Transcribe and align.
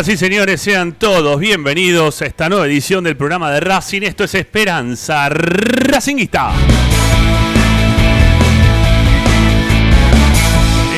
Señoras 0.00 0.14
y 0.14 0.24
señores, 0.24 0.60
sean 0.62 0.92
todos 0.92 1.38
bienvenidos 1.38 2.22
a 2.22 2.24
esta 2.24 2.48
nueva 2.48 2.64
edición 2.66 3.04
del 3.04 3.18
programa 3.18 3.50
de 3.50 3.60
Racing. 3.60 4.00
Esto 4.00 4.24
es 4.24 4.34
Esperanza 4.34 5.28
Racinguista. 5.28 6.52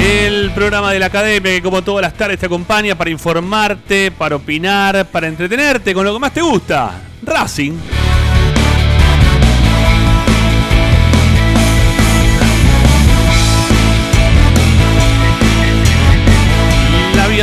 El 0.00 0.52
programa 0.52 0.92
de 0.92 1.00
la 1.00 1.06
academia 1.06 1.50
que 1.50 1.62
como 1.62 1.82
todas 1.82 2.02
las 2.02 2.14
tardes 2.14 2.38
te 2.38 2.46
acompaña 2.46 2.94
para 2.94 3.10
informarte, 3.10 4.12
para 4.12 4.36
opinar, 4.36 5.04
para 5.06 5.26
entretenerte 5.26 5.92
con 5.94 6.04
lo 6.04 6.12
que 6.12 6.20
más 6.20 6.32
te 6.32 6.42
gusta. 6.42 6.92
Racing. 7.24 7.72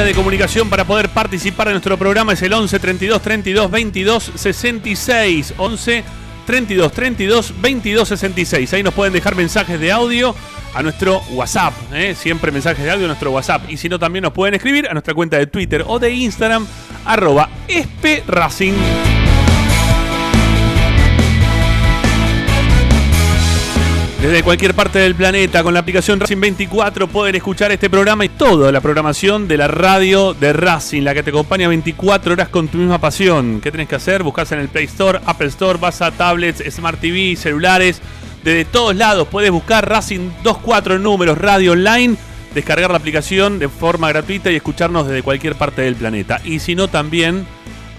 De 0.10 0.16
comunicación 0.16 0.72
para 0.72 0.86
poder 0.86 1.10
participar 1.10 1.68
de 1.68 1.74
nuestro 1.74 1.96
programa 1.96 2.34
es 2.34 2.42
el 2.42 2.52
11 2.52 2.80
32 2.80 3.22
32 3.22 3.70
22 3.70 4.32
66. 4.36 5.54
11 5.56 6.04
32 6.48 6.92
32 6.92 7.54
22 7.62 8.08
66. 8.08 8.74
Ahí 8.74 8.82
nos 8.82 8.96
pueden 8.96 9.14
dejar 9.14 9.36
mensajes 9.36 9.80
de 9.80 9.92
audio 9.92 10.36
a 10.74 10.82
nuestro 10.82 11.22
WhatsApp. 11.30 11.74
¿eh? 11.94 12.16
Siempre 12.16 12.52
mensajes 12.52 12.84
de 12.84 12.90
audio 12.90 13.06
a 13.06 13.10
nuestro 13.10 13.30
WhatsApp. 13.30 13.70
Y 13.70 13.78
si 13.78 13.88
no, 13.88 14.00
también 14.00 14.24
nos 14.24 14.34
pueden 14.34 14.56
escribir 14.56 14.88
a 14.90 14.94
nuestra 14.94 15.14
cuenta 15.14 15.38
de 15.38 15.46
Twitter 15.46 15.84
o 15.86 16.00
de 16.00 16.10
Instagram, 16.10 16.66
arroba 17.06 17.48
espracing. 17.68 18.74
Desde 24.22 24.44
cualquier 24.44 24.74
parte 24.74 25.00
del 25.00 25.16
planeta, 25.16 25.64
con 25.64 25.74
la 25.74 25.80
aplicación 25.80 26.20
Racing 26.20 26.42
24, 26.42 27.08
pueden 27.08 27.36
escuchar 27.36 27.72
este 27.72 27.90
programa 27.90 28.26
y 28.26 28.30
toda 28.30 28.70
la 28.70 28.82
programación 28.82 29.48
de 29.48 29.56
la 29.56 29.70
radio 29.70 30.34
de 30.34 30.52
Racing, 30.52 31.04
la 31.04 31.14
que 31.14 31.24
te 31.24 31.30
acompaña 31.30 31.70
24 31.70 32.34
horas 32.34 32.50
con 32.50 32.68
tu 32.68 32.80
misma 32.80 33.00
pasión. 33.00 33.62
¿Qué 33.62 33.72
tenés 33.72 33.88
que 33.88 33.96
hacer? 33.96 34.22
Buscas 34.22 34.52
en 34.52 34.60
el 34.60 34.68
Play 34.68 34.86
Store, 34.86 35.22
Apple 35.26 35.48
Store, 35.48 35.80
vas 35.80 36.02
a 36.02 36.12
tablets, 36.12 36.62
Smart 36.70 37.00
TV, 37.00 37.38
celulares. 37.38 38.02
Desde 38.44 38.66
todos 38.66 38.94
lados 38.94 39.26
puedes 39.30 39.52
buscar 39.52 39.88
Racing 39.88 40.32
24 40.44 40.96
en 40.96 41.04
números, 41.04 41.38
radio 41.38 41.72
online, 41.72 42.18
descargar 42.54 42.92
la 42.92 42.98
aplicación 42.98 43.58
de 43.58 43.70
forma 43.70 44.10
gratuita 44.10 44.52
y 44.52 44.58
escucharnos 44.58 45.08
desde 45.08 45.24
cualquier 45.24 45.56
parte 45.56 45.84
del 45.84 45.96
planeta. 45.96 46.42
Y 46.44 46.60
si 46.60 46.76
no, 46.76 46.90
también 46.90 47.48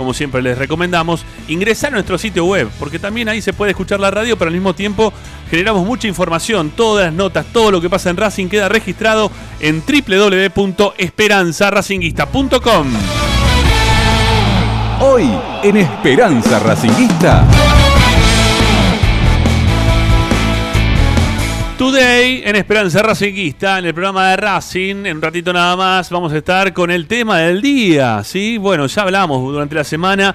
como 0.00 0.14
siempre 0.14 0.40
les 0.40 0.56
recomendamos, 0.56 1.26
ingresar 1.46 1.90
a 1.90 1.96
nuestro 1.96 2.16
sitio 2.16 2.46
web, 2.46 2.70
porque 2.78 2.98
también 2.98 3.28
ahí 3.28 3.42
se 3.42 3.52
puede 3.52 3.72
escuchar 3.72 4.00
la 4.00 4.10
radio, 4.10 4.38
pero 4.38 4.48
al 4.48 4.54
mismo 4.54 4.74
tiempo 4.74 5.12
generamos 5.50 5.84
mucha 5.84 6.08
información, 6.08 6.70
todas 6.70 7.04
las 7.04 7.12
notas, 7.12 7.44
todo 7.52 7.70
lo 7.70 7.82
que 7.82 7.90
pasa 7.90 8.08
en 8.08 8.16
Racing 8.16 8.48
queda 8.48 8.70
registrado 8.70 9.30
en 9.60 9.82
www.esperanzaracinguista.com. 9.86 12.86
Hoy 15.02 15.28
en 15.64 15.76
Esperanza 15.76 16.60
Racinguista. 16.60 17.89
Today 21.80 22.42
en 22.44 22.56
Esperanza 22.56 23.02
Racinguista, 23.02 23.78
en 23.78 23.86
el 23.86 23.94
programa 23.94 24.28
de 24.28 24.36
Racing, 24.36 25.06
en 25.06 25.16
un 25.16 25.22
ratito 25.22 25.50
nada 25.50 25.74
más 25.76 26.10
vamos 26.10 26.30
a 26.30 26.36
estar 26.36 26.74
con 26.74 26.90
el 26.90 27.06
tema 27.06 27.38
del 27.38 27.62
día, 27.62 28.22
¿sí? 28.22 28.58
Bueno, 28.58 28.86
ya 28.86 29.00
hablamos 29.00 29.40
durante 29.50 29.76
la 29.76 29.84
semana 29.84 30.34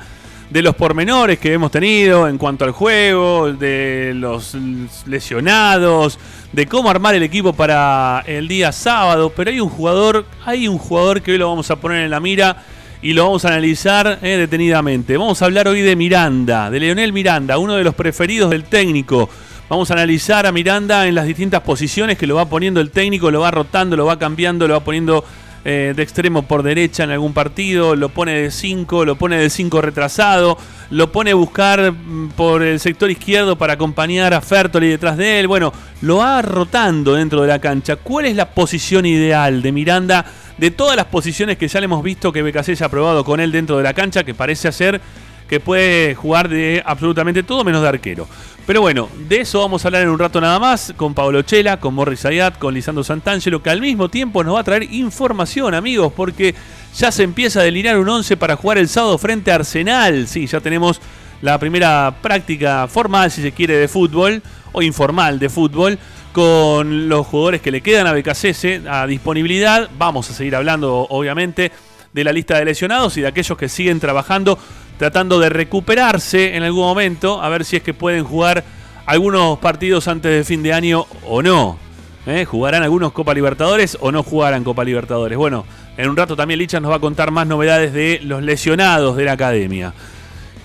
de 0.50 0.62
los 0.64 0.74
pormenores 0.74 1.38
que 1.38 1.54
hemos 1.54 1.70
tenido 1.70 2.28
en 2.28 2.40
cuanto 2.40 2.66
al 2.66 2.72
juego, 2.72 3.54
de 3.54 4.14
los 4.16 4.58
lesionados, 5.06 6.18
de 6.52 6.66
cómo 6.66 6.90
armar 6.90 7.14
el 7.14 7.22
equipo 7.22 7.54
para 7.54 8.24
el 8.26 8.48
día 8.48 8.72
sábado, 8.72 9.32
pero 9.36 9.52
hay 9.52 9.60
un 9.60 9.70
jugador, 9.70 10.26
hay 10.48 10.68
un 10.68 10.80
jugador 10.80 11.22
que 11.22 11.34
hoy 11.34 11.38
lo 11.38 11.48
vamos 11.48 11.70
a 11.70 11.76
poner 11.76 12.06
en 12.06 12.10
la 12.10 12.20
mira 12.20 12.64
y 13.04 13.14
lo 13.14 13.26
vamos 13.26 13.46
a 13.46 13.50
analizar 13.50 14.18
eh, 14.24 14.30
detenidamente. 14.30 15.16
Vamos 15.16 15.40
a 15.44 15.46
hablar 15.46 15.68
hoy 15.68 15.82
de 15.82 15.96
Miranda, 15.96 16.72
de 16.72 16.80
Leonel 16.80 17.14
Miranda, 17.14 17.60
uno 17.60 17.76
de 17.76 17.84
los 17.84 17.94
preferidos 17.94 18.50
del 18.50 18.64
técnico. 18.64 19.30
Vamos 19.68 19.90
a 19.90 19.96
analizar 19.96 20.46
a 20.46 20.52
Miranda 20.52 21.08
en 21.08 21.16
las 21.16 21.26
distintas 21.26 21.62
posiciones 21.62 22.20
que 22.20 22.28
lo 22.28 22.36
va 22.36 22.46
poniendo 22.46 22.80
el 22.82 22.92
técnico, 22.92 23.32
lo 23.32 23.40
va 23.40 23.50
rotando, 23.50 23.98
lo 23.98 24.06
va 24.06 24.20
cambiando, 24.20 24.68
lo 24.68 24.76
va 24.76 24.82
poniendo 24.82 25.26
eh, 25.64 25.94
de 25.96 26.04
extremo 26.04 26.44
por 26.44 26.62
derecha 26.62 27.04
en 27.04 27.10
algún 27.10 27.34
partido, 27.34 27.96
lo 27.96 28.10
pone 28.10 28.34
de 28.34 28.52
5, 28.52 29.06
lo 29.06 29.16
pone 29.16 29.40
de 29.40 29.50
5 29.50 29.82
retrasado, 29.82 30.56
lo 30.92 31.12
pone 31.12 31.32
a 31.32 31.36
buscar 31.36 31.92
mm, 31.92 32.34
por 32.36 32.62
el 32.62 32.80
sector 32.80 33.10
izquierdo 33.10 33.58
para 33.58 33.74
acompañar 33.74 34.36
a 34.36 34.42
Fertoli 34.42 34.88
detrás 34.88 35.18
de 35.18 35.40
él. 35.40 35.48
Bueno, 35.48 35.74
lo 36.02 36.18
va 36.18 36.44
rotando 36.44 37.16
dentro 37.16 37.42
de 37.42 37.48
la 37.48 37.58
cancha. 37.58 37.96
¿Cuál 37.96 38.26
es 38.26 38.36
la 38.36 38.52
posición 38.52 39.08
ideal 39.08 39.64
de 39.64 39.72
Miranda 39.72 40.26
de 40.60 40.70
todas 40.70 40.96
las 40.96 41.06
posiciones 41.06 41.58
que 41.58 41.68
ya 41.68 41.80
le 41.80 41.86
hemos 41.86 42.04
visto 42.04 42.32
que 42.32 42.44
BKC 42.44 42.80
ha 42.84 42.90
probado 42.90 43.26
con 43.26 43.40
él 43.40 43.52
dentro 43.52 43.78
de 43.78 43.84
la 43.84 43.96
cancha, 43.96 44.24
que 44.24 44.36
parece 44.36 44.68
hacer 44.68 45.02
que 45.48 45.60
puede 45.60 46.16
jugar 46.16 46.50
de 46.50 46.82
absolutamente 46.86 47.44
todo 47.44 47.64
menos 47.64 47.82
de 47.82 47.90
arquero? 47.90 48.28
Pero 48.66 48.82
bueno, 48.82 49.10
de 49.28 49.42
eso 49.42 49.60
vamos 49.60 49.86
a 49.86 49.90
hablar 49.90 50.02
en 50.02 50.10
un 50.10 50.18
rato 50.18 50.42
nada 50.42 50.58
más 50.58 50.92
con 50.98 51.14
Pablo 51.14 51.44
Chela, 51.44 51.80
con 51.80 51.94
Morris 51.94 52.26
Ayat, 52.26 52.58
con 52.58 52.74
Lisandro 52.74 53.04
Santangelo, 53.04 53.62
que 53.62 53.70
al 53.70 53.80
mismo 53.80 54.10
tiempo 54.10 54.44
nos 54.44 54.56
va 54.56 54.62
a 54.62 54.64
traer 54.64 54.92
información, 54.92 55.76
amigos, 55.76 56.12
porque 56.16 56.56
ya 56.96 57.12
se 57.12 57.22
empieza 57.22 57.60
a 57.60 57.64
delinear 57.64 58.00
un 58.00 58.10
11 58.10 58.38
para 58.38 58.56
jugar 58.56 58.80
el 58.80 58.90
sábado 58.90 59.20
frente 59.20 59.52
a 59.52 59.56
Arsenal. 59.56 60.28
Sí, 60.28 60.48
ya 60.48 60.62
tenemos 60.62 61.00
la 61.44 61.60
primera 61.60 62.16
práctica 62.24 62.88
formal, 62.88 63.30
si 63.30 63.44
se 63.44 63.52
quiere, 63.52 63.78
de 63.78 63.88
fútbol, 63.88 64.42
o 64.72 64.82
informal 64.82 65.38
de 65.38 65.50
fútbol, 65.50 66.00
con 66.34 67.08
los 67.08 67.28
jugadores 67.28 67.62
que 67.62 67.70
le 67.70 67.82
quedan 67.82 68.08
a 68.08 68.14
BKCS 68.14 68.88
a 68.90 69.06
disponibilidad. 69.06 69.90
Vamos 69.98 70.28
a 70.32 70.34
seguir 70.34 70.56
hablando, 70.56 71.06
obviamente, 71.10 71.72
de 72.12 72.24
la 72.24 72.34
lista 72.34 72.58
de 72.58 72.66
lesionados 72.66 73.16
y 73.18 73.22
de 73.22 73.28
aquellos 73.28 73.58
que 73.58 73.70
siguen 73.70 74.00
trabajando, 74.00 74.58
tratando 74.98 75.40
de 75.40 75.50
recuperarse 75.50 76.56
en 76.56 76.64
algún 76.64 76.84
momento, 76.84 77.42
a 77.42 77.50
ver 77.50 77.66
si 77.66 77.78
es 77.78 77.84
que 77.84 77.94
pueden 77.94 78.24
jugar 78.24 78.64
algunos 79.06 79.60
partidos 79.60 80.08
antes 80.08 80.32
de 80.32 80.44
fin 80.44 80.64
de 80.64 80.74
año 80.74 81.06
o 81.24 81.42
no. 81.42 81.78
¿Eh? 82.26 82.46
¿Jugarán 82.46 82.82
algunos 82.82 83.12
Copa 83.12 83.36
Libertadores 83.36 83.98
o 84.02 84.12
no 84.12 84.24
jugarán 84.24 84.64
Copa 84.64 84.84
Libertadores? 84.84 85.38
Bueno, 85.38 85.64
en 85.96 86.10
un 86.10 86.18
rato 86.18 86.36
también 86.36 86.60
Licha 86.60 86.80
nos 86.80 86.92
va 86.92 86.96
a 86.96 87.00
contar 87.00 87.30
más 87.30 87.46
novedades 87.46 87.94
de 87.94 88.20
los 88.24 88.42
lesionados 88.42 89.16
de 89.16 89.26
la 89.26 89.34
academia. 89.34 89.94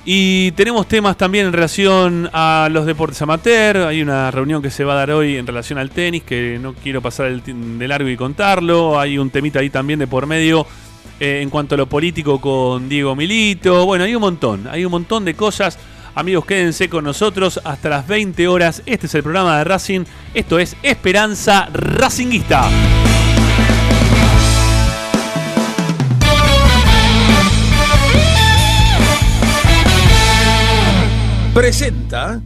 Y 0.04 0.52
tenemos 0.52 0.88
temas 0.88 1.18
también 1.18 1.46
en 1.46 1.52
relación 1.52 2.30
a 2.32 2.68
los 2.70 2.86
deportes 2.86 3.20
amateur. 3.20 3.76
Hay 3.88 4.00
una 4.00 4.30
reunión 4.30 4.62
que 4.62 4.70
se 4.70 4.84
va 4.84 4.94
a 4.94 4.96
dar 4.96 5.10
hoy 5.10 5.36
en 5.36 5.46
relación 5.46 5.78
al 5.78 5.90
tenis 5.90 6.22
que 6.22 6.58
no 6.60 6.72
quiero 6.72 7.02
pasar 7.02 7.30
de 7.42 7.88
largo 7.88 8.08
y 8.08 8.16
contarlo. 8.16 8.98
Hay 8.98 9.18
un 9.18 9.28
temita 9.28 9.58
ahí 9.58 9.68
también 9.68 9.98
de 9.98 10.06
por 10.06 10.26
medio 10.26 10.66
eh, 11.20 11.40
en 11.42 11.50
cuanto 11.50 11.74
a 11.76 11.78
lo 11.78 11.86
político 11.86 12.40
con 12.40 12.88
Diego 12.88 13.14
Milito. 13.14 13.86
Bueno, 13.86 14.04
hay 14.04 14.14
un 14.14 14.22
montón, 14.22 14.66
hay 14.68 14.84
un 14.84 14.90
montón 14.90 15.24
de 15.24 15.34
cosas. 15.34 15.78
Amigos, 16.14 16.44
quédense 16.44 16.88
con 16.88 17.04
nosotros 17.04 17.60
hasta 17.62 17.88
las 17.88 18.08
20 18.08 18.48
horas. 18.48 18.82
Este 18.86 19.06
es 19.06 19.14
el 19.14 19.22
programa 19.22 19.58
de 19.58 19.64
Racing. 19.64 20.04
Esto 20.34 20.58
es 20.58 20.76
Esperanza 20.82 21.68
Racinguista. 21.72 22.68
presenta 31.60 32.40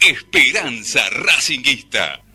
Esperanza 0.00 1.00
Racinguista. 1.10 2.27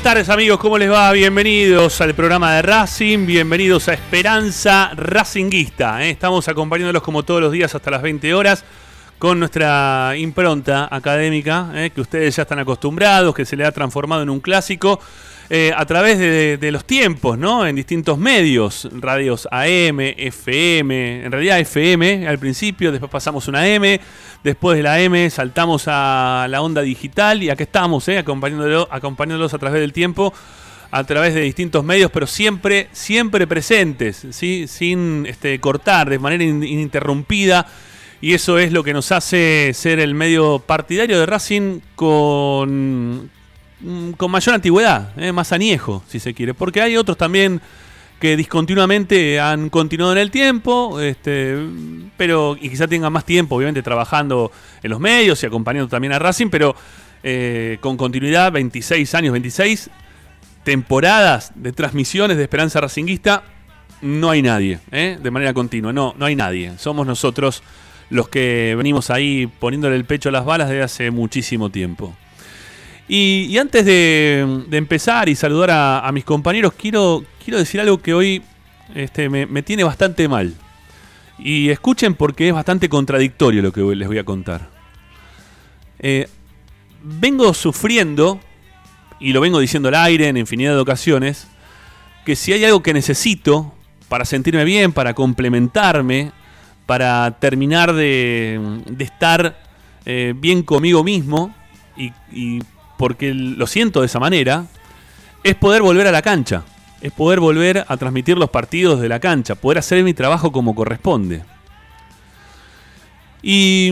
Buenas 0.00 0.14
tardes 0.14 0.30
amigos, 0.30 0.58
¿cómo 0.58 0.78
les 0.78 0.90
va? 0.90 1.12
Bienvenidos 1.12 2.00
al 2.00 2.14
programa 2.14 2.54
de 2.54 2.62
Racing, 2.62 3.26
bienvenidos 3.26 3.86
a 3.88 3.92
Esperanza 3.92 4.92
Racinguista. 4.94 6.02
¿eh? 6.02 6.08
Estamos 6.08 6.48
acompañándolos 6.48 7.02
como 7.02 7.22
todos 7.22 7.42
los 7.42 7.52
días 7.52 7.74
hasta 7.74 7.90
las 7.90 8.00
20 8.00 8.32
horas 8.32 8.64
con 9.18 9.38
nuestra 9.38 10.14
impronta 10.16 10.88
académica, 10.90 11.70
¿eh? 11.74 11.90
que 11.94 12.00
ustedes 12.00 12.34
ya 12.34 12.44
están 12.44 12.60
acostumbrados, 12.60 13.34
que 13.34 13.44
se 13.44 13.56
le 13.56 13.66
ha 13.66 13.72
transformado 13.72 14.22
en 14.22 14.30
un 14.30 14.40
clásico. 14.40 14.98
Eh, 15.52 15.72
a 15.76 15.84
través 15.84 16.16
de, 16.16 16.70
los 16.70 16.84
tiempos, 16.84 17.36
¿no? 17.36 17.66
En 17.66 17.74
distintos 17.74 18.16
medios, 18.18 18.88
radios 18.92 19.48
AM, 19.50 19.98
FM, 19.98 21.24
en 21.24 21.32
realidad 21.32 21.58
FM 21.58 22.28
al 22.28 22.38
principio, 22.38 22.92
después 22.92 23.10
pasamos 23.10 23.48
una 23.48 23.66
M, 23.66 24.00
después 24.44 24.76
de 24.76 24.84
la 24.84 25.00
M 25.00 25.28
saltamos 25.28 25.86
a 25.88 26.46
la 26.48 26.62
onda 26.62 26.82
digital 26.82 27.42
y 27.42 27.50
aquí 27.50 27.64
estamos, 27.64 28.06
¿eh? 28.06 28.18
acompañándolos, 28.18 29.52
a 29.52 29.58
través 29.58 29.80
del 29.80 29.92
tiempo 29.92 30.32
a 30.92 31.02
través 31.02 31.34
de 31.34 31.40
distintos 31.40 31.84
medios, 31.84 32.12
pero 32.12 32.28
siempre, 32.28 32.88
siempre 32.92 33.48
presentes, 33.48 34.24
sin 34.30 35.26
este, 35.26 35.58
cortar, 35.60 36.10
de 36.10 36.18
manera 36.20 36.44
ininterrumpida. 36.44 37.66
Y 38.20 38.34
eso 38.34 38.58
es 38.58 38.72
lo 38.72 38.84
que 38.84 38.92
nos 38.92 39.12
hace 39.12 39.70
ser 39.72 39.98
el 39.98 40.14
medio 40.14 40.58
partidario 40.58 41.18
de 41.18 41.26
Racing 41.26 41.80
con, 41.94 43.30
con 44.16 44.30
mayor 44.30 44.54
antigüedad, 44.54 45.12
eh, 45.16 45.32
más 45.32 45.52
añejo, 45.52 46.02
si 46.08 46.20
se 46.20 46.34
quiere. 46.34 46.54
Porque 46.54 46.80
hay 46.80 46.96
otros 46.96 47.16
también 47.16 47.60
que 48.20 48.36
discontinuamente 48.36 49.40
han 49.40 49.70
continuado 49.70 50.12
en 50.12 50.18
el 50.18 50.30
tiempo, 50.30 51.00
este, 51.00 51.56
pero 52.18 52.56
y 52.60 52.68
quizá 52.68 52.86
tengan 52.86 53.12
más 53.12 53.24
tiempo, 53.24 53.56
obviamente, 53.56 53.82
trabajando 53.82 54.52
en 54.82 54.90
los 54.90 55.00
medios 55.00 55.42
y 55.42 55.46
acompañando 55.46 55.88
también 55.88 56.12
a 56.12 56.18
Racing, 56.18 56.48
pero 56.50 56.76
eh, 57.22 57.78
con 57.80 57.96
continuidad, 57.96 58.52
26 58.52 59.14
años, 59.14 59.32
26 59.32 59.90
temporadas 60.64 61.52
de 61.54 61.72
transmisiones 61.72 62.36
de 62.36 62.42
Esperanza 62.42 62.80
Racinguista, 62.82 63.42
no 64.02 64.30
hay 64.30 64.42
nadie, 64.42 64.80
eh, 64.90 65.18
de 65.20 65.30
manera 65.30 65.54
continua, 65.54 65.92
no, 65.92 66.14
no 66.18 66.26
hay 66.26 66.36
nadie. 66.36 66.72
Somos 66.76 67.06
nosotros 67.06 67.62
los 68.10 68.28
que 68.28 68.74
venimos 68.76 69.08
ahí 69.08 69.46
poniéndole 69.46 69.96
el 69.96 70.04
pecho 70.04 70.28
a 70.28 70.32
las 70.32 70.44
balas 70.44 70.68
desde 70.68 70.82
hace 70.82 71.10
muchísimo 71.10 71.70
tiempo. 71.70 72.14
Y, 73.12 73.58
antes 73.58 73.84
de, 73.84 74.62
empezar 74.70 75.28
y 75.28 75.34
saludar 75.34 75.70
a, 75.72 76.08
mis 76.12 76.24
compañeros, 76.24 76.74
quiero, 76.74 77.24
quiero 77.44 77.58
decir 77.58 77.80
algo 77.80 77.98
que 77.98 78.14
hoy 78.14 78.40
este, 78.94 79.28
me, 79.28 79.62
tiene 79.64 79.82
bastante 79.82 80.28
mal. 80.28 80.54
Y 81.36 81.70
escuchen 81.70 82.14
porque 82.14 82.46
es 82.46 82.54
bastante 82.54 82.88
contradictorio 82.88 83.62
lo 83.62 83.72
que 83.72 83.80
les 83.96 84.06
voy 84.06 84.18
a 84.18 84.22
contar. 84.22 84.68
Eh, 85.98 86.28
vengo 87.02 87.52
sufriendo, 87.52 88.38
y 89.18 89.32
lo 89.32 89.40
vengo 89.40 89.58
diciendo 89.58 89.88
al 89.88 89.96
aire 89.96 90.28
en 90.28 90.36
infinidad 90.36 90.74
de 90.74 90.80
ocasiones, 90.80 91.48
que 92.24 92.36
si 92.36 92.52
hay 92.52 92.64
algo 92.64 92.80
que 92.80 92.94
necesito 92.94 93.74
para 94.08 94.24
sentirme 94.24 94.62
bien, 94.62 94.92
para 94.92 95.14
complementarme, 95.14 96.30
para 96.86 97.28
terminar 97.40 97.92
de, 97.92 98.84
estar 99.00 99.60
eh, 100.06 100.32
bien 100.36 100.62
conmigo 100.62 101.02
mismo 101.02 101.52
y, 101.96 102.12
y 102.30 102.60
porque 103.00 103.32
lo 103.32 103.66
siento 103.66 104.00
de 104.00 104.06
esa 104.06 104.20
manera, 104.20 104.66
es 105.42 105.54
poder 105.54 105.80
volver 105.80 106.06
a 106.06 106.12
la 106.12 106.20
cancha, 106.20 106.64
es 107.00 107.10
poder 107.10 107.40
volver 107.40 107.82
a 107.88 107.96
transmitir 107.96 108.36
los 108.36 108.50
partidos 108.50 109.00
de 109.00 109.08
la 109.08 109.18
cancha, 109.18 109.54
poder 109.54 109.78
hacer 109.78 110.04
mi 110.04 110.12
trabajo 110.12 110.52
como 110.52 110.74
corresponde. 110.74 111.42
Y, 113.42 113.90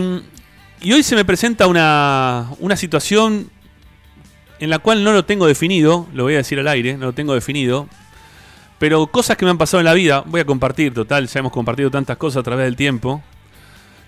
hoy 0.83 1.01
se 1.01 1.15
me 1.15 1.25
presenta 1.25 1.65
una, 1.65 2.51
una 2.59 2.75
situación 2.75 3.49
en 4.59 4.69
la 4.69 4.77
cual 4.77 5.03
no 5.03 5.11
lo 5.11 5.25
tengo 5.25 5.47
definido, 5.47 6.05
lo 6.13 6.25
voy 6.25 6.35
a 6.35 6.37
decir 6.37 6.59
al 6.59 6.67
aire, 6.67 6.95
no 6.95 7.07
lo 7.07 7.13
tengo 7.13 7.33
definido, 7.33 7.89
pero 8.77 9.07
cosas 9.07 9.37
que 9.37 9.45
me 9.45 9.49
han 9.49 9.57
pasado 9.57 9.81
en 9.81 9.85
la 9.85 9.95
vida, 9.95 10.23
voy 10.27 10.41
a 10.41 10.45
compartir, 10.45 10.93
total, 10.93 11.25
ya 11.25 11.39
hemos 11.39 11.51
compartido 11.51 11.89
tantas 11.89 12.15
cosas 12.17 12.41
a 12.41 12.43
través 12.43 12.65
del 12.65 12.75
tiempo. 12.75 13.23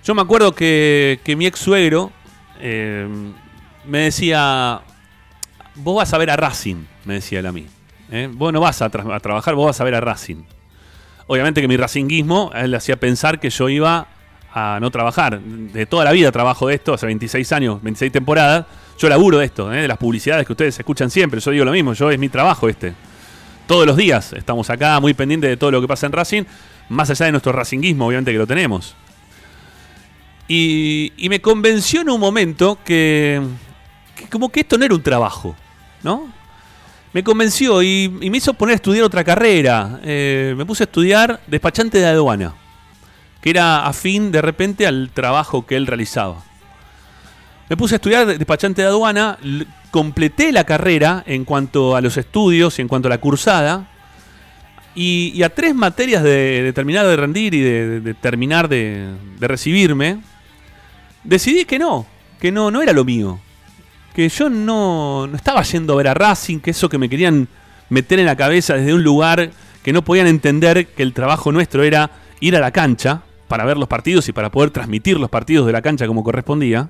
Yo 0.03 0.13
me 0.13 0.21
acuerdo 0.21 0.53
que, 0.53 1.19
mi 1.35 1.47
ex 1.47 1.57
suegro 1.57 2.11
eh, 2.59 3.07
me 3.85 3.99
decía, 3.99 4.81
vos 5.75 5.95
vas 5.95 6.13
a 6.13 6.17
ver 6.17 6.29
a 6.29 6.35
Racing, 6.35 6.83
me 7.05 7.15
decía 7.15 7.39
él 7.39 7.45
a 7.45 7.51
mí. 7.51 7.65
¿eh? 8.11 8.29
Vos 8.31 8.51
no 8.53 8.59
vas 8.59 8.81
a, 8.81 8.89
trabajar, 8.89 9.55
vos 9.55 9.67
vas 9.67 9.81
a 9.81 9.83
ver 9.83 9.95
a 9.95 10.01
Racing. 10.01 10.43
Obviamente 11.27 11.61
que 11.61 11.67
mi 11.67 11.77
racinguismo 11.77 12.51
le 12.65 12.75
hacía 12.75 12.97
pensar 12.97 13.39
que 13.39 13.49
yo 13.49 13.69
iba 13.69 14.07
a 14.53 14.79
no 14.81 14.91
trabajar. 14.91 15.39
De 15.39 15.85
toda 15.85 16.03
la 16.03 16.11
vida 16.11 16.31
trabajo 16.31 16.67
de 16.67 16.75
esto, 16.75 16.93
hace 16.93 17.05
26 17.05 17.51
años, 17.53 17.81
26 17.81 18.11
temporadas. 18.11 18.65
Yo 18.97 19.09
laburo 19.09 19.39
de 19.39 19.45
esto, 19.45 19.73
¿eh? 19.73 19.81
de 19.81 19.87
las 19.87 19.97
publicidades 19.97 20.45
que 20.45 20.53
ustedes 20.53 20.77
escuchan 20.77 21.09
siempre. 21.09 21.39
Yo 21.39 21.51
digo 21.51 21.65
lo 21.65 21.71
mismo, 21.71 21.93
yo 21.93 22.11
es 22.11 22.19
mi 22.19 22.29
trabajo 22.29 22.67
este. 22.67 22.93
Todos 23.65 23.87
los 23.87 23.95
días 23.95 24.33
estamos 24.33 24.69
acá 24.69 24.99
muy 24.99 25.13
pendientes 25.13 25.49
de 25.49 25.57
todo 25.57 25.71
lo 25.71 25.79
que 25.79 25.87
pasa 25.87 26.05
en 26.05 26.11
Racing, 26.11 26.43
más 26.89 27.09
allá 27.09 27.27
de 27.27 27.31
nuestro 27.31 27.53
racinguismo, 27.53 28.07
obviamente 28.07 28.31
que 28.31 28.37
lo 28.37 28.47
tenemos. 28.47 28.95
Y 30.47 31.27
me 31.29 31.39
convenció 31.39 32.01
en 32.01 32.09
un 32.09 32.19
momento 32.19 32.77
que, 32.83 33.41
como 34.31 34.49
que 34.49 34.61
esto 34.61 34.77
no 34.77 34.85
era 34.85 34.95
un 34.95 35.03
trabajo, 35.03 35.55
¿no? 36.01 36.31
Me 37.13 37.23
convenció 37.23 37.83
y, 37.83 38.09
me 38.09 38.37
hizo 38.37 38.53
poner 38.53 38.73
a 38.73 38.75
estudiar 38.75 39.03
otra 39.03 39.23
carrera. 39.23 39.99
Eh, 40.03 40.55
me 40.57 40.65
puse 40.65 40.83
a 40.83 40.85
estudiar 40.85 41.41
despachante 41.47 41.97
de 41.97 42.05
aduana. 42.05 42.55
que 43.41 43.49
era 43.49 43.87
afín 43.87 44.31
de 44.31 44.41
repente 44.41 44.85
al 44.85 45.09
trabajo 45.13 45.65
que 45.65 45.75
él 45.75 45.87
realizaba. 45.87 46.43
Me 47.69 47.75
puse 47.75 47.95
a 47.95 47.97
estudiar 47.97 48.27
despachante 48.27 48.81
de 48.81 48.87
aduana, 48.87 49.37
completé 49.91 50.51
la 50.51 50.63
carrera 50.63 51.23
en 51.25 51.43
cuanto 51.43 51.95
a 51.95 52.01
los 52.01 52.17
estudios 52.17 52.77
y 52.77 52.81
en 52.81 52.87
cuanto 52.87 53.07
a 53.07 53.09
la 53.09 53.19
cursada, 53.19 53.87
y, 54.93 55.41
a 55.41 55.49
tres 55.49 55.73
materias 55.73 56.21
de, 56.21 56.71
terminar 56.75 57.07
de 57.07 57.15
rendir 57.15 57.53
y 57.53 57.61
de, 57.61 58.13
terminar 58.15 58.67
de, 58.67 59.13
recibirme, 59.39 60.19
decidí 61.23 61.65
que 61.65 61.79
no, 61.79 62.05
que 62.39 62.51
no, 62.51 62.71
no 62.71 62.81
era 62.81 62.91
lo 62.93 63.05
mío. 63.05 63.39
Que 64.13 64.27
yo 64.29 64.49
no, 64.49 65.27
no 65.27 65.35
estaba 65.35 65.61
yendo 65.63 65.93
a 65.93 65.97
ver 65.97 66.07
a 66.09 66.13
Racing, 66.13 66.59
que 66.59 66.71
eso 66.71 66.89
que 66.89 66.97
me 66.97 67.09
querían 67.09 67.47
meter 67.89 68.19
en 68.19 68.25
la 68.25 68.35
cabeza 68.35 68.75
desde 68.75 68.93
un 68.93 69.03
lugar 69.03 69.51
que 69.83 69.93
no 69.93 70.03
podían 70.03 70.27
entender 70.27 70.87
que 70.87 71.03
el 71.03 71.13
trabajo 71.13 71.51
nuestro 71.51 71.83
era 71.83 72.11
ir 72.39 72.55
a 72.55 72.59
la 72.59 72.71
cancha 72.71 73.23
para 73.47 73.65
ver 73.65 73.77
los 73.77 73.87
partidos 73.87 74.27
y 74.29 74.31
para 74.31 74.51
poder 74.51 74.71
transmitir 74.71 75.19
los 75.19 75.29
partidos 75.29 75.67
de 75.67 75.73
la 75.73 75.81
cancha 75.81 76.07
como 76.07 76.23
correspondía. 76.23 76.89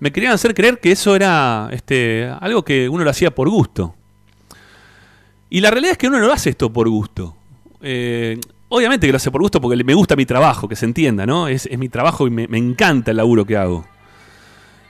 Me 0.00 0.12
querían 0.12 0.32
hacer 0.32 0.54
creer 0.54 0.78
que 0.78 0.92
eso 0.92 1.16
era 1.16 1.68
este, 1.72 2.30
algo 2.40 2.64
que 2.64 2.88
uno 2.88 3.02
lo 3.02 3.10
hacía 3.10 3.34
por 3.34 3.48
gusto. 3.48 3.94
Y 5.50 5.60
la 5.60 5.70
realidad 5.70 5.92
es 5.92 5.98
que 5.98 6.06
uno 6.06 6.20
no 6.20 6.26
lo 6.26 6.32
hace 6.32 6.50
esto 6.50 6.72
por 6.72 6.88
gusto. 6.88 7.34
Eh, 7.80 8.38
obviamente 8.68 9.06
que 9.06 9.12
lo 9.12 9.16
hace 9.16 9.30
por 9.30 9.40
gusto 9.40 9.60
porque 9.60 9.82
me 9.82 9.94
gusta 9.94 10.14
mi 10.14 10.26
trabajo, 10.26 10.68
que 10.68 10.76
se 10.76 10.84
entienda, 10.84 11.26
¿no? 11.26 11.48
Es, 11.48 11.68
mi 11.76 11.88
trabajo 11.88 12.26
y 12.26 12.30
me, 12.30 12.44
encanta 12.56 13.10
el 13.10 13.16
laburo 13.16 13.44
que 13.44 13.56
hago. 13.56 13.86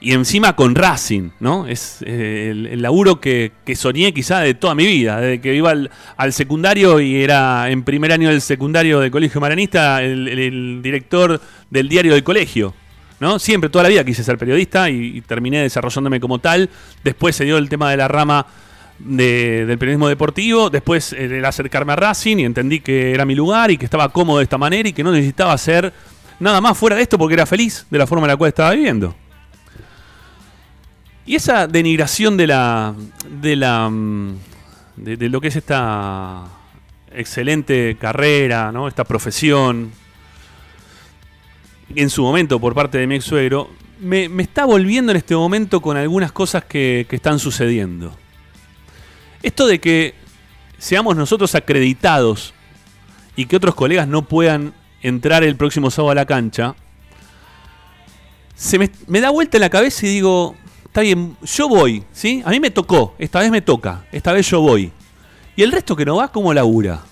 Y 0.00 0.12
encima 0.12 0.55
con 0.55 0.76
Racing, 0.76 1.31
¿no? 1.40 1.67
Es 1.67 2.02
eh, 2.07 2.50
el, 2.52 2.83
laburo 2.83 3.21
que, 3.21 3.52
soñé 3.75 4.14
quizá 4.14 4.40
de 4.40 4.55
toda 4.55 4.76
mi 4.76 4.87
vida. 4.87 5.21
Desde 5.21 5.40
que 5.40 5.55
iba 5.55 5.73
al, 6.17 6.33
secundario 6.33 7.00
y 7.00 7.23
era 7.23 7.69
en 7.69 7.83
primer 7.83 8.12
año 8.12 8.28
del 8.28 8.40
secundario 8.40 9.00
del 9.00 9.11
Colegio 9.11 9.40
Maranista 9.40 10.02
el, 10.02 10.81
director 10.83 11.40
del 11.69 11.88
diario 11.88 12.14
del 12.14 12.23
colegio. 12.23 12.75
¿no? 13.19 13.40
Siempre, 13.40 13.71
toda 13.71 13.83
la 13.83 13.88
vida 13.88 14.05
quise 14.05 14.23
ser 14.23 14.38
periodista 14.38 14.88
y 14.88 15.21
terminé 15.23 15.62
desarrollándome 15.62 16.21
como 16.21 16.38
tal. 16.38 16.71
Después 17.02 17.35
se 17.35 17.45
dio 17.45 17.59
el 17.59 17.69
tema 17.69 17.90
de 17.90 17.97
la 17.97 18.07
rama 18.07 18.47
del 18.99 19.78
periodismo 19.78 20.09
deportivo, 20.09 20.71
después 20.71 21.12
el 21.12 21.45
acercarme 21.45 21.93
a 21.93 21.97
Racing 21.97 22.38
y 22.38 22.45
entendí 22.45 22.81
que 22.81 23.12
era 23.12 23.25
mi 23.25 23.35
lugar 23.35 23.71
y 23.71 23.78
que 23.78 23.85
estaba 23.85 24.09
cómodo 24.11 24.38
de 24.38 24.45
esta 24.45 24.59
manera 24.59 24.88
y 24.88 24.93
que 24.93 25.05
no 25.05 25.12
necesitaba 25.12 25.52
hacer 25.52 25.93
nada 26.40 26.61
más 26.61 26.76
fuera 26.76 26.97
de 26.97 27.02
esto 27.02 27.19
porque 27.19 27.35
era 27.35 27.47
feliz 27.47 27.87
de 27.90 27.99
la 27.99 28.07
forma 28.07 28.26
en 28.26 28.31
la 28.31 28.37
cual 28.37 28.49
estaba 28.49 28.73
viviendo. 28.73 29.14
Y 31.28 31.35
esa 31.35 31.66
denigración 31.66 32.38
de 32.38 32.47
la. 32.47 32.94
de 33.28 33.54
la. 33.54 33.92
de, 34.97 35.28
lo 35.28 35.42
que 35.42 35.49
es 35.49 35.56
esta 35.56 36.47
excelente 37.12 37.99
carrera, 38.00 38.73
¿no? 38.73 38.88
Esta 38.88 39.04
profesión. 39.04 39.92
En 41.94 42.08
su 42.08 42.23
momento, 42.23 42.58
por 42.58 42.75
parte 42.75 42.97
de 42.97 43.06
mi 43.06 43.16
ex 43.16 43.26
suegro, 43.26 43.68
me, 44.00 44.25
está 44.38 44.64
volviendo 44.64 45.12
en 45.12 45.18
este 45.18 45.37
momento 45.37 45.82
con 45.82 45.99
algunas 45.99 46.32
cosas 46.32 46.64
que 46.64 47.06
están 47.11 47.38
sucediendo. 47.38 48.16
Esto 49.42 49.66
de 49.66 49.80
que 49.80 50.14
seamos 50.78 51.14
nosotros 51.14 51.54
acreditados 51.54 52.54
y 53.37 53.44
que 53.44 53.56
otros 53.56 53.75
colegas 53.75 54.08
no 54.08 54.23
puedan 54.23 54.73
entrar 55.02 55.44
el 55.44 55.56
próximo 55.56 55.90
sábado 55.90 56.12
a 56.12 56.14
la 56.14 56.25
cancha, 56.25 56.75
se 58.58 58.78
me, 58.78 59.20
da 59.20 59.28
vuelta 59.28 59.56
en 59.56 59.61
la 59.61 59.70
cabeza 59.70 60.06
y 60.06 60.08
digo, 60.08 60.56
está 60.99 61.02
bien, 61.05 61.37
yo 61.43 61.69
voy, 61.69 62.02
¿sí? 62.11 62.43
A 62.45 62.50
mí 62.50 62.59
me 62.59 62.73
tocó, 62.73 63.14
esta 63.21 63.38
vez 63.38 63.52
me 63.52 63.62
toca, 63.62 64.05
esta 64.11 64.33
vez 64.33 64.50
yo 64.50 64.61
voy. 64.61 64.90
¿Y 65.55 65.62
el 65.62 65.71
resto 65.71 65.95
que 65.95 66.05
no 66.05 66.17
va, 66.17 66.33
cómo 66.33 66.52
labura? 66.52 67.02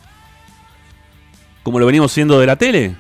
¿Como 1.62 1.78
lo 1.78 1.86
venimos 1.86 2.10
haciendo 2.10 2.40
de 2.40 2.46
la 2.46 2.56
tele? 2.56 2.96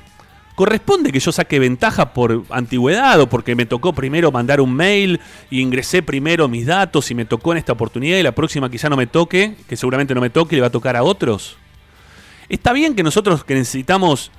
¿Corresponde 0.54 1.10
que 1.10 1.18
yo 1.18 1.32
saque 1.32 1.58
ventaja 1.58 2.14
por 2.14 2.44
antigüedad 2.50 3.20
o 3.20 3.28
porque 3.28 3.56
me 3.56 3.66
tocó 3.66 3.94
primero 3.94 4.30
mandar 4.30 4.60
un 4.60 4.72
mail 4.72 5.18
y 5.50 5.60
ingresé 5.60 6.02
primero 6.02 6.46
mis 6.46 6.66
datos 6.66 7.10
y 7.10 7.16
me 7.16 7.24
tocó 7.24 7.50
en 7.50 7.58
esta 7.58 7.72
oportunidad 7.72 8.18
y 8.18 8.22
la 8.22 8.32
próxima 8.32 8.70
quizá 8.70 8.88
no 8.88 8.96
me 8.96 9.08
toque, 9.08 9.56
que 9.68 9.76
seguramente 9.76 10.14
no 10.14 10.20
me 10.20 10.30
toque 10.30 10.54
y 10.54 10.58
le 10.58 10.60
va 10.60 10.68
a 10.68 10.70
tocar 10.70 10.94
a 10.94 11.02
otros? 11.02 11.56
Está 12.48 12.72
bien 12.72 12.94
que 12.94 13.02
nosotros 13.02 13.42
que 13.42 13.54
necesitamos, 13.54 14.30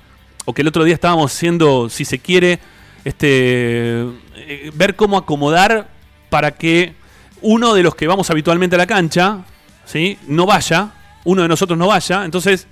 o 0.46 0.54
que 0.54 0.62
el 0.62 0.68
otro 0.68 0.84
día 0.84 0.94
estábamos 0.94 1.30
haciendo, 1.30 1.90
si 1.90 2.06
se 2.06 2.18
quiere, 2.18 2.58
este, 3.04 4.00
eh, 4.00 4.70
ver 4.74 4.96
cómo 4.96 5.18
acomodar 5.18 5.97
para 6.28 6.52
que 6.52 6.94
uno 7.42 7.74
de 7.74 7.82
los 7.82 7.94
que 7.94 8.06
vamos 8.06 8.30
habitualmente 8.30 8.76
a 8.76 8.78
la 8.78 8.86
cancha, 8.86 9.38
¿sí? 9.84 10.18
no 10.26 10.46
vaya, 10.46 10.90
uno 11.24 11.42
de 11.42 11.48
nosotros 11.48 11.78
no 11.78 11.86
vaya, 11.86 12.24
entonces 12.24 12.66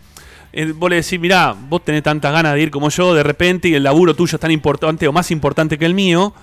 eh, 0.53 0.73
vos 0.75 0.91
le 0.91 0.97
decís, 0.97 1.21
mirá, 1.21 1.55
vos 1.69 1.85
tenés 1.85 2.03
tantas 2.03 2.33
ganas 2.33 2.55
de 2.55 2.63
ir 2.63 2.71
como 2.71 2.89
yo 2.89 3.15
de 3.15 3.23
repente 3.23 3.69
y 3.69 3.75
el 3.75 3.83
laburo 3.83 4.15
tuyo 4.15 4.37
es 4.37 4.41
tan 4.41 4.51
importante 4.51 5.07
o 5.07 5.13
más 5.13 5.31
importante 5.31 5.79
que 5.79 5.87
el 5.87 5.95
mío, 5.95 6.35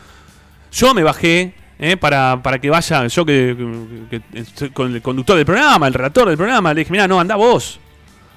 yo 0.71 0.93
me 0.93 1.03
bajé 1.03 1.53
eh, 1.79 1.97
para, 1.97 2.39
que 2.61 2.69
vaya, 2.69 3.07
yo 3.07 3.25
que, 3.25 4.21
con 4.73 4.93
el 4.93 5.01
conductor 5.01 5.35
del 5.35 5.45
programa, 5.45 5.87
el 5.87 5.93
relator 5.93 6.27
del 6.27 6.37
programa, 6.37 6.73
le 6.73 6.81
dije, 6.81 6.91
mirá, 6.91 7.07
no, 7.07 7.19
anda 7.19 7.35
vos. 7.35 7.79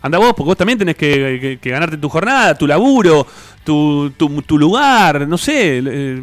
Anda 0.03 0.19
vos, 0.19 0.35
porque 0.37 0.49
vos 0.49 0.57
también 0.57 0.79
tenés 0.79 0.97
que, 0.97 1.59
ganarte 1.63 1.97
tu 1.97 2.09
jornada, 2.09 2.55
tu 2.55 2.67
laburo, 2.67 3.27
tu, 3.65 4.11
tu, 4.17 4.59
lugar, 4.59 5.27
no 5.27 5.39
sé. 5.39 5.83
Eh, 5.85 6.23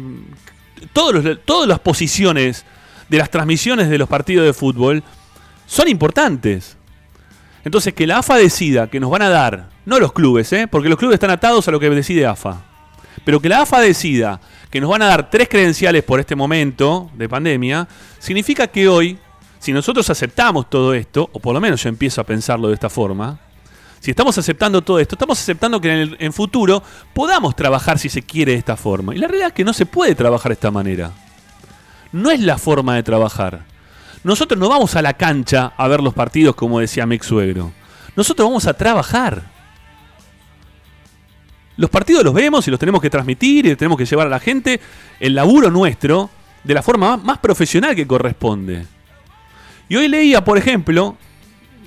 todos 0.92 1.38
todas 1.44 1.68
las 1.68 1.80
posiciones 1.80 2.64
de 3.08 3.18
las 3.18 3.30
transmisiones 3.30 3.88
de 3.88 3.98
los 3.98 4.08
partidos 4.08 4.46
de 4.46 4.52
fútbol 4.52 5.02
son 5.66 5.88
importantes. 5.88 6.76
Entonces, 7.64 7.94
que 7.94 8.06
la 8.06 8.18
AFA 8.18 8.36
decida 8.36 8.88
que 8.88 9.00
nos 9.00 9.10
van 9.10 9.22
a 9.22 9.28
dar, 9.28 9.70
no 9.86 9.98
los 9.98 10.12
clubes, 10.12 10.52
¿eh? 10.52 10.68
porque 10.70 10.88
los 10.88 10.98
clubes 10.98 11.14
están 11.14 11.30
atados 11.30 11.66
a 11.66 11.70
lo 11.70 11.80
que 11.80 11.88
decide 11.88 12.26
AFA, 12.26 12.62
pero 13.24 13.40
que 13.40 13.48
la 13.48 13.62
AFA 13.62 13.80
decida 13.80 14.40
que 14.70 14.80
nos 14.80 14.90
van 14.90 15.02
a 15.02 15.06
dar 15.06 15.30
tres 15.30 15.48
credenciales 15.48 16.02
por 16.02 16.20
este 16.20 16.34
momento 16.34 17.10
de 17.14 17.28
pandemia, 17.28 17.88
significa 18.18 18.66
que 18.66 18.88
hoy, 18.88 19.18
si 19.58 19.72
nosotros 19.72 20.10
aceptamos 20.10 20.68
todo 20.68 20.92
esto, 20.92 21.30
o 21.32 21.38
por 21.38 21.54
lo 21.54 21.60
menos 21.60 21.82
yo 21.82 21.88
empiezo 21.88 22.20
a 22.20 22.24
pensarlo 22.24 22.68
de 22.68 22.74
esta 22.74 22.90
forma, 22.90 23.38
si 24.04 24.10
estamos 24.10 24.36
aceptando 24.36 24.82
todo 24.82 24.98
esto, 24.98 25.14
estamos 25.14 25.40
aceptando 25.40 25.80
que 25.80 26.02
en 26.02 26.16
el 26.18 26.32
futuro 26.34 26.82
podamos 27.14 27.56
trabajar 27.56 27.98
si 27.98 28.10
se 28.10 28.20
quiere 28.20 28.52
de 28.52 28.58
esta 28.58 28.76
forma. 28.76 29.14
Y 29.14 29.18
la 29.18 29.28
realidad 29.28 29.48
es 29.48 29.54
que 29.54 29.64
no 29.64 29.72
se 29.72 29.86
puede 29.86 30.14
trabajar 30.14 30.50
de 30.50 30.54
esta 30.56 30.70
manera. 30.70 31.10
No 32.12 32.30
es 32.30 32.38
la 32.40 32.58
forma 32.58 32.96
de 32.96 33.02
trabajar. 33.02 33.64
Nosotros 34.22 34.60
no 34.60 34.68
vamos 34.68 34.94
a 34.94 35.00
la 35.00 35.14
cancha 35.14 35.72
a 35.74 35.88
ver 35.88 36.02
los 36.02 36.12
partidos 36.12 36.54
como 36.54 36.80
decía 36.80 37.06
mi 37.06 37.18
suegro. 37.18 37.72
Nosotros 38.14 38.46
vamos 38.46 38.66
a 38.66 38.74
trabajar. 38.74 39.44
Los 41.78 41.88
partidos 41.88 42.24
los 42.24 42.34
vemos 42.34 42.68
y 42.68 42.70
los 42.70 42.78
tenemos 42.78 43.00
que 43.00 43.08
transmitir 43.08 43.64
y 43.64 43.74
tenemos 43.74 43.96
que 43.96 44.04
llevar 44.04 44.26
a 44.26 44.30
la 44.30 44.38
gente 44.38 44.82
el 45.18 45.34
laburo 45.34 45.70
nuestro 45.70 46.28
de 46.62 46.74
la 46.74 46.82
forma 46.82 47.16
más 47.16 47.38
profesional 47.38 47.96
que 47.96 48.06
corresponde. 48.06 48.84
Y 49.88 49.96
hoy 49.96 50.08
leía, 50.08 50.44
por 50.44 50.58
ejemplo, 50.58 51.16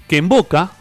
que 0.07 0.17
en 0.17 0.27
Boca 0.27 0.71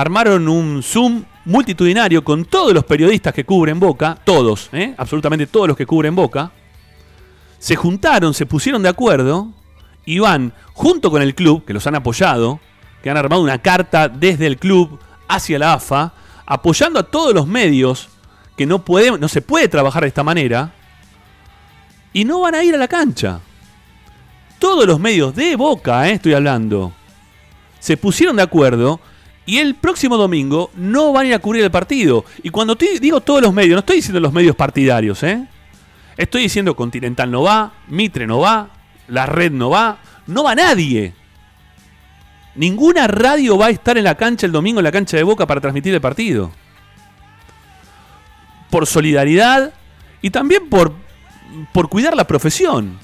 armaron 0.00 0.48
un 0.48 0.82
Zoom 0.82 1.24
multitudinario 1.44 2.22
con 2.22 2.44
todos 2.44 2.72
los 2.72 2.84
periodistas 2.84 3.34
que 3.34 3.44
cubren 3.44 3.80
Boca, 3.80 4.16
todos, 4.22 4.68
¿eh? 4.72 4.94
absolutamente 4.96 5.48
todos 5.48 5.66
los 5.66 5.76
que 5.76 5.86
cubren 5.86 6.14
Boca, 6.14 6.52
se 7.58 7.74
juntaron, 7.74 8.32
se 8.32 8.46
pusieron 8.46 8.82
de 8.82 8.90
acuerdo 8.90 9.48
y 10.04 10.20
van 10.20 10.52
junto 10.72 11.10
con 11.10 11.20
el 11.20 11.34
club, 11.34 11.64
que 11.64 11.72
los 11.72 11.84
han 11.88 11.96
apoyado, 11.96 12.60
que 13.02 13.10
han 13.10 13.16
armado 13.16 13.42
una 13.42 13.58
carta 13.58 14.08
desde 14.08 14.46
el 14.46 14.58
club 14.58 15.00
hacia 15.26 15.58
la 15.58 15.74
AFA, 15.74 16.12
apoyando 16.46 17.00
a 17.00 17.02
todos 17.02 17.34
los 17.34 17.48
medios 17.48 18.08
que 18.56 18.66
no, 18.66 18.84
se 19.28 19.42
puede 19.42 19.66
trabajar 19.66 20.02
de 20.02 20.08
esta 20.08 20.22
manera, 20.22 20.72
y 22.12 22.24
no 22.24 22.40
van 22.40 22.54
a 22.54 22.62
ir 22.62 22.74
a 22.74 22.78
la 22.78 22.88
cancha. 22.88 23.40
Todos 24.60 24.86
los 24.86 25.00
medios 25.00 25.34
de 25.34 25.56
Boca, 25.56 26.08
eh, 26.08 26.12
estoy 26.12 26.34
hablando, 26.34 26.92
se 27.80 27.96
pusieron 27.96 28.36
de 28.36 28.42
acuerdo 28.42 29.00
y 29.48 29.60
el 29.60 29.76
próximo 29.76 30.18
domingo 30.18 30.70
no 30.74 31.10
van 31.10 31.24
a 31.24 31.28
ir 31.30 31.34
a 31.34 31.38
cubrir 31.38 31.64
el 31.64 31.70
partido. 31.70 32.26
Y 32.42 32.50
cuando 32.50 32.74
digo 32.74 33.22
todos 33.22 33.40
los 33.40 33.54
medios, 33.54 33.76
no 33.76 33.78
estoy 33.78 33.96
diciendo 33.96 34.20
los 34.20 34.30
medios 34.30 34.54
partidarios, 34.54 35.22
¿eh? 35.22 35.42
Estoy 36.18 36.42
diciendo 36.42 36.76
Continental 36.76 37.30
no 37.30 37.44
va, 37.44 37.72
Mitre 37.86 38.26
no 38.26 38.40
va, 38.40 38.68
la 39.06 39.24
red 39.24 39.50
no 39.50 39.70
va, 39.70 40.00
no 40.26 40.44
va 40.44 40.54
nadie. 40.54 41.14
Ninguna 42.56 43.06
radio 43.06 43.56
va 43.56 43.68
a 43.68 43.70
estar 43.70 43.96
en 43.96 44.04
la 44.04 44.16
cancha 44.16 44.44
el 44.44 44.52
domingo 44.52 44.80
en 44.80 44.84
la 44.84 44.92
cancha 44.92 45.16
de 45.16 45.22
Boca 45.22 45.46
para 45.46 45.62
transmitir 45.62 45.94
el 45.94 46.00
partido. 46.02 46.52
Por 48.68 48.86
solidaridad 48.86 49.72
y 50.20 50.28
también 50.28 50.68
por, 50.68 50.92
por 51.72 51.88
cuidar 51.88 52.14
la 52.14 52.26
profesión. 52.26 52.98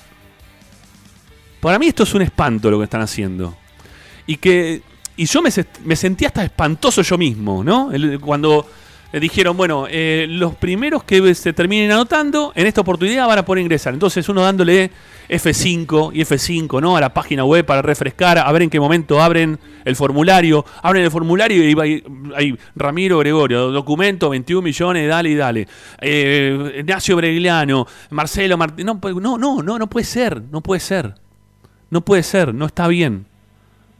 Para 1.62 1.78
mí 1.78 1.86
esto 1.86 2.02
es 2.02 2.12
un 2.12 2.20
espanto 2.20 2.70
lo 2.70 2.76
que 2.76 2.84
están 2.84 3.00
haciendo. 3.00 3.56
Y 4.26 4.36
que 4.36 4.82
y 5.16 5.26
yo 5.26 5.42
me, 5.42 5.50
me 5.84 5.96
sentí 5.96 6.24
hasta 6.24 6.44
espantoso 6.44 7.02
yo 7.02 7.16
mismo, 7.18 7.62
¿no? 7.62 7.90
cuando 8.20 8.66
dijeron, 9.20 9.56
bueno, 9.56 9.86
eh, 9.88 10.26
los 10.28 10.54
primeros 10.56 11.04
que 11.04 11.34
se 11.34 11.52
terminen 11.52 11.92
anotando, 11.92 12.52
en 12.54 12.66
esta 12.66 12.80
oportunidad 12.80 13.26
van 13.26 13.38
a 13.38 13.44
poder 13.44 13.62
ingresar. 13.62 13.94
Entonces 13.94 14.28
uno 14.28 14.42
dándole 14.42 14.90
F5 15.28 16.10
y 16.14 16.20
F5, 16.22 16.80
¿no? 16.80 16.96
A 16.96 17.00
la 17.00 17.14
página 17.14 17.44
web 17.44 17.64
para 17.64 17.80
refrescar, 17.80 18.38
a 18.38 18.50
ver 18.50 18.62
en 18.62 18.70
qué 18.70 18.80
momento 18.80 19.22
abren 19.22 19.58
el 19.84 19.96
formulario. 19.96 20.64
Abren 20.82 21.04
el 21.04 21.10
formulario 21.10 21.62
y 21.62 21.80
ahí 21.80 22.04
hay 22.34 22.58
Ramiro 22.74 23.18
Gregorio, 23.18 23.70
documento, 23.70 24.30
21 24.30 24.62
millones, 24.62 25.08
dale 25.08 25.30
y 25.30 25.34
dale. 25.36 25.68
Eh, 26.00 26.76
Ignacio 26.80 27.16
Bregliano, 27.16 27.86
Marcelo 28.10 28.56
Martín. 28.56 28.86
No, 28.86 28.98
no, 29.20 29.38
no, 29.38 29.62
no, 29.62 29.78
no 29.78 29.86
puede 29.88 30.06
ser, 30.06 30.42
no 30.50 30.60
puede 30.60 30.80
ser. 30.80 31.14
No 31.90 32.00
puede 32.00 32.24
ser, 32.24 32.52
no 32.52 32.66
está 32.66 32.88
bien. 32.88 33.26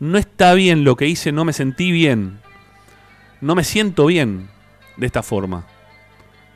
No 0.01 0.19
está 0.19 0.55
bien 0.55 0.85
lo 0.85 0.97
que 0.97 1.07
hice, 1.07 1.33
no 1.33 1.45
me 1.45 1.53
sentí 1.53 1.93
bien. 1.93 2.41
No 3.41 3.55
me 3.55 3.65
siento 3.65 4.07
bien 4.07 4.49
de 4.97 5.07
esta 5.07 5.23
forma. 5.23 5.67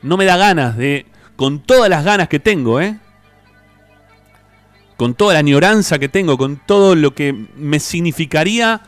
No 0.01 0.17
me 0.17 0.25
da 0.25 0.37
ganas 0.37 0.77
de, 0.77 1.05
con 1.35 1.59
todas 1.59 1.89
las 1.89 2.03
ganas 2.03 2.27
que 2.27 2.39
tengo, 2.39 2.81
¿eh? 2.81 2.99
Con 4.97 5.13
toda 5.13 5.33
la 5.33 5.39
añoranza 5.39 5.99
que 5.99 6.09
tengo, 6.09 6.37
con 6.37 6.57
todo 6.57 6.95
lo 6.95 7.13
que 7.13 7.33
me 7.55 7.79
significaría 7.79 8.81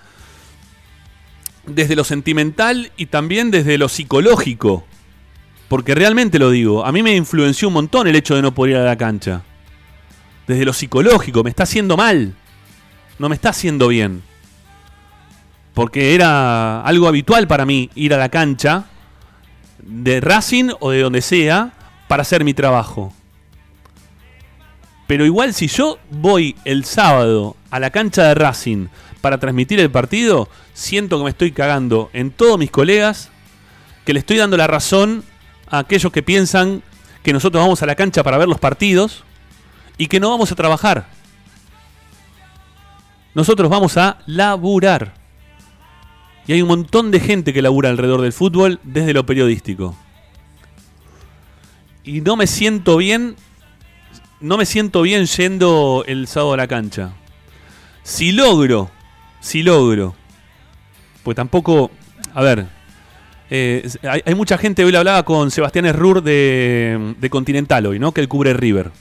desde 1.66 1.96
lo 1.96 2.04
sentimental 2.04 2.92
y 2.98 3.06
también 3.06 3.52
desde 3.52 3.78
lo 3.78 3.88
psicológico. 3.88 4.86
Porque 5.70 5.96
realmente 5.96 6.38
lo 6.38 6.50
digo, 6.50 6.86
a 6.86 6.92
mí 6.92 7.02
me 7.02 7.16
influenció 7.16 7.70
un 7.70 7.76
montón 7.76 8.08
el 8.08 8.16
hecho 8.18 8.36
de 8.36 8.42
no 8.42 8.54
poder 8.54 8.76
ir 8.76 8.82
a 8.82 8.86
la 8.86 8.98
cancha. 8.98 9.44
Desde 10.48 10.66
lo 10.66 10.74
psicológico, 10.74 11.44
me 11.44 11.50
está 11.50 11.64
haciendo 11.64 11.96
mal. 11.96 12.36
No 13.18 13.30
me 13.30 13.36
está 13.36 13.50
haciendo 13.50 13.88
bien. 13.88 14.22
Porque 15.74 16.16
era 16.16 16.82
algo 16.82 17.08
habitual 17.08 17.48
para 17.48 17.66
mí 17.66 17.90
ir 17.96 18.14
a 18.14 18.18
la 18.18 18.30
cancha 18.30 18.86
de 19.80 20.22
Racing 20.22 20.70
o 20.80 20.92
de 20.92 21.02
donde 21.02 21.22
sea 21.22 21.74
para 22.08 22.22
hacer 22.22 22.44
mi 22.44 22.54
trabajo. 22.54 23.14
Pero 25.08 25.26
igual 25.26 25.54
si 25.54 25.68
yo 25.68 25.98
voy 26.10 26.56
el 26.66 26.86
sábado 26.86 27.56
a 27.70 27.80
la 27.80 27.90
cancha 27.90 28.24
de 28.24 28.34
Racing 28.34 28.88
para 29.20 29.40
transmitir 29.40 29.80
el 29.80 29.92
partido, 29.92 30.50
siento 30.74 31.18
que 31.18 31.24
me 31.26 31.30
estoy 31.30 31.52
cagando 31.52 32.10
en 32.14 32.32
todos 32.32 32.58
mis 32.58 32.72
colegas, 32.72 33.30
que 34.06 34.14
le 34.14 34.20
estoy 34.20 34.38
dando 34.38 34.58
la 34.58 34.68
razón 34.68 35.24
a 35.68 35.80
aquellos 35.80 36.12
que 36.12 36.24
piensan 36.24 36.82
que 37.24 37.34
nosotros 37.34 37.62
vamos 37.62 37.84
a 37.84 37.86
la 37.86 37.96
cancha 37.96 38.24
para 38.24 38.38
ver 38.38 38.48
los 38.48 38.60
partidos 38.60 39.24
y 39.98 40.08
que 40.08 40.20
no 40.20 40.30
vamos 40.30 40.52
a 40.52 40.56
trabajar. 40.56 41.08
Nosotros 43.34 43.70
vamos 43.70 43.98
a 43.98 44.18
laburar. 44.26 45.21
Y 46.52 46.56
hay 46.56 46.62
un 46.64 46.68
montón 46.68 47.12
de 47.12 47.22
gente 47.22 47.54
que 47.54 47.62
labura 47.62 47.90
alrededor 47.90 48.20
del 48.20 48.34
fútbol 48.34 48.82
desde 48.84 49.14
lo 49.14 49.26
periodístico. 49.26 49.96
Y 52.04 52.20
no 52.20 52.36
me 52.36 52.46
siento 52.46 52.98
bien. 52.98 53.38
No 54.42 54.58
me 54.58 54.66
siento 54.66 55.02
bien 55.02 55.28
yendo 55.28 56.04
el 56.06 56.28
sábado 56.28 56.52
a 56.52 56.58
la 56.58 56.68
cancha. 56.68 57.14
Si 58.04 58.34
logro, 58.34 58.92
si 59.40 59.64
logro. 59.64 60.14
Pues 61.24 61.38
tampoco. 61.38 61.90
A 62.34 62.42
ver. 62.42 62.68
eh, 63.50 63.90
hay, 64.26 64.36
mucha 64.36 64.58
gente, 64.58 64.84
hoy 64.84 64.92
le 64.92 64.98
hablaba 64.98 65.24
con 65.24 65.52
Sebastián 65.52 65.86
Herrur 65.86 66.22
de, 66.22 67.16
de 67.18 67.30
Continental 67.30 67.86
hoy, 67.86 67.98
¿no? 67.98 68.12
Que 68.12 68.20
él 68.20 68.28
cubre 68.28 68.52
River. 68.52 68.92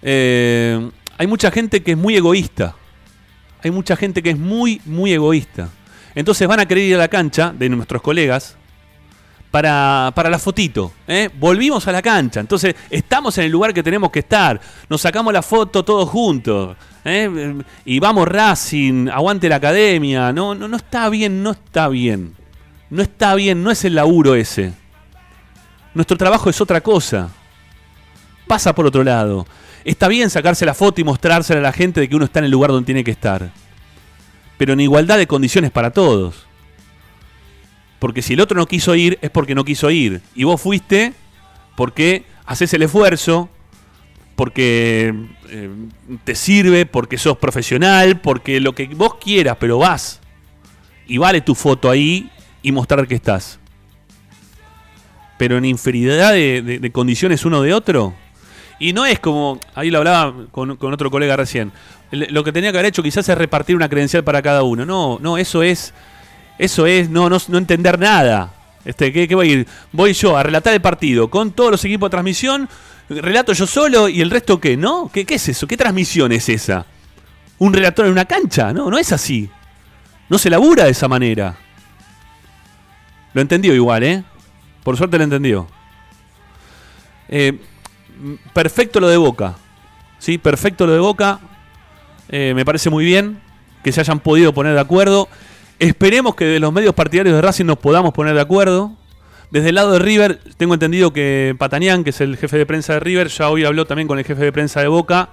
Eh, 0.00 0.90
hay 1.18 1.26
mucha 1.26 1.50
gente 1.50 1.82
que 1.82 1.90
es 1.90 1.98
muy 1.98 2.14
egoísta. 2.14 2.76
Hay 3.64 3.72
mucha 3.72 3.96
gente 3.96 4.22
que 4.22 4.30
es 4.30 4.38
muy, 4.38 4.80
muy 4.84 5.12
egoísta. 5.12 5.70
Entonces 6.14 6.46
van 6.48 6.60
a 6.60 6.66
querer 6.66 6.84
ir 6.84 6.94
a 6.96 6.98
la 6.98 7.08
cancha 7.08 7.52
de 7.56 7.68
nuestros 7.68 8.02
colegas 8.02 8.56
para, 9.50 10.12
para 10.14 10.30
la 10.30 10.38
fotito. 10.38 10.92
¿eh? 11.06 11.28
Volvimos 11.38 11.86
a 11.88 11.92
la 11.92 12.02
cancha. 12.02 12.40
Entonces 12.40 12.74
estamos 12.88 13.36
en 13.38 13.44
el 13.44 13.50
lugar 13.50 13.74
que 13.74 13.82
tenemos 13.82 14.10
que 14.10 14.20
estar. 14.20 14.60
Nos 14.88 15.00
sacamos 15.00 15.32
la 15.32 15.42
foto 15.42 15.84
todos 15.84 16.08
juntos. 16.08 16.76
¿eh? 17.04 17.54
Y 17.84 17.98
vamos 17.98 18.28
Racing, 18.28 19.08
aguante 19.08 19.48
la 19.48 19.56
academia. 19.56 20.32
No, 20.32 20.54
no, 20.54 20.68
no 20.68 20.76
está 20.76 21.08
bien, 21.08 21.42
no 21.42 21.52
está 21.52 21.88
bien. 21.88 22.34
No 22.90 23.02
está 23.02 23.34
bien, 23.34 23.62
no 23.62 23.70
es 23.70 23.84
el 23.84 23.94
laburo 23.94 24.34
ese. 24.34 24.72
Nuestro 25.94 26.16
trabajo 26.16 26.50
es 26.50 26.60
otra 26.60 26.80
cosa. 26.80 27.28
Pasa 28.46 28.74
por 28.74 28.86
otro 28.86 29.04
lado. 29.04 29.46
Está 29.84 30.08
bien 30.08 30.28
sacarse 30.28 30.66
la 30.66 30.74
foto 30.74 31.00
y 31.00 31.04
mostrársela 31.04 31.60
a 31.60 31.62
la 31.62 31.72
gente 31.72 32.00
de 32.00 32.08
que 32.08 32.16
uno 32.16 32.24
está 32.24 32.40
en 32.40 32.46
el 32.46 32.50
lugar 32.50 32.70
donde 32.70 32.86
tiene 32.86 33.04
que 33.04 33.12
estar 33.12 33.50
pero 34.60 34.74
en 34.74 34.80
igualdad 34.80 35.16
de 35.16 35.26
condiciones 35.26 35.70
para 35.70 35.90
todos. 35.90 36.44
Porque 37.98 38.20
si 38.20 38.34
el 38.34 38.40
otro 38.40 38.58
no 38.58 38.66
quiso 38.66 38.94
ir, 38.94 39.18
es 39.22 39.30
porque 39.30 39.54
no 39.54 39.64
quiso 39.64 39.90
ir. 39.90 40.20
Y 40.34 40.44
vos 40.44 40.60
fuiste 40.60 41.14
porque 41.76 42.26
haces 42.44 42.74
el 42.74 42.82
esfuerzo, 42.82 43.48
porque 44.36 45.14
eh, 45.48 45.70
te 46.24 46.34
sirve, 46.34 46.84
porque 46.84 47.16
sos 47.16 47.38
profesional, 47.38 48.20
porque 48.20 48.60
lo 48.60 48.74
que 48.74 48.84
vos 48.88 49.14
quieras, 49.14 49.56
pero 49.58 49.78
vas. 49.78 50.20
Y 51.06 51.16
vale 51.16 51.40
tu 51.40 51.54
foto 51.54 51.88
ahí 51.88 52.30
y 52.60 52.70
mostrar 52.70 53.08
que 53.08 53.14
estás. 53.14 53.58
Pero 55.38 55.56
en 55.56 55.64
inferioridad 55.64 56.34
de, 56.34 56.90
condiciones 56.92 57.46
uno 57.46 57.62
de 57.62 57.72
otro. 57.72 58.12
Y 58.80 58.94
no 58.94 59.04
es 59.04 59.20
como, 59.20 59.60
ahí 59.74 59.90
lo 59.90 59.98
hablaba 59.98 60.34
con, 60.50 60.70
otro 60.80 61.10
colega 61.10 61.36
recién, 61.36 61.70
lo 62.10 62.42
que 62.42 62.50
tenía 62.50 62.72
que 62.72 62.78
haber 62.78 62.88
hecho 62.88 63.02
quizás 63.02 63.28
es 63.28 63.36
repartir 63.38 63.76
una 63.76 63.90
credencial 63.90 64.24
para 64.24 64.40
cada 64.42 64.62
uno. 64.62 64.84
No, 64.84 65.18
no, 65.20 65.38
eso 65.38 65.62
es. 65.62 65.92
Eso 66.58 66.86
es 66.86 67.08
no, 67.08 67.28
no, 67.30 67.36
no 67.48 67.58
entender 67.58 67.98
nada. 67.98 68.52
Este, 68.84 69.12
¿qué, 69.12 69.32
voy 69.34 69.48
a 69.48 69.52
ir? 69.52 69.66
Voy 69.92 70.14
yo 70.14 70.36
a 70.36 70.42
relatar 70.42 70.72
el 70.72 70.80
partido 70.80 71.30
con 71.30 71.52
todos 71.52 71.70
los 71.70 71.84
equipos 71.84 72.08
de 72.08 72.10
transmisión, 72.10 72.68
relato 73.10 73.52
yo 73.52 73.66
solo 73.66 74.08
y 74.08 74.22
el 74.22 74.30
resto 74.30 74.58
qué, 74.58 74.76
¿no? 74.76 75.10
¿Qué, 75.12 75.26
qué 75.26 75.34
es 75.34 75.48
eso? 75.48 75.66
¿Qué 75.66 75.76
transmisión 75.76 76.32
es 76.32 76.48
esa? 76.48 76.86
¿Un 77.58 77.74
relator 77.74 78.06
en 78.06 78.12
una 78.12 78.24
cancha? 78.24 78.72
No, 78.72 78.90
no 78.90 78.98
es 78.98 79.12
así. 79.12 79.50
No 80.30 80.38
se 80.38 80.48
labura 80.48 80.84
de 80.84 80.90
esa 80.90 81.06
manera. 81.06 81.56
Lo 83.34 83.42
entendió 83.42 83.74
igual, 83.74 84.02
¿eh? 84.02 84.24
Por 84.82 84.96
suerte 84.96 85.18
lo 85.18 85.24
entendió. 85.24 85.68
Eh, 87.28 87.60
perfecto 88.52 89.00
lo 89.00 89.08
de 89.08 89.16
Boca. 89.16 89.56
¿Sí? 90.18 90.38
Perfecto 90.38 90.86
lo 90.86 90.92
de 90.92 90.98
Boca. 90.98 91.40
Eh, 92.28 92.52
me 92.54 92.64
parece 92.64 92.90
muy 92.90 93.04
bien 93.04 93.40
que 93.82 93.92
se 93.92 94.00
hayan 94.00 94.20
podido 94.20 94.52
poner 94.52 94.74
de 94.74 94.80
acuerdo. 94.80 95.28
Esperemos 95.78 96.34
que 96.34 96.44
de 96.44 96.60
los 96.60 96.72
medios 96.72 96.94
partidarios 96.94 97.34
de 97.34 97.40
Racing 97.40 97.64
nos 97.64 97.78
podamos 97.78 98.12
poner 98.12 98.34
de 98.34 98.40
acuerdo. 98.40 98.92
Desde 99.50 99.70
el 99.70 99.74
lado 99.74 99.92
de 99.92 99.98
River, 99.98 100.38
tengo 100.56 100.74
entendido 100.74 101.12
que 101.12 101.56
Patanián, 101.58 102.04
que 102.04 102.10
es 102.10 102.20
el 102.20 102.36
jefe 102.36 102.56
de 102.56 102.66
prensa 102.66 102.94
de 102.94 103.00
River, 103.00 103.28
ya 103.28 103.48
hoy 103.48 103.64
habló 103.64 103.86
también 103.86 104.06
con 104.06 104.18
el 104.18 104.24
jefe 104.24 104.44
de 104.44 104.52
prensa 104.52 104.80
de 104.80 104.86
Boca, 104.86 105.30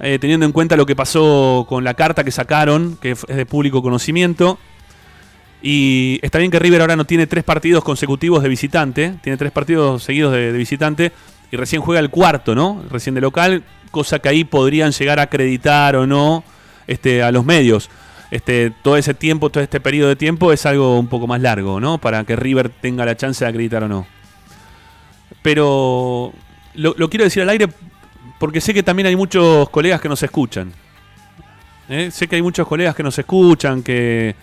eh, 0.00 0.18
teniendo 0.18 0.46
en 0.46 0.52
cuenta 0.52 0.76
lo 0.76 0.86
que 0.86 0.96
pasó 0.96 1.66
con 1.68 1.84
la 1.84 1.92
carta 1.94 2.24
que 2.24 2.30
sacaron, 2.30 2.96
que 2.96 3.10
es 3.10 3.26
de 3.26 3.44
público 3.44 3.82
conocimiento. 3.82 4.58
Y 5.60 6.18
está 6.22 6.38
bien 6.38 6.50
que 6.50 6.58
River 6.58 6.80
ahora 6.80 6.96
no 6.96 7.04
tiene 7.04 7.26
tres 7.26 7.44
partidos 7.44 7.84
consecutivos 7.84 8.42
de 8.42 8.48
visitante, 8.48 9.14
tiene 9.22 9.36
tres 9.36 9.52
partidos 9.52 10.02
seguidos 10.02 10.32
de 10.32 10.50
visitante 10.52 11.12
y 11.52 11.56
recién 11.56 11.82
juega 11.82 12.00
el 12.00 12.08
cuarto, 12.08 12.54
¿no? 12.54 12.82
Recién 12.90 13.14
de 13.14 13.20
local, 13.20 13.62
cosa 13.90 14.18
que 14.18 14.30
ahí 14.30 14.42
podrían 14.42 14.90
llegar 14.90 15.20
a 15.20 15.24
acreditar 15.24 15.94
o 15.96 16.06
no 16.06 16.42
este, 16.86 17.22
a 17.22 17.30
los 17.30 17.44
medios. 17.44 17.90
Este, 18.30 18.72
todo 18.82 18.96
ese 18.96 19.12
tiempo, 19.12 19.50
todo 19.50 19.62
este 19.62 19.78
periodo 19.78 20.08
de 20.08 20.16
tiempo 20.16 20.50
es 20.50 20.64
algo 20.64 20.98
un 20.98 21.08
poco 21.08 21.26
más 21.26 21.42
largo, 21.42 21.78
¿no? 21.78 21.98
Para 21.98 22.24
que 22.24 22.34
River 22.34 22.70
tenga 22.70 23.04
la 23.04 23.18
chance 23.18 23.44
de 23.44 23.50
acreditar 23.50 23.84
o 23.84 23.88
no. 23.88 24.06
Pero 25.42 26.32
lo, 26.74 27.10
quiero 27.10 27.24
decir 27.24 27.42
al 27.42 27.50
aire 27.50 27.68
porque 28.38 28.62
sé 28.62 28.72
que 28.72 28.82
también 28.82 29.08
hay 29.08 29.16
muchos 29.16 29.68
colegas 29.68 30.00
que 30.00 30.08
nos 30.08 30.22
escuchan. 30.22 30.72
¿eh? 31.90 32.10
Sé 32.10 32.28
que 32.28 32.36
hay 32.36 32.42
muchos 32.42 32.66
colegas 32.66 32.94
que 32.94 33.02
nos 33.02 33.18
escuchan, 33.18 33.82
que, 33.82 34.34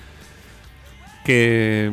que, 1.25 1.91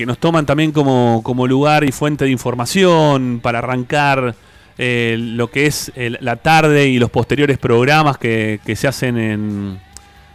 que 0.00 0.06
nos 0.06 0.16
toman 0.16 0.46
también 0.46 0.72
como, 0.72 1.20
como 1.22 1.46
lugar 1.46 1.84
y 1.84 1.92
fuente 1.92 2.24
de 2.24 2.30
información 2.30 3.38
para 3.42 3.58
arrancar 3.58 4.34
eh, 4.78 5.16
lo 5.18 5.50
que 5.50 5.66
es 5.66 5.92
la 5.94 6.36
tarde 6.36 6.88
y 6.88 6.98
los 6.98 7.10
posteriores 7.10 7.58
programas 7.58 8.16
que, 8.16 8.60
se 8.76 8.88
hacen 8.88 9.18
en, 9.18 9.78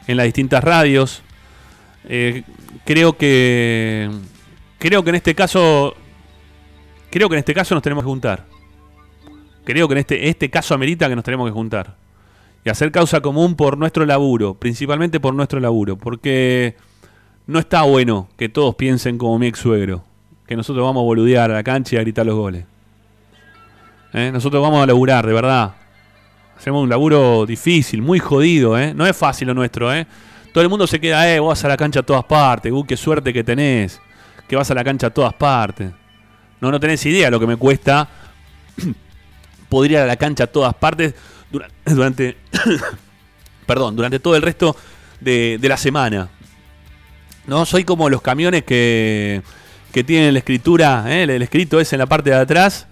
en, 0.05 0.17
las 0.17 0.25
distintas 0.27 0.63
radios. 0.63 1.23
Eh, 2.07 2.43
creo 2.85 3.17
que 3.17 4.07
creo 4.77 5.03
que 5.03 5.09
en 5.09 5.15
este 5.15 5.33
caso 5.33 5.95
creo 7.09 7.27
que 7.27 7.33
en 7.33 7.39
este 7.39 7.55
caso 7.55 7.73
nos 7.73 7.81
tenemos 7.81 8.03
que 8.03 8.09
juntar. 8.09 8.45
Creo 9.63 9.87
que 9.87 9.95
en 9.95 9.97
este, 9.97 10.29
este 10.29 10.51
caso 10.51 10.75
amerita 10.75 11.09
que 11.09 11.15
nos 11.15 11.25
tenemos 11.25 11.47
que 11.49 11.53
juntar 11.53 11.95
y 12.63 12.69
hacer 12.69 12.91
causa 12.91 13.19
común 13.19 13.55
por 13.55 13.79
nuestro 13.79 14.05
laburo, 14.05 14.53
principalmente 14.53 15.19
por 15.19 15.33
nuestro 15.33 15.59
laburo, 15.59 15.97
porque 15.97 16.75
no 17.47 17.59
está 17.59 17.83
bueno 17.83 18.27
que 18.37 18.49
todos 18.49 18.75
piensen 18.75 19.17
como 19.17 19.37
mi 19.39 19.47
ex 19.47 19.59
suegro, 19.59 20.03
que 20.47 20.55
nosotros 20.55 20.85
vamos 20.85 21.01
a 21.01 21.05
boludear 21.05 21.51
a 21.51 21.55
la 21.55 21.63
cancha 21.63 21.95
y 21.95 21.99
a 21.99 22.01
gritar 22.01 22.25
los 22.25 22.35
goles. 22.35 22.65
¿eh? 24.13 24.31
Nosotros 24.33 24.61
vamos 24.61 24.81
a 24.81 24.85
laburar, 24.85 25.25
de 25.25 25.33
verdad. 25.33 25.75
Hacemos 26.57 26.83
un 26.83 26.89
laburo 26.89 27.45
difícil, 27.45 28.01
muy 28.01 28.19
jodido, 28.19 28.79
¿eh? 28.79 28.93
No 28.93 29.05
es 29.05 29.15
fácil 29.15 29.47
lo 29.49 29.53
nuestro, 29.53 29.93
¿eh? 29.93 30.07
Todo 30.53 30.63
el 30.63 30.69
mundo 30.69 30.87
se 30.87 31.01
queda, 31.01 31.29
eh, 31.29 31.39
vos 31.39 31.49
vas 31.49 31.65
a 31.65 31.67
la 31.67 31.75
cancha 31.77 31.99
a 31.99 32.03
todas 32.03 32.23
partes, 32.23 32.71
uh, 32.71 32.83
qué 32.85 32.95
suerte 32.95 33.33
que 33.33 33.43
tenés. 33.43 33.99
que 34.47 34.55
vas 34.55 34.69
a 34.71 34.73
la 34.73 34.83
cancha 34.83 35.07
a 35.07 35.09
todas 35.09 35.33
partes. 35.33 35.91
No, 36.61 36.71
no 36.71 36.79
tenés 36.79 37.05
idea 37.05 37.29
lo 37.29 37.39
que 37.39 37.47
me 37.47 37.57
cuesta 37.57 38.07
poder 39.69 39.91
ir 39.91 39.97
a 39.97 40.05
la 40.05 40.15
cancha 40.15 40.45
a 40.45 40.47
todas 40.47 40.73
partes 40.75 41.13
dura- 41.51 41.67
durante, 41.85 42.37
perdón, 43.65 43.95
durante 43.95 44.19
todo 44.19 44.35
el 44.35 44.41
resto 44.41 44.75
de 45.19 45.59
la 45.61 45.75
semana. 45.77 46.29
No, 47.47 47.65
soy 47.65 47.83
como 47.83 48.09
los 48.09 48.21
camiones 48.21 48.63
que, 48.63 49.41
que 49.91 50.03
tienen 50.03 50.33
la 50.33 50.39
escritura, 50.39 51.05
¿eh? 51.07 51.23
el, 51.23 51.41
escrito 51.41 51.79
es 51.79 51.93
en 51.93 51.99
la 51.99 52.05
parte 52.07 52.29
de 52.31 52.35
atrás. 52.37 52.87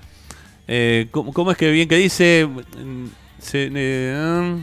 Eh, 0.67 1.07
¿cómo, 1.11 1.33
cómo 1.33 1.51
es 1.51 1.57
que 1.57 1.71
bien 1.71 1.87
que 1.89 1.97
dice? 1.97 2.47
Mm, 2.47 3.05
eh, 3.53 4.55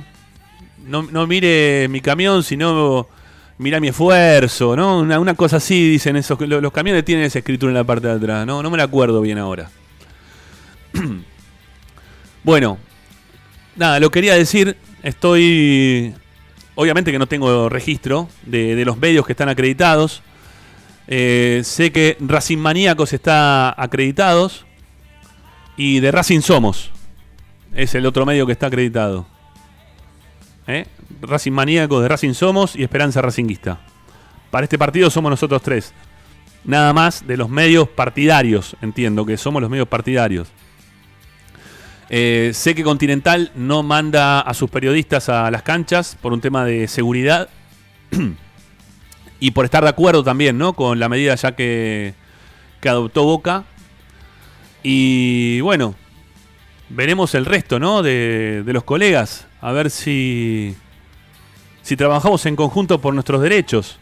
no, 0.86 1.02
no 1.02 1.26
mire 1.26 1.88
mi 1.88 2.00
camión, 2.00 2.42
sino 2.42 3.08
mira 3.58 3.80
mi 3.80 3.88
esfuerzo, 3.88 4.74
¿no? 4.76 5.00
Una, 5.00 5.18
una 5.20 5.34
cosa 5.34 5.56
así 5.56 5.90
dicen 5.90 6.16
esos. 6.16 6.40
lo- 6.40 6.60
Los, 6.60 6.72
camiones 6.72 7.04
tienen 7.04 7.24
esa 7.24 7.40
escritura 7.40 7.70
en 7.70 7.74
la 7.76 7.84
parte 7.84 8.06
de 8.08 8.14
atrás, 8.14 8.46
¿no? 8.46 8.62
No 8.62 8.70
me 8.70 8.78
la 8.78 8.84
acuerdo 8.84 9.20
bien 9.20 9.38
ahora. 9.38 9.70
bueno, 12.44 12.78
nada, 13.76 14.00
lo 14.00 14.10
quería 14.10 14.34
decir. 14.34 14.76
Estoy. 15.02 16.14
Obviamente 16.74 17.12
que 17.12 17.18
no 17.18 17.26
tengo 17.26 17.68
registro 17.68 18.28
de, 18.46 18.82
los 18.84 18.96
medios 18.96 19.26
que 19.26 19.32
están 19.32 19.48
acreditados. 19.48 20.22
Eh, 21.08 21.62
sé 21.64 21.92
que 21.92 22.16
Racing 22.20 22.58
Maníacos 22.58 23.12
está 23.12 23.74
acreditados. 23.80 24.66
Y 25.76 26.00
de 26.00 26.10
Racing 26.10 26.40
Somos. 26.40 26.90
Es 27.74 27.94
el 27.94 28.06
otro 28.06 28.26
medio 28.26 28.46
que 28.46 28.52
está 28.52 28.66
acreditado. 28.66 29.26
¿Eh? 30.66 30.86
Racing 31.22 31.52
Maníacos 31.52 32.02
de 32.02 32.08
Racing 32.08 32.34
Somos 32.34 32.76
y 32.76 32.82
Esperanza 32.82 33.22
Racinguista. 33.22 33.80
Para 34.50 34.64
este 34.64 34.78
partido 34.78 35.10
somos 35.10 35.30
nosotros 35.30 35.62
tres. 35.62 35.94
Nada 36.64 36.92
más 36.92 37.26
de 37.26 37.36
los 37.36 37.48
medios 37.48 37.88
partidarios. 37.88 38.76
Entiendo 38.82 39.24
que 39.24 39.36
somos 39.36 39.62
los 39.62 39.70
medios 39.70 39.88
partidarios. 39.88 40.48
Eh, 42.12 42.50
sé 42.54 42.74
que 42.74 42.82
Continental 42.82 43.52
no 43.54 43.84
manda 43.84 44.40
a 44.40 44.52
sus 44.52 44.68
periodistas 44.68 45.28
a 45.28 45.48
las 45.52 45.62
canchas 45.62 46.18
por 46.20 46.32
un 46.32 46.40
tema 46.40 46.64
de 46.64 46.88
seguridad. 46.88 47.48
y 49.40 49.52
por 49.52 49.64
estar 49.64 49.84
de 49.84 49.90
acuerdo 49.90 50.24
también, 50.24 50.58
¿no? 50.58 50.72
Con 50.72 50.98
la 50.98 51.08
medida 51.08 51.36
ya 51.36 51.54
que, 51.54 52.14
que 52.80 52.88
adoptó 52.88 53.22
Boca. 53.22 53.64
Y 54.82 55.60
bueno, 55.60 55.94
veremos 56.88 57.36
el 57.36 57.44
resto, 57.44 57.78
¿no? 57.78 58.02
De, 58.02 58.64
de 58.66 58.72
los 58.72 58.82
colegas. 58.82 59.46
A 59.60 59.70
ver 59.70 59.88
si, 59.88 60.74
si 61.82 61.96
trabajamos 61.96 62.44
en 62.44 62.56
conjunto 62.56 63.00
por 63.00 63.14
nuestros 63.14 63.40
derechos. 63.40 64.00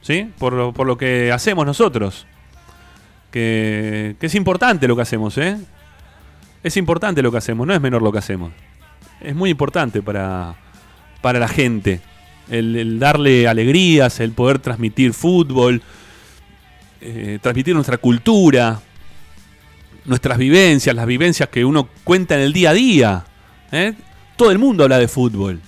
¿Sí? 0.00 0.30
Por 0.38 0.54
lo, 0.54 0.72
por 0.72 0.86
lo 0.86 0.96
que 0.96 1.30
hacemos 1.30 1.66
nosotros. 1.66 2.26
Que, 3.30 4.16
que 4.18 4.26
es 4.26 4.34
importante 4.34 4.88
lo 4.88 4.96
que 4.96 5.02
hacemos, 5.02 5.36
¿eh? 5.36 5.58
Es 6.64 6.78
importante 6.78 7.20
lo 7.22 7.30
que 7.30 7.36
hacemos, 7.36 7.66
no 7.66 7.74
es 7.74 7.80
menor 7.80 8.00
lo 8.00 8.10
que 8.10 8.18
hacemos. 8.18 8.50
Es 9.20 9.36
muy 9.36 9.50
importante 9.50 10.00
para, 10.00 10.56
para 11.20 11.38
la 11.38 11.46
gente. 11.46 12.00
El, 12.48 12.98
darle 12.98 13.46
alegrías, 13.46 14.18
el 14.20 14.32
poder 14.32 14.58
transmitir 14.58 15.12
fútbol, 15.12 15.82
eh, 17.02 17.38
transmitir 17.42 17.74
nuestra 17.74 17.98
cultura, 17.98 18.80
nuestras 20.06 20.38
vivencias, 20.38 20.96
las 20.96 21.06
vivencias 21.06 21.50
que 21.50 21.66
uno 21.66 21.88
cuenta 22.02 22.34
en 22.34 22.40
el 22.40 22.54
día 22.54 22.70
a 22.70 22.72
día. 22.72 23.24
¿eh? 23.70 23.92
Todo 24.36 24.50
el 24.50 24.58
mundo 24.58 24.84
habla 24.84 24.98
de 24.98 25.08
fútbol. 25.08 25.60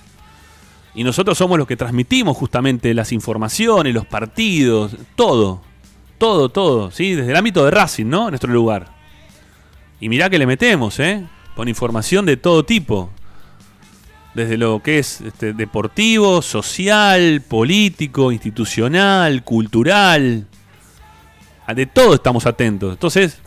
Y 0.95 1.03
nosotros 1.03 1.37
somos 1.37 1.59
los 1.59 1.67
que 1.67 1.77
transmitimos 1.77 2.35
justamente 2.35 2.91
las 2.95 3.11
informaciones, 3.11 3.93
los 3.93 4.07
partidos, 4.07 4.97
todo. 5.15 5.61
Todo, 6.17 6.49
todo, 6.49 6.89
¿sí? 6.89 7.13
Desde 7.13 7.29
el 7.29 7.37
ámbito 7.37 7.63
de 7.63 7.69
Racing, 7.69 8.07
¿no? 8.07 8.29
Nuestro 8.29 8.51
lugar. 8.51 8.96
Y 9.99 10.09
mirá 10.09 10.29
que 10.29 10.37
le 10.37 10.45
metemos, 10.45 10.99
¿eh? 10.99 11.23
Con 11.55 11.67
información 11.67 12.25
de 12.25 12.37
todo 12.37 12.63
tipo. 12.63 13.09
Desde 14.33 14.57
lo 14.57 14.81
que 14.83 14.99
es 14.99 15.21
este, 15.21 15.53
deportivo, 15.53 16.43
social, 16.43 17.41
político, 17.41 18.31
institucional, 18.31 19.43
cultural. 19.43 20.45
De 21.75 21.85
todo 21.87 22.13
estamos 22.13 22.45
atentos. 22.45 22.93
Entonces, 22.93 23.39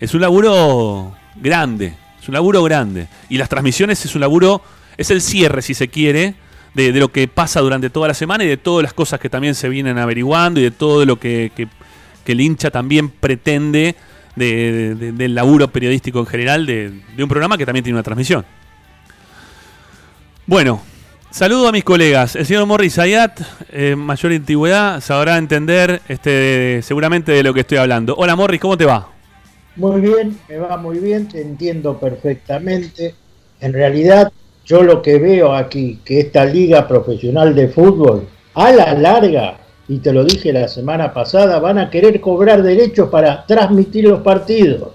es 0.00 0.14
un 0.14 0.22
laburo 0.22 1.14
grande. 1.36 1.94
Es 2.20 2.28
un 2.28 2.34
laburo 2.34 2.62
grande. 2.64 3.08
Y 3.28 3.36
las 3.36 3.50
transmisiones 3.50 4.02
es 4.04 4.14
un 4.14 4.22
laburo. 4.22 4.62
Es 4.96 5.10
el 5.10 5.20
cierre, 5.20 5.60
si 5.60 5.74
se 5.74 5.88
quiere, 5.88 6.34
de, 6.74 6.92
lo 6.92 7.12
que 7.12 7.28
pasa 7.28 7.60
durante 7.60 7.90
toda 7.90 8.08
la 8.08 8.14
semana 8.14 8.44
y 8.44 8.48
de 8.48 8.56
todas 8.56 8.82
las 8.82 8.94
cosas 8.94 9.20
que 9.20 9.28
también 9.28 9.54
se 9.54 9.68
vienen 9.68 9.98
averiguando 9.98 10.60
y 10.60 10.64
de 10.64 10.70
todo 10.70 11.04
lo 11.04 11.18
que- 11.18 11.52
que 11.54 11.68
el 12.32 12.40
hincha 12.40 12.70
también 12.70 13.08
pretende 13.08 13.96
de- 14.36 14.94
de- 14.94 15.12
del 15.12 15.34
laburo 15.34 15.68
periodístico 15.68 16.20
en 16.20 16.26
general 16.26 16.66
de, 16.66 16.90
de 17.16 17.22
un 17.22 17.28
programa 17.28 17.56
que 17.58 17.66
también 17.66 17.84
tiene 17.84 17.96
una 17.96 18.02
transmisión. 18.02 18.44
Bueno, 20.46 20.82
saludo 21.30 21.68
a 21.68 21.72
mis 21.72 21.84
colegas. 21.84 22.34
El 22.36 22.46
señor 22.46 22.66
Morris 22.66 22.98
Ayat, 22.98 23.40
eh, 23.70 23.94
mayor 23.96 24.32
antigüedad, 24.32 25.00
sabrá 25.00 25.38
entender 25.38 26.00
este, 26.08 26.80
seguramente 26.82 27.32
de 27.32 27.42
lo 27.42 27.54
que 27.54 27.60
estoy 27.60 27.78
hablando. 27.78 28.14
Hola 28.16 28.34
Morris, 28.36 28.60
¿cómo 28.60 28.76
te 28.76 28.84
va? 28.84 29.08
Muy 29.76 30.00
bien, 30.00 30.36
me 30.48 30.58
va 30.58 30.76
muy 30.76 30.98
bien, 30.98 31.28
te 31.28 31.40
entiendo 31.40 31.98
perfectamente. 31.98 33.14
En 33.60 33.72
realidad, 33.72 34.32
yo 34.64 34.82
lo 34.82 35.00
que 35.02 35.18
veo 35.18 35.54
aquí, 35.54 36.00
que 36.04 36.20
esta 36.20 36.44
liga 36.44 36.88
profesional 36.88 37.54
de 37.54 37.68
fútbol, 37.68 38.28
a 38.54 38.72
la 38.72 38.94
larga, 38.94 39.58
y 39.90 39.98
te 39.98 40.12
lo 40.12 40.22
dije 40.24 40.52
la 40.52 40.68
semana 40.68 41.12
pasada, 41.12 41.58
van 41.58 41.76
a 41.76 41.90
querer 41.90 42.20
cobrar 42.20 42.62
derechos 42.62 43.08
para 43.08 43.44
transmitir 43.44 44.04
los 44.04 44.20
partidos. 44.20 44.92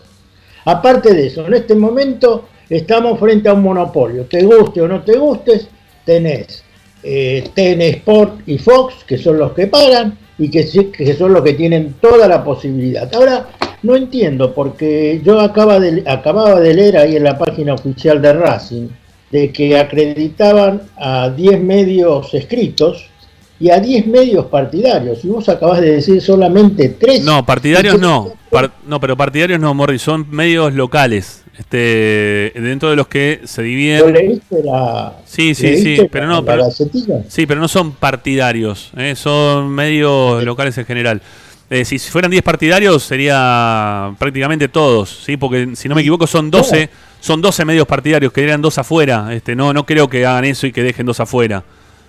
Aparte 0.64 1.14
de 1.14 1.28
eso, 1.28 1.46
en 1.46 1.54
este 1.54 1.76
momento 1.76 2.46
estamos 2.70 3.20
frente 3.20 3.50
a 3.50 3.54
un 3.54 3.64
monopolio. 3.64 4.24
Te 4.24 4.44
guste 4.44 4.82
o 4.82 4.88
no 4.88 5.02
te 5.02 5.18
gustes, 5.18 5.68
tenés 6.06 6.64
eh, 7.04 7.44
TN 7.54 7.82
Sport 7.82 8.48
y 8.48 8.58
Fox, 8.58 9.04
que 9.06 9.18
son 9.18 9.38
los 9.38 9.52
que 9.52 9.68
pagan 9.68 10.18
y 10.38 10.50
que, 10.50 10.66
que 10.92 11.14
son 11.14 11.34
los 11.34 11.44
que 11.44 11.56
tienen 11.56 11.96
toda 12.00 12.26
la 12.30 12.42
posibilidad. 12.42 13.14
Ahora, 13.14 13.48
no 13.84 13.98
entiendo, 13.98 14.54
porque 14.54 15.20
yo 15.26 15.42
acaba 15.42 15.78
acababa 16.06 16.62
de 16.62 16.74
leer 16.74 16.98
ahí 16.98 17.18
en 17.18 17.26
la 17.26 17.38
página 17.38 17.74
oficial 17.74 18.22
de 18.22 18.32
Racing, 18.32 18.88
de 19.30 19.52
que 19.52 19.78
acreditaban 19.78 20.84
a 20.96 21.30
10 21.32 21.60
medios 21.60 22.34
escritos 22.34 23.10
y 23.60 23.70
a 23.70 23.80
10 23.80 24.08
medios 24.08 24.46
partidarios. 24.48 25.24
Y 25.24 25.28
vos 25.30 25.48
acabas 25.50 25.82
de 25.82 25.94
decir 25.94 26.22
solamente 26.22 26.90
3. 26.90 27.24
No, 27.24 27.46
partidarios 27.46 28.00
no. 28.00 28.34
Par- 28.50 28.72
no, 28.88 29.00
pero 29.00 29.16
partidarios 29.16 29.60
no, 29.60 29.74
Morris, 29.74 30.02
son 30.02 30.26
medios 30.30 30.74
locales. 30.74 31.44
Este, 31.58 32.52
dentro 32.56 32.90
de 32.90 32.98
los 32.98 33.08
que 33.08 33.40
se 33.46 33.62
¿Lo 33.62 33.68
dividen. 33.68 34.14
leíste 34.14 34.62
la, 34.62 35.14
Sí, 35.26 35.56
sí, 35.56 35.64
leíste 35.68 35.96
sí, 36.04 36.08
pero 36.12 36.28
no, 36.28 36.44
pero-? 36.44 36.70
Sí, 37.30 37.46
pero 37.46 37.62
no 37.62 37.70
son 37.70 37.94
partidarios, 37.94 38.92
¿eh? 38.98 39.16
son 39.16 39.70
medios 39.70 40.44
locales 40.44 40.78
en 40.78 40.86
general. 40.86 41.22
Eh, 41.70 41.86
si 41.86 41.98
fueran 41.98 42.30
10 42.30 42.44
partidarios 42.44 43.04
sería 43.04 44.14
prácticamente 44.20 44.68
todos, 44.68 45.22
¿sí? 45.26 45.38
porque 45.38 45.70
si 45.76 45.88
no 45.88 45.96
me 45.96 46.02
equivoco 46.02 46.28
son 46.28 46.52
12, 46.52 46.90
son 47.22 47.42
12 47.42 47.64
medios 47.66 47.88
partidarios, 47.88 48.32
que 48.34 48.44
eran 48.44 48.62
dos 48.62 48.78
afuera. 48.78 49.34
Este, 49.34 49.56
no, 49.56 49.74
no 49.74 49.86
creo 49.86 50.10
que 50.10 50.26
hagan 50.26 50.46
eso 50.46 50.68
y 50.68 50.72
que 50.74 50.84
dejen 50.84 51.06
dos 51.06 51.20
afuera. 51.22 51.64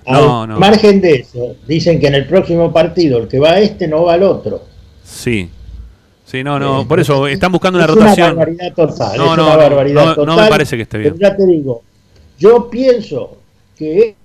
No, 0.06 0.46
no. 0.46 0.58
margen 0.58 1.00
de 1.00 1.14
eso, 1.16 1.56
dicen 1.66 1.98
que 2.00 2.06
en 2.06 2.14
el 2.14 2.26
próximo 2.26 2.72
partido 2.72 3.18
el 3.18 3.28
que 3.28 3.38
va 3.38 3.52
a 3.52 3.60
este 3.60 3.88
no 3.88 4.04
va 4.04 4.14
al 4.14 4.22
otro. 4.22 4.62
Sí. 5.02 5.50
Sí, 6.24 6.42
no, 6.42 6.58
no, 6.58 6.82
Eh, 6.82 6.86
por 6.88 6.98
eso 6.98 7.26
están 7.28 7.52
buscando 7.52 7.78
una 7.78 7.86
es 7.86 7.94
rotación. 7.94 8.32
Una 8.32 8.44
barbaridad 8.44 8.74
total. 8.74 9.16
No, 9.16 9.30
es 9.32 9.36
no, 9.36 9.46
una 9.46 9.56
barbaridad 9.56 10.02
no, 10.04 10.08
no 10.08 10.14
total. 10.14 10.36
me 10.44 10.48
parece 10.50 10.76
que 10.76 10.82
esté 10.82 10.98
bien. 10.98 11.14
Pero 11.16 11.30
ya 11.30 11.36
te 11.36 11.46
digo, 11.46 11.82
yo 12.38 12.68
pienso 12.68 13.36
que 13.76 14.16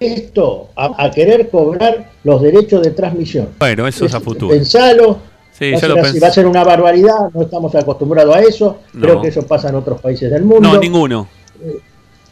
esto, 0.00 0.68
a, 0.76 1.04
a 1.04 1.10
querer 1.10 1.50
cobrar 1.50 2.10
los 2.24 2.40
derechos 2.40 2.82
de 2.82 2.92
transmisión. 2.92 3.48
Bueno, 3.58 3.86
eso 3.86 4.04
es 4.06 4.14
a 4.14 4.20
futuro. 4.20 4.54
Pensalo. 4.54 5.18
Sí, 5.52 5.72
va, 5.72 5.74
ya 5.74 5.80
ser 5.80 5.90
lo 5.90 6.00
así, 6.00 6.20
va 6.20 6.28
a 6.28 6.30
ser 6.30 6.46
una 6.46 6.62
barbaridad, 6.62 7.30
no 7.34 7.42
estamos 7.42 7.74
acostumbrados 7.74 8.34
a 8.36 8.40
eso. 8.40 8.78
No. 8.92 9.00
Creo 9.00 9.20
que 9.20 9.28
eso 9.28 9.42
pasa 9.42 9.68
en 9.70 9.74
otros 9.74 10.00
países 10.00 10.30
del 10.30 10.44
mundo. 10.44 10.72
No, 10.72 10.78
ninguno. 10.78 11.26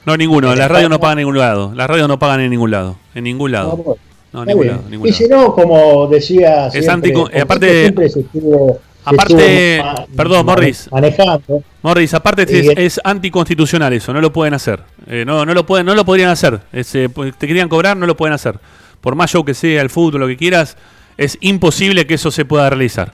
No, 0.06 0.16
ninguno. 0.16 0.54
Las 0.54 0.70
radios 0.70 0.88
no 0.88 1.00
pagan 1.00 1.18
en 1.18 1.22
ningún 1.24 1.38
lado. 1.38 1.72
Las 1.74 1.88
radios 1.88 2.08
no 2.08 2.18
pagan 2.18 2.40
en 2.40 2.50
ningún 2.50 2.70
lado. 2.70 2.96
En 3.14 3.24
ningún 3.24 3.50
lado. 3.52 3.96
No, 4.32 4.42
en 4.42 4.46
ningún 4.48 4.62
bien. 4.62 4.76
lado. 4.76 4.88
ningún 4.88 5.06
y 5.08 5.10
lado. 5.10 5.22
si 5.24 5.28
no, 5.28 5.52
como 5.54 6.06
decía 6.08 6.68
Es 6.68 6.88
antico- 6.88 7.28
aparte- 7.42 7.86
esto 7.86 8.00
siempre 8.02 8.08
se 8.08 8.20
estuvo- 8.20 8.78
se 8.78 9.10
aparte- 9.10 9.76
estuvo 9.76 9.92
ma- 9.92 10.06
perdón, 10.16 10.46
Morris. 10.46 10.88
manejando. 10.92 11.62
Morris, 11.82 12.14
aparte 12.14 12.84
es, 12.86 13.00
anticonstitucional 13.02 13.92
eso, 13.92 14.12
no 14.12 14.20
lo 14.20 14.32
pueden 14.32 14.54
hacer. 14.54 14.80
Eh, 15.06 15.24
no, 15.26 15.44
no 15.44 15.54
lo 15.54 15.66
pueden, 15.66 15.86
no 15.86 15.94
lo 15.94 16.04
podrían 16.04 16.30
hacer. 16.30 16.60
Es, 16.72 16.94
eh, 16.94 17.08
pues, 17.08 17.36
te 17.36 17.46
querían 17.46 17.68
cobrar, 17.68 17.96
no 17.96 18.06
lo 18.06 18.16
pueden 18.16 18.34
hacer. 18.34 18.58
Por 19.00 19.14
más 19.16 19.30
show 19.30 19.44
que 19.44 19.54
sea 19.54 19.82
el 19.82 19.90
fútbol, 19.90 20.20
lo 20.22 20.26
que 20.26 20.36
quieras, 20.36 20.76
es 21.16 21.38
imposible 21.40 22.06
que 22.06 22.14
eso 22.14 22.30
se 22.30 22.44
pueda 22.44 22.68
realizar. 22.70 23.12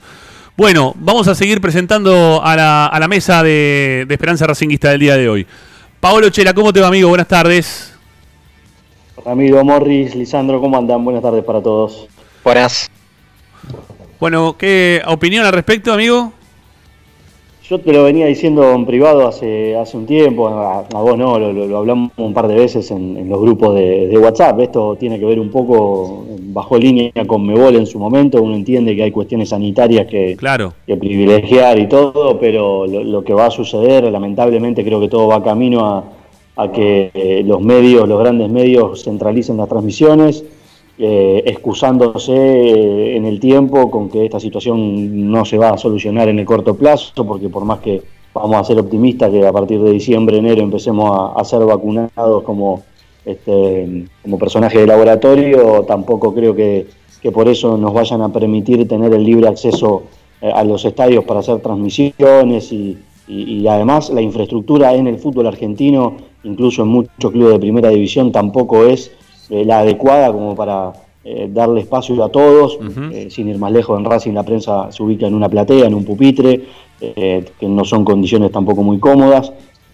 Bueno, 0.57 0.93
vamos 0.99 1.27
a 1.27 1.33
seguir 1.35 1.61
presentando 1.61 2.41
a 2.43 2.55
la, 2.55 2.85
a 2.87 2.99
la 2.99 3.07
mesa 3.07 3.41
de, 3.43 4.05
de 4.07 4.13
Esperanza 4.13 4.45
Racinguista 4.45 4.89
del 4.91 4.99
día 4.99 5.15
de 5.17 5.27
hoy. 5.29 5.47
Paolo 6.03 6.29
Chela, 6.31 6.53
¿cómo 6.53 6.73
te 6.73 6.81
va, 6.81 6.87
amigo? 6.87 7.07
Buenas 7.07 7.29
tardes. 7.29 7.93
Ramiro, 9.23 9.63
Morris, 9.63 10.13
Lisandro, 10.15 10.59
¿cómo 10.59 10.77
andan? 10.77 11.01
Buenas 11.05 11.23
tardes 11.23 11.45
para 11.45 11.61
todos. 11.61 12.07
Buenas. 12.43 12.91
Bueno, 14.19 14.57
¿qué 14.57 15.01
opinión 15.07 15.45
al 15.45 15.53
respecto, 15.53 15.93
amigo? 15.93 16.33
Yo 17.69 17.79
te 17.79 17.93
lo 17.93 18.03
venía 18.03 18.25
diciendo 18.25 18.69
en 18.73 18.85
privado 18.85 19.25
hace, 19.25 19.77
hace 19.77 19.95
un 19.95 20.05
tiempo, 20.05 20.49
a, 20.49 20.79
a 20.79 21.01
vos 21.01 21.17
no, 21.17 21.39
lo, 21.39 21.53
lo- 21.53 21.67
lo 21.67 21.77
hablamos 21.77 22.11
un 22.17 22.33
par 22.33 22.49
de 22.49 22.55
veces 22.55 22.91
en, 22.91 23.15
en 23.15 23.29
los 23.29 23.39
grupos 23.39 23.73
de, 23.75 24.07
de 24.09 24.17
WhatsApp. 24.17 24.59
Esto 24.59 24.97
tiene 24.99 25.17
que 25.17 25.25
ver 25.25 25.39
un 25.39 25.49
poco, 25.49 26.25
bajo 26.53 26.77
línea 26.77 27.11
con 27.27 27.45
Mebol 27.45 27.75
en 27.75 27.85
su 27.85 27.99
momento, 27.99 28.41
uno 28.41 28.55
entiende 28.55 28.95
que 28.95 29.03
hay 29.03 29.11
cuestiones 29.11 29.49
sanitarias 29.49 30.07
que, 30.07 30.35
Claro. 30.37 30.73
que 30.85 30.95
privilegiar 30.95 31.79
y 31.79 31.87
todo, 31.87 32.39
pero 32.39 32.85
lo, 32.87 33.03
lo 33.03 33.23
que 33.23 33.33
va 33.33 33.47
a 33.47 33.51
suceder, 33.51 34.09
lamentablemente 34.11 34.83
creo 34.83 34.99
que 34.99 35.07
todo 35.09 35.27
va 35.27 35.43
camino 35.43 35.85
a, 35.85 36.03
a 36.55 36.71
que 36.71 37.09
eh, 37.13 37.43
los 37.45 37.61
medios, 37.61 38.07
los 38.07 38.19
grandes 38.19 38.49
medios 38.49 39.03
centralicen 39.03 39.57
las 39.57 39.67
transmisiones, 39.69 40.45
eh, 40.99 41.41
excusándose 41.47 42.31
eh, 42.33 43.17
en 43.17 43.25
el 43.25 43.39
tiempo 43.39 43.89
con 43.89 44.09
que 44.09 44.25
esta 44.25 44.39
situación 44.39 45.31
no 45.31 45.43
se 45.43 45.57
va 45.57 45.69
a 45.71 45.77
solucionar 45.77 46.29
en 46.29 46.37
el 46.37 46.45
corto 46.45 46.75
plazo, 46.75 47.25
porque 47.25 47.49
por 47.49 47.65
más 47.65 47.79
que 47.79 48.01
vamos 48.33 48.57
a 48.57 48.63
ser 48.63 48.79
optimistas 48.79 49.31
que 49.31 49.45
a 49.45 49.51
partir 49.51 49.81
de 49.81 49.91
diciembre, 49.91 50.37
enero 50.37 50.61
empecemos 50.61 51.09
a, 51.35 51.39
a 51.39 51.43
ser 51.43 51.65
vacunados 51.65 52.43
como, 52.43 52.83
este, 53.25 54.05
como 54.21 54.37
personaje 54.37 54.79
de 54.79 54.87
laboratorio, 54.87 55.83
tampoco 55.83 56.33
creo 56.33 56.55
que, 56.55 56.87
que 57.21 57.31
por 57.31 57.47
eso 57.47 57.77
nos 57.77 57.93
vayan 57.93 58.21
a 58.21 58.29
permitir 58.31 58.87
tener 58.87 59.13
el 59.13 59.23
libre 59.23 59.47
acceso 59.47 60.03
eh, 60.41 60.51
a 60.53 60.63
los 60.63 60.83
estadios 60.85 61.23
para 61.25 61.39
hacer 61.39 61.59
transmisiones 61.59 62.71
y, 62.71 62.97
y- 63.27 63.43
y 63.61 63.67
además 63.67 64.09
la 64.09 64.21
infraestructura 64.21 64.93
en 64.93 65.07
el 65.07 65.17
fútbol 65.19 65.47
argentino, 65.47 66.17
incluso 66.43 66.81
en 66.83 66.89
muchos 66.89 67.31
clubes 67.31 67.53
de 67.53 67.59
primera 67.59 67.89
división, 67.89 68.31
tampoco 68.31 68.83
es 68.85 69.11
eh, 69.49 69.63
la 69.65 69.79
adecuada 69.79 70.31
como 70.33 70.55
para 70.55 70.91
eh, 71.23 71.47
darle 71.51 71.79
espacio 71.81 72.21
a 72.23 72.29
todos. 72.29 72.77
Eh, 73.13 73.29
sin 73.29 73.47
ir 73.47 73.57
más 73.57 73.71
lejos, 73.71 73.97
en 73.97 74.03
Racing 74.05 74.33
la 74.33 74.43
prensa 74.43 74.91
se 74.91 75.01
ubica 75.01 75.25
en 75.25 75.33
una 75.35 75.47
platea, 75.47 75.85
en 75.85 75.93
un 75.93 76.03
pupitre, 76.03 76.65
eh, 76.99 77.45
que 77.59 77.67
no 77.67 77.85
son 77.85 78.03
condiciones 78.03 78.51
tampoco 78.51 78.83
muy 78.83 78.99
cómodas. 78.99 79.53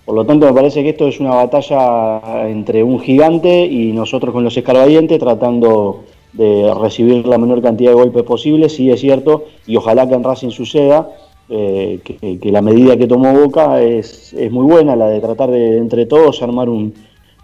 Por 0.10 0.15
lo 0.15 0.26
tanto, 0.26 0.48
me 0.48 0.54
parece 0.54 0.82
que 0.82 0.89
esto 0.89 1.08
es 1.08 1.19
una 1.19 1.36
batalla 1.36 2.50
entre 2.50 2.82
un 2.84 3.00
gigante 3.00 3.63
y 3.67 3.91
nosotros 3.91 4.34
con 4.34 4.43
los 4.43 4.58
escarbadientes 4.58 5.19
tratando 5.19 6.00
de 6.34 6.74
recibir 6.74 7.28
la 7.28 7.38
menor 7.38 7.62
cantidad 7.62 7.91
de 7.91 7.95
golpes 7.98 8.24
posible, 8.24 8.69
sí 8.69 8.89
es 8.89 9.00
cierto, 9.02 9.43
y 9.67 9.76
ojalá 9.76 10.10
que 10.10 10.15
en 10.15 10.24
Racing 10.24 10.50
suceda, 10.50 11.12
eh, 11.48 12.00
que, 12.04 12.52
la 12.52 12.63
medida 12.63 12.98
que 12.98 13.06
tomó 13.06 13.32
Boca 13.39 13.84
es, 13.84 14.34
es 14.34 14.52
muy 14.52 14.65
buena, 14.65 14.95
la 14.95 15.10
de 15.10 15.19
tratar 15.19 15.52
de 15.52 15.78
entre 15.78 16.08
todos 16.08 16.41
armar 16.41 16.69
un, 16.69 16.91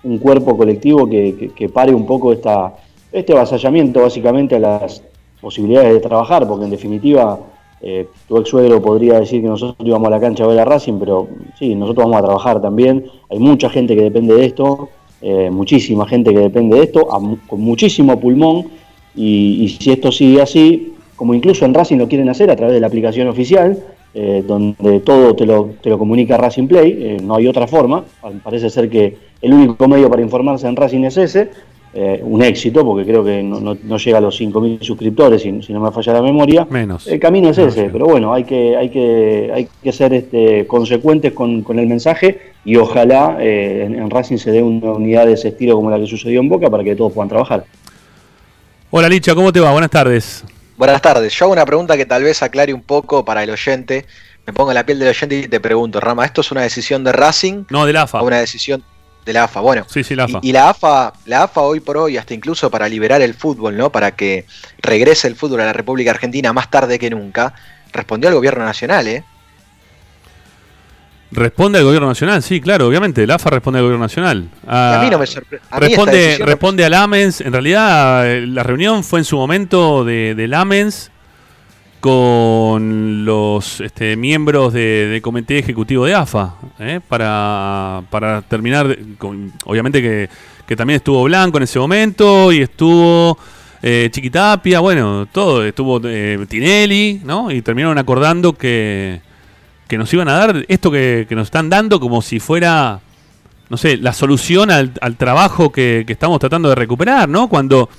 un 0.04 0.18
cuerpo 0.18 0.58
colectivo 0.58 1.08
que, 1.08 1.36
que- 1.36 1.50
que 1.50 1.70
pare 1.70 1.94
un 1.94 2.08
poco 2.08 2.34
esta, 2.34 2.74
este 3.12 3.34
avasallamiento 3.34 4.02
básicamente 4.02 4.56
a 4.56 4.60
las 4.60 5.04
posibilidades 5.40 5.94
de 5.94 6.00
trabajar, 6.00 6.48
porque 6.48 6.66
en 6.66 6.72
definitiva 6.72 7.38
eh, 7.86 8.08
tu 8.28 8.38
ex 8.38 8.50
suegro 8.50 8.82
podría 8.82 9.20
decir 9.20 9.42
que 9.42 9.48
nosotros 9.48 9.88
íbamos 9.88 10.08
a 10.08 10.12
la 10.12 10.20
cancha 10.20 10.44
a 10.44 10.48
ver 10.48 10.60
a 10.60 10.66
Racing, 10.66 11.00
pero 11.00 11.28
sí, 11.58 11.76
nosotros 11.76 12.06
vamos 12.06 12.20
a 12.20 12.26
trabajar 12.26 12.62
también. 12.62 13.06
Hay 13.30 13.40
mucha 13.40 13.70
gente 13.70 13.96
que 13.96 14.02
depende 14.02 14.34
de 14.34 14.46
esto, 14.46 14.90
eh, 15.22 15.50
muchísima 15.52 16.08
gente 16.08 16.34
que 16.34 16.40
depende 16.40 16.78
de 16.78 16.84
esto, 16.84 17.08
con 17.48 17.62
muchísimo 17.62 18.20
pulmón, 18.20 18.66
y, 19.16 19.64
y 19.64 19.70
si 19.70 19.92
esto 19.92 20.12
sigue 20.12 20.42
así, 20.42 20.96
como 21.16 21.34
incluso 21.34 21.64
en 21.64 21.74
Racing 21.74 21.98
lo 21.98 22.08
quieren 22.08 22.28
hacer 22.28 22.50
a 22.50 22.56
través 22.56 22.74
de 22.74 22.82
la 22.82 22.88
aplicación 22.88 23.28
oficial, 23.28 23.82
eh, 24.18 24.44
donde 24.48 25.02
todo 25.02 25.36
te 25.36 25.46
lo, 25.46 25.72
te 25.82 25.90
lo 25.90 26.00
comunica 26.00 26.38
Racing 26.38 26.68
Play, 26.68 26.98
eh, 27.00 27.18
no 27.22 27.36
hay 27.36 27.48
otra 27.48 27.68
forma, 27.68 28.06
parece 28.44 28.70
ser 28.70 28.90
que 28.90 29.18
el 29.42 29.54
único 29.54 29.88
medio 29.90 30.10
para 30.10 30.22
informarse 30.22 30.68
en 30.68 30.76
Racing 30.78 31.04
es 31.04 31.18
ese, 31.18 31.50
eh, 31.96 32.20
un 32.24 32.44
éxito, 32.44 32.84
porque 32.86 33.06
creo 33.06 33.24
que 33.24 33.42
no, 33.42 33.60
no- 33.62 33.78
no 33.82 33.98
llega 33.98 34.18
a 34.18 34.22
los 34.22 34.40
5.000 34.40 34.82
suscriptores, 34.84 35.42
si, 35.42 35.62
si 35.64 35.72
no 35.74 35.80
me 35.80 35.92
falla 35.92 36.12
la 36.14 36.22
memoria. 36.22 36.68
Menos. 36.70 37.08
El 37.08 37.20
camino 37.20 37.50
es 37.50 37.58
Menos, 37.58 37.76
ese, 37.78 37.90
pero 37.90 38.06
bueno, 38.06 38.34
hay 38.34 38.44
que, 38.44 38.76
hay 38.76 38.90
que, 38.90 39.50
hay 39.54 39.68
que 39.82 39.92
ser 39.94 40.14
este, 40.14 40.68
consecuentes 40.68 41.32
con, 41.34 41.62
con 41.64 41.80
el 41.80 41.88
mensaje 41.88 42.52
y 42.66 42.76
ojalá 42.76 43.38
eh, 43.40 43.84
en, 43.86 43.96
en 43.96 44.10
Racing 44.10 44.38
se 44.38 44.52
dé 44.52 44.62
una 44.62 44.92
unidad 44.92 45.26
de 45.26 45.34
ese 45.34 45.48
estilo 45.48 45.76
como 45.76 45.90
la 45.90 45.98
que 45.98 46.06
sucedió 46.08 46.42
en 46.42 46.50
Boca 46.50 46.70
para 46.70 46.84
que 46.84 46.96
todos 46.96 47.14
puedan 47.14 47.30
trabajar. 47.30 47.64
Hola 48.92 49.10
Licha, 49.10 49.34
¿cómo 49.36 49.52
te 49.52 49.60
va? 49.60 49.72
Buenas 49.72 49.90
tardes. 49.92 50.44
Buenas 50.78 51.02
tardes. 51.02 51.34
Yo 51.34 51.46
hago 51.46 51.54
una 51.54 51.66
pregunta 51.66 51.96
que 51.98 52.06
tal 52.06 52.24
vez 52.24 52.42
aclare 52.44 52.74
un 52.74 52.82
poco 52.82 53.24
para 53.24 53.44
el 53.44 53.50
oyente. 53.50 54.06
Me 54.46 54.54
pongo 54.54 54.72
en 54.72 54.76
la 54.76 54.86
piel 54.86 55.00
del 55.00 55.10
oyente 55.10 55.40
y 55.40 55.48
te 55.48 55.60
pregunto, 55.60 56.00
Rama, 56.00 56.26
¿esto 56.26 56.42
es 56.42 56.52
una 56.52 56.62
decisión 56.62 57.04
de 57.04 57.12
Racing 57.12 57.64
No, 57.70 57.86
del 57.86 57.96
AFA. 57.98 58.22
o 58.22 58.28
una 58.28 58.40
decisión 58.40 58.84
de 59.26 59.34
la 59.34 59.46
AFA? 59.46 59.60
Bueno, 59.62 59.86
Sí, 59.90 60.04
sí, 60.04 60.16
la 60.16 60.26
AFA. 60.26 60.40
Y, 60.42 60.50
y 60.50 60.52
la 60.54 60.70
AFA, 60.70 61.14
la 61.26 61.44
AFA 61.44 61.62
hoy 61.62 61.80
por 61.80 61.98
hoy, 61.98 62.18
hasta 62.18 62.34
incluso 62.34 62.70
para 62.70 62.88
liberar 62.88 63.22
el 63.22 63.34
fútbol, 63.34 63.76
¿no? 63.76 63.92
Para 63.92 64.12
que 64.12 64.46
regrese 64.82 65.28
el 65.28 65.36
fútbol 65.36 65.62
a 65.62 65.66
la 65.66 65.74
República 65.74 66.12
Argentina 66.12 66.54
más 66.54 66.70
tarde 66.70 67.00
que 67.00 67.10
nunca, 67.10 67.54
respondió 67.92 68.30
al 68.30 68.36
gobierno 68.36 68.64
nacional, 68.64 69.08
¿eh? 69.08 69.24
Responde 71.32 71.80
al 71.80 71.84
gobierno 71.86 72.08
nacional, 72.08 72.42
sí, 72.44 72.62
claro, 72.62 72.88
obviamente. 72.88 73.24
El 73.24 73.32
AFA 73.32 73.50
responde 73.50 73.80
al 73.80 73.84
gobierno 73.86 74.06
nacional. 74.06 74.48
Ah, 74.68 75.00
a 75.00 75.04
mí 75.04 75.10
no 75.10 75.18
me 75.20 75.26
sorprende. 75.28 75.66
Responde, 75.72 76.38
no- 76.40 76.46
responde 76.46 76.86
al 76.86 76.94
AMENS. 76.94 77.42
En 77.42 77.52
realidad, 77.52 78.30
eh, 78.32 78.46
la 78.48 78.64
reunión 78.64 79.04
fue 79.04 79.20
en 79.20 79.26
su 79.26 79.36
momento 79.36 80.06
de, 80.06 80.34
del 80.36 80.54
AMENS 80.54 81.12
con 82.06 83.26
los 83.26 83.82
este, 83.82 84.16
miembros 84.16 84.72
de- 84.74 85.08
del 85.08 85.22
comité 85.24 85.58
ejecutivo 85.58 86.06
de 86.06 86.14
AFA, 86.14 86.54
¿eh? 86.80 87.00
para, 87.08 88.04
para 88.12 88.42
terminar, 88.44 88.88
de- 88.88 89.00
obviamente 89.66 90.02
que, 90.02 90.30
que 90.68 90.76
también 90.76 90.98
estuvo 90.98 91.24
Blanco 91.24 91.58
en 91.58 91.64
ese 91.64 91.80
momento 91.80 92.52
y 92.54 92.62
estuvo 92.62 93.38
eh, 93.82 94.10
Chiquitapia, 94.12 94.80
bueno, 94.80 95.28
todo, 95.32 95.64
estuvo 95.66 96.00
eh, 96.06 96.46
Tinelli, 96.48 97.22
¿no? 97.26 97.50
Y 97.52 97.62
terminaron 97.62 97.98
acordando 97.98 98.54
que, 98.54 99.22
que 99.88 99.98
nos 99.98 100.14
iban 100.14 100.28
a 100.30 100.34
dar 100.34 100.66
esto 100.68 100.92
que, 100.92 101.26
que 101.28 101.36
nos 101.36 101.48
están 101.48 101.70
dando 101.70 102.00
como 102.00 102.22
si 102.22 102.40
fuera, 102.40 103.00
no 103.70 103.78
sé, 103.78 103.98
la 103.98 104.14
solución 104.14 104.70
al, 104.72 104.94
trabajo 105.18 105.72
que, 105.72 106.04
que 106.06 106.14
estamos 106.14 106.40
tratando 106.40 106.70
de 106.70 106.76
recuperar, 106.76 107.28
¿no? 107.28 107.48
Cuando 107.50 107.90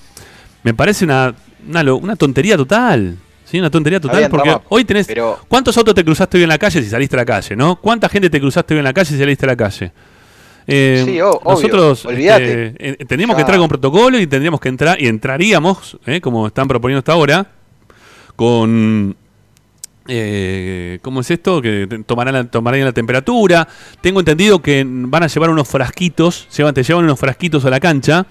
me 0.63 0.75
parece 0.75 1.05
una, 1.05 1.35
una, 1.69 1.93
una 1.95 2.17
tontería 2.17 2.57
total. 2.57 3.17
Sí, 3.47 3.59
una 3.61 3.71
tontería 3.71 4.01
total, 4.01 4.29
porque 4.29 4.57
hoy 4.71 4.85
tenés... 4.85 5.07
pero- 5.07 5.39
¿Cuántos 5.47 5.77
autos 5.79 5.95
te 5.95 6.05
cruzaste 6.05 6.37
hoy 6.37 6.43
en 6.43 6.49
la 6.49 6.59
calle 6.59 6.83
si 6.83 6.91
saliste 6.91 7.15
a 7.15 7.19
la 7.21 7.25
calle, 7.25 7.55
no? 7.55 7.77
¿Cuánta 7.81 8.09
gente 8.09 8.29
te 8.29 8.41
cruzaste 8.41 8.75
hoy 8.75 8.79
en 8.79 8.85
la 8.85 8.93
calle 8.93 9.09
si 9.13 9.19
saliste 9.19 9.47
a 9.47 9.49
la 9.49 9.57
calle? 9.57 9.93
Eh, 10.67 11.03
Sí, 11.07 11.21
o- 11.21 11.31
obvio, 11.31 11.51
nosotros 11.69 12.05
este, 12.11 12.75
eh, 12.79 12.97
tendríamos 13.07 13.37
que 13.37 13.43
entrar 13.43 13.59
con 13.59 13.69
protocolo 13.69 14.19
y 14.19 14.27
tendríamos 14.27 14.59
que 14.61 14.69
entrar 14.69 15.01
y 15.01 15.07
entraríamos, 15.07 15.97
eh, 16.07 16.21
como 16.21 16.49
están 16.49 16.67
proponiendo 16.67 16.99
hasta 16.99 17.13
ahora, 17.13 17.47
con 18.35 19.17
eh, 20.09 20.99
¿Cómo 21.03 21.21
es 21.21 21.31
esto? 21.33 21.61
Que 21.61 21.89
tomarán 22.07 22.35
la, 22.35 22.45
tomarían 22.45 22.85
la 22.85 22.93
temperatura. 22.93 23.67
Tengo 24.01 24.21
entendido 24.21 24.61
que 24.63 24.85
van 24.87 25.23
a 25.25 25.27
llevar 25.27 25.51
unos 25.51 25.67
frasquitos, 25.69 26.47
llevan, 26.57 26.75
te 26.75 26.83
llevan 26.85 27.05
unos 27.05 27.19
frasquitos 27.19 27.65
a 27.65 27.71
la 27.71 27.81
cancha 27.81 28.25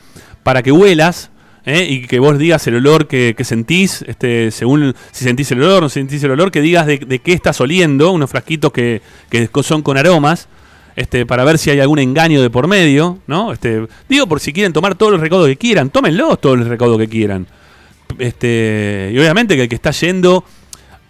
para 0.43 0.63
que 0.63 0.71
huelas 0.71 1.31
¿eh? 1.65 1.85
y 1.89 2.07
que 2.07 2.19
vos 2.19 2.37
digas 2.37 2.65
el 2.67 2.75
olor 2.75 3.07
que, 3.07 3.33
que 3.37 3.43
sentís, 3.43 4.03
este, 4.07 4.51
según 4.51 4.95
si 5.11 5.23
sentís 5.25 5.51
el 5.51 5.61
olor 5.63 5.79
o 5.79 5.81
no 5.81 5.89
sentís 5.89 6.23
el 6.23 6.31
olor, 6.31 6.51
que 6.51 6.61
digas 6.61 6.85
de, 6.85 6.99
qué 6.99 7.33
estás 7.33 7.59
oliendo, 7.61 8.11
unos 8.11 8.29
frasquitos 8.29 8.71
que, 8.71 9.01
que 9.29 9.49
son 9.63 9.81
con 9.81 9.97
aromas. 9.97 10.47
Este, 10.95 11.25
para 11.25 11.43
ver 11.43 11.57
si 11.57 11.69
hay 11.69 11.81
algún 11.81 11.99
engaño 11.99 12.41
de 12.41 12.49
por 12.49 12.67
medio, 12.67 13.19
¿no? 13.27 13.51
Este, 13.51 13.85
digo, 14.07 14.27
por 14.27 14.39
si 14.39 14.53
quieren 14.53 14.71
tomar 14.71 14.95
todos 14.95 15.11
los 15.11 15.19
recaudos 15.19 15.49
que 15.49 15.57
quieran, 15.57 15.89
tómenlos 15.89 16.39
todos 16.39 16.57
los 16.57 16.69
recaudos 16.69 16.97
que 16.97 17.09
quieran. 17.09 17.47
Este, 18.17 19.11
y 19.11 19.19
obviamente 19.19 19.57
que 19.57 19.63
el 19.63 19.67
que 19.67 19.75
está 19.75 19.91
yendo 19.91 20.45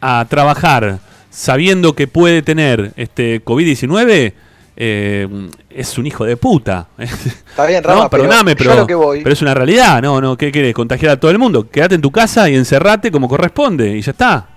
a 0.01 0.25
trabajar 0.27 0.99
sabiendo 1.29 1.93
que 1.93 2.07
puede 2.07 2.41
tener 2.41 2.93
este 2.95 3.43
COVID-19 3.43 4.33
eh, 4.77 5.27
es 5.69 5.97
un 5.97 6.05
hijo 6.05 6.25
de 6.25 6.37
puta. 6.37 6.87
Está 6.97 7.65
bien, 7.65 7.83
Rama, 7.83 8.03
no, 8.03 8.09
perdóname, 8.09 8.55
pero, 8.55 8.85
pero, 8.85 8.99
voy. 8.99 9.21
pero 9.23 9.33
es 9.33 9.41
una 9.41 9.53
realidad, 9.53 10.01
¿no? 10.01 10.19
no 10.21 10.37
¿Qué 10.37 10.51
querés? 10.51 10.73
¿Contagiar 10.73 11.11
a 11.13 11.19
todo 11.19 11.31
el 11.31 11.39
mundo? 11.39 11.69
Quédate 11.69 11.95
en 11.95 12.01
tu 12.01 12.11
casa 12.11 12.49
y 12.49 12.55
encerrate 12.55 13.11
como 13.11 13.27
corresponde 13.27 13.89
y 13.95 14.01
ya 14.01 14.11
está. 14.11 14.47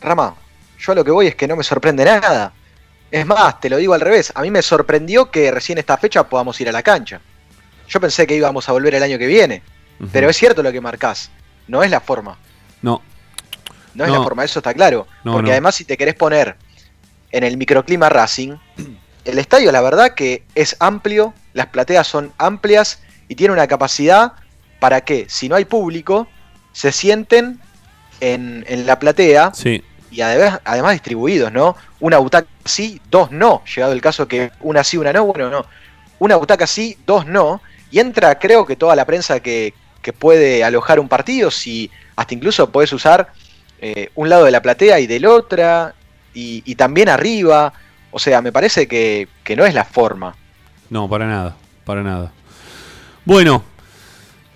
Rama, 0.00 0.34
yo 0.78 0.92
a 0.92 0.94
lo 0.94 1.04
que 1.04 1.10
voy 1.10 1.26
es 1.26 1.34
que 1.34 1.46
no 1.48 1.56
me 1.56 1.64
sorprende 1.64 2.04
nada. 2.04 2.52
Es 3.10 3.26
más, 3.26 3.60
te 3.60 3.68
lo 3.68 3.76
digo 3.76 3.92
al 3.92 4.00
revés. 4.00 4.32
A 4.36 4.42
mí 4.42 4.50
me 4.50 4.62
sorprendió 4.62 5.30
que 5.30 5.50
recién 5.50 5.78
esta 5.78 5.96
fecha 5.96 6.28
podamos 6.28 6.60
ir 6.60 6.68
a 6.68 6.72
la 6.72 6.82
cancha. 6.82 7.20
Yo 7.88 8.00
pensé 8.00 8.24
que 8.26 8.36
íbamos 8.36 8.68
a 8.68 8.72
volver 8.72 8.94
el 8.94 9.02
año 9.02 9.18
que 9.18 9.26
viene. 9.26 9.62
Pero 10.12 10.30
es 10.30 10.36
cierto 10.36 10.62
lo 10.62 10.70
que 10.72 10.80
marcás. 10.80 11.30
No 11.66 11.82
es 11.82 11.90
la 11.90 12.00
forma. 12.00 12.38
No, 12.82 13.02
No 13.94 14.04
es 14.04 14.10
No. 14.10 14.16
la 14.18 14.22
forma, 14.22 14.44
eso 14.44 14.60
está 14.60 14.72
claro. 14.72 15.06
No, 15.24 15.32
Porque 15.32 15.50
además, 15.50 15.74
si 15.74 15.84
te 15.84 15.96
querés 15.96 16.14
poner 16.14 16.56
en 17.32 17.44
el 17.44 17.56
microclima 17.56 18.08
Racing, 18.08 18.54
el 19.24 19.38
estadio, 19.38 19.72
la 19.72 19.80
verdad, 19.80 20.14
que 20.14 20.44
es 20.54 20.76
amplio, 20.80 21.34
las 21.52 21.66
plateas 21.66 22.06
son 22.06 22.32
amplias 22.38 23.00
y 23.28 23.34
tiene 23.34 23.52
una 23.52 23.66
capacidad 23.66 24.32
para 24.78 25.02
que, 25.02 25.26
si 25.28 25.48
no 25.48 25.56
hay 25.56 25.64
público, 25.64 26.26
se 26.72 26.92
sienten 26.92 27.60
en, 28.20 28.64
en 28.68 28.86
la 28.86 28.98
platea 28.98 29.52
sí. 29.54 29.82
y 30.10 30.20
además, 30.20 30.60
además 30.64 30.92
distribuidos, 30.92 31.52
¿no? 31.52 31.76
Una 32.00 32.18
butaca 32.18 32.48
sí, 32.64 33.00
dos 33.10 33.30
no. 33.30 33.62
Llegado 33.74 33.92
el 33.92 34.00
caso 34.00 34.26
que 34.26 34.50
una 34.60 34.84
sí, 34.84 34.96
una 34.96 35.12
no, 35.12 35.26
bueno, 35.26 35.50
no. 35.50 35.66
Una 36.18 36.36
butaca 36.36 36.66
sí, 36.66 36.96
dos 37.06 37.26
no. 37.26 37.60
Y 37.90 37.98
entra, 37.98 38.38
creo 38.38 38.66
que 38.66 38.76
toda 38.76 38.96
la 38.96 39.04
prensa 39.04 39.40
que, 39.40 39.74
que 40.00 40.12
puede 40.12 40.64
alojar 40.64 41.00
un 41.00 41.08
partido, 41.08 41.50
si 41.50 41.90
hasta 42.16 42.34
incluso 42.34 42.70
podés 42.70 42.92
usar 42.92 43.32
eh, 43.80 44.10
un 44.14 44.28
lado 44.28 44.44
de 44.44 44.50
la 44.50 44.62
platea 44.62 45.00
y 45.00 45.06
del 45.06 45.26
otra, 45.26 45.94
y, 46.32 46.62
y 46.64 46.74
también 46.76 47.08
arriba. 47.08 47.72
O 48.10 48.18
sea, 48.18 48.42
me 48.42 48.52
parece 48.52 48.86
que, 48.86 49.28
que 49.44 49.56
no 49.56 49.64
es 49.64 49.74
la 49.74 49.84
forma. 49.84 50.34
No, 50.88 51.08
para 51.08 51.26
nada, 51.26 51.56
para 51.84 52.02
nada. 52.02 52.32
Bueno, 53.24 53.62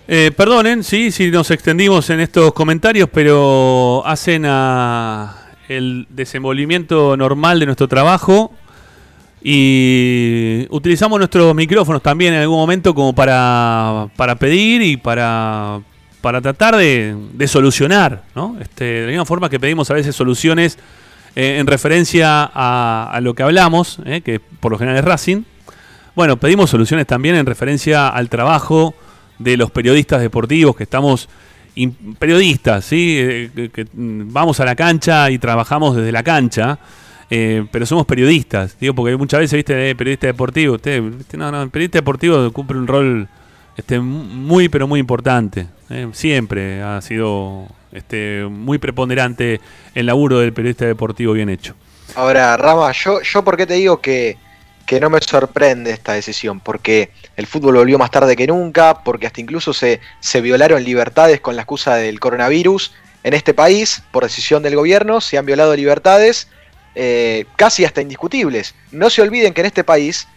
eh, 0.07 0.31
perdonen, 0.35 0.83
sí, 0.83 1.11
si 1.11 1.31
nos 1.31 1.49
extendimos 1.49 2.09
en 2.09 2.19
estos 2.19 2.53
comentarios, 2.53 3.09
pero 3.11 4.03
hacen 4.05 4.45
a 4.45 5.35
el 5.67 6.05
desenvolvimiento 6.09 7.17
normal 7.17 7.59
de 7.59 7.65
nuestro 7.65 7.87
trabajo 7.87 8.53
y 9.41 10.67
utilizamos 10.69 11.17
nuestros 11.17 11.55
micrófonos 11.55 12.01
también 12.01 12.33
en 12.33 12.41
algún 12.41 12.57
momento 12.57 12.93
como 12.93 13.13
para, 13.13 14.07
para 14.15 14.35
pedir 14.35 14.81
y 14.81 14.97
para, 14.97 15.81
para 16.21 16.41
tratar 16.41 16.75
de, 16.75 17.15
de 17.33 17.47
solucionar, 17.47 18.23
¿no? 18.35 18.57
Este, 18.59 18.85
de 18.85 19.01
la 19.01 19.07
misma 19.07 19.25
forma 19.25 19.49
que 19.49 19.59
pedimos 19.59 19.89
a 19.89 19.95
veces 19.95 20.15
soluciones 20.15 20.77
eh, 21.35 21.57
en 21.59 21.67
referencia 21.67 22.49
a, 22.53 23.09
a 23.11 23.21
lo 23.21 23.33
que 23.33 23.43
hablamos, 23.43 23.99
eh, 24.05 24.21
que 24.21 24.39
por 24.39 24.71
lo 24.71 24.77
general 24.77 24.99
es 24.99 25.05
Racing. 25.05 25.43
Bueno, 26.15 26.37
pedimos 26.37 26.69
soluciones 26.69 27.05
también 27.07 27.35
en 27.35 27.45
referencia 27.45 28.07
al 28.07 28.29
trabajo 28.29 28.95
de 29.37 29.57
los 29.57 29.71
periodistas 29.71 30.21
deportivos 30.21 30.75
que 30.75 30.83
estamos 30.83 31.27
periodistas, 32.17 32.85
¿sí? 32.85 33.17
Eh, 33.19 33.69
que, 33.73 33.85
mm, 33.91 34.31
vamos 34.31 34.59
a 34.59 34.65
la 34.65 34.75
cancha 34.75 35.29
y 35.29 35.37
trabajamos 35.37 35.95
desde 35.95 36.11
la 36.11 36.23
cancha, 36.23 36.79
eh, 37.29 37.65
pero 37.71 37.85
somos 37.85 38.05
periodistas, 38.05 38.77
digo, 38.79 38.93
porque 38.93 39.17
muchas 39.17 39.41
veces, 39.41 39.57
viste, 39.57 39.89
eh, 39.89 39.95
periodista 39.95 40.27
deportivo, 40.27 40.75
usted, 40.75 41.01
no, 41.33 41.51
no, 41.51 41.63
el 41.63 41.69
periodista 41.69 41.97
deportivo 41.97 42.51
cumple 42.51 42.77
un 42.77 42.87
rol 42.87 43.27
este, 43.75 43.99
muy, 43.99 44.69
pero 44.69 44.87
muy 44.87 44.99
importante, 44.99 45.67
eh, 45.89 46.07
siempre 46.13 46.81
ha 46.81 47.01
sido 47.01 47.67
este, 47.95 48.45
muy 48.49 48.77
preponderante 48.77 49.61
el 49.95 50.05
laburo 50.05 50.39
del 50.39 50.53
periodista 50.53 50.85
deportivo 50.85 51.33
bien 51.33 51.49
hecho. 51.49 51.73
Ahora, 52.15 52.55
Rama, 52.57 52.91
yo, 52.91 53.21
yo 53.21 53.43
por 53.43 53.57
qué 53.57 53.65
te 53.65 53.75
digo 53.75 53.99
que, 54.01 54.37
que 54.85 54.99
no 54.99 55.09
me 55.09 55.19
sorprende 55.21 55.91
esta 55.91 56.13
decisión, 56.13 56.59
porque 56.59 57.09
el 57.35 57.47
fútbol 57.47 57.75
volvió 57.75 57.97
más 57.97 58.11
tarde 58.11 58.35
que 58.35 58.47
nunca, 58.47 59.03
porque 59.03 59.27
hasta 59.27 59.41
incluso 59.41 59.73
se, 59.73 59.99
se 60.19 60.41
violaron 60.41 60.83
libertades 60.83 61.41
con 61.41 61.55
la 61.55 61.63
excusa 61.63 61.95
del 61.95 62.19
coronavirus. 62.19 62.93
En 63.23 63.33
este 63.33 63.53
país, 63.53 64.03
por 64.11 64.23
decisión 64.23 64.61
del 64.61 64.75
gobierno, 64.75 65.19
se 65.19 65.37
han 65.37 65.45
violado 65.45 65.75
libertades 65.75 66.47
eh, 66.93 67.45
casi 67.55 67.85
hasta 67.85 68.01
indiscutibles. 68.01 68.75
No 68.91 69.09
se 69.09 69.21
olviden 69.21 69.53
que 69.53 69.61
en 69.61 69.67
este 69.67 69.83
país 69.83 70.27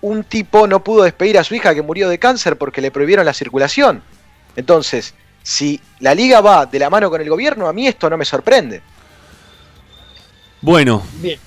un 0.00 0.22
tipo 0.22 0.66
no 0.66 0.84
pudo 0.84 1.04
despedir 1.04 1.38
a 1.38 1.44
su 1.44 1.54
hija 1.54 1.74
que 1.74 1.80
murió 1.80 2.08
de 2.08 2.18
cáncer 2.18 2.58
porque 2.58 2.82
le 2.82 2.90
prohibieron 2.90 3.24
la 3.24 3.32
circulación. 3.32 4.02
Entonces, 4.56 5.14
si 5.44 5.78
la 6.00 6.14
liga 6.14 6.40
va 6.40 6.64
de 6.66 6.78
la 6.78 6.88
mano 6.90 7.10
con 7.10 7.20
el 7.20 7.28
gobierno, 7.28 7.68
a 7.68 7.72
mí 7.72 7.86
esto 7.86 8.08
no 8.10 8.16
me 8.16 8.24
sorprende. 8.24 8.80
Bueno, 10.62 11.02
Bien, 11.20 11.38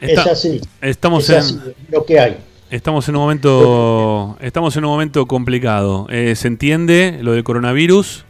está- 0.00 0.22
es 0.22 0.26
así. 0.28 0.60
estamos 0.80 1.28
es 1.28 1.50
en... 1.52 1.58
así, 1.58 1.72
lo 1.90 2.04
que 2.06 2.20
hay. 2.20 2.36
Estamos 2.70 3.08
en 3.08 3.16
un 3.16 3.22
momento, 3.22 4.36
estamos 4.40 4.76
en 4.76 4.84
un 4.84 4.90
momento 4.90 5.26
complicado. 5.26 6.06
Eh, 6.10 6.34
se 6.36 6.46
entiende 6.48 7.18
lo 7.20 7.32
del 7.32 7.44
coronavirus 7.44 8.24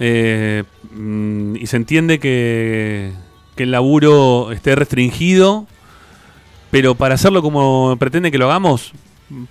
eh, 0.00 0.64
mm, 0.90 1.56
y 1.56 1.66
se 1.66 1.76
entiende 1.76 2.18
que, 2.18 3.12
que 3.56 3.62
el 3.64 3.70
laburo 3.70 4.52
esté 4.52 4.74
restringido, 4.74 5.66
pero 6.70 6.94
para 6.94 7.14
hacerlo 7.14 7.42
como 7.42 7.96
pretende 7.98 8.30
que 8.30 8.38
lo 8.38 8.46
hagamos, 8.50 8.92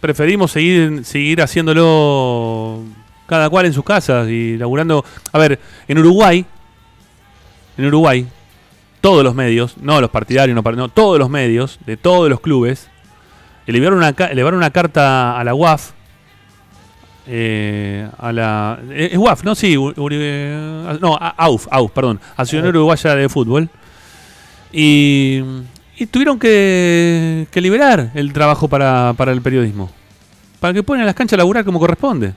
preferimos 0.01 0.51
seguir, 0.51 1.05
seguir 1.05 1.41
haciéndolo 1.41 2.83
cada 3.27 3.49
cual 3.49 3.65
en 3.67 3.73
sus 3.73 3.83
casas 3.83 4.27
y 4.29 4.57
laburando. 4.57 5.03
A 5.31 5.37
ver, 5.37 5.59
en 5.87 5.97
Uruguay, 5.99 6.45
en 7.77 7.85
Uruguay, 7.85 8.25
todos 9.01 9.23
los 9.23 9.35
medios, 9.35 9.75
no 9.77 10.01
los 10.01 10.09
partidarios, 10.09 10.55
no, 10.55 10.71
no, 10.71 10.89
todos 10.89 11.19
los 11.19 11.29
medios 11.29 11.79
de 11.85 11.97
todos 11.97 12.29
los 12.29 12.39
clubes 12.39 12.89
elevaron 13.67 13.99
una, 13.99 14.09
elevaron 14.31 14.57
una 14.57 14.71
carta 14.71 15.37
a 15.39 15.43
la 15.43 15.53
UAF. 15.53 15.91
eh, 17.27 18.07
a 18.17 18.31
la. 18.31 18.79
eh, 18.89 19.09
Es 19.11 19.17
UAF, 19.17 19.43
¿no? 19.43 19.53
Sí, 19.55 19.75
Uri- 19.77 20.17
eh, 20.19 20.97
no, 21.01 21.17
AUF, 21.19 21.67
AUF, 21.69 21.91
perdón. 21.91 22.19
Asociación 22.35 22.67
Uruguaya 22.69 23.15
de 23.15 23.29
Fútbol. 23.29 23.69
Y, 24.71 25.41
y 25.97 26.05
tuvieron 26.07 26.39
que, 26.39 27.47
que 27.51 27.61
liberar 27.61 28.11
el 28.15 28.31
trabajo 28.33 28.67
para, 28.67 29.13
para 29.17 29.31
el 29.31 29.41
periodismo. 29.41 29.89
Para 30.59 30.73
que 30.73 30.83
puedan 30.83 31.05
las 31.05 31.15
canchas 31.15 31.33
a 31.35 31.37
laburar 31.37 31.63
como 31.65 31.79
corresponde. 31.79 32.33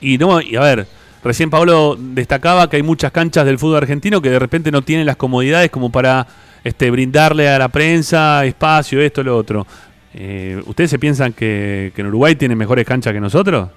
Y 0.00 0.18
no, 0.18 0.40
y 0.40 0.56
a 0.56 0.60
ver, 0.60 0.86
recién 1.22 1.50
Pablo 1.50 1.96
destacaba 1.98 2.68
que 2.68 2.76
hay 2.76 2.82
muchas 2.82 3.12
canchas 3.12 3.44
del 3.44 3.58
fútbol 3.58 3.78
argentino 3.78 4.20
que 4.22 4.30
de 4.30 4.38
repente 4.38 4.70
no 4.70 4.82
tienen 4.82 5.06
las 5.06 5.16
comodidades 5.16 5.70
como 5.70 5.90
para 5.90 6.26
este, 6.64 6.90
brindarle 6.90 7.48
a 7.48 7.58
la 7.58 7.68
prensa 7.68 8.44
espacio, 8.44 9.00
esto, 9.00 9.22
lo 9.22 9.36
otro. 9.36 9.66
Eh, 10.14 10.60
¿Ustedes 10.66 10.90
se 10.90 10.98
piensan 10.98 11.32
que, 11.32 11.92
en 11.96 12.06
Uruguay 12.06 12.34
tienen 12.36 12.58
mejores 12.58 12.86
canchas 12.86 13.12
que 13.12 13.20
nosotros? 13.20 13.68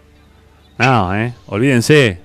No, 0.77 1.15
eh. 1.15 1.33
Olvídense. 1.47 2.19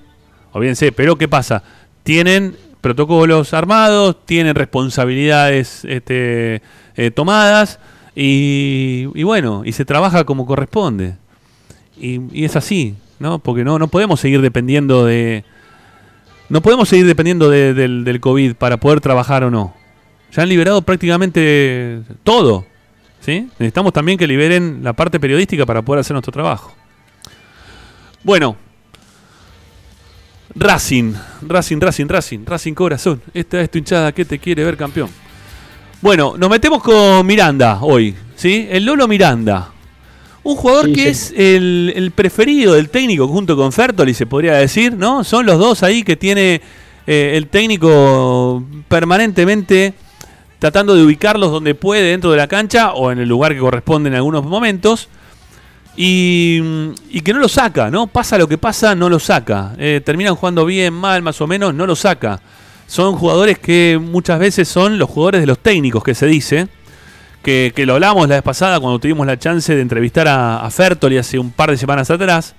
Olvídense. 0.51 0.91
Pero 0.91 1.17
¿qué 1.17 1.27
pasa? 1.27 1.63
Tienen 2.03 2.55
protocolos 2.81 3.53
armados, 3.53 4.25
tienen 4.25 4.55
responsabilidades 4.55 5.85
este, 5.85 6.61
eh, 6.95 7.11
tomadas 7.11 7.79
y, 8.15 9.07
y 9.13 9.23
bueno, 9.23 9.63
y 9.65 9.73
se 9.73 9.85
trabaja 9.85 10.23
como 10.23 10.45
corresponde. 10.45 11.15
Y, 11.97 12.21
y 12.31 12.45
es 12.45 12.55
así, 12.55 12.95
¿no? 13.19 13.39
Porque 13.39 13.63
no, 13.63 13.77
no 13.79 13.87
podemos 13.87 14.19
seguir 14.19 14.41
dependiendo 14.41 15.05
de. 15.05 15.43
No 16.49 16.61
podemos 16.61 16.89
seguir 16.89 17.05
dependiendo 17.05 17.49
de- 17.49 17.73
del, 17.73 18.03
del 18.03 18.19
COVID 18.19 18.55
para 18.55 18.77
poder 18.77 19.01
trabajar 19.01 19.43
o 19.43 19.51
no. 19.51 19.75
Ya 20.31 20.43
han 20.43 20.49
liberado 20.49 20.81
prácticamente 20.81 22.01
todo. 22.23 22.65
¿sí? 23.21 23.47
Necesitamos 23.59 23.93
también 23.93 24.17
que 24.17 24.25
liberen 24.27 24.79
la 24.83 24.93
parte 24.93 25.19
periodística 25.19 25.65
para 25.65 25.81
poder 25.81 25.99
hacer 26.01 26.13
nuestro 26.13 26.31
trabajo. 26.31 26.73
Bueno. 28.23 28.55
Racing, 30.55 31.13
Racing, 31.47 31.79
Racing, 31.79 32.07
Racing, 32.07 32.39
Racing 32.45 32.73
Corazón. 32.73 33.21
Esta 33.33 33.61
es 33.61 33.69
tu 33.69 33.77
hinchada 33.77 34.11
que 34.11 34.25
te 34.25 34.39
quiere 34.39 34.63
ver 34.63 34.75
campeón. 34.77 35.09
Bueno, 36.01 36.35
nos 36.37 36.49
metemos 36.49 36.81
con 36.81 37.25
Miranda 37.25 37.79
hoy, 37.81 38.15
¿sí? 38.35 38.67
El 38.69 38.85
Lolo 38.85 39.07
Miranda. 39.07 39.69
Un 40.43 40.55
jugador 40.55 40.85
Sí, 40.85 40.93
que 40.93 41.01
sí. 41.03 41.09
es 41.09 41.33
el, 41.37 41.93
el 41.95 42.11
preferido 42.11 42.73
del 42.73 42.89
técnico 42.89 43.27
junto 43.27 43.55
con 43.57 43.71
Fertoli, 43.71 44.13
se 44.13 44.25
podría 44.25 44.53
decir, 44.53 44.93
¿no? 44.93 45.23
Son 45.23 45.45
los 45.45 45.59
dos 45.59 45.83
ahí 45.83 46.03
que 46.03 46.15
tiene 46.15 46.61
eh, 47.07 47.33
el 47.35 47.47
técnico 47.47 48.63
permanentemente 48.87 49.93
tratando 50.59 50.95
de 50.95 51.03
ubicarlos 51.03 51.51
donde 51.51 51.73
puede 51.75 52.03
dentro 52.11 52.31
de 52.31 52.37
la 52.37 52.47
cancha 52.47 52.93
o 52.93 53.11
en 53.11 53.19
el 53.19 53.29
lugar 53.29 53.53
que 53.53 53.59
corresponde 53.59 54.09
en 54.09 54.15
algunos 54.15 54.43
momentos. 54.45 55.07
Y, 55.97 56.61
y 57.09 57.21
que 57.21 57.33
no 57.33 57.39
lo 57.39 57.49
saca, 57.49 57.89
¿no? 57.91 58.07
Pasa 58.07 58.37
lo 58.37 58.47
que 58.47 58.57
pasa, 58.57 58.95
no 58.95 59.09
lo 59.09 59.19
saca. 59.19 59.73
Eh, 59.77 60.01
terminan 60.05 60.35
jugando 60.35 60.65
bien, 60.65 60.93
mal, 60.93 61.21
más 61.21 61.41
o 61.41 61.47
menos, 61.47 61.73
no 61.73 61.85
lo 61.85 61.95
saca. 61.95 62.39
Son 62.87 63.15
jugadores 63.17 63.59
que 63.59 63.99
muchas 64.01 64.39
veces 64.39 64.67
son 64.69 64.97
los 64.97 65.09
jugadores 65.09 65.41
de 65.41 65.47
los 65.47 65.59
técnicos, 65.59 66.03
que 66.03 66.15
se 66.15 66.25
dice. 66.25 66.67
Que, 67.41 67.71
que 67.73 67.85
lo 67.85 67.93
hablamos 67.93 68.27
la 68.27 68.35
vez 68.35 68.43
pasada 68.43 68.79
cuando 68.79 68.99
tuvimos 68.99 69.25
la 69.25 69.39
chance 69.39 69.73
de 69.73 69.81
entrevistar 69.81 70.27
a, 70.27 70.67
Fertoli 70.69 71.17
hace 71.17 71.39
un 71.39 71.51
par 71.51 71.71
de 71.71 71.77
semanas 71.77 72.09
atrás. 72.11 72.53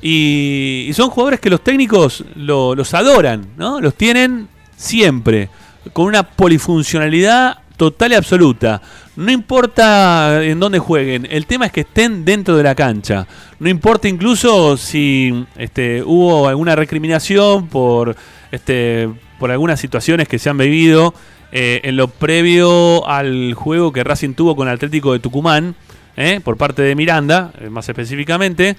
Y, 0.00 0.86
y 0.88 0.92
son 0.92 1.10
jugadores 1.10 1.40
que 1.40 1.50
los 1.50 1.62
técnicos 1.62 2.24
lo- 2.36 2.74
los 2.74 2.94
adoran, 2.94 3.46
¿no? 3.56 3.80
Los 3.80 3.94
tienen 3.94 4.48
siempre, 4.76 5.48
con 5.92 6.06
una 6.06 6.22
polifuncionalidad 6.22 7.58
total 7.76 8.12
y 8.12 8.14
absoluta. 8.16 8.80
No 9.16 9.30
importa 9.32 10.44
en 10.44 10.60
dónde 10.60 10.78
jueguen, 10.78 11.26
el 11.30 11.46
tema 11.46 11.66
es 11.66 11.72
que 11.72 11.80
estén 11.80 12.24
dentro 12.24 12.56
de 12.56 12.62
la 12.62 12.74
cancha. 12.74 13.26
No 13.58 13.68
importa 13.68 14.08
incluso 14.08 14.76
si 14.76 15.44
este, 15.56 16.02
hubo 16.04 16.46
alguna 16.48 16.76
recriminación 16.76 17.66
por, 17.68 18.14
este, 18.52 19.08
por 19.40 19.50
algunas 19.50 19.80
situaciones 19.80 20.28
que 20.28 20.38
se 20.38 20.48
han 20.50 20.58
vivido 20.58 21.12
eh, 21.50 21.80
en 21.84 21.96
lo 21.96 22.08
previo 22.08 23.06
al 23.08 23.54
juego 23.54 23.92
que 23.92 24.04
Racing 24.04 24.34
tuvo 24.34 24.54
con 24.54 24.68
Atlético 24.68 25.12
de 25.12 25.18
Tucumán, 25.18 25.74
eh, 26.16 26.40
por 26.42 26.56
parte 26.56 26.82
de 26.82 26.94
Miranda, 26.94 27.52
eh, 27.60 27.70
más 27.70 27.88
específicamente 27.88 28.76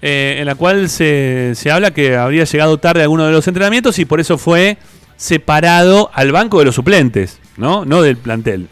en 0.00 0.46
la 0.46 0.54
cual 0.54 0.88
se, 0.88 1.54
se 1.56 1.72
habla 1.72 1.90
que 1.90 2.14
habría 2.14 2.44
llegado 2.44 2.78
tarde 2.78 3.00
a 3.00 3.02
alguno 3.02 3.26
de 3.26 3.32
los 3.32 3.48
entrenamientos 3.48 3.98
y 3.98 4.04
por 4.04 4.20
eso 4.20 4.38
fue 4.38 4.78
separado 5.16 6.08
al 6.14 6.30
banco 6.30 6.60
de 6.60 6.66
los 6.66 6.76
suplentes, 6.76 7.40
¿no? 7.56 7.84
No 7.84 8.00
del 8.00 8.16
plantel, 8.16 8.68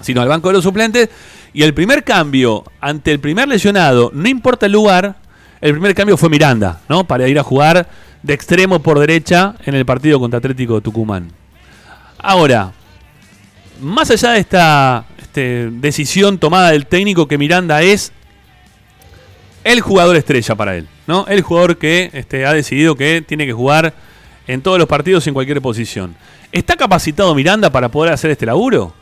sino 0.00 0.20
al 0.20 0.28
banco 0.28 0.48
de 0.48 0.54
los 0.54 0.64
suplentes. 0.64 1.10
Y 1.52 1.62
el 1.62 1.74
primer 1.74 2.02
cambio 2.02 2.64
ante 2.80 3.12
el 3.12 3.20
primer 3.20 3.46
lesionado, 3.46 4.10
no 4.12 4.28
importa 4.28 4.66
el 4.66 4.72
lugar, 4.72 5.14
el 5.60 5.70
primer 5.70 5.94
cambio 5.94 6.16
fue 6.16 6.28
Miranda, 6.28 6.80
¿no? 6.88 7.04
Para 7.04 7.28
ir 7.28 7.38
a 7.38 7.44
jugar 7.44 7.88
de 8.24 8.34
extremo 8.34 8.82
por 8.82 8.98
derecha 8.98 9.54
en 9.64 9.76
el 9.76 9.86
partido 9.86 10.18
contra 10.18 10.38
Atlético 10.38 10.74
de 10.74 10.80
Tucumán. 10.80 11.41
Ahora, 12.22 12.72
más 13.80 14.10
allá 14.10 14.32
de 14.32 14.40
esta 14.40 15.04
este, 15.20 15.68
decisión 15.72 16.38
tomada 16.38 16.70
del 16.70 16.86
técnico 16.86 17.26
que 17.26 17.36
Miranda 17.38 17.82
es 17.82 18.12
el 19.64 19.80
jugador 19.80 20.16
estrella 20.16 20.54
para 20.54 20.76
él, 20.76 20.88
¿no? 21.06 21.26
El 21.28 21.42
jugador 21.42 21.78
que 21.78 22.10
este, 22.12 22.46
ha 22.46 22.52
decidido 22.52 22.94
que 22.96 23.22
tiene 23.22 23.46
que 23.46 23.52
jugar 23.52 23.94
en 24.46 24.60
todos 24.60 24.78
los 24.78 24.88
partidos 24.88 25.26
en 25.26 25.34
cualquier 25.34 25.60
posición. 25.60 26.14
¿Está 26.50 26.76
capacitado 26.76 27.34
Miranda 27.34 27.70
para 27.70 27.88
poder 27.88 28.12
hacer 28.12 28.30
este 28.30 28.46
laburo? 28.46 28.94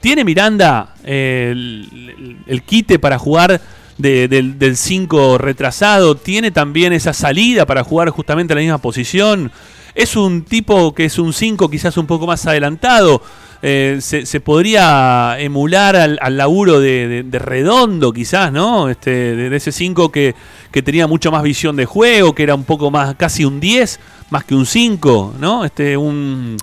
¿Tiene 0.00 0.24
Miranda 0.24 0.94
eh, 1.04 1.48
el, 1.52 2.38
el 2.46 2.62
quite 2.62 2.98
para 2.98 3.18
jugar 3.18 3.60
de- 3.98 4.26
del 4.28 4.76
5 4.76 5.38
retrasado? 5.38 6.16
¿Tiene 6.16 6.50
también 6.50 6.92
esa 6.92 7.12
salida 7.12 7.66
para 7.66 7.84
jugar 7.84 8.08
justamente 8.10 8.52
en 8.52 8.56
la 8.58 8.62
misma 8.62 8.78
posición? 8.78 9.52
¿Es 9.94 10.16
un 10.16 10.42
tipo 10.42 10.94
que 10.94 11.04
es 11.04 11.18
un 11.18 11.32
5 11.32 11.68
quizás 11.68 11.96
un 11.96 12.06
poco 12.06 12.26
más 12.26 12.46
adelantado? 12.46 13.22
Eh, 13.64 13.98
se, 14.00 14.40
podría 14.40 15.36
emular 15.38 15.94
al, 15.94 16.36
laburo 16.36 16.80
de, 16.80 17.24
Redondo, 17.30 18.12
quizás, 18.12 18.50
¿no? 18.52 18.88
Este, 18.88 19.10
de, 19.36 19.56
ese 19.56 19.70
5 19.70 20.10
que, 20.10 20.34
que 20.72 20.82
tenía 20.82 21.06
mucho 21.06 21.30
más 21.30 21.42
visión 21.44 21.76
de 21.76 21.84
juego, 21.84 22.34
que 22.34 22.42
era 22.42 22.54
un 22.54 22.64
poco 22.64 22.90
más, 22.90 23.14
casi 23.14 23.44
un 23.44 23.60
10, 23.60 24.00
más 24.30 24.44
que 24.44 24.54
un 24.54 24.66
5, 24.66 25.34
¿no? 25.38 25.64
Este, 25.64 25.96
un, 25.96 26.56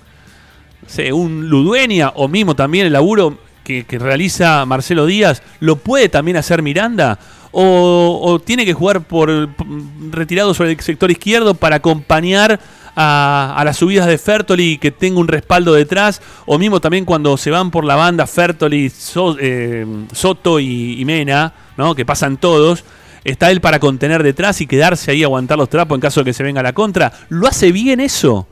un 1.13 1.49
Ludueña 1.49 2.11
o 2.15 2.27
mismo 2.27 2.55
también 2.55 2.87
el 2.87 2.93
laburo 2.93 3.37
que, 3.63 3.99
realiza 3.99 4.65
Marcelo 4.65 5.05
Díaz, 5.05 5.43
¿lo 5.59 5.75
puede 5.75 6.09
también 6.09 6.37
hacer 6.37 6.61
Miranda? 6.61 7.19
¿O, 7.51 8.41
tiene 8.43 8.65
que 8.65 8.73
jugar 8.73 9.01
por 9.01 9.49
p- 9.49 9.63
retirado 10.11 10.53
sobre 10.53 10.71
el 10.71 10.79
sector 10.79 11.09
izquierdo 11.09 11.53
para 11.55 11.77
acompañar 11.77 12.59
a, 12.95 13.61
las 13.65 13.77
subidas 13.77 14.07
de 14.07 14.17
Fertoli 14.17 14.77
que 14.77 14.91
tenga 14.91 15.19
un 15.19 15.27
respaldo 15.27 15.73
detrás? 15.73 16.21
O 16.45 16.57
mismo 16.57 16.79
también 16.79 17.05
cuando 17.05 17.37
se 17.37 17.51
van 17.51 17.71
por 17.71 17.85
la 17.85 17.95
banda 17.95 18.27
Fertoli, 18.27 18.91
eh, 19.39 19.85
Soto 20.13 20.59
y, 20.59 21.03
Mena, 21.05 21.53
¿no? 21.77 21.95
que 21.95 22.05
pasan 22.05 22.37
todos. 22.37 22.83
Está 23.23 23.51
él 23.51 23.61
para 23.61 23.79
contener 23.79 24.23
detrás 24.23 24.61
y 24.61 24.67
quedarse 24.67 25.11
ahí 25.11 25.23
aguantar 25.23 25.57
los 25.57 25.69
trapos 25.69 25.95
en 25.95 26.01
caso 26.01 26.21
de 26.21 26.25
que 26.25 26.33
se 26.33 26.43
venga 26.43 26.63
la 26.63 26.73
contra. 26.73 27.11
¿Lo 27.29 27.47
hace 27.47 27.71
bien 27.71 27.99
eso? 27.99 28.47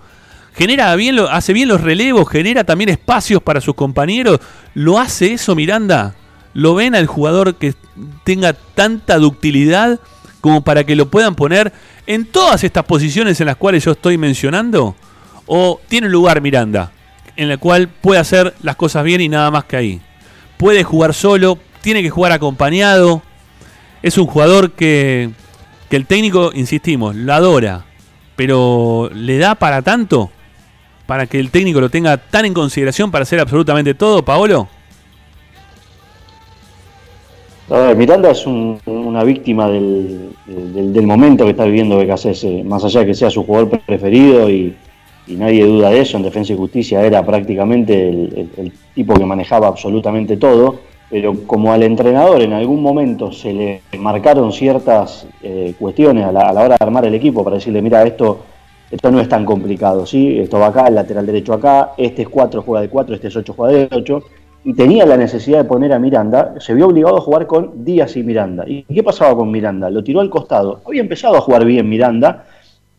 genera 0.58 0.96
bien, 0.96 1.20
hace 1.30 1.54
bien 1.54 1.70
los 1.70 1.82
relevos, 1.82 2.28
genera 2.28 2.64
también 2.64 2.90
espacios 2.90 3.42
para 3.44 3.62
sus 3.62 3.76
compañeros. 3.76 4.40
¿Lo 4.74 4.98
hace 4.98 5.34
eso 5.34 5.56
Miranda? 5.56 6.16
¿Lo 6.54 6.74
ven 6.74 6.96
al 6.96 7.06
jugador 7.06 7.56
que 7.56 7.76
tenga 8.24 8.54
tanta 8.54 9.20
ductilidad 9.20 10.00
como 10.42 10.64
para 10.64 10.84
que 10.84 10.96
lo 10.96 11.10
puedan 11.10 11.36
poner 11.36 11.72
en 12.08 12.26
todas 12.26 12.64
estas 12.64 12.86
posiciones 12.86 13.40
en 13.40 13.48
las 13.48 13.58
cuales 13.58 13.86
yo 13.86 13.92
estoy 13.92 14.18
mencionando? 14.18 14.96
¿O 15.46 15.80
tiene 15.88 16.10
lugar 16.10 16.42
Miranda 16.42 16.92
en 17.36 17.50
la 17.50 17.58
cual 17.58 17.88
puede 17.88 18.20
hacer 18.20 18.56
las 18.64 18.76
cosas 18.76 19.04
bien 19.04 19.22
y 19.22 19.30
nada 19.30 19.52
más 19.52 19.66
que 19.66 19.78
ahí? 19.78 20.02
Puede 20.58 20.84
jugar 20.84 21.14
solo, 21.14 21.60
tiene 21.82 22.02
que 22.02 22.10
jugar 22.10 22.32
acompañado. 22.32 23.22
Es 24.02 24.18
un 24.18 24.26
jugador 24.26 24.72
que, 24.72 25.30
que 25.90 25.96
el 25.96 26.06
técnico, 26.06 26.52
insistimos, 26.54 27.16
lo 27.16 27.34
adora, 27.34 27.86
pero 28.36 29.12
¿le 29.14 29.38
da 29.38 29.56
para 29.56 29.84
tanto? 29.84 30.32
para 31.08 31.26
que 31.26 31.40
el 31.40 31.50
técnico 31.50 31.82
lo 31.82 31.90
tenga 31.90 32.18
tan 32.18 32.46
en 32.46 32.54
consideración 32.54 33.10
para 33.10 33.24
hacer 33.24 33.40
absolutamente 33.40 33.96
todo, 33.96 34.24
Paolo? 34.24 34.68
A 37.70 37.94
Miranda 37.96 38.32
es 38.32 38.46
un- 38.48 38.80
una 38.86 39.24
víctima 39.24 39.68
del, 39.70 40.30
del- 40.46 41.06
momento 41.08 41.44
que 41.44 41.52
está 41.52 41.66
viviendo 41.66 41.98
BKC, 41.98 42.64
más 42.64 42.84
allá 42.86 43.02
de 43.02 43.08
que 43.08 43.14
sea 43.14 43.30
su 43.30 43.44
jugador 43.44 43.80
preferido 43.86 44.50
y, 44.50 44.74
nadie 45.28 45.66
duda 45.66 45.90
de 45.90 46.00
eso, 46.00 46.16
en 46.16 46.24
Defensa 46.24 46.54
y 46.54 46.58
Justicia 46.58 47.06
era 47.06 47.26
prácticamente 47.26 48.08
el 48.10 48.72
tipo 48.96 49.14
que 49.14 49.26
manejaba 49.26 49.68
absolutamente 49.68 50.38
todo, 50.38 50.76
pero 51.10 51.34
como 51.46 51.74
al 51.74 51.84
entrenador 51.84 52.42
en 52.42 52.54
algún 52.54 52.82
momento 52.82 53.32
se 53.34 53.52
le 53.54 53.82
marcaron 54.00 54.54
ciertas 54.54 55.28
eh, 55.44 55.74
cuestiones 55.78 56.24
a 56.26 56.32
la, 56.32 56.48
a 56.50 56.54
la 56.54 56.62
hora 56.64 56.76
de 56.80 56.86
armar 56.86 57.06
el 57.06 57.16
equipo 57.16 57.44
para 57.44 57.58
decirle, 57.58 57.82
mira, 57.82 58.04
esto, 58.04 58.40
esto 58.90 59.12
no 59.12 59.20
es 59.20 59.28
tan 59.28 59.44
complicado, 59.44 60.06
¿sí? 60.06 60.40
esto 60.40 60.58
va 60.60 60.68
acá, 60.68 60.88
el 60.88 60.96
lateral 60.96 61.26
derecho 61.26 61.52
acá, 61.54 61.92
este 61.98 62.22
es 62.22 62.30
4, 62.30 62.62
juega 62.62 62.82
de 62.82 62.90
4, 62.90 63.16
este 63.16 63.28
es 63.28 63.36
8, 63.36 63.54
juega 63.56 63.74
de 63.74 63.88
8, 63.92 64.24
y 64.68 64.74
tenía 64.74 65.06
la 65.06 65.16
necesidad 65.16 65.60
de 65.60 65.64
poner 65.64 65.94
a 65.94 65.98
Miranda, 65.98 66.56
se 66.60 66.74
vio 66.74 66.88
obligado 66.88 67.16
a 67.16 67.22
jugar 67.22 67.48
con 67.48 67.86
Díaz 67.86 68.18
y 68.18 68.24
Miranda. 68.24 68.66
¿Y 68.68 68.84
qué 68.84 69.02
pasaba 69.02 69.34
con 69.34 69.50
Miranda? 69.50 69.90
Lo 69.90 70.04
tiró 70.04 70.20
al 70.20 70.30
costado. 70.30 70.82
Había 70.86 71.00
empezado 71.00 71.38
a 71.38 71.40
jugar 71.40 71.64
bien 71.64 71.88
Miranda 71.88 72.44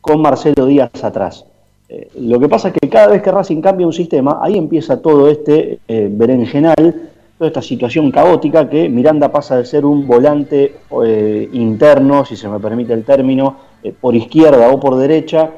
con 0.01 0.23
Marcelo 0.23 0.65
Díaz 0.65 1.05
atrás. 1.05 1.45
Eh, 1.91 2.09
lo 2.21 2.41
que 2.41 2.49
pasa 2.49 2.69
es 2.69 2.75
que 2.81 2.89
cada 2.89 3.09
vez 3.09 3.21
que 3.21 3.31
Racing 3.31 3.61
cambia 3.61 3.87
un 3.87 3.93
sistema, 3.93 4.39
ahí 4.41 4.57
empieza 4.57 5.03
todo 5.03 5.29
este 5.29 5.81
eh, 5.87 6.09
berenjenal, 6.11 7.11
toda 7.37 7.49
esta 7.49 7.61
situación 7.61 8.11
caótica 8.11 8.67
que 8.71 8.89
Miranda 8.89 9.31
pasa 9.31 9.59
de 9.59 9.67
ser 9.67 9.85
un 9.85 10.07
volante 10.07 10.77
eh, 11.05 11.51
interno, 11.53 12.25
si 12.25 12.35
se 12.35 12.49
me 12.49 12.59
permite 12.61 12.95
el 12.95 13.05
término, 13.05 13.57
por 14.01 14.15
izquierda 14.15 14.71
o 14.71 14.81
por 14.81 14.97
derecha, 14.97 15.51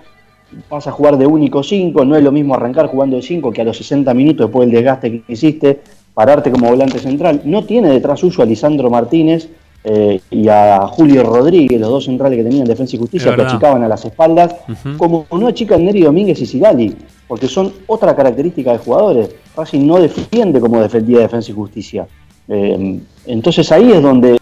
pasa 0.69 0.91
a 0.91 0.93
jugar 0.93 1.17
de 1.17 1.27
único 1.27 1.63
5, 1.63 2.05
no 2.05 2.17
es 2.17 2.25
lo 2.25 2.33
mismo 2.33 2.55
arrancar 2.55 2.89
jugando 2.89 3.17
de 3.17 3.23
5 3.23 3.53
que 3.53 3.63
a 3.63 3.65
los 3.65 3.77
60 3.77 4.13
minutos 4.15 4.47
después 4.47 4.67
del 4.67 4.75
desgaste 4.75 5.23
que 5.23 5.33
hiciste, 5.33 5.81
pararte 6.15 6.51
como 6.51 6.69
volante 6.69 6.99
central. 6.99 7.41
No 7.45 7.65
tiene 7.65 7.89
detrás 7.91 8.21
suyo 8.21 8.43
a 8.43 8.47
Lisandro 8.47 8.91
Martínez 8.91 9.49
eh, 9.85 10.21
y 10.31 10.49
a 10.49 10.81
Julio 10.89 11.23
Rodríguez, 11.23 11.81
los 11.81 11.89
dos 11.91 12.05
centrales 12.05 12.37
que 12.37 12.45
tenían 12.45 12.67
Defensa 12.67 12.97
y 12.97 12.99
Justicia, 12.99 13.31
que 13.37 13.43
achicaban 13.55 13.83
a 13.83 13.89
las 13.89 14.05
espaldas, 14.05 14.55
como 14.99 15.27
no 15.33 15.47
achican 15.47 15.85
Neri 15.85 16.03
Domínguez 16.03 16.41
y 16.43 16.47
Sigali, 16.47 16.95
porque 17.27 17.49
son 17.49 17.73
otra 17.87 18.15
característica 18.15 18.73
de 18.73 18.79
jugadores. 18.79 19.31
Racing 19.57 19.87
no 19.87 19.99
defiende 19.99 20.61
como 20.61 20.81
defendía 20.83 21.21
Defensa 21.21 21.51
y 21.51 21.55
Justicia. 21.55 22.07
Eh, 22.49 22.99
entonces 23.27 23.71
ahí 23.73 23.91
es 23.93 24.03
donde 24.03 24.37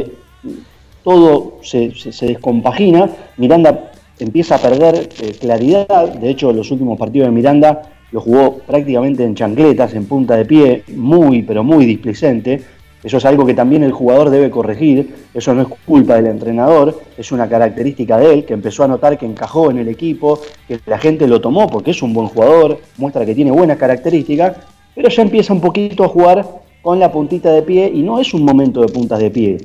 todo 1.05 1.59
se, 1.63 1.95
se- 1.95 2.13
se 2.13 2.27
descompagina. 2.27 3.09
Miranda 3.37 3.93
empieza 4.19 4.57
a 4.57 4.59
perder 4.59 5.09
eh, 5.21 5.33
claridad. 5.39 6.09
De 6.15 6.31
hecho, 6.31 6.53
los 6.53 6.71
últimos 6.71 6.99
partidos 6.99 7.29
de 7.29 7.33
Miranda 7.33 7.83
lo 8.13 8.21
jugó 8.21 8.59
prácticamente 8.59 9.25
en 9.25 9.35
chancletas, 9.35 9.95
en 9.95 10.07
punta 10.07 10.37
de 10.37 10.45
pie, 10.45 10.85
muy, 10.95 11.43
pero 11.43 11.63
muy 11.63 11.87
displicente. 11.87 12.63
Eso 13.03 13.19
es 13.19 13.25
algo 13.25 13.47
que 13.47 13.55
también 13.55 13.85
el 13.85 13.93
jugador 13.93 14.31
debe 14.31 14.51
corregir. 14.51 15.15
Eso 15.33 15.55
no 15.55 15.63
es 15.63 15.69
culpa 15.87 16.17
del 16.17 16.27
entrenador, 16.27 17.01
es 17.17 17.31
una 17.31 17.49
característica 17.49 18.19
de 18.19 18.35
él, 18.35 18.45
que 18.45 18.55
empezó 18.55 18.85
a 18.85 18.89
notar 18.89 19.17
que 19.19 19.27
encajó 19.27 19.71
en 19.71 19.79
el 19.79 19.89
equipo, 19.89 20.41
que 20.67 20.81
la 20.87 20.99
gente 20.99 21.27
lo 21.27 21.41
tomó 21.41 21.69
porque 21.69 21.93
es 21.93 22.03
un 22.03 22.13
buen 22.13 22.29
jugador, 22.29 22.81
muestra 22.97 23.25
que 23.25 23.35
tiene 23.35 23.51
buenas 23.51 23.79
características, 23.79 24.57
pero 24.95 25.09
ya 25.09 25.23
empieza 25.23 25.53
un 25.53 25.61
poquito 25.61 26.05
a 26.05 26.09
jugar 26.09 26.47
con 26.83 26.99
la 26.99 27.13
puntita 27.13 27.53
de 27.53 27.63
pie 27.63 27.91
y 27.93 28.03
no 28.03 28.19
es 28.21 28.35
un 28.35 28.45
momento 28.45 28.81
de 28.81 28.89
puntas 28.89 29.21
de 29.21 29.31
pie 29.31 29.59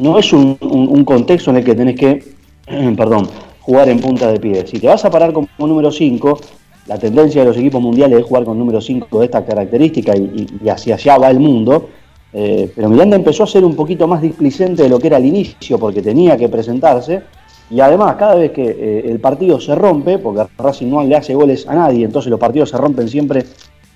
no 0.00 0.18
es 0.18 0.32
un, 0.32 1.04
contexto 1.04 1.50
en 1.50 1.58
el 1.58 1.64
que 1.64 1.74
tenés 1.74 1.96
que, 1.96 2.24
perdón, 2.96 3.28
jugar 3.60 3.88
en 3.88 4.00
punta 4.00 4.30
de 4.32 4.40
pie. 4.40 4.66
Si 4.66 4.78
te 4.78 4.86
vas 4.86 5.04
a 5.04 5.10
parar 5.10 5.32
como 5.32 5.48
número 5.58 5.92
5, 5.92 6.40
la 6.86 6.98
tendencia 6.98 7.42
de 7.42 7.48
los 7.48 7.56
equipos 7.56 7.80
mundiales 7.80 8.20
es 8.20 8.24
jugar 8.24 8.44
con 8.44 8.58
número 8.58 8.80
5 8.80 9.18
de 9.20 9.24
esta 9.24 9.44
característica 9.44 10.16
y, 10.16 10.68
hacia 10.68 10.94
allá 10.94 11.18
va 11.18 11.30
el 11.30 11.40
mundo. 11.40 11.88
Eh, 12.32 12.70
pero 12.74 12.88
Miranda 12.88 13.16
empezó 13.16 13.42
a 13.42 13.46
ser 13.46 13.64
un 13.64 13.74
poquito 13.74 14.06
más 14.06 14.22
displicente 14.22 14.84
de 14.84 14.88
lo 14.88 14.98
que 14.98 15.08
era 15.08 15.16
al 15.16 15.26
inicio 15.26 15.78
porque 15.78 16.02
tenía 16.02 16.36
que 16.36 16.48
presentarse. 16.48 17.22
Y 17.70 17.80
además, 17.80 18.16
cada 18.16 18.34
vez 18.34 18.50
que 18.50 18.64
eh, 18.64 19.10
el 19.10 19.20
partido 19.20 19.60
se 19.60 19.74
rompe, 19.76 20.18
porque 20.18 20.44
Racing 20.58 20.88
no 20.88 21.04
le 21.04 21.14
hace 21.14 21.34
goles 21.34 21.68
a 21.68 21.74
nadie, 21.74 22.04
entonces 22.04 22.30
los 22.30 22.40
partidos 22.40 22.70
se 22.70 22.76
rompen 22.76 23.08
siempre 23.08 23.44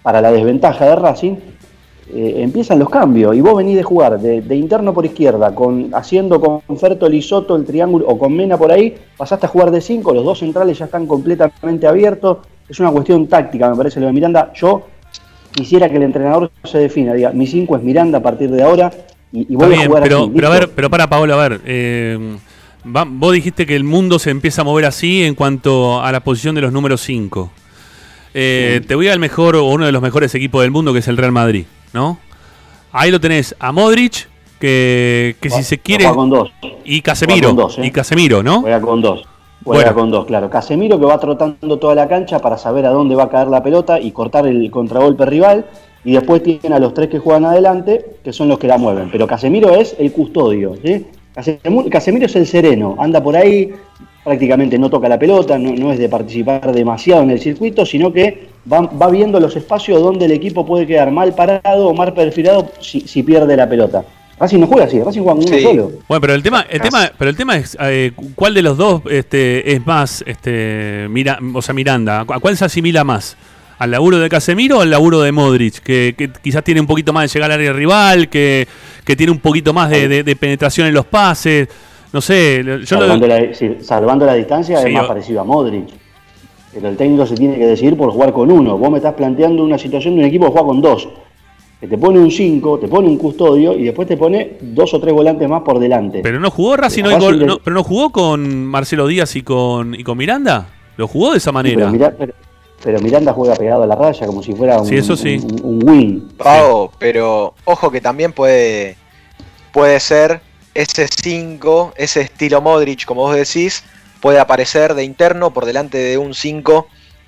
para 0.03 0.21
la 0.21 0.31
desventaja 0.31 0.85
de 0.87 0.97
Racing, 0.97 1.37
eh, 2.13 2.43
empiezan 2.43 2.79
los 2.79 2.91
cambios 2.91 3.35
y 3.35 3.41
vos 3.41 3.57
venís 3.57 3.77
de 3.77 3.83
jugar 3.83 4.21
de, 4.21 4.57
interno 4.57 4.93
por 4.93 5.07
izquierda, 5.07 5.55
con, 5.55 5.91
haciendo 5.95 6.39
con 6.39 6.61
Fertoli 6.77 7.23
Soto 7.23 7.57
el 7.57 7.65
triángulo 7.65 8.07
o 8.07 8.19
con 8.19 8.37
Mena 8.37 8.59
por 8.59 8.71
ahí, 8.71 8.95
pasaste 9.17 9.47
a 9.47 9.49
jugar 9.49 9.71
de 9.71 9.81
5, 9.81 10.13
los 10.13 10.25
dos 10.25 10.39
centrales 10.39 10.79
ya 10.79 10.85
están 10.85 11.07
completamente 11.07 11.87
abiertos, 11.87 12.39
es 12.69 12.81
una 12.81 12.91
cuestión 12.91 13.27
táctica, 13.27 13.69
me 13.71 13.77
parece 13.77 14.01
lo 14.01 14.07
de 14.07 14.13
Miranda. 14.13 14.53
Yo 14.55 14.87
quisiera 15.53 15.89
que 15.89 15.97
el 15.97 16.03
entrenador 16.05 16.51
se 16.65 16.79
defina, 16.79 17.13
diga, 17.15 17.31
mi 17.33 17.47
5 17.47 17.77
es 17.77 17.83
Miranda 17.83 18.19
a 18.19 18.23
partir 18.23 18.51
de 18.51 18.63
ahora 18.63 18.93
y, 19.33 19.53
y 19.53 19.57
voy 19.57 19.75
a 19.75 19.87
jugar 19.87 20.03
pero, 20.03 20.23
así. 20.25 20.33
pero 20.35 20.47
a 20.47 20.51
ver, 20.51 20.71
pero 20.75 20.91
para 20.91 21.09
Paolo, 21.09 21.35
a 21.35 21.49
ver, 21.49 21.61
eh, 21.65 22.37
va- 22.85 23.07
vos 23.09 23.33
dijiste 23.33 23.67
que 23.67 23.77
el 23.77 23.85
mundo 23.85 24.19
se 24.19 24.31
empieza 24.31 24.63
a 24.63 24.65
mover 24.65 24.85
así 24.87 25.25
en 25.25 25.35
cuanto 25.35 26.03
a 26.03 26.11
la 26.13 26.21
posición 26.21 26.55
de 26.55 26.61
los 26.63 26.73
números 26.73 27.01
5. 27.03 27.51
Te 28.33 28.95
voy 28.95 29.09
al 29.09 29.19
mejor 29.21 29.55
o 29.57 29.65
uno 29.67 29.87
de 29.87 29.93
los 29.93 30.03
mejores 30.03 30.35
equipos 30.35 30.63
del 30.63 30.71
mundo 30.73 30.93
que 30.93 30.99
es 30.99 31.09
el 31.09 31.17
Real 31.17 31.31
Madrid, 31.33 31.67
¿no? 31.93 32.19
Ahí 32.91 33.11
lo 33.11 33.21
tenés 33.21 33.55
a 33.61 33.71
Modric, 33.73 34.29
que, 34.61 35.37
que 35.41 35.51
si 35.51 35.63
se 35.63 35.79
quiere... 35.79 36.05
Con 36.07 36.31
dos. 36.31 36.51
Y 36.85 37.01
Casemiro, 37.03 37.49
con 37.49 37.57
dos, 37.57 37.79
¿eh? 37.79 37.87
y 37.87 37.91
Casemiro, 37.91 38.43
¿no? 38.43 38.61
Juega 38.63 38.81
con 38.81 39.01
dos. 39.03 39.25
Juega 39.65 39.93
Bueno. 39.93 39.95
con 40.01 40.11
dos, 40.11 40.27
claro. 40.27 40.51
Casemiro 40.51 40.99
que 41.01 41.07
va 41.07 41.19
trotando 41.19 41.79
toda 41.79 41.95
la 41.95 42.07
cancha 42.07 42.39
para 42.39 42.59
saber 42.59 42.85
a 42.87 42.91
dónde 42.91 43.15
va 43.15 43.25
a 43.25 43.29
caer 43.31 43.49
la 43.49 43.63
pelota 43.63 43.99
y 43.99 44.11
cortar 44.11 44.47
el 44.47 44.71
contragolpe 44.71 45.25
rival. 45.25 45.65
Y 46.05 46.13
después 46.13 46.43
tienen 46.43 46.75
a 46.75 46.79
los 46.79 46.93
tres 46.93 47.09
que 47.09 47.19
juegan 47.19 47.47
adelante, 47.47 48.05
que 48.23 48.33
son 48.33 48.49
los 48.49 48.59
que 48.59 48.69
la 48.69 48.77
mueven. 48.77 49.09
Pero 49.11 49.27
Casemiro 49.27 49.75
es 49.75 49.97
el 49.99 50.13
custodio. 50.13 50.75
¿sí? 50.85 51.07
Casemiro 51.91 52.27
es 52.27 52.37
el 52.37 52.47
sereno. 52.47 52.95
Anda 52.99 53.23
por 53.23 53.35
ahí, 53.37 53.73
prácticamente 54.23 54.79
no 54.79 54.91
toca 54.91 55.09
la 55.09 55.19
pelota, 55.19 55.59
no, 55.59 55.73
no 55.73 55.93
es 55.93 55.99
de 55.99 56.11
participar 56.11 56.73
demasiado 56.73 57.23
en 57.23 57.31
el 57.31 57.41
circuito, 57.41 57.87
sino 57.87 58.13
que 58.13 58.49
va, 58.71 58.83
va 58.83 59.09
viendo 59.09 59.41
los 59.41 59.57
espacios 59.57 60.03
donde 60.03 60.27
el 60.27 60.33
equipo 60.33 60.67
puede 60.67 60.87
quedar 60.87 61.11
mal 61.11 61.35
parado 61.35 61.89
o 61.89 61.95
mal 61.95 62.13
perfilado 62.13 62.69
si, 62.81 63.01
si 63.01 63.23
pierde 63.23 63.57
la 63.57 63.67
pelota. 63.67 64.05
Racing 64.39 64.59
no 64.59 64.67
juega 64.67 64.85
así, 64.85 65.01
Racing 65.01 65.23
juega 65.23 65.37
con 65.39 65.45
uno 65.49 65.57
Sí. 65.57 65.63
solo. 65.63 65.91
Bueno, 66.09 66.21
pero 66.21 66.35
el 66.35 66.43
tema, 66.43 66.67
el 66.69 66.81
tema, 66.81 67.11
pero 67.17 67.31
el 67.31 67.37
tema 67.37 67.57
es 67.57 67.77
eh, 67.81 68.13
cuál 68.35 68.53
de 68.55 68.63
los 68.63 68.77
dos 68.77 69.03
este, 69.11 69.73
es 69.73 69.87
más, 69.87 70.25
este, 70.27 71.07
mira, 71.09 71.39
o 71.55 71.63
sea, 71.63 71.73
Miranda, 71.75 72.21
¿a 72.23 72.39
cuál 72.41 72.57
se 72.57 72.65
asimila 72.65 73.05
más? 73.05 73.37
¿Al 73.79 73.91
laburo 73.91 74.19
de 74.19 74.29
Casemiro 74.29 74.79
o 74.79 74.81
al 74.83 74.91
laburo 74.91 75.21
de 75.21 75.33
Modric? 75.33 75.81
Que, 75.81 76.15
que 76.17 76.31
quizás 76.43 76.63
tiene 76.65 76.81
un 76.81 76.87
poquito 76.87 77.13
más 77.13 77.25
de 77.31 77.35
llegar 77.39 77.51
al 77.53 77.59
área 77.59 77.73
rival, 77.73 78.29
que, 78.29 78.67
que 79.05 79.17
tiene 79.17 79.33
un 79.33 79.39
poquito 79.41 79.73
más 79.73 79.91
de, 79.91 80.09
de- 80.09 80.23
de 80.23 80.37
penetración 80.37 80.87
en 80.89 80.95
los 80.95 81.07
pases. 81.07 81.69
No 82.13 82.21
sé, 82.21 82.63
yo 82.65 82.77
lo- 82.79 82.87
salvando, 82.87 83.27
la, 83.27 83.53
sí, 83.55 83.77
salvando 83.83 84.25
la 84.27 84.35
distancia 84.35 84.79
Sí, 84.81 84.89
es 84.89 84.95
más 84.95 85.07
parecido 85.07 85.41
a 85.41 85.45
Modric. 85.45 85.87
Pero 86.73 86.89
el 86.89 86.97
técnico 86.97 87.27
se 87.27 87.35
tiene 87.35 87.57
que 87.57 87.67
decidir 87.67 87.97
por 87.97 88.11
jugar 88.11 88.33
con 88.33 88.51
uno. 88.51 88.79
Vos 88.79 88.91
me 88.91 88.99
estás 88.99 89.15
planteando 89.15 89.63
una 89.65 89.79
situación 89.79 90.15
de 90.15 90.21
un 90.23 90.27
equipo 90.27 90.47
que 90.47 90.53
juega 90.53 90.67
con 90.67 90.81
dos. 90.81 91.09
Que 91.85 91.89
te 91.89 91.99
pone 91.99 92.19
un 92.19 92.31
5, 92.31 92.79
te 92.79 92.89
pone 92.89 93.09
un 93.09 93.19
custodio 93.19 93.75
y 93.75 93.85
después 93.85 94.09
te 94.09 94.17
pone 94.17 94.57
dos 94.63 94.95
o 94.95 95.01
tres 95.01 95.13
volantes 95.13 95.47
más 95.47 95.61
por 95.61 95.79
delante. 95.79 96.21
pero 96.23 96.41
no 96.41 96.51
jugó 96.51 96.79
Racing 96.79 97.03
Pero 97.05 97.17
hoy 97.17 97.39
con- 97.39 97.47
no, 97.47 97.59
pero 97.59 97.75
no 97.75 97.85
jugó 97.85 98.09
con 98.11 98.65
Marcelo 98.65 99.07
Díaz 99.07 99.37
y 99.37 99.43
con, 99.43 99.95
y 99.95 100.03
con 100.03 100.17
Miranda. 100.17 100.67
Lo 100.97 101.07
jugó 101.07 101.33
de 101.33 101.37
esa 101.39 101.51
Sí, 101.51 101.55
manera. 101.55 101.77
pero, 101.77 101.91
Mira- 101.91 102.15
pero- 102.17 102.33
pero 102.83 103.01
Miranda 103.01 103.35
juega 103.35 103.55
pegado 103.55 103.83
a 103.83 103.87
la 103.87 103.97
raya 103.97 104.27
como 104.27 104.43
si 104.43 104.55
fuera 104.55 104.81
un, 104.81 104.87
Sí, 104.87 104.97
eso 104.97 105.15
sí. 105.15 105.37
un, 105.63 105.83
un 105.83 105.87
wing. 105.91 106.21
Pau, 106.39 106.91
pero 106.99 107.53
ojo 107.67 107.91
que 107.91 108.01
también 108.01 108.33
puede, 108.33 108.97
puede 109.71 110.01
ser 110.01 110.41
ese 110.73 111.07
5, 111.07 111.93
ese 111.99 112.23
estilo 112.23 112.63
Modric, 112.63 113.05
como 113.05 113.21
vos 113.25 113.37
decís, 113.37 113.85
puede 114.23 114.39
aparecer 114.39 114.95
de 114.95 115.05
interno 115.05 115.53
por 115.53 115.67
delante 115.67 115.99
de 115.99 116.17
un 116.17 116.33
5 116.33 116.87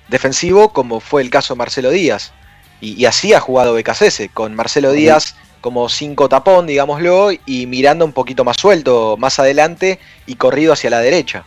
defensivo, 0.09 0.69
como 0.73 0.99
fue 0.99 1.21
el 1.21 1.29
caso 1.29 1.53
de 1.53 1.59
Marcelo 1.59 1.91
Díaz. 1.91 2.33
Y, 2.81 3.01
y 3.01 3.05
así 3.05 3.33
ha 3.33 3.39
jugado 3.39 3.73
Becasese, 3.73 4.29
con 4.29 4.55
Marcelo 4.55 4.91
Díaz 4.91 5.35
como 5.61 5.89
5 5.89 6.29
tapón, 6.29 6.67
digámoslo, 6.67 7.29
y 7.45 7.65
mirando 7.65 8.05
un 8.05 8.13
poquito 8.13 8.43
más 8.45 8.57
suelto, 8.57 9.15
más 9.17 9.39
adelante 9.39 9.99
y 10.25 10.35
corrido 10.35 10.73
hacia 10.73 10.89
la 10.89 10.99
derecha. 10.99 11.43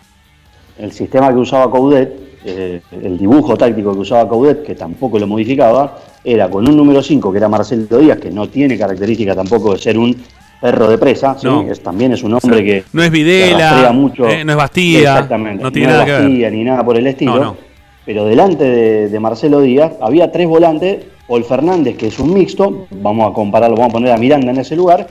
El 0.78 0.92
sistema 0.92 1.28
que 1.28 1.36
usaba 1.36 1.70
Coudet, 1.70 2.12
eh, 2.44 2.80
el 2.90 3.18
dibujo 3.18 3.56
táctico 3.56 3.92
que 3.92 4.00
usaba 4.00 4.28
Coudet, 4.28 4.62
que 4.64 4.74
tampoco 4.74 5.18
lo 5.18 5.26
modificaba, 5.26 5.98
era 6.24 6.50
con 6.50 6.68
un 6.68 6.76
número 6.76 7.02
5 7.02 7.30
que 7.32 7.38
era 7.38 7.48
Marcelo 7.48 7.98
Díaz, 7.98 8.18
que 8.18 8.30
no 8.30 8.48
tiene 8.48 8.76
característica 8.76 9.34
tampoco 9.34 9.72
de 9.74 9.78
ser 9.78 9.96
un 9.96 10.22
perro 10.60 10.88
de 10.88 10.98
presa, 10.98 11.36
¿sí? 11.38 11.46
No. 11.46 11.62
es, 11.62 11.82
también 11.82 12.12
es 12.12 12.22
un 12.22 12.34
hombre 12.34 12.62
que 12.62 12.84
no 12.92 13.02
es 13.02 13.10
Videla, 13.10 13.90
mucho. 13.92 14.28
eh, 14.28 14.44
no 14.44 14.52
es 14.52 14.58
Bastía, 14.58 14.98
Exactamente, 14.98 15.62
no 15.62 15.72
tiene 15.72 15.88
es 15.88 15.92
nada 15.94 16.04
que 16.04 16.12
ver. 16.12 16.22
Bastía 16.22 16.50
ni 16.50 16.64
nada 16.64 16.84
por 16.84 16.96
el 16.98 17.06
estilo. 17.06 17.36
No, 17.36 17.44
no. 17.44 17.56
Pero 18.04 18.26
delante 18.26 18.64
de, 18.64 19.08
de 19.08 19.20
Marcelo 19.20 19.60
Díaz 19.60 19.92
había 20.02 20.30
tres 20.32 20.46
volantes, 20.48 21.04
Paul 21.30 21.44
Fernández, 21.44 21.96
que 21.96 22.08
es 22.08 22.18
un 22.18 22.34
mixto, 22.34 22.86
vamos 22.90 23.30
a 23.30 23.32
compararlo, 23.32 23.76
vamos 23.76 23.90
a 23.90 23.94
poner 23.98 24.10
a 24.12 24.16
Miranda 24.18 24.50
en 24.50 24.58
ese 24.58 24.74
lugar. 24.74 25.06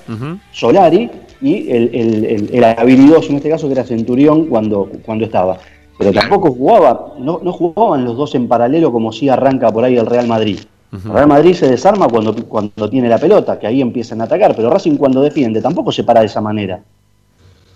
Solari 0.52 1.10
y 1.42 1.70
el, 1.72 1.90
el, 1.96 2.26
el- 2.26 2.50
el 2.54 2.64
habilidoso 2.66 3.30
en 3.30 3.38
este 3.38 3.50
caso 3.50 3.68
que 3.68 3.74
era 3.74 3.86
Centurión 3.86 4.48
cuando, 4.48 4.90
cuando 5.06 5.24
estaba. 5.24 5.58
Pero 5.98 6.12
tampoco 6.12 6.52
jugaba, 6.52 7.14
no, 7.20 7.40
no 7.42 7.54
jugaban 7.54 8.04
los 8.04 8.18
dos 8.18 8.36
en 8.36 8.50
paralelo 8.50 8.92
como 8.92 9.14
si 9.14 9.30
arranca 9.30 9.72
por 9.72 9.86
ahí 9.86 9.96
el 9.98 10.06
Real 10.06 10.28
Madrid. 10.28 10.60
El 10.92 11.02
Real 11.14 11.28
Madrid 11.28 11.54
se 11.54 11.70
desarma 11.70 12.08
cuando, 12.10 12.36
cuando 12.48 12.90
tiene 12.90 13.08
la 13.08 13.18
pelota, 13.18 13.58
que 13.58 13.68
ahí 13.68 13.80
empiezan 13.82 14.20
a 14.20 14.26
atacar, 14.26 14.56
pero 14.56 14.70
Racing 14.70 14.98
cuando 14.98 15.22
defiende 15.22 15.62
tampoco 15.62 15.92
se 15.94 16.04
para 16.04 16.20
de 16.20 16.26
esa 16.26 16.42
manera. 16.42 16.82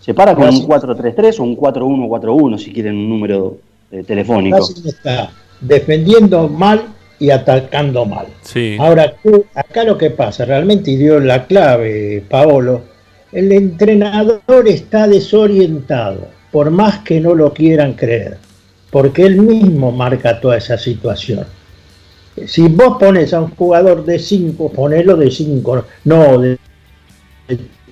Se 0.02 0.14
para 0.14 0.36
con 0.36 0.44
un 0.50 0.68
Racing- 0.68 0.68
4-3-3 0.68 1.40
o 1.40 1.44
un 1.44 1.56
4-1-4-1 1.56 2.58
si 2.58 2.74
quieren 2.74 2.96
un 2.98 3.08
número 3.08 3.56
eh, 3.92 4.04
telefónico. 4.04 4.58
Racing 4.58 4.88
está 4.90 5.32
defendiendo 5.62 6.50
mal 6.50 6.82
y 7.20 7.30
atacando 7.30 8.06
mal. 8.06 8.28
Sí. 8.42 8.76
Ahora, 8.80 9.14
¿qué- 9.24 9.44
acá 9.56 9.84
lo 9.84 9.98
que 9.98 10.10
pasa, 10.12 10.46
realmente 10.46 10.92
y 10.92 10.98
dio 10.98 11.20
la 11.20 11.46
clave, 11.46 12.24
Paolo, 12.30 12.82
el 13.32 13.52
entrenador 13.52 14.68
está 14.68 15.08
desorientado, 15.08 16.28
por 16.52 16.70
más 16.72 17.00
que 17.00 17.20
no 17.20 17.34
lo 17.34 17.54
quieran 17.54 17.94
creer, 17.94 18.38
porque 18.92 19.24
él 19.24 19.38
mismo 19.42 19.92
marca 19.92 20.40
toda 20.40 20.58
esa 20.58 20.78
situación. 20.78 21.46
Si 22.48 22.68
vos 22.68 22.98
pones 23.00 23.34
a 23.34 23.42
un 23.42 23.52
jugador 23.56 24.06
de 24.06 24.18
5, 24.20 24.72
ponelo 24.72 25.16
de 25.16 25.30
5, 25.32 25.86
no 26.06 26.40
de 26.40 26.58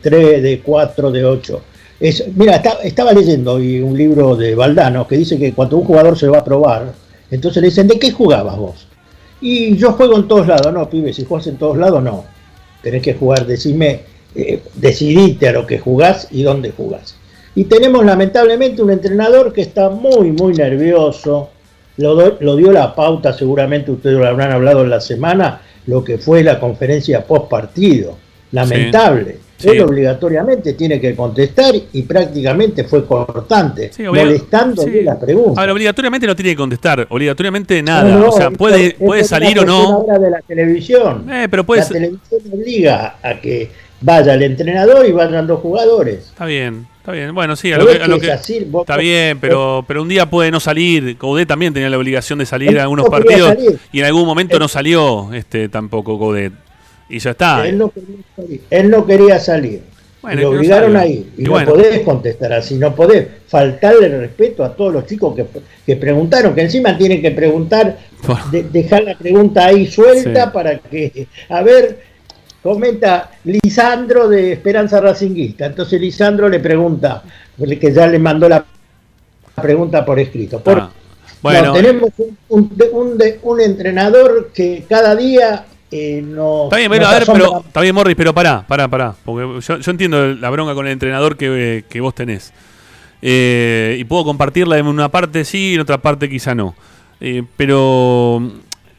3, 0.02 0.42
de 0.42 0.62
4, 0.62 1.12
de 1.12 1.26
8. 1.26 1.62
Es, 2.00 2.24
mira, 2.36 2.56
está- 2.56 2.80
estaba 2.84 3.14
leyendo 3.14 3.54
hoy 3.54 3.80
un 3.82 3.96
libro 3.96 4.36
de 4.36 4.56
Valdano 4.56 5.08
que 5.08 5.18
dice 5.18 5.38
que 5.38 5.54
cuando 5.54 5.78
un 5.78 5.86
jugador 5.86 6.18
se 6.18 6.28
va 6.28 6.40
a 6.40 6.44
probar, 6.44 6.92
entonces 7.30 7.62
le 7.62 7.70
dicen, 7.70 7.88
¿de 7.88 8.00
qué 8.00 8.12
jugabas 8.12 8.58
vos? 8.58 8.88
Y 9.42 9.76
yo 9.76 9.94
juego 9.94 10.18
en 10.18 10.28
todos 10.28 10.48
lados, 10.48 10.72
no, 10.74 10.90
pibe, 10.90 11.12
si 11.14 11.26
juegas 11.26 11.48
en 11.48 11.58
todos 11.58 11.78
lados, 11.78 12.02
no. 12.04 12.26
Tenés 12.84 13.02
que 13.02 13.14
jugar, 13.16 13.46
decime, 13.46 14.02
eh, 14.36 14.62
decidite 14.76 15.50
a 15.50 15.52
lo 15.52 15.66
que 15.68 15.80
jugás 15.80 16.28
y 16.32 16.44
dónde 16.44 16.72
jugás. 16.72 17.16
Y 17.56 17.66
tenemos 17.66 18.06
lamentablemente 18.06 18.82
un 18.82 18.92
entrenador 18.92 19.52
que 19.52 19.62
está 19.62 19.90
muy, 19.90 20.32
muy 20.32 20.54
nervioso. 20.54 21.50
Lo, 21.98 22.16
do- 22.16 22.38
lo 22.40 22.56
dio 22.56 22.72
la 22.72 22.96
pauta, 22.96 23.34
seguramente 23.34 23.92
ustedes 23.92 24.18
lo 24.18 24.26
habrán 24.28 24.52
hablado 24.52 24.84
en 24.84 24.90
la 24.90 25.02
semana, 25.02 25.62
lo 25.88 26.04
que 26.04 26.18
fue 26.18 26.44
la 26.44 26.60
conferencia 26.60 27.26
post 27.26 27.50
partido. 27.50 28.18
Lamentable. 28.52 29.34
Sí. 29.34 29.40
Él 29.70 29.82
obligatoriamente 29.82 30.74
tiene 30.74 31.00
que 31.00 31.16
contestar 31.16 31.74
y 31.94 32.02
prácticamente 32.04 32.84
fue 32.86 33.06
cortante, 33.06 33.92
Sí, 33.94 34.04
molestándole 34.04 34.92
sí. 35.00 35.04
las 35.04 35.18
preguntas. 35.18 35.58
Ahora, 35.58 35.74
obligatoriamente 35.74 36.28
no 36.28 36.36
tiene 36.36 36.52
que 36.52 36.58
contestar, 36.58 37.06
obligatoriamente 37.10 37.82
nada. 37.84 38.04
No, 38.12 38.20
no, 38.20 38.30
o 38.30 38.32
sea, 38.32 38.46
esto- 38.48 38.58
puede, 38.58 38.88
esto 38.88 39.06
puede 39.06 39.24
salir 39.24 39.60
o 39.60 39.66
no. 39.66 40.06
de 40.20 40.30
la 40.30 40.42
televisión. 40.42 41.26
Eh, 41.32 41.48
pero 41.50 41.64
puede 41.66 41.82
la 41.82 41.88
televisión 41.88 42.42
obliga 42.54 43.16
a 43.22 43.40
que 43.40 43.70
vaya 44.02 44.34
el 44.34 44.44
entrenador 44.44 45.06
y 45.06 45.12
vayan 45.12 45.46
los 45.48 45.60
jugadores. 45.60 46.20
Está 46.30 46.46
bien, 46.46 46.88
está 46.98 47.12
bien. 47.12 47.34
Bueno, 47.36 47.56
sí, 47.56 47.72
a 47.72 47.78
¿No 47.78 47.84
lo 47.84 47.92
que, 47.92 47.98
a 48.04 48.08
lo 48.08 48.16
así? 48.34 48.66
Vos- 48.68 48.82
está 48.82 48.98
bien, 48.98 49.40
pero, 49.40 49.86
pero 49.88 50.02
un 50.02 50.08
día 50.10 50.28
puede 50.30 50.50
no 50.52 50.60
salir. 50.60 51.18
Coudet 51.18 51.48
también 51.48 51.74
tenía 51.74 51.90
la 51.90 51.98
obligación 51.98 52.40
de 52.40 52.46
salir 52.46 52.80
a 52.80 52.84
algunos 52.84 53.08
partidos 53.10 53.50
salir. 53.50 53.80
y 53.92 54.00
en 54.00 54.06
algún 54.06 54.26
momento 54.26 54.58
no 54.58 54.68
salió 54.68 55.32
este 55.34 55.70
tampoco 55.70 56.18
Coudet. 56.18 56.52
Y 57.12 57.20
ya 57.20 57.32
está. 57.32 57.68
Él 57.68 57.78
no 57.78 57.90
quería 57.92 58.18
salir. 58.36 58.62
Él 58.70 58.90
no 58.90 59.06
quería 59.06 59.40
salir. 59.40 59.82
Bueno, 60.22 60.42
lo 60.44 60.52
no 60.54 60.58
obligaron 60.60 60.92
salga. 60.94 61.02
a 61.02 61.08
ir. 61.08 61.26
Y, 61.38 61.42
Y 61.42 61.44
no 61.46 61.52
bueno. 61.52 61.72
podés 61.74 62.00
contestar 62.02 62.54
así, 62.54 62.76
no 62.76 62.94
podés 62.96 63.28
faltarle 63.48 64.06
el 64.06 64.20
respeto 64.20 64.64
a 64.64 64.76
todos 64.76 64.94
los 64.94 65.06
chicos 65.08 65.36
que, 65.36 65.46
que 65.86 65.96
preguntaron, 65.96 66.54
que 66.54 66.62
encima 66.62 66.96
tienen 66.98 67.22
que 67.22 67.32
preguntar, 67.32 67.98
de- 68.52 68.64
dejar 68.64 69.04
la 69.04 69.18
pregunta 69.18 69.66
ahí 69.66 69.88
suelta 69.88 70.46
Sí. 70.46 70.50
para 70.54 70.78
que, 70.78 71.28
a 71.50 71.64
ver, 71.64 72.00
comenta 72.62 73.32
Lisandro 73.46 74.28
de 74.30 74.54
Esperanza 74.54 75.02
Racinguista. 75.02 75.66
Entonces 75.66 76.00
Lisandro 76.00 76.48
le 76.50 76.60
pregunta, 76.60 77.24
que 77.80 77.92
ya 77.92 78.06
le 78.08 78.20
mandó 78.20 78.48
la 78.48 78.64
pregunta 79.62 80.06
por 80.06 80.20
escrito. 80.20 80.60
Por, 80.62 80.80
Ah, 80.80 80.92
bueno, 81.42 81.66
no, 81.68 81.74
tenemos 81.74 82.10
un, 82.20 82.38
un- 82.50 82.74
un- 82.92 83.18
un 83.42 83.62
entrenador 83.62 84.52
que 84.54 84.84
cada 84.88 85.16
día 85.16 85.66
eh, 85.92 86.22
nos. 86.26 86.66
Está 86.66 86.78
bien, 86.78 86.90
pero, 86.90 87.04
nos 87.04 87.14
a 87.14 87.20
ver, 87.20 87.28
pero, 87.32 87.64
está 87.68 87.82
bien, 87.82 87.94
Morris, 87.96 88.16
pero 88.16 88.34
pará, 88.34 88.66
pará, 88.68 88.88
pará. 88.88 89.14
Porque 89.24 89.60
yo, 89.62 89.78
yo 89.78 89.92
entiendo 89.92 90.34
la 90.36 90.50
bronca 90.50 90.74
con 90.74 90.86
el 90.88 90.94
entrenador 90.94 91.38
que, 91.38 91.84
que 91.90 92.02
vos 92.02 92.16
tenés. 92.16 92.54
Eh, 93.22 93.98
y 94.00 94.04
puedo 94.06 94.24
compartirla 94.24 94.78
en 94.80 94.88
una 94.88 95.10
parte 95.10 95.46
sí, 95.46 95.76
en 95.76 95.82
otra 95.82 96.00
parte 96.00 96.28
quizá 96.30 96.56
no. 96.56 96.74
Eh, 97.20 97.44
pero 97.56 98.42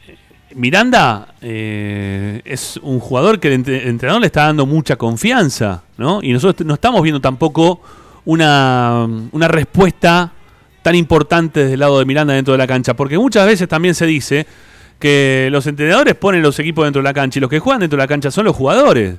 eh, 0.07 0.15
Miranda 0.55 1.33
eh, 1.41 2.41
es 2.45 2.77
un 2.81 2.99
jugador 3.01 3.39
que 3.39 3.49
el, 3.49 3.55
entre- 3.55 3.83
el 3.83 3.89
entrenador 3.89 4.21
le 4.21 4.27
está 4.27 4.43
dando 4.45 4.65
mucha 4.65 4.95
confianza, 4.95 5.83
¿no? 5.97 6.19
Y 6.23 6.31
nosotros 6.31 6.65
no 6.65 6.75
estamos 6.75 7.01
viendo 7.01 7.19
tampoco 7.19 7.81
una, 8.23 9.05
una 9.33 9.47
respuesta 9.49 10.31
tan 10.81 10.95
importante 10.95 11.61
desde 11.61 11.73
el 11.73 11.79
lado 11.81 11.99
de 11.99 12.05
Miranda 12.05 12.33
dentro 12.33 12.53
de 12.53 12.57
la 12.59 12.67
cancha. 12.67 12.93
Porque 12.93 13.17
muchas 13.17 13.45
veces 13.45 13.67
también 13.67 13.93
se 13.95 14.05
dice 14.05 14.45
que 15.03 15.49
los 15.51 15.67
entrenadores 15.67 16.15
ponen 16.15 16.41
los 16.41 16.57
equipos 16.59 16.85
dentro 16.85 17.01
de 17.01 17.03
la 17.03 17.13
cancha 17.13 17.37
y 17.37 17.41
los 17.41 17.49
que 17.49 17.59
juegan 17.59 17.81
dentro 17.81 17.97
de 17.97 18.03
la 18.03 18.07
cancha 18.07 18.31
son 18.31 18.45
los 18.45 18.55
jugadores. 18.55 19.15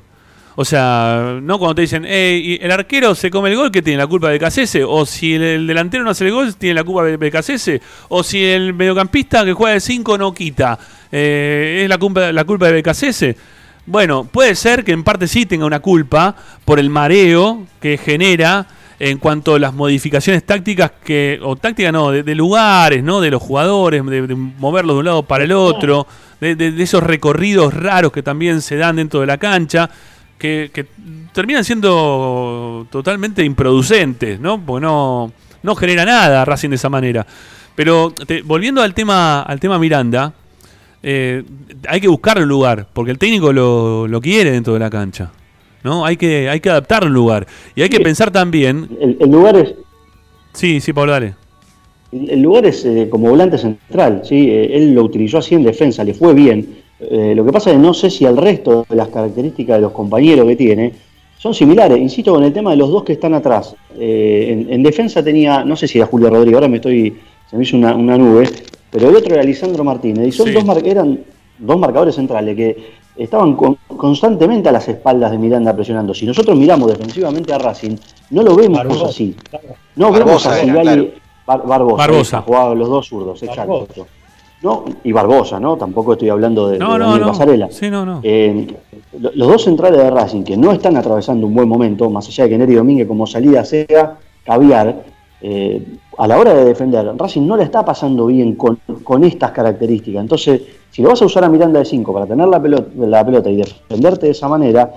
O 0.57 0.65
sea, 0.65 1.41
no 1.43 1.59
cuando 1.59 1.75
te 1.75 1.83
dicen, 1.83 2.07
"Ey, 2.07 2.53
y 2.53 2.59
el 2.65 2.71
arquero 2.71 3.15
se 3.15 3.31
come 3.31 3.51
el 3.51 3.57
gol, 3.57 3.71
que 3.71 3.83
tiene 3.83 3.99
la 3.99 4.07
culpa 4.07 4.29
de 4.29 4.35
Becasese? 4.35 4.83
O 4.83 5.05
si 5.05 5.35
el, 5.35 5.43
el 5.43 5.67
delantero 5.67 6.03
no 6.03 6.09
hace 6.09 6.25
el 6.25 6.33
gol, 6.33 6.55
tiene 6.57 6.77
la 6.77 6.85
culpa 6.85 7.05
de 7.05 7.19
Becasese? 7.19 7.83
O 8.09 8.23
si 8.23 8.43
el 8.43 8.73
mediocampista 8.73 9.45
que 9.45 9.53
juega 9.53 9.75
de 9.75 9.81
5 9.81 10.17
no 10.17 10.33
quita, 10.33 10.79
eh, 11.13 11.83
¿es 11.83 11.89
la 11.91 11.99
culpa, 11.99 12.33
la 12.33 12.45
culpa 12.45 12.69
de 12.69 12.73
Becasese? 12.73 13.37
Bueno, 13.85 14.25
puede 14.25 14.55
ser 14.55 14.85
que 14.85 14.93
en 14.93 15.05
parte 15.05 15.29
sí 15.29 15.45
tenga 15.45 15.67
una 15.67 15.81
culpa 15.81 16.35
por 16.65 16.79
el 16.79 16.89
mareo 16.89 17.67
que 17.79 17.99
genera 17.99 18.67
en 18.99 19.19
cuanto 19.19 19.55
a 19.57 19.59
las 19.59 19.75
modificaciones 19.75 20.45
tácticas 20.45 20.93
que 21.05 21.39
o 21.43 21.57
tácticas 21.57 21.93
no 21.93 22.11
de, 22.13 22.35
lugares 22.35 23.03
no 23.03 23.21
de 23.21 23.31
los 23.31 23.43
jugadores 23.43 24.05
de, 24.07 24.35
moverlos 24.35 24.97
de 24.97 24.99
un 25.01 25.05
lado 25.05 25.23
para 25.25 25.45
el 25.45 25.53
otro 25.53 26.07
de, 26.41 26.55
de- 26.55 26.83
esos 26.83 27.03
recorridos 27.03 27.75
raros 27.75 28.13
que 28.13 28.23
también 28.23 28.63
se 28.63 28.77
dan 28.77 28.97
dentro 28.97 29.21
de 29.21 29.27
la 29.27 29.39
cancha 29.39 29.91
que, 30.39 30.71
que 30.73 30.87
terminan 31.33 31.65
siendo 31.65 32.87
totalmente 32.91 33.45
improducentes 33.45 34.39
no 34.41 34.61
porque 34.61 34.85
no 34.87 35.33
no 35.63 35.75
genera 35.75 36.05
nada 36.05 36.45
Racing 36.45 36.69
de 36.69 36.77
esa 36.77 36.91
manera. 36.91 37.27
Pero 37.75 38.13
te- 38.27 38.43
volviendo 38.43 38.83
al 38.83 38.95
tema 38.95 39.43
al 39.43 39.59
tema 39.59 39.79
Miranda 39.79 40.33
eh, 41.03 41.43
hay 41.89 42.01
que 42.01 42.09
buscar 42.09 42.39
un 42.39 42.49
lugar 42.49 42.87
porque 42.93 43.11
el 43.11 43.19
técnico 43.19 43.53
lo, 43.53 44.07
lo 44.07 44.21
quiere 44.21 44.51
dentro 44.53 44.73
de 44.75 44.79
la 44.81 44.91
cancha 44.91 45.31
¿no? 45.85 46.05
Hay 46.05 46.17
que, 46.17 46.49
hay 46.49 46.59
que 46.61 46.71
adaptar 46.71 47.05
un 47.07 47.13
lugar. 47.15 47.47
Y 47.77 47.83
hay 47.83 47.89
que 47.89 48.01
pensar 48.01 48.31
también. 48.33 48.89
El, 49.01 49.17
el 49.21 49.31
lugar 49.31 49.57
es, 49.57 49.75
Sí, 50.55 50.81
sí, 50.81 50.93
Pablo, 50.93 51.13
dale. 51.13 51.35
El 52.13 52.31
el 52.31 52.43
lugar 52.43 52.65
es 52.67 52.85
eh, 52.85 53.09
como 53.11 53.29
volante 53.29 53.59
central, 53.59 54.23
¿sí? 54.25 54.49
Eh, 54.49 54.77
él 54.77 54.95
lo 54.95 55.03
utilizó 55.03 55.39
así 55.39 55.55
en 55.57 55.65
defensa, 55.65 56.03
le 56.05 56.15
fue 56.15 56.33
bien. 56.33 56.77
Eh, 57.01 57.35
lo 57.35 57.45
que 57.45 57.53
pasa 57.53 57.71
es 57.71 57.77
que 57.77 57.83
no 57.83 57.93
sé 57.93 58.09
si 58.09 58.25
al 58.25 58.37
resto 58.37 58.87
de 58.89 58.95
las 58.97 59.09
características 59.09 59.77
de 59.77 59.83
los 59.83 59.93
compañeros 59.93 60.47
que 60.47 60.55
tiene 60.57 60.93
son 61.39 61.53
similares. 61.55 61.99
Insisto 61.99 62.33
con 62.33 62.45
el 62.45 62.53
tema 62.53 62.71
de 62.71 62.77
los 62.77 62.89
dos 62.91 63.03
que 63.03 63.15
están 63.15 63.35
atrás. 63.35 63.75
Eh, 63.99 64.47
en, 64.49 64.73
en 64.73 64.83
defensa 64.85 65.23
tenía, 65.25 65.65
no 65.65 65.75
sé 65.77 65.89
si 65.89 65.99
era 65.99 66.07
Julio 66.07 66.31
Rodríguez, 66.31 66.55
ahora 66.55 66.69
me 66.69 66.77
estoy, 66.77 67.17
se 67.51 67.57
me 67.57 67.65
hizo 67.65 67.77
una, 67.77 67.95
una 67.97 68.17
nube, 68.17 68.49
pero 68.91 69.09
el 69.09 69.17
otro 69.17 69.35
era 69.35 69.43
Lisandro 69.43 69.83
Martínez. 69.83 70.29
Y 70.29 70.33
son 70.33 70.47
Sí. 70.47 70.53
dos 70.53 70.65
mar- 70.65 70.83
eran 70.87 71.19
dos 71.59 71.79
marcadores 71.81 72.15
centrales 72.15 72.57
que 72.57 72.77
estaban 73.17 73.55
con- 73.55 73.77
constantemente 73.97 74.69
a 74.69 74.73
las 74.73 74.89
espaldas 74.89 75.31
de 75.31 75.39
Miranda 75.39 75.75
presionando. 75.75 76.13
Si 76.15 76.27
nosotros 76.27 76.57
miramos 76.57 76.89
defensivamente 76.89 77.53
a 77.53 77.59
Racing, 77.59 77.97
no 78.31 78.43
lo 78.43 78.55
vemos 78.57 78.79
Barbosa. 78.79 79.07
así. 79.07 79.37
No 79.97 80.11
Barbosa 80.11 80.25
vemos 80.25 80.47
a 80.47 80.57
era, 80.63 80.65
Sigali- 80.67 80.83
claro. 80.83 81.07
Bar- 81.47 81.67
Barbosa, 81.67 81.97
Barbosa. 81.97 82.21
esa, 82.23 82.43
jugaban 82.43 82.79
los 82.79 82.89
dos 82.89 83.07
zurdos, 83.09 83.43
exacto. 83.43 83.81
Barbosa. 83.81 84.03
No, 84.63 84.85
y 85.05 85.13
Barbosa, 85.13 85.61
¿no? 85.61 85.77
Tampoco 85.77 86.15
estoy 86.15 86.31
hablando 86.31 86.69
de, 86.69 86.79
No, 86.79 86.95
de 86.95 86.99
no, 86.99 87.05
Daniel 87.05 87.21
no. 87.21 87.27
Pasarela. 87.29 87.69
Sí, 87.71 87.91
no, 87.91 88.07
no. 88.07 88.21
Eh, 88.23 88.75
lo- 89.21 89.31
los 89.35 89.49
dos 89.49 89.65
centrales 89.65 89.99
de 90.03 90.11
Racing 90.11 90.43
que 90.43 90.57
no 90.57 90.73
están 90.73 90.97
atravesando 90.97 91.47
un 91.47 91.55
buen 91.55 91.69
momento, 91.69 92.09
más 92.09 92.27
allá 92.29 92.45
de 92.45 92.51
que 92.51 92.59
Neri 92.59 92.75
Domínguez 92.75 93.07
como 93.07 93.27
salida 93.27 93.63
sea 93.65 94.17
caviar, 94.45 95.05
eh, 95.47 95.85
a 96.17 96.27
la 96.27 96.39
hora 96.39 96.55
de 96.55 96.65
defender, 96.65 97.05
Racing 97.19 97.47
no 97.47 97.57
le 97.57 97.65
está 97.65 97.85
pasando 97.85 98.27
bien 98.27 98.55
con, 98.55 98.79
con 99.03 99.25
estas 99.25 99.51
características. 99.51 100.23
Entonces, 100.23 100.63
si 100.91 101.03
lo 101.03 101.11
vas 101.11 101.21
a 101.21 101.27
usar 101.27 101.45
a 101.45 101.49
Miranda 101.51 101.81
de 101.81 101.85
5 101.85 102.13
para 102.15 102.27
tener 102.27 102.49
la 102.49 102.63
pelota, 102.63 102.89
la 102.97 103.25
pelota 103.27 103.51
y 103.51 103.57
defenderte 103.57 104.27
de 104.27 104.33
esa 104.33 104.49
manera, 104.49 104.91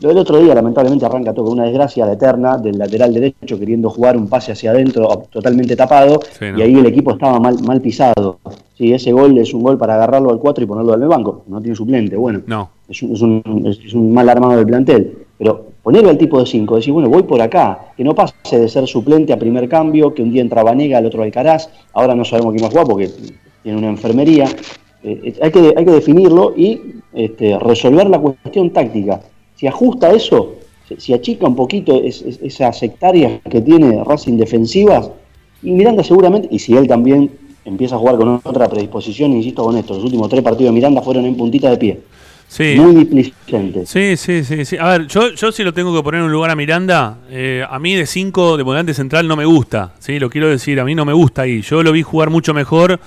lo 0.00 0.10
del 0.10 0.18
otro 0.18 0.38
día 0.38 0.54
lamentablemente 0.54 1.04
arranca 1.04 1.32
todo 1.34 1.46
con 1.46 1.54
una 1.54 1.64
desgracia 1.64 2.06
la 2.06 2.12
eterna 2.12 2.56
del 2.58 2.78
lateral 2.78 3.12
derecho 3.12 3.58
queriendo 3.58 3.90
jugar 3.90 4.16
un 4.16 4.28
pase 4.28 4.52
hacia 4.52 4.70
adentro 4.70 5.24
totalmente 5.30 5.74
tapado 5.74 6.20
Sí, 6.38 6.44
¿no? 6.52 6.58
y 6.58 6.62
ahí 6.62 6.74
el 6.76 6.86
equipo 6.86 7.10
estaba 7.12 7.40
mal, 7.40 7.56
mal 7.66 7.80
pisado. 7.80 8.38
Sí, 8.76 8.92
ese 8.92 9.10
gol 9.10 9.36
es 9.38 9.52
un 9.52 9.64
gol 9.64 9.76
para 9.76 9.96
agarrarlo 9.96 10.30
al 10.30 10.38
4 10.38 10.62
y 10.62 10.66
ponerlo 10.68 10.94
en 10.94 11.02
el 11.02 11.08
banco. 11.08 11.42
No 11.48 11.60
tiene 11.60 11.74
suplente, 11.74 12.14
bueno 12.14 12.42
No. 12.46 12.68
es 12.88 13.02
un, 13.02 13.12
es 13.14 13.22
un- 13.22 13.66
es 13.66 13.94
un 13.94 14.12
mal 14.12 14.28
armado 14.28 14.54
del 14.56 14.66
plantel. 14.66 15.18
Pero 15.36 15.66
ponerle 15.88 16.10
al 16.10 16.18
tipo 16.18 16.38
de 16.38 16.44
5, 16.44 16.76
decir, 16.76 16.92
bueno, 16.92 17.08
voy 17.08 17.22
por 17.22 17.40
acá, 17.40 17.92
que 17.96 18.04
no 18.04 18.14
pase 18.14 18.34
de 18.60 18.68
ser 18.68 18.86
suplente 18.86 19.32
a 19.32 19.38
primer 19.38 19.66
cambio, 19.70 20.12
que 20.12 20.22
un 20.22 20.30
día 20.30 20.42
entra 20.42 20.62
Vanega, 20.62 20.98
al 20.98 21.06
otro 21.06 21.22
Alcaraz, 21.22 21.70
ahora 21.94 22.14
no 22.14 22.26
sabemos 22.26 22.52
quién 22.52 22.62
va 22.62 22.68
a 22.68 22.70
jugar 22.70 22.86
porque 22.86 23.10
tiene 23.62 23.78
una 23.78 23.88
enfermería. 23.88 24.44
Eh, 25.02 25.18
eh, 25.24 25.34
hay, 25.40 25.50
que, 25.50 25.72
hay 25.74 25.84
que 25.86 25.90
definirlo 25.90 26.52
y 26.54 26.78
este, 27.14 27.58
resolver 27.58 28.06
la 28.10 28.18
cuestión 28.18 28.68
táctica. 28.68 29.22
Si 29.56 29.66
ajusta 29.66 30.10
eso, 30.12 30.56
si, 30.98 31.14
achica 31.14 31.46
un 31.46 31.56
poquito 31.56 32.02
es- 32.02 32.20
es- 32.20 32.38
esas 32.42 32.82
hectáreas 32.82 33.40
que 33.50 33.62
tiene 33.62 34.04
Racing 34.04 34.36
defensivas, 34.36 35.10
y 35.62 35.70
Miranda 35.70 36.04
seguramente, 36.04 36.48
y 36.50 36.58
si 36.58 36.76
él 36.76 36.86
también 36.86 37.30
empieza 37.64 37.94
a 37.96 37.98
jugar 37.98 38.18
con 38.18 38.28
otra 38.44 38.68
predisposición, 38.68 39.32
insisto 39.32 39.64
con 39.64 39.74
esto, 39.78 39.94
los 39.94 40.04
últimos 40.04 40.28
tres 40.28 40.42
partidos 40.42 40.68
de 40.70 40.74
Miranda 40.74 41.00
fueron 41.00 41.24
en 41.24 41.34
puntita 41.34 41.70
de 41.70 41.78
pie. 41.78 42.00
Sí. 42.48 42.76
Muy 42.78 43.04
displicente. 43.04 43.84
Sí, 43.84 44.16
sí, 44.16 44.42
sí, 44.42 44.64
sí. 44.64 44.76
A 44.78 44.88
ver, 44.88 45.06
yo, 45.06 45.32
yo 45.34 45.52
si 45.52 45.62
lo 45.62 45.74
tengo 45.74 45.94
que 45.94 46.02
poner 46.02 46.20
en 46.20 46.26
un 46.26 46.32
lugar 46.32 46.50
a 46.50 46.56
Miranda, 46.56 47.18
eh, 47.30 47.62
a 47.68 47.78
mí 47.78 47.94
de 47.94 48.06
5 48.06 48.56
de 48.56 48.62
volante 48.62 48.94
central 48.94 49.28
no 49.28 49.36
me 49.36 49.44
gusta, 49.44 49.92
¿sí? 49.98 50.18
Lo 50.18 50.30
quiero 50.30 50.48
decir, 50.48 50.80
a 50.80 50.84
mí 50.84 50.94
no 50.94 51.04
me 51.04 51.12
gusta 51.12 51.42
ahí. 51.42 51.60
Yo 51.60 51.82
lo 51.82 51.92
vi 51.92 52.02
jugar 52.02 52.30
mucho 52.30 52.54
mejor 52.54 52.98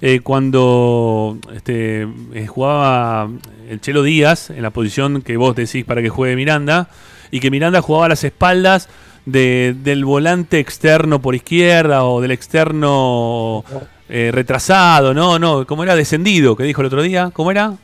eh, 0.00 0.20
cuando 0.20 1.38
este, 1.54 2.06
eh, 2.32 2.46
jugaba 2.46 3.28
el 3.68 3.80
Chelo 3.82 4.02
Díaz 4.02 4.48
en 4.50 4.62
la 4.62 4.70
posición 4.70 5.20
que 5.20 5.36
vos 5.36 5.54
decís 5.54 5.84
para 5.84 6.00
que 6.00 6.08
juegue 6.08 6.34
Miranda, 6.34 6.88
y 7.30 7.40
que 7.40 7.50
Miranda 7.50 7.82
jugaba 7.82 8.06
a 8.06 8.08
las 8.10 8.24
espaldas 8.24 8.88
de- 9.26 9.74
del 9.82 10.04
volante 10.06 10.58
externo 10.58 11.20
por 11.20 11.34
izquierda 11.34 12.04
o 12.04 12.20
del 12.22 12.30
externo 12.30 13.64
eh, 14.08 14.30
retrasado, 14.32 15.12
no, 15.12 15.38
no, 15.38 15.66
¿cómo 15.66 15.82
era? 15.82 15.96
Descendido, 15.96 16.56
que 16.56 16.62
dijo 16.64 16.80
el 16.80 16.86
otro 16.86 17.02
día, 17.02 17.30
¿cómo 17.32 17.50
era? 17.50 17.74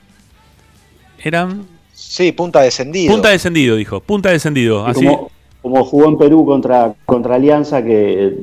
Eran 1.22 1.66
Sí, 1.94 2.32
punta 2.32 2.60
descendido. 2.60 3.12
Punta 3.12 3.30
descendido, 3.30 3.76
dijo. 3.76 4.00
Punta 4.00 4.30
descendido. 4.30 4.84
Así. 4.86 5.04
como, 5.04 5.30
como 5.62 5.84
jugó 5.84 6.08
en 6.08 6.18
Perú 6.18 6.44
contra, 6.44 6.94
contra 7.06 7.36
Alianza, 7.36 7.82
que 7.84 8.26
eh, 8.26 8.38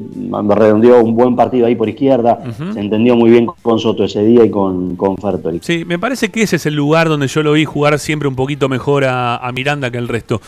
redondeó 0.48 1.04
un 1.04 1.16
buen 1.16 1.36
partido 1.36 1.68
ahí 1.68 1.76
por 1.76 1.90
izquierda, 1.90 2.40
se 2.74 2.80
entendió 2.80 3.16
muy 3.16 3.30
bien 3.30 3.48
con 3.62 3.80
Soto 3.80 4.04
ese 4.04 4.24
día 4.24 4.46
y 4.46 4.50
con, 4.50 4.96
con 4.96 5.18
Fertoli. 5.18 5.60
Sí, 5.62 5.84
me 5.86 6.00
parece 6.00 6.30
que 6.30 6.44
ese 6.44 6.56
es 6.56 6.66
el 6.66 6.76
lugar 6.76 7.10
donde 7.10 7.28
yo 7.28 7.44
lo 7.44 7.54
vi 7.54 7.66
jugar 7.66 8.00
siempre 8.00 8.28
un 8.28 8.36
poquito 8.36 8.70
mejor 8.70 9.04
a, 9.04 9.38
a 9.38 9.52
Miranda 9.52 9.92
que 9.92 9.98
el 9.98 10.08
resto. 10.08 10.42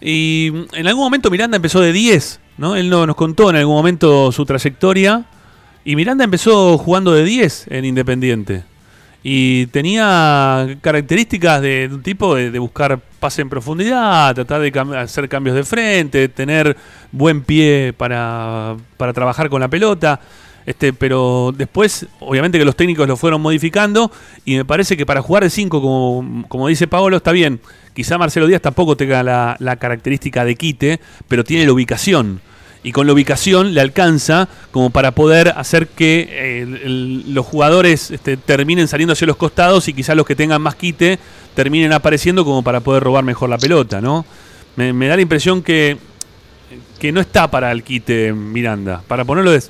Y 0.00 0.52
en 0.74 0.86
algún 0.86 1.02
momento 1.02 1.30
Miranda 1.30 1.56
empezó 1.56 1.80
de 1.80 1.92
10, 1.92 2.40
¿no? 2.58 2.76
Él 2.76 2.88
no, 2.88 3.04
nos 3.04 3.16
contó 3.16 3.50
en 3.50 3.56
algún 3.56 3.74
momento 3.74 4.30
su 4.30 4.46
trayectoria. 4.46 5.24
Y 5.84 5.96
Miranda 5.96 6.22
empezó 6.22 6.78
jugando 6.78 7.12
de 7.12 7.24
10 7.24 7.66
en 7.70 7.84
Independiente. 7.84 8.62
Y 9.30 9.66
tenía 9.66 10.78
características 10.80 11.60
de, 11.60 11.90
un 11.92 12.02
tipo 12.02 12.34
de, 12.34 12.58
buscar 12.58 12.98
pase 13.20 13.42
en 13.42 13.50
profundidad, 13.50 14.34
tratar 14.34 14.62
de 14.62 14.96
hacer 14.96 15.28
cambios 15.28 15.54
de 15.54 15.64
frente, 15.64 16.30
tener 16.30 16.74
buen 17.12 17.42
pie 17.42 17.92
para, 17.94 18.74
para 18.96 19.12
trabajar 19.12 19.50
con 19.50 19.60
la 19.60 19.68
pelota. 19.68 20.18
Este, 20.64 20.94
pero 20.94 21.52
después, 21.54 22.06
obviamente 22.20 22.58
que 22.58 22.64
los 22.64 22.74
técnicos 22.74 23.06
lo 23.06 23.18
fueron 23.18 23.42
modificando 23.42 24.10
y 24.46 24.56
me 24.56 24.64
parece 24.64 24.96
que 24.96 25.04
para 25.04 25.20
jugar 25.20 25.42
de 25.42 25.50
5, 25.50 25.82
como, 25.82 26.48
como 26.48 26.68
dice 26.68 26.86
Paolo, 26.86 27.18
está 27.18 27.32
bien. 27.32 27.60
Quizá 27.92 28.16
Marcelo 28.16 28.46
Díaz 28.46 28.62
tampoco 28.62 28.96
tenga 28.96 29.22
la, 29.22 29.56
la 29.58 29.76
característica 29.76 30.46
de 30.46 30.56
quite, 30.56 31.00
pero 31.28 31.44
tiene 31.44 31.66
la 31.66 31.74
ubicación. 31.74 32.40
Y 32.82 32.92
con 32.92 33.06
la 33.06 33.12
ubicación 33.12 33.74
le 33.74 33.80
alcanza 33.80 34.48
como 34.70 34.90
para 34.90 35.10
poder 35.10 35.52
hacer 35.56 35.88
que 35.88 36.28
eh, 36.30 37.24
los 37.26 37.44
jugadores 37.44 38.10
este, 38.10 38.36
terminen 38.36 38.86
saliendo 38.86 39.12
hacia 39.12 39.26
los 39.26 39.36
costados 39.36 39.88
y 39.88 39.92
quizás 39.92 40.16
los 40.16 40.26
que 40.26 40.36
tengan 40.36 40.62
más 40.62 40.76
quite 40.76 41.18
terminen 41.54 41.92
apareciendo 41.92 42.44
como 42.44 42.62
para 42.62 42.80
poder 42.80 43.02
robar 43.02 43.24
mejor 43.24 43.50
la 43.50 43.58
pelota, 43.58 44.00
¿no? 44.00 44.24
Me, 44.76 45.08
da 45.08 45.16
la 45.16 45.22
impresión 45.22 45.60
que, 45.60 45.98
que 47.00 47.10
no 47.10 47.20
está 47.20 47.50
para 47.50 47.72
el 47.72 47.82
quite 47.82 48.32
Miranda. 48.32 49.02
Para 49.08 49.24
ponerlo 49.24 49.50
de, 49.50 49.60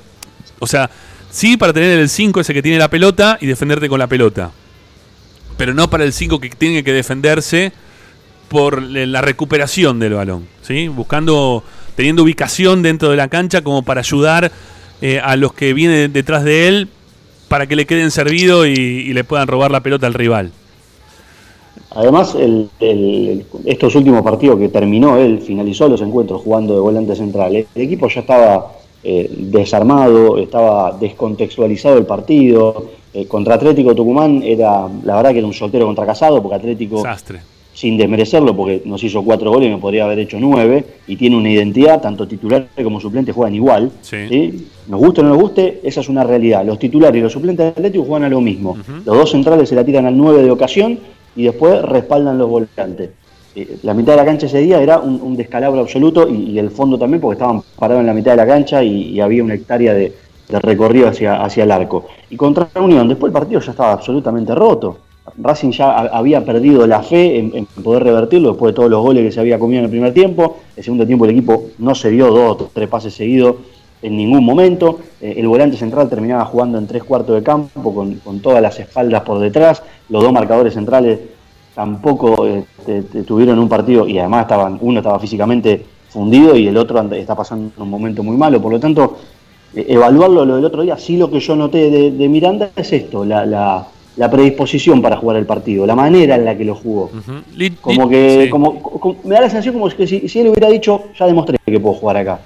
o 0.59 0.67
sea, 0.67 0.89
sí 1.31 1.57
para 1.57 1.73
tener 1.73 1.97
el 1.97 2.09
5 2.09 2.41
ese 2.41 2.53
que 2.53 2.61
tiene 2.61 2.77
la 2.77 2.89
pelota 2.89 3.39
y 3.41 3.47
defenderte 3.47 3.89
con 3.89 3.97
la 3.97 4.05
pelota. 4.07 4.51
Pero 5.57 5.73
no 5.73 5.89
para 5.89 6.03
el 6.03 6.13
5 6.13 6.39
que 6.39 6.49
tiene 6.51 6.83
que 6.83 6.93
defenderse 6.93 7.71
por 8.49 8.81
la 8.81 9.21
recuperación 9.21 9.99
del 9.99 10.13
balón, 10.13 10.47
¿sí? 10.61 10.87
Buscando, 10.87 11.63
teniendo 11.99 12.23
ubicación 12.23 12.81
dentro 12.81 13.09
de 13.09 13.17
la 13.17 13.27
cancha 13.27 13.61
como 13.61 13.83
para 13.83 13.99
ayudar 13.99 14.53
eh, 15.01 15.19
a 15.21 15.35
los 15.35 15.51
que 15.51 15.73
vienen 15.73 16.13
detrás 16.13 16.45
de 16.45 16.69
él 16.69 16.87
para 17.49 17.67
que 17.67 17.75
le 17.75 17.85
queden 17.85 18.09
servido 18.09 18.65
y, 18.65 18.71
y 18.71 19.11
le 19.11 19.25
puedan 19.25 19.49
robar 19.49 19.69
la 19.69 19.81
pelota 19.81 20.07
al 20.07 20.13
rival. 20.13 20.53
Además, 21.91 22.35
el- 22.35 22.69
el- 22.79 23.45
estos 23.65 23.95
últimos 23.95 24.21
partidos 24.21 24.57
que 24.59 24.69
terminó 24.69 25.17
él, 25.17 25.41
finalizó 25.45 25.89
los 25.89 25.99
encuentros 25.99 26.41
jugando 26.41 26.73
de 26.73 26.79
volante 26.79 27.17
central. 27.17 27.53
El 27.53 27.67
equipo 27.75 28.07
ya 28.07 28.21
estaba 28.21 28.71
eh, 29.03 29.29
desarmado, 29.37 30.37
estaba 30.37 30.93
descontextualizado 30.97 31.97
el 31.97 32.05
partido. 32.05 32.91
Eh, 33.13 33.25
contra 33.27 33.55
Atlético 33.55 33.93
Tucumán 33.93 34.41
era, 34.41 34.87
la 35.03 35.17
verdad 35.17 35.31
que 35.33 35.39
era 35.39 35.47
un 35.47 35.53
soltero 35.53 35.85
contra 35.85 36.05
casado, 36.05 36.41
porque 36.41 36.55
Atlético 36.55 37.01
Sastre. 37.01 37.41
Sin 37.79 37.95
desmerecerlo, 37.95 38.53
porque 38.57 38.81
nos 38.83 39.01
hizo 39.05 39.23
cuatro 39.23 39.51
goles 39.51 39.69
y 39.69 39.71
me 39.71 39.77
podría 39.77 40.03
haber 40.03 40.19
hecho 40.19 40.37
nueve, 40.37 40.83
y 41.07 41.15
tiene 41.15 41.37
una 41.37 41.49
identidad, 41.49 42.01
tanto 42.01 42.27
titular 42.27 42.67
como 42.83 42.99
suplente 42.99 43.31
juegan 43.31 43.55
igual. 43.55 43.89
Sí. 44.01 44.17
¿sí? 44.27 44.67
Nos 44.89 44.99
guste 44.99 45.21
o 45.21 45.23
no 45.23 45.29
nos 45.29 45.37
guste, 45.39 45.79
esa 45.83 46.01
es 46.01 46.09
una 46.09 46.25
realidad. 46.25 46.65
Los 46.65 46.77
titulares 46.77 47.17
y 47.17 47.23
los 47.23 47.31
suplentes 47.31 47.63
de 47.67 47.69
Atlético 47.69 48.03
juegan 48.03 48.25
a 48.25 48.29
lo 48.29 48.41
mismo. 48.41 48.75
Los 49.05 49.17
dos 49.17 49.31
centrales 49.31 49.69
se 49.69 49.75
la 49.75 49.85
tiran 49.85 50.05
al 50.05 50.17
9 50.17 50.43
de 50.43 50.51
ocasión 50.51 50.99
y 51.37 51.43
después 51.43 51.81
respaldan 51.83 52.37
los 52.37 52.49
volantes. 52.49 53.11
Eh, 53.55 53.77
La 53.83 53.93
mitad 53.93 54.11
de 54.11 54.17
la 54.17 54.25
cancha 54.25 54.47
ese 54.47 54.59
día 54.59 54.81
era 54.81 54.99
un, 54.99 55.21
un 55.21 55.37
descalabro 55.37 55.79
absoluto 55.79 56.27
y, 56.27 56.51
y 56.51 56.59
el 56.59 56.71
fondo 56.71 56.99
también 56.99 57.21
porque 57.21 57.35
estaban 57.35 57.61
parados 57.77 58.01
en 58.01 58.07
la 58.07 58.13
mitad 58.13 58.31
de 58.31 58.37
la 58.37 58.45
cancha 58.45 58.83
y, 58.83 59.03
y 59.03 59.21
había 59.21 59.41
una 59.41 59.53
hectárea 59.53 59.93
de, 59.93 60.11
de 60.49 60.59
recorrido 60.59 61.07
hacia, 61.07 61.41
hacia 61.41 61.63
el 61.63 61.71
arco. 61.71 62.07
Y 62.29 62.35
contra 62.35 62.67
Unión, 62.75 63.07
después 63.07 63.29
el 63.29 63.33
partido 63.33 63.61
ya 63.61 63.71
estaba 63.71 63.93
absolutamente 63.93 64.53
roto. 64.53 64.97
Racing 65.37 65.71
ya 65.71 65.91
ha- 65.91 66.17
había 66.17 66.43
perdido 66.43 66.85
la 66.87 67.01
fe 67.03 67.37
en, 67.37 67.65
poder 67.83 68.03
revertirlo 68.03 68.49
después 68.49 68.73
de 68.73 68.75
todos 68.75 68.89
los 68.89 69.01
goles 69.01 69.23
que 69.23 69.31
se 69.31 69.39
había 69.39 69.59
comido 69.59 69.79
en 69.79 69.85
el 69.85 69.91
primer 69.91 70.13
tiempo. 70.13 70.57
El 70.75 70.83
segundo 70.83 71.05
tiempo 71.05 71.25
el 71.25 71.31
equipo 71.31 71.65
no 71.79 71.95
se 71.95 72.09
dio 72.09 72.27
dos 72.31 72.61
o 72.61 72.69
tres 72.73 72.87
pases 72.89 73.13
seguidos 73.13 73.55
en 74.01 74.15
ningún 74.17 74.43
momento. 74.43 74.99
Eh, 75.21 75.35
el 75.37 75.47
volante 75.47 75.77
central 75.77 76.09
terminaba 76.09 76.45
jugando 76.45 76.77
en 76.77 76.87
tres 76.87 77.03
cuartos 77.03 77.35
de 77.35 77.43
campo 77.43 77.93
con, 77.93 78.39
todas 78.39 78.61
las 78.61 78.79
espaldas 78.79 79.21
por 79.23 79.39
detrás. 79.39 79.83
Los 80.09 80.23
dos 80.23 80.31
marcadores 80.33 80.73
centrales 80.73 81.19
tampoco 81.75 82.45
eh, 82.47 82.63
tuvieron 83.25 83.59
un 83.59 83.69
partido 83.69 84.07
y 84.07 84.17
además 84.19 84.41
estaban 84.43 84.77
uno 84.81 84.99
estaba 84.99 85.19
físicamente 85.19 85.85
fundido 86.09 86.57
y 86.57 86.67
el 86.67 86.75
otro 86.77 86.99
está 87.13 87.35
pasando 87.35 87.71
un 87.77 87.89
momento 87.89 88.23
muy 88.23 88.35
malo. 88.35 88.61
Por 88.61 88.71
lo 88.71 88.79
tanto, 88.79 89.17
eh, 89.75 89.85
evaluarlo 89.89 90.45
lo 90.45 90.55
del 90.55 90.65
otro 90.65 90.81
día, 90.81 90.97
sí 90.97 91.17
lo 91.17 91.29
que 91.29 91.39
yo 91.39 91.55
noté 91.55 91.89
de, 92.11 92.29
Miranda 92.29 92.71
es 92.75 92.91
esto, 92.91 93.23
la- 93.23 93.87
la 94.17 94.29
predisposición 94.29 95.01
para 95.01 95.15
jugar 95.17 95.37
el 95.37 95.45
partido, 95.45 95.85
la 95.85 95.95
manera 95.95 96.35
en 96.35 96.45
la 96.45 96.57
que 96.57 96.65
lo 96.65 96.75
jugó. 96.75 97.09
Como 97.81 98.09
que, 98.09 98.41
sí. 98.45 98.49
como, 98.49 98.81
como- 98.81 99.15
me 99.23 99.35
da 99.35 99.41
la 99.41 99.49
sensación 99.49 99.75
como 99.75 99.89
que 99.89 100.07
si, 100.07 100.27
si 100.27 100.39
él 100.39 100.47
hubiera 100.47 100.69
dicho, 100.69 101.05
ya 101.17 101.25
demostré 101.25 101.57
que 101.65 101.79
puedo 101.79 101.95
jugar 101.95 102.17
acá. 102.17 102.39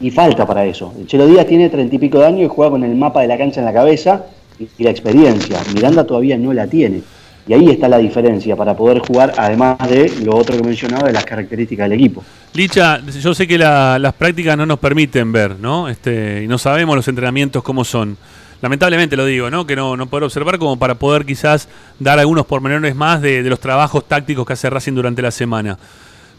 Y 0.00 0.10
falta 0.10 0.44
para 0.46 0.64
eso. 0.64 0.92
El 0.98 1.06
Chelo 1.06 1.26
Díaz 1.26 1.46
tiene 1.46 1.68
treinta 1.68 1.94
y 1.94 1.98
pico 1.98 2.18
de 2.18 2.26
años 2.26 2.42
y 2.42 2.48
juega 2.48 2.72
con 2.72 2.82
el 2.82 2.94
mapa 2.96 3.20
de 3.20 3.28
la 3.28 3.38
cancha 3.38 3.60
en 3.60 3.66
la 3.66 3.72
cabeza 3.72 4.24
y, 4.58 4.64
y 4.78 4.82
la 4.84 4.90
experiencia. 4.90 5.60
Miranda 5.74 6.04
todavía 6.04 6.36
no 6.36 6.52
la 6.52 6.66
tiene. 6.66 7.02
Y 7.46 7.52
ahí 7.54 7.70
está 7.70 7.88
la 7.88 7.98
diferencia 7.98 8.54
para 8.56 8.76
poder 8.76 9.00
jugar, 9.00 9.32
además 9.36 9.76
de 9.88 10.10
lo 10.24 10.36
otro 10.36 10.56
que 10.56 10.62
mencionaba, 10.62 11.06
de 11.08 11.12
las 11.12 11.24
características 11.24 11.88
del 11.88 11.98
equipo. 11.98 12.22
Licha, 12.54 13.00
yo 13.20 13.34
sé 13.34 13.46
que 13.48 13.58
la- 13.58 13.98
las 13.98 14.14
prácticas 14.14 14.56
no 14.56 14.64
nos 14.66 14.78
permiten 14.78 15.30
ver, 15.32 15.56
¿no? 15.60 15.88
Este, 15.88 16.42
y 16.44 16.48
no 16.48 16.58
sabemos 16.58 16.94
los 16.96 17.06
entrenamientos 17.08 17.62
cómo 17.62 17.84
son. 17.84 18.16
Lamentablemente 18.62 19.16
lo 19.16 19.26
digo, 19.26 19.50
¿no? 19.50 19.66
Que 19.66 19.74
no, 19.74 19.96
no 19.96 20.06
poder 20.06 20.24
observar 20.24 20.58
como 20.58 20.78
para 20.78 20.94
poder 20.94 21.26
quizás 21.26 21.68
dar 21.98 22.20
algunos 22.20 22.46
pormenores 22.46 22.94
más 22.94 23.20
de, 23.20 23.42
los 23.42 23.58
trabajos 23.58 24.06
tácticos 24.06 24.46
que 24.46 24.52
hace 24.52 24.70
Racing 24.70 24.94
durante 24.94 25.20
la 25.20 25.32
semana. 25.32 25.76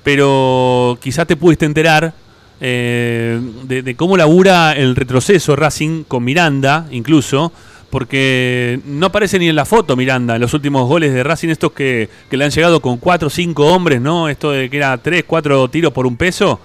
Pero 0.04 0.98
quizás 1.02 1.28
te 1.28 1.36
pudiste 1.36 1.66
enterar 1.66 2.14
eh, 2.62 3.40
de, 3.64 3.82
de 3.82 3.96
cómo 3.96 4.16
labura 4.16 4.72
el 4.72 4.96
retroceso 4.96 5.56
Racing 5.58 6.06
con 6.06 6.24
Miranda, 6.24 6.88
incluso, 6.92 7.52
porque 7.90 8.80
no 8.86 9.08
aparece 9.08 9.38
ni 9.38 9.50
en 9.50 9.56
la 9.56 9.66
foto 9.66 9.96
Miranda, 9.98 10.34
en 10.36 10.42
los 10.42 10.54
últimos 10.54 10.88
goles 10.88 11.14
de 11.14 11.24
Racing, 11.24 11.50
estos 11.50 11.74
que, 11.74 12.10
que 12.28 12.38
le 12.38 12.46
han 12.46 12.52
llegado 12.52 12.80
con 12.80 12.98
4 12.98 13.28
o 13.28 13.30
5 13.30 13.66
hombres, 13.68 14.02
¿no? 14.02 14.30
Esto 14.30 14.50
de 14.50 14.68
que 14.70 14.78
era 14.78 14.98
3, 14.98 15.26
4 15.28 15.68
tiros 15.68 15.92
por 15.92 16.08
un 16.08 16.16
peso, 16.16 16.60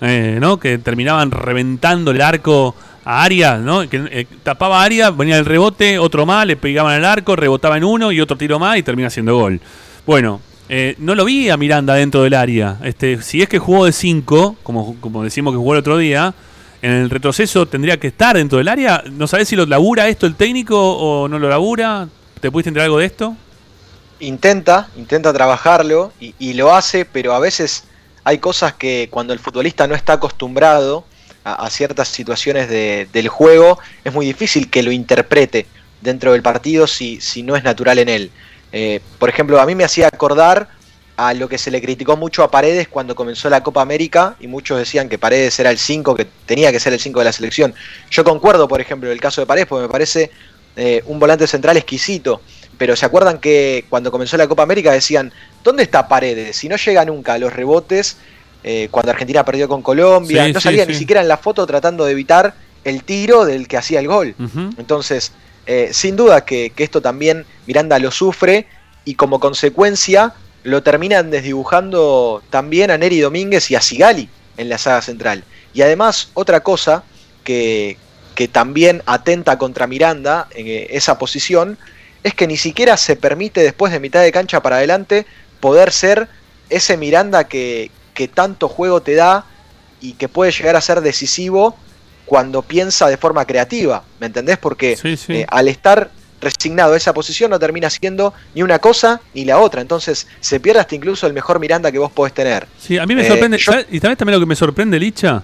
eh, 0.00 0.38
¿no? 0.40 0.58
Que 0.58 0.78
terminaban 0.78 1.32
reventando 1.32 2.12
el 2.12 2.22
arco 2.22 2.74
a 3.04 3.22
Arias, 3.22 3.60
¿no? 3.60 3.82
Eh, 3.82 4.26
tapaba 4.42 4.82
a 4.82 4.84
Arias, 4.84 5.16
venía 5.16 5.38
el 5.38 5.44
rebote, 5.44 5.98
otro 5.98 6.26
más, 6.26 6.46
le 6.46 6.56
pegaban 6.56 6.94
al 6.94 7.04
arco, 7.04 7.36
rebotaba 7.36 7.76
en 7.76 7.84
uno 7.84 8.12
y 8.12 8.20
otro 8.20 8.36
tiro 8.36 8.58
más 8.58 8.76
y 8.76 8.82
termina 8.82 9.08
haciendo 9.08 9.36
gol. 9.36 9.60
Bueno, 10.06 10.40
eh, 10.68 10.94
no 10.98 11.14
lo 11.14 11.24
vi 11.24 11.50
a 11.50 11.56
Miranda 11.56 11.94
dentro 11.94 12.22
del 12.22 12.34
área. 12.34 12.76
Este, 12.82 13.20
si 13.22 13.42
es 13.42 13.48
que 13.48 13.58
jugó 13.58 13.86
de 13.86 13.92
5, 13.92 14.56
como, 14.62 14.96
como 15.00 15.22
decimos 15.22 15.52
que 15.52 15.58
jugó 15.58 15.72
el 15.72 15.80
otro 15.80 15.98
día, 15.98 16.34
en 16.82 16.92
el 16.92 17.10
retroceso 17.10 17.66
tendría 17.66 17.98
que 17.98 18.08
estar 18.08 18.36
dentro 18.36 18.58
del 18.58 18.68
área. 18.68 19.02
¿No 19.10 19.26
sabés 19.26 19.48
si 19.48 19.56
lo 19.56 19.66
labura 19.66 20.08
esto 20.08 20.26
el 20.26 20.34
técnico 20.34 20.78
o 20.78 21.28
no 21.28 21.38
lo 21.38 21.48
labura? 21.48 22.08
¿Te 22.40 22.50
pudiste 22.50 22.70
enterar 22.70 22.86
algo 22.86 22.98
de 22.98 23.06
esto? 23.06 23.36
intenta, 24.20 24.88
intenta 24.96 25.32
trabajarlo 25.32 26.12
y 26.20 26.52
lo 26.52 26.72
hace, 26.74 27.04
pero 27.04 27.34
a 27.34 27.40
veces 27.40 27.84
hay 28.22 28.38
cosas 28.38 28.74
que 28.74 29.08
cuando 29.10 29.32
el 29.32 29.38
futbolista 29.38 29.86
no 29.86 29.94
está 29.94 30.14
acostumbrado 30.14 31.04
a, 31.44 31.68
ciertas 31.70 32.08
situaciones 32.08 32.68
de- 32.68 33.08
del 33.12 33.28
juego, 33.28 33.78
es 34.04 34.12
muy 34.12 34.26
difícil 34.26 34.70
que 34.70 34.82
lo 34.82 34.92
interprete 34.92 35.66
dentro 36.00 36.32
del 36.32 36.42
partido 36.42 36.86
si, 36.86 37.20
si 37.20 37.42
no 37.42 37.56
es 37.56 37.64
natural 37.64 37.98
en 37.98 38.08
él. 38.08 38.30
Eh, 38.72 39.00
por 39.18 39.28
ejemplo, 39.28 39.60
a 39.60 39.66
mí 39.66 39.74
me 39.74 39.84
hacía 39.84 40.06
acordar 40.06 40.68
a 41.16 41.34
lo 41.34 41.48
que 41.48 41.58
se 41.58 41.70
le 41.70 41.82
criticó 41.82 42.16
mucho 42.16 42.42
a 42.42 42.50
Paredes 42.50 42.88
cuando 42.88 43.14
comenzó 43.14 43.50
la 43.50 43.62
Copa 43.62 43.82
América 43.82 44.36
y 44.40 44.46
muchos 44.46 44.78
decían 44.78 45.08
que 45.08 45.18
Paredes 45.18 45.58
era 45.60 45.70
el 45.70 45.78
5, 45.78 46.14
que 46.14 46.26
tenía 46.46 46.72
que 46.72 46.80
ser 46.80 46.92
el 46.94 47.00
5 47.00 47.18
de 47.18 47.24
la 47.26 47.32
selección. 47.32 47.74
Yo 48.10 48.24
concuerdo, 48.24 48.68
por 48.68 48.80
ejemplo, 48.80 49.10
el 49.10 49.20
caso 49.20 49.40
de 49.42 49.46
Paredes, 49.46 49.68
porque 49.68 49.82
me 49.82 49.92
parece 49.92 50.30
eh, 50.76 51.02
un 51.06 51.18
volante 51.18 51.46
central 51.46 51.76
exquisito. 51.76 52.40
Pero 52.78 52.96
¿se 52.96 53.04
acuerdan 53.04 53.38
que 53.38 53.84
cuando 53.90 54.10
comenzó 54.10 54.38
la 54.38 54.48
Copa 54.48 54.62
América 54.62 54.92
decían, 54.92 55.30
¿dónde 55.62 55.82
está 55.82 56.08
Paredes? 56.08 56.56
Si 56.56 56.68
no 56.70 56.76
llega 56.76 57.04
nunca 57.04 57.34
a 57.34 57.38
los 57.38 57.52
rebotes, 57.52 58.16
eh, 58.62 58.88
cuando 58.90 59.12
Argentina 59.12 59.44
perdió 59.44 59.68
con 59.68 59.82
Colombia, 59.82 60.46
Sí, 60.46 60.52
no 60.52 60.60
salía 60.60 60.84
sí. 60.84 60.92
ni 60.92 60.98
siquiera 60.98 61.20
en 61.20 61.28
la 61.28 61.36
foto 61.36 61.66
tratando 61.66 62.04
de 62.04 62.12
evitar 62.12 62.54
el 62.84 63.04
tiro 63.04 63.44
del 63.44 63.68
que 63.68 63.76
hacía 63.76 64.00
el 64.00 64.08
gol. 64.08 64.34
Entonces, 64.78 65.32
eh, 65.66 65.90
sin 65.92 66.16
duda 66.16 66.44
que, 66.44 66.70
que 66.70 66.84
esto 66.84 67.00
también 67.00 67.44
Miranda 67.66 67.98
lo 67.98 68.10
sufre 68.10 68.66
y 69.04 69.14
como 69.14 69.38
consecuencia 69.40 70.34
lo 70.62 70.82
terminan 70.82 71.30
desdibujando 71.30 72.42
también 72.50 72.90
a 72.90 72.98
Neri 72.98 73.20
Domínguez 73.20 73.70
y 73.70 73.74
a 73.76 73.80
Sigali 73.80 74.28
en 74.56 74.68
la 74.68 74.78
saga 74.78 75.00
central. 75.02 75.44
Y 75.72 75.82
además, 75.82 76.30
otra 76.34 76.60
cosa 76.60 77.04
que, 77.44 77.96
que 78.34 78.48
también 78.48 79.02
atenta 79.06 79.56
contra 79.58 79.86
Miranda 79.86 80.48
en 80.52 80.66
eh, 80.66 80.88
esa 80.90 81.18
posición 81.18 81.78
es 82.22 82.34
que 82.34 82.46
ni 82.46 82.56
siquiera 82.56 82.96
se 82.96 83.16
permite 83.16 83.62
después 83.62 83.92
de 83.92 84.00
mitad 84.00 84.22
de 84.22 84.32
cancha 84.32 84.62
para 84.62 84.76
adelante 84.76 85.24
poder 85.60 85.92
ser 85.92 86.28
ese 86.68 86.96
Miranda 86.96 87.44
que, 87.48 87.90
que 88.20 88.28
tanto 88.28 88.68
juego 88.68 89.00
te 89.00 89.14
da 89.14 89.46
y 90.02 90.12
que 90.12 90.28
puede 90.28 90.52
llegar 90.52 90.76
a 90.76 90.82
ser 90.82 91.00
decisivo 91.00 91.74
cuando 92.26 92.60
piensa 92.60 93.08
de 93.08 93.16
forma 93.16 93.46
creativa, 93.46 94.02
¿me 94.20 94.26
entendés? 94.26 94.58
Porque 94.58 94.94
Sí, 94.94 95.16
sí. 95.16 95.32
eh, 95.32 95.46
al 95.48 95.68
estar 95.68 96.10
resignado 96.38 96.92
a 96.92 96.98
esa 96.98 97.14
posición 97.14 97.50
no 97.50 97.58
termina 97.58 97.88
siendo 97.88 98.34
ni 98.54 98.62
una 98.62 98.78
cosa 98.78 99.22
ni 99.32 99.46
la 99.46 99.58
otra, 99.58 99.80
entonces 99.80 100.26
se 100.38 100.60
pierde 100.60 100.80
hasta 100.80 100.94
incluso 100.94 101.26
el 101.26 101.32
mejor 101.32 101.58
Miranda 101.60 101.90
que 101.90 101.98
vos 101.98 102.12
podés 102.12 102.34
tener. 102.34 102.66
Sí, 102.78 102.98
a 102.98 103.06
mí 103.06 103.14
me 103.14 103.22
Eh, 103.22 103.28
sorprende. 103.28 103.56
Y 103.90 103.98
también, 104.00 104.18
también 104.18 104.38
lo 104.38 104.40
que 104.40 104.48
me 104.50 104.54
sorprende, 104.56 105.00
Licha, 105.00 105.42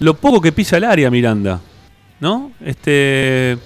lo 0.00 0.14
poco 0.14 0.40
que 0.40 0.50
pisa 0.50 0.78
el 0.78 0.84
área 0.84 1.08
Miranda. 1.12 1.60
¿No? 2.18 2.50
Este. 2.64 3.56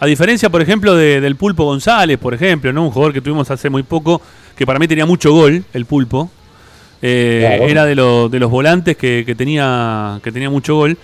A 0.00 0.06
diferencia, 0.06 0.48
por 0.48 0.62
ejemplo, 0.62 0.94
de- 0.94 1.20
del 1.20 1.36
Pulpo 1.36 1.64
González, 1.64 2.16
por 2.18 2.32
ejemplo, 2.32 2.72
¿no? 2.72 2.84
Un 2.84 2.90
jugador 2.92 3.12
que 3.12 3.20
tuvimos 3.20 3.50
hace 3.50 3.68
muy 3.68 3.82
poco, 3.82 4.22
que 4.56 4.64
para 4.64 4.78
mí 4.78 4.88
tenía 4.88 5.04
mucho 5.04 5.32
gol, 5.32 5.64
el 5.74 5.84
Pulpo. 5.84 6.30
Eh, 7.08 7.46
Claro. 7.46 7.68
Era 7.70 7.84
de, 7.84 7.94
los 7.94 8.30
de 8.30 8.40
los 8.40 8.50
volantes 8.50 8.96
que, 8.96 9.22
que 9.24 9.34
tenía, 9.34 10.18
que 10.22 10.32
tenía 10.32 10.50
mucho 10.50 10.74
gol. 10.74 10.98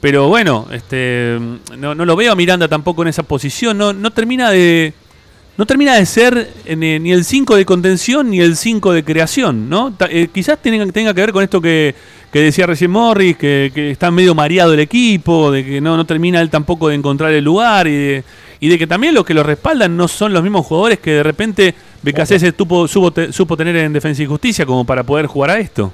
Pero 0.00 0.28
bueno, 0.28 0.66
este, 0.72 1.38
no, 1.78 1.94
no 1.94 2.04
lo 2.04 2.16
veo 2.16 2.32
a 2.32 2.34
Miranda 2.34 2.68
tampoco 2.68 3.02
en 3.02 3.08
esa 3.08 3.22
posición. 3.22 3.78
No, 3.78 3.92
no 3.92 4.10
termina 4.10 4.50
de. 4.50 4.92
No 5.56 5.66
termina 5.66 5.94
de 5.94 6.04
ser 6.04 6.50
eh, 6.66 6.74
ni 6.76 7.12
el 7.12 7.24
5 7.24 7.54
de 7.54 7.64
contención 7.64 8.28
ni 8.28 8.40
el 8.40 8.56
5 8.56 8.92
de 8.92 9.04
creación, 9.04 9.68
¿no? 9.70 9.96
Eh, 10.10 10.28
quizás 10.34 10.60
tenga, 10.60 10.84
tenga 10.90 11.14
que 11.14 11.20
ver 11.20 11.32
con 11.32 11.44
esto 11.44 11.60
que, 11.60 11.94
que 12.32 12.40
decía 12.40 12.66
recién 12.66 12.90
Morris, 12.90 13.36
que, 13.36 13.70
que 13.72 13.92
está 13.92 14.10
medio 14.10 14.34
mareado 14.34 14.74
el 14.74 14.80
equipo, 14.80 15.52
de 15.52 15.64
que 15.64 15.80
no, 15.80 15.96
no 15.96 16.04
termina 16.04 16.40
él 16.40 16.50
tampoco 16.50 16.88
de 16.88 16.96
encontrar 16.96 17.32
el 17.32 17.44
lugar 17.44 17.86
y 17.86 17.92
de, 17.92 18.24
y 18.64 18.68
de 18.68 18.78
que 18.78 18.86
también 18.86 19.12
los 19.14 19.24
que 19.26 19.34
lo 19.34 19.42
respaldan 19.42 19.94
no 19.94 20.08
son 20.08 20.32
los 20.32 20.42
mismos 20.42 20.64
jugadores 20.64 20.98
que 20.98 21.10
de 21.12 21.22
repente 21.22 21.74
tuvo, 22.56 22.88
supo, 22.88 23.10
te- 23.12 23.30
supo 23.30 23.56
tener 23.58 23.76
en 23.76 23.92
Defensa 23.92 24.22
y 24.22 24.26
Justicia 24.26 24.64
como 24.64 24.86
para 24.86 25.02
poder 25.02 25.26
jugar 25.26 25.50
a 25.50 25.58
esto. 25.58 25.92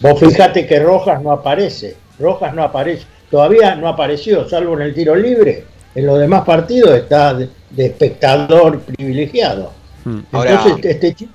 Vos 0.00 0.20
fijate 0.20 0.66
que 0.66 0.78
Rojas 0.78 1.22
no 1.22 1.32
aparece. 1.32 1.96
Rojas 2.18 2.52
no 2.54 2.62
aparece. 2.62 3.04
Todavía 3.30 3.74
no 3.76 3.88
apareció, 3.88 4.46
salvo 4.48 4.74
en 4.74 4.82
el 4.82 4.94
tiro 4.94 5.14
libre. 5.16 5.64
En 5.94 6.04
los 6.04 6.18
demás 6.18 6.44
partidos 6.44 6.90
está 6.96 7.32
de, 7.32 7.48
de 7.70 7.86
espectador 7.86 8.80
privilegiado. 8.80 9.72
Mm. 10.04 10.18
Ahora- 10.32 10.50
Entonces, 10.52 10.84
este 10.84 11.14
chico. 11.14 11.32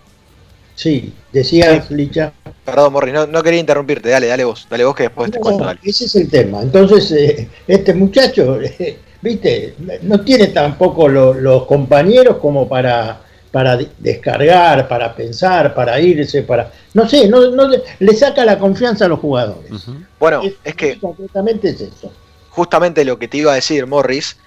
Sí, 0.75 1.13
decía 1.31 1.85
Licha. 1.89 2.33
Perdón, 2.65 2.93
Morri, 2.93 3.11
no, 3.11 3.25
no 3.27 3.41
quería 3.43 3.59
interrumpirte, 3.59 4.09
dale, 4.09 4.27
dale 4.27 4.43
vos, 4.43 4.65
dale 4.69 4.83
vos 4.85 4.95
que 4.95 5.03
después 5.03 5.29
te 5.31 5.39
cuento, 5.39 5.63
dale. 5.65 5.79
ese 5.83 6.05
es 6.05 6.15
el 6.15 6.29
tema. 6.29 6.61
Entonces, 6.61 7.11
eh, 7.11 7.47
este 7.67 7.93
muchacho, 7.93 8.59
eh, 8.61 8.97
viste, 9.23 9.73
no 10.03 10.19
tiene 10.21 10.47
tampoco 10.47 11.07
lo- 11.07 11.33
los 11.33 11.65
compañeros 11.65 12.37
como 12.37 12.67
para, 12.67 13.21
para 13.51 13.77
descargar, 13.99 14.87
para 14.87 15.15
pensar, 15.15 15.73
para 15.73 15.99
irse, 15.99 16.43
para. 16.43 16.71
No 16.93 17.07
sé, 17.07 17.27
no, 17.27 17.49
no 17.51 17.67
le- 17.67 18.13
saca 18.15 18.43
la 18.45 18.59
confianza 18.59 19.05
a 19.05 19.07
los 19.07 19.19
jugadores. 19.19 19.71
Bueno, 20.19 20.41
es 20.63 20.75
que 20.75 20.91
es 20.91 21.81
eso. 21.81 22.11
justamente 22.49 23.03
lo 23.05 23.17
que 23.17 23.27
te 23.27 23.37
iba 23.37 23.51
a 23.51 23.55
decir, 23.55 23.87
Morris, 23.87 24.37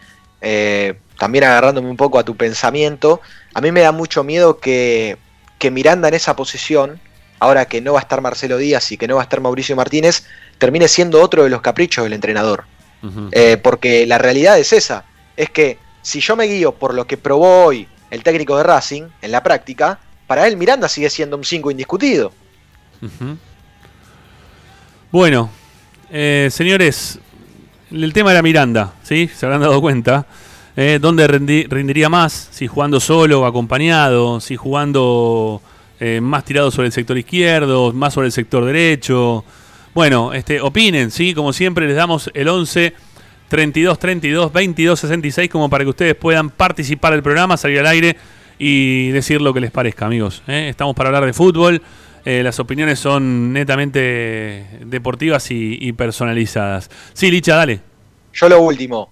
eh, 0.40 0.94
también 1.18 1.44
agarrándome 1.44 1.88
un 1.88 1.96
poco 1.96 2.18
a 2.18 2.24
tu 2.24 2.36
pensamiento, 2.36 3.20
a 3.54 3.60
mí 3.60 3.72
me 3.72 3.80
da 3.80 3.90
mucho 3.92 4.22
miedo 4.22 4.58
que, 4.58 5.16
que 5.58 5.70
Miranda 5.70 6.08
en 6.08 6.14
esa 6.14 6.36
posición, 6.36 7.00
ahora 7.38 7.64
que 7.66 7.80
no 7.80 7.94
va 7.94 8.00
a 8.00 8.02
estar 8.02 8.20
Marcelo 8.20 8.58
Díaz 8.58 8.92
y 8.92 8.96
que 8.98 9.08
no 9.08 9.16
va 9.16 9.22
a 9.22 9.24
estar 9.24 9.40
Mauricio 9.40 9.74
Martínez, 9.76 10.24
termine 10.58 10.88
siendo 10.88 11.22
otro 11.22 11.44
de 11.44 11.50
los 11.50 11.62
caprichos 11.62 12.04
del 12.04 12.12
entrenador. 12.12 12.64
Eh, 13.32 13.56
porque 13.62 14.04
la 14.06 14.18
realidad 14.18 14.58
es 14.58 14.72
esa, 14.72 15.04
es 15.36 15.50
que 15.50 15.78
si 16.02 16.20
yo 16.20 16.34
me 16.34 16.44
guío 16.46 16.72
por 16.72 16.92
lo 16.94 17.06
que 17.06 17.16
probó 17.16 17.66
hoy 17.66 17.86
el 18.10 18.22
técnico 18.22 18.56
de 18.56 18.62
Racing 18.64 19.04
en 19.22 19.30
la 19.32 19.42
práctica, 19.42 19.98
para 20.26 20.46
él 20.48 20.56
Miranda 20.56 20.88
sigue 20.88 21.08
siendo 21.10 21.36
un 21.36 21.44
5 21.44 21.70
indiscutido. 21.70 22.32
Bueno, 25.10 25.50
eh, 26.10 26.48
señores, 26.50 27.18
el 27.90 28.12
tema 28.12 28.32
era 28.32 28.42
Miranda, 28.42 28.94
¿sí? 29.02 29.30
Se 29.34 29.46
habrán 29.46 29.60
dado 29.62 29.80
cuenta. 29.80 30.26
Eh, 30.76 30.98
¿Dónde 31.00 31.26
rendi- 31.26 31.66
rendiría 31.68 32.08
más? 32.08 32.48
Si 32.50 32.66
jugando 32.66 33.00
solo 33.00 33.42
o 33.42 33.46
acompañado, 33.46 34.40
si 34.40 34.56
jugando 34.56 35.62
eh, 36.00 36.20
más 36.20 36.44
tirado 36.44 36.70
sobre 36.70 36.86
el 36.88 36.92
sector 36.92 37.16
izquierdo, 37.16 37.92
más 37.92 38.12
sobre 38.14 38.26
el 38.26 38.32
sector 38.32 38.64
derecho. 38.64 39.44
Bueno, 39.96 40.34
este, 40.34 40.60
opinen, 40.60 41.10
¿sí? 41.10 41.32
Como 41.32 41.54
siempre 41.54 41.86
les 41.86 41.96
damos 41.96 42.30
el 42.34 42.48
11 42.48 42.92
32 43.48 43.98
32 43.98 44.52
22 44.52 45.00
66 45.00 45.48
como 45.48 45.70
para 45.70 45.84
que 45.84 45.88
ustedes 45.88 46.14
puedan 46.14 46.50
participar 46.50 47.14
del 47.14 47.22
programa, 47.22 47.56
salir 47.56 47.78
al 47.78 47.86
aire 47.86 48.14
y 48.58 49.08
decir 49.12 49.40
lo 49.40 49.54
que 49.54 49.60
les 49.60 49.70
parezca, 49.70 50.04
amigos. 50.04 50.42
¿eh? 50.48 50.68
Estamos 50.68 50.94
para 50.94 51.08
hablar 51.08 51.24
de 51.24 51.32
fútbol. 51.32 51.80
eh, 52.26 52.42
las 52.42 52.58
opiniones 52.60 52.98
son 52.98 53.54
netamente 53.54 54.66
deportivas 54.84 55.50
y, 55.50 55.78
y 55.80 55.92
personalizadas. 55.94 56.90
Sí, 57.14 57.30
Licha, 57.30 57.56
dale. 57.56 57.80
Yo 58.34 58.50
lo 58.50 58.60
último, 58.60 59.10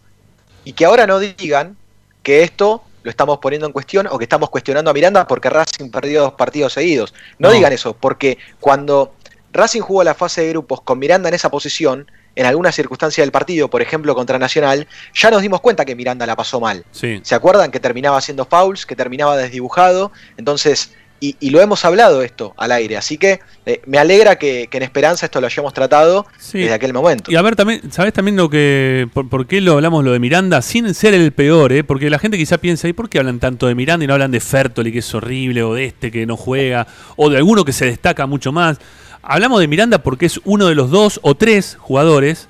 y 0.66 0.74
que 0.74 0.85
ahora 0.85 1.07
no 1.07 1.18
digan 1.18 1.78
que 2.22 2.43
esto 2.43 2.85
lo 3.05 3.11
estamos 3.11 3.39
poniendo 3.39 3.66
en 3.66 3.72
cuestión 3.72 4.07
o 4.11 4.18
que 4.18 4.24
estamos 4.24 4.51
cuestionando 4.51 4.91
a 4.91 4.95
Miranda 4.95 5.26
porque 5.26 5.49
Racing 5.49 5.91
perdió 5.91 6.20
dos 6.24 6.32
partidos 6.35 6.74
seguidos. 6.74 7.14
No, 7.39 7.49
No. 7.49 7.55
digan 7.55 7.72
eso, 7.72 7.97
porque 7.99 8.37
cuando 8.61 9.14
Racing 9.55 9.80
jugó 9.80 10.05
la 10.05 10.14
fase 10.14 10.42
de 10.42 10.50
grupos 10.50 10.80
con 10.82 10.98
Miranda 10.98 11.28
en 11.28 11.34
esa 11.34 11.50
posición, 11.50 12.11
en 12.36 12.46
alguna 12.46 12.72
circunstancia 12.72 13.22
del 13.22 13.30
partido, 13.30 13.70
por 13.70 13.80
ejemplo 13.80 14.14
contra 14.14 14.38
Nacional, 14.38 14.86
ya 15.14 15.30
nos 15.30 15.40
dimos 15.40 15.61
cuenta 15.61 15.84
que 15.84 15.94
Miranda 15.94 16.26
la 16.26 16.36
pasó 16.36 16.61
mal. 16.61 16.84
Sí. 16.90 17.20
¿Se 17.22 17.34
acuerdan 17.34 17.70
que 17.70 17.80
terminaba 17.80 18.16
haciendo 18.18 18.44
fouls, 18.44 18.84
que 18.86 18.96
terminaba 18.96 19.36
desdibujado? 19.36 20.11
Entonces, 20.36 20.92
y, 21.20 21.36
y 21.38 21.50
lo 21.50 21.61
hemos 21.61 21.84
hablado 21.84 22.22
esto 22.22 22.52
al 22.59 22.72
aire, 22.72 22.96
así 22.96 23.16
que 23.16 23.38
eh, 23.64 23.80
me 23.86 23.98
alegra 23.98 24.36
que, 24.36 24.66
que 24.68 24.76
en 24.78 24.82
Esperanza 24.82 25.26
esto 25.26 25.40
lo 25.40 25.46
hayamos 25.46 25.72
tratado 25.72 26.26
Sí. 26.38 26.59
desde 26.59 26.74
aquel 26.74 26.92
momento. 26.92 27.30
Y 27.30 27.36
a 27.36 27.40
ver, 27.42 27.55
también, 27.57 27.92
¿sabes 27.92 28.12
también 28.12 28.36
lo 28.36 28.50
que. 28.50 29.09
Por, 29.14 29.28
por 29.30 29.46
qué 29.46 29.61
lo 29.61 29.74
hablamos 29.74 30.05
lo 30.05 30.12
de 30.12 30.18
Miranda? 30.18 30.61
Sin 30.61 30.92
ser 30.92 31.14
el 31.14 31.32
peor, 31.32 31.72
¿eh? 31.72 31.84
Porque 31.84 32.11
la 32.11 32.18
gente 32.18 32.36
quizá 32.36 32.59
piensa, 32.59 32.88
¿y 32.88 32.92
por 32.92 33.09
qué 33.09 33.20
hablan 33.20 33.38
tanto 33.38 33.68
de 33.68 33.76
Miranda 33.76 34.05
y 34.05 34.09
no 34.09 34.12
hablan 34.14 34.32
de 34.32 34.40
Fertoli, 34.40 34.92
que 34.92 34.98
es 34.98 35.14
horrible, 35.14 35.62
o 35.62 35.72
de 35.72 35.84
este 35.86 36.11
que 36.11 36.26
no 36.26 36.36
juega, 36.36 36.86
o 37.16 37.30
de 37.30 37.36
alguno 37.38 37.64
que 37.64 37.72
se 37.72 37.86
destaca 37.86 38.26
mucho 38.26 38.50
más? 38.52 38.78
Hablamos 39.26 39.60
de 39.60 39.68
Miranda 39.68 39.98
porque 40.02 40.26
es 40.26 40.40
uno 40.44 40.66
de 40.66 40.74
los 40.74 40.90
dos 40.90 41.18
o 41.22 41.34
tres 41.34 41.76
jugadores. 41.80 42.48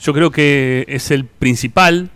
Yo 0.00 0.12
creo 0.12 0.30
que 0.30 0.84
es 0.88 1.10
el 1.10 1.24
principal 1.24 2.10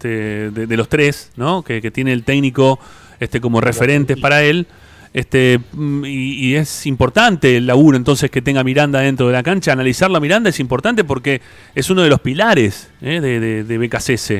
de, 0.00 0.50
de 0.50 0.76
los 0.76 0.88
tres, 0.88 1.30
¿no? 1.36 1.62
Que, 1.62 1.80
que 1.80 1.90
tiene 1.90 2.12
el 2.12 2.24
técnico 2.24 2.78
este, 3.20 3.40
como 3.40 3.60
referentes 3.60 4.18
para 4.18 4.42
él. 4.42 4.66
Este, 5.14 5.60
mm, 5.72 6.04
y, 6.06 6.32
y 6.46 6.54
es 6.54 6.86
importante 6.86 7.58
el 7.58 7.66
laburo 7.66 7.96
entonces 7.96 8.30
que 8.30 8.40
tenga 8.40 8.64
Miranda 8.64 9.00
dentro 9.00 9.26
de 9.26 9.32
la 9.32 9.42
cancha. 9.42 9.72
Analizarlo 9.72 10.16
a 10.16 10.20
Miranda 10.20 10.50
es 10.50 10.58
importante 10.60 11.04
porque 11.04 11.40
es 11.74 11.90
uno 11.90 12.02
de 12.02 12.08
los 12.08 12.20
pilares 12.20 12.88
¿eh? 13.00 13.20
de, 13.20 13.38
de, 13.38 14.34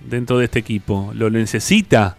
dentro 0.00 0.38
de 0.38 0.44
este 0.44 0.58
equipo. 0.58 1.12
Lo 1.14 1.30
necesita. 1.30 2.16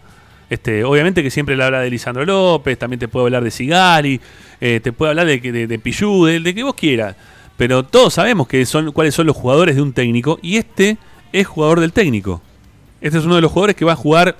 Este, 0.50 0.84
obviamente 0.84 1.22
que 1.22 1.30
siempre 1.30 1.56
le 1.56 1.64
habla 1.64 1.80
de 1.80 1.88
Lisandro 1.88 2.26
López, 2.26 2.78
también 2.78 2.98
te 2.98 3.08
puede 3.08 3.26
hablar 3.26 3.44
de 3.44 3.50
Sigali, 3.50 4.20
eh, 4.60 4.80
te 4.82 4.92
puede 4.92 5.10
hablar 5.10 5.26
de, 5.26 5.38
de, 5.38 5.66
de 5.66 5.78
Pillú, 5.78 6.26
de, 6.26 6.40
de 6.40 6.54
que 6.54 6.62
vos 6.62 6.74
quieras. 6.74 7.16
Pero 7.56 7.84
todos 7.84 8.14
sabemos 8.14 8.48
que 8.48 8.66
son, 8.66 8.92
cuáles 8.92 9.14
son 9.14 9.26
los 9.26 9.36
jugadores 9.36 9.76
de 9.76 9.82
un 9.82 9.92
técnico 9.92 10.38
y 10.42 10.56
este 10.56 10.98
es 11.32 11.46
jugador 11.46 11.80
del 11.80 11.92
técnico. 11.92 12.42
Este 13.00 13.18
es 13.18 13.24
uno 13.24 13.36
de 13.36 13.40
los 13.40 13.52
jugadores 13.52 13.76
que 13.76 13.84
va 13.84 13.92
a 13.92 13.96
jugar 13.96 14.36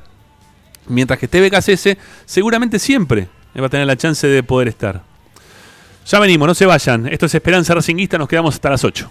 mientras 0.89 1.19
que 1.19 1.27
esté 1.27 1.41
BKCS, 1.41 1.97
seguramente 2.27 2.79
siempre 2.79 3.29
va 3.59 3.67
a 3.67 3.71
tener 3.71 3.87
la 3.87 3.97
chance 3.97 4.27
de 4.27 4.43
poder 4.43 4.69
estar. 4.69 5.03
Ya 6.07 6.19
venimos, 6.19 6.49
no 6.49 6.55
se 6.55 6.67
vayan. 6.67 7.07
Esto 7.07 7.27
es 7.27 7.35
Esperanza 7.35 7.75
Racinguista, 7.75 8.19
nos 8.19 8.29
quedamos 8.29 8.55
hasta 8.55 8.71
las 8.71 8.85
8. 8.85 9.11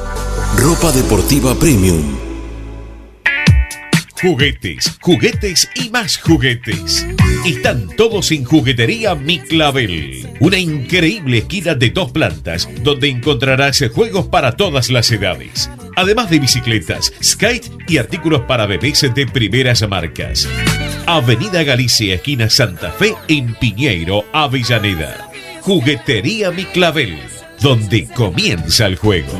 Ropa 0.57 0.91
deportiva 0.91 1.55
premium. 1.55 2.03
Juguetes, 4.21 4.97
juguetes 5.01 5.67
y 5.75 5.89
más 5.89 6.19
juguetes. 6.19 7.07
Están 7.45 7.87
todos 7.95 8.31
en 8.31 8.43
Juguetería 8.43 9.15
Mi 9.15 9.39
Clavel. 9.39 10.27
Una 10.39 10.57
increíble 10.59 11.39
esquina 11.39 11.73
de 11.73 11.89
dos 11.89 12.11
plantas 12.11 12.69
donde 12.83 13.09
encontrarás 13.09 13.83
juegos 13.95 14.27
para 14.27 14.51
todas 14.51 14.91
las 14.91 15.09
edades. 15.11 15.71
Además 15.95 16.29
de 16.29 16.39
bicicletas, 16.39 17.11
skate 17.23 17.71
y 17.87 17.97
artículos 17.97 18.41
para 18.41 18.67
bebés 18.67 19.01
de 19.15 19.25
primeras 19.25 19.87
marcas. 19.87 20.47
Avenida 21.07 21.63
Galicia, 21.63 22.15
esquina 22.15 22.49
Santa 22.49 22.91
Fe, 22.91 23.15
en 23.27 23.55
Piñeiro, 23.55 24.25
Avellaneda. 24.33 25.31
Juguetería 25.61 26.51
Mi 26.51 26.65
Clavel, 26.65 27.17
donde 27.59 28.07
comienza 28.07 28.85
el 28.85 28.97
juego. 28.97 29.39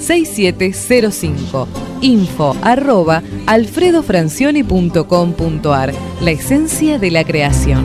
4772-6705. 0.00 1.66
Info 2.00 2.56
arroba 2.62 3.22
alfredofrancioni.com.ar. 3.46 5.92
La 6.20 6.30
esencia 6.30 6.98
de 6.98 7.10
la 7.10 7.24
creación. 7.24 7.84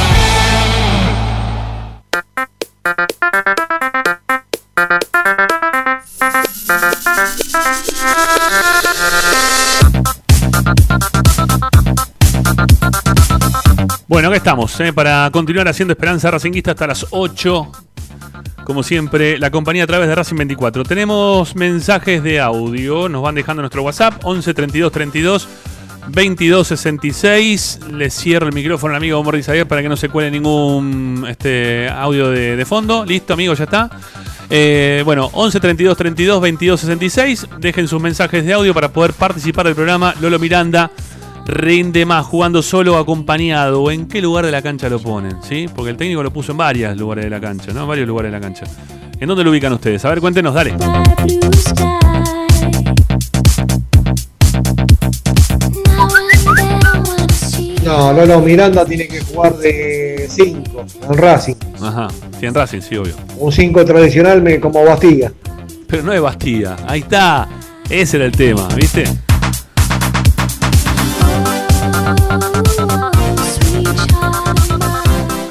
Eh, 14.51 14.91
para 14.91 15.29
continuar 15.31 15.69
haciendo 15.69 15.93
Esperanza 15.93 16.29
Racinguista 16.29 16.71
hasta 16.71 16.85
las 16.85 17.07
8. 17.11 17.71
Como 18.65 18.83
siempre, 18.83 19.39
la 19.39 19.49
compañía 19.49 19.85
a 19.85 19.87
través 19.87 20.09
de 20.09 20.15
Racing 20.15 20.35
24. 20.35 20.83
Tenemos 20.83 21.55
mensajes 21.55 22.21
de 22.21 22.41
audio, 22.41 23.07
nos 23.07 23.21
van 23.21 23.35
dejando 23.35 23.61
nuestro 23.61 23.81
WhatsApp, 23.83 24.15
11 24.23 24.53
32 24.53 24.91
32 24.91 25.47
22 26.09 26.67
66. 26.67 27.79
Le 27.93 28.09
cierro 28.09 28.47
el 28.47 28.53
micrófono 28.53 28.93
al 28.93 28.97
amigo 28.97 29.23
Morris 29.23 29.47
Ayer 29.47 29.65
para 29.65 29.81
que 29.81 29.87
no 29.87 29.95
se 29.95 30.09
cuele 30.09 30.29
ningún 30.29 31.25
este, 31.29 31.87
audio 31.87 32.29
de, 32.29 32.57
de 32.57 32.65
fondo. 32.65 33.05
Listo, 33.05 33.33
amigo, 33.33 33.53
ya 33.53 33.63
está. 33.63 33.89
Eh, 34.49 35.01
bueno, 35.05 35.29
11 35.31 35.61
32 35.61 35.95
32 35.97 36.41
22 36.41 36.79
66. 36.81 37.47
Dejen 37.57 37.87
sus 37.87 38.01
mensajes 38.01 38.45
de 38.45 38.51
audio 38.51 38.73
para 38.73 38.89
poder 38.91 39.13
participar 39.13 39.65
del 39.65 39.75
programa. 39.75 40.13
Lolo 40.19 40.39
Miranda 40.39 40.91
rinde 41.45 42.05
más 42.05 42.25
jugando 42.25 42.61
solo 42.61 42.95
o 42.95 42.97
acompañado. 42.97 43.81
¿O 43.81 43.91
en 43.91 44.07
qué 44.07 44.21
lugar 44.21 44.45
de 44.45 44.51
la 44.51 44.61
cancha 44.61 44.89
lo 44.89 44.99
ponen? 44.99 45.37
¿Sí? 45.43 45.67
Porque 45.73 45.91
el 45.91 45.97
técnico 45.97 46.23
lo 46.23 46.31
puso 46.31 46.51
en 46.51 46.57
varios 46.57 46.95
lugares 46.97 47.25
de 47.25 47.29
la 47.29 47.39
cancha, 47.41 47.71
¿no? 47.73 47.81
En 47.81 47.87
varios 47.87 48.07
lugares 48.07 48.31
de 48.31 48.37
la 48.39 48.41
cancha. 48.41 48.65
¿En 49.19 49.27
dónde 49.27 49.43
lo 49.43 49.51
ubican 49.51 49.73
ustedes? 49.73 50.03
A 50.05 50.09
ver, 50.09 50.19
cuéntenos, 50.21 50.53
dale. 50.53 50.73
No, 57.83 58.13
Lolo 58.13 58.41
Miranda 58.41 58.85
tiene 58.85 59.07
que 59.07 59.21
jugar 59.21 59.57
de 59.57 60.27
5 60.29 60.85
en 61.09 61.17
Racing. 61.17 61.55
Ajá, 61.81 62.07
sí, 62.39 62.45
en 62.45 62.53
Racing, 62.53 62.81
sí, 62.81 62.95
obvio. 62.95 63.13
Un 63.37 63.51
5 63.51 63.83
tradicional 63.85 64.41
me- 64.41 64.59
como 64.59 64.83
Bastilla. 64.85 65.31
Pero 65.87 66.03
no 66.03 66.13
es 66.13 66.21
Bastida. 66.21 66.77
Ahí 66.87 67.01
está. 67.01 67.47
Ese 67.89 68.17
era 68.17 68.25
el 68.25 68.31
tema, 68.31 68.67
¿viste? 68.75 69.03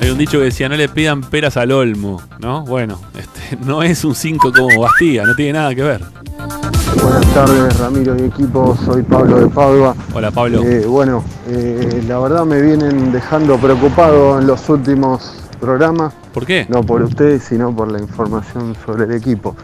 Hay 0.00 0.10
un 0.10 0.18
dicho 0.18 0.38
que 0.38 0.44
decía, 0.44 0.68
no 0.68 0.76
le 0.76 0.88
pidan 0.88 1.22
peras 1.22 1.56
al 1.56 1.72
olmo, 1.72 2.22
¿no? 2.38 2.64
Bueno, 2.64 2.98
este, 3.18 3.56
no 3.64 3.82
es 3.82 4.04
un 4.04 4.14
5 4.14 4.52
como 4.52 4.80
Bastida, 4.80 5.24
no 5.24 5.34
tiene 5.34 5.54
nada 5.54 5.74
que 5.74 5.82
ver. 5.82 6.02
Buenas 7.02 7.34
tardes, 7.34 7.78
Ramiro 7.78 8.16
y 8.16 8.22
equipo. 8.22 8.76
Soy 8.84 9.02
Pablo 9.02 9.40
de 9.40 9.48
Padua. 9.48 9.94
Hola, 10.12 10.30
Pablo. 10.30 10.62
Eh, 10.64 10.84
bueno, 10.86 11.22
eh, 11.48 12.02
la 12.08 12.18
verdad 12.18 12.44
me 12.44 12.60
vienen 12.60 13.12
dejando 13.12 13.56
preocupado 13.58 14.38
en 14.40 14.46
los 14.46 14.68
últimos 14.68 15.34
programas. 15.60 16.12
¿Por 16.34 16.46
qué? 16.46 16.66
No 16.68 16.82
por 16.82 17.02
ustedes, 17.02 17.44
sino 17.44 17.74
por 17.74 17.92
la 17.92 18.00
información 18.00 18.74
sobre 18.84 19.04
el 19.04 19.12
equipo. 19.12 19.54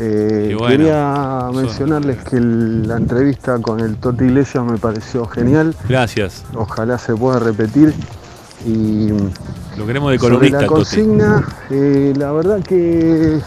Eh, 0.00 0.54
bueno, 0.58 0.76
quería 0.76 1.48
mencionarles 1.54 2.18
que 2.24 2.36
el- 2.36 2.86
la 2.86 2.96
entrevista 2.96 3.58
con 3.60 3.80
el 3.80 3.96
Toti 3.96 4.24
Iglesias 4.24 4.64
me 4.64 4.78
pareció 4.78 5.26
genial. 5.26 5.74
Gracias. 5.88 6.44
Ojalá 6.54 6.98
se 6.98 7.14
pueda 7.16 7.38
repetir. 7.40 7.94
Y 8.66 9.08
Lo 9.76 9.86
queremos 9.86 10.10
de 10.12 10.18
sobre 10.18 10.30
columnista, 10.34 10.60
la 10.62 10.66
Toti. 10.66 10.74
consigna, 10.80 11.48
eh, 11.70 12.12
la 12.16 12.32
verdad 12.32 12.60
que 12.62 13.40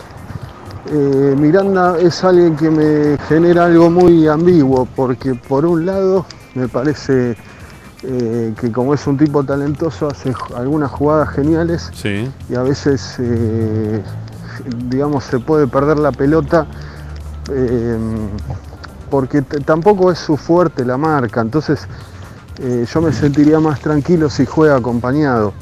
eh, 0.93 1.35
Miranda 1.37 1.97
es 1.99 2.23
alguien 2.23 2.55
que 2.55 2.69
me 2.69 3.17
genera 3.29 3.65
algo 3.65 3.89
muy 3.89 4.27
ambiguo, 4.27 4.87
porque 4.95 5.35
por 5.35 5.65
un 5.65 5.85
lado 5.85 6.25
me 6.55 6.67
parece 6.67 7.35
eh, 8.03 8.53
que 8.59 8.71
como 8.71 8.93
es 8.95 9.05
un 9.05 9.15
tipo 9.15 9.43
talentoso 9.43 10.07
hace 10.07 10.33
algunas 10.55 10.89
jugadas 10.89 11.29
geniales 11.29 11.91
Sí. 11.93 12.27
y 12.49 12.55
a 12.55 12.63
veces, 12.63 13.15
eh, 13.19 14.01
digamos, 14.87 15.23
se 15.23 15.39
puede 15.39 15.67
perder 15.67 15.99
la 15.99 16.11
pelota 16.11 16.67
eh, 17.51 17.97
porque 19.09 19.41
tampoco 19.41 20.11
es 20.11 20.19
su 20.19 20.37
fuerte 20.37 20.85
la 20.85 20.97
marca, 20.97 21.41
entonces 21.41 21.87
eh, 22.59 22.85
yo 22.91 23.01
me 23.01 23.11
sentiría 23.11 23.59
más 23.59 23.79
tranquilo 23.79 24.29
si 24.29 24.45
juega 24.45 24.75
acompañado. 24.77 25.53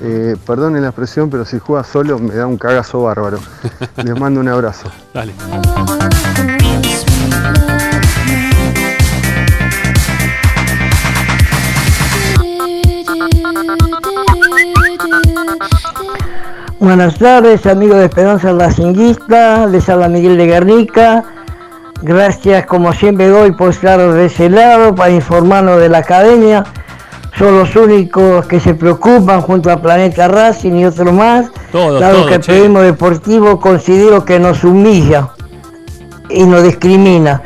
Eh, 0.00 0.36
perdone 0.46 0.80
la 0.80 0.88
expresión, 0.88 1.30
pero 1.30 1.44
si 1.44 1.58
juega 1.58 1.82
solo 1.82 2.18
me 2.18 2.34
da 2.34 2.46
un 2.46 2.58
cagazo 2.58 3.02
bárbaro. 3.02 3.38
Les 3.96 4.18
mando 4.18 4.40
un 4.40 4.48
abrazo. 4.48 4.88
Dale. 5.14 5.32
Buenas 16.86 17.18
tardes, 17.18 17.66
amigos 17.66 17.98
de 17.98 18.04
Esperanza 18.04 18.52
Racinguista, 18.52 19.66
les 19.66 19.88
habla 19.88 20.08
Miguel 20.08 20.36
de 20.36 20.46
Guernica. 20.46 21.24
Gracias, 22.00 22.64
como 22.66 22.92
siempre 22.92 23.26
doy 23.26 23.50
por 23.50 23.70
estar 23.70 23.98
de 23.98 24.26
ese 24.26 24.48
lado 24.48 24.94
para 24.94 25.10
informarnos 25.10 25.80
de 25.80 25.88
la 25.88 25.98
academia. 25.98 26.62
Son 27.36 27.58
los 27.58 27.74
únicos 27.74 28.46
que 28.46 28.60
se 28.60 28.74
preocupan 28.74 29.40
junto 29.40 29.68
a 29.68 29.82
Planeta 29.82 30.28
Racing 30.28 30.74
y 30.74 30.84
otros 30.84 31.12
más. 31.12 31.50
Todos, 31.72 32.00
dado 32.00 32.18
todos, 32.18 32.28
que 32.28 32.34
el 32.36 32.40
che. 32.40 32.52
periodismo 32.52 32.80
deportivo 32.82 33.58
considero 33.58 34.24
que 34.24 34.38
nos 34.38 34.62
humilla 34.62 35.30
y 36.30 36.44
nos 36.44 36.62
discrimina. 36.62 37.42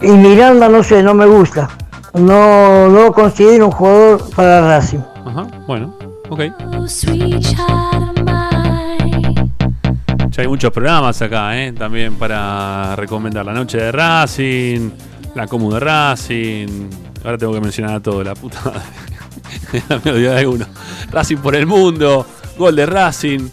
Y 0.00 0.12
Miranda, 0.12 0.68
no 0.68 0.84
sé, 0.84 1.02
no 1.02 1.14
me 1.14 1.26
gusta. 1.26 1.68
No, 2.14 2.88
no 2.88 3.06
lo 3.06 3.12
considero 3.12 3.66
un 3.66 3.72
jugador 3.72 4.20
para 4.36 4.60
Racing. 4.60 5.00
Ajá, 5.24 5.48
bueno, 5.66 5.96
ok. 6.28 6.42
Ya 10.36 10.42
hay 10.42 10.48
muchos 10.48 10.70
programas 10.70 11.22
acá, 11.22 11.58
¿eh? 11.58 11.72
También 11.72 12.16
para 12.16 12.94
recomendar 12.94 13.46
la 13.46 13.54
noche 13.54 13.78
de 13.78 13.90
Racing, 13.90 14.90
la 15.34 15.46
Comu 15.46 15.72
de 15.72 15.80
Racing. 15.80 16.90
Ahora 17.24 17.38
tengo 17.38 17.54
que 17.54 17.60
mencionar 17.62 17.94
a 17.94 18.00
todo, 18.00 18.22
la 18.22 18.34
puta 18.34 18.60
madre. 18.62 19.96
Me 20.04 20.10
olvidé 20.10 20.28
de 20.28 20.38
alguno. 20.38 20.66
Racing 21.10 21.38
por 21.38 21.56
el 21.56 21.64
mundo, 21.64 22.26
Gol 22.58 22.76
de 22.76 22.84
Racing, 22.84 23.48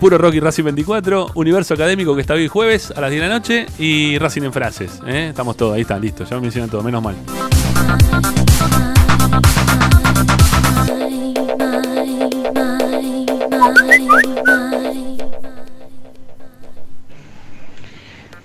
Puro 0.00 0.16
Rocky 0.16 0.40
Racing 0.40 0.64
24, 0.64 1.32
Universo 1.34 1.74
Académico 1.74 2.14
que 2.14 2.22
está 2.22 2.32
hoy 2.32 2.48
jueves 2.48 2.90
a 2.90 3.02
las 3.02 3.10
10 3.10 3.22
de 3.22 3.28
la 3.28 3.34
noche 3.34 3.66
y 3.78 4.16
Racing 4.16 4.44
en 4.44 4.54
frases. 4.54 5.00
¿eh? 5.06 5.26
Estamos 5.28 5.54
todos, 5.54 5.74
ahí 5.74 5.82
está, 5.82 5.98
listo. 5.98 6.24
Ya 6.24 6.36
me 6.36 6.42
mencionan 6.42 6.70
todo, 6.70 6.82
menos 6.82 7.02
mal. 7.02 7.14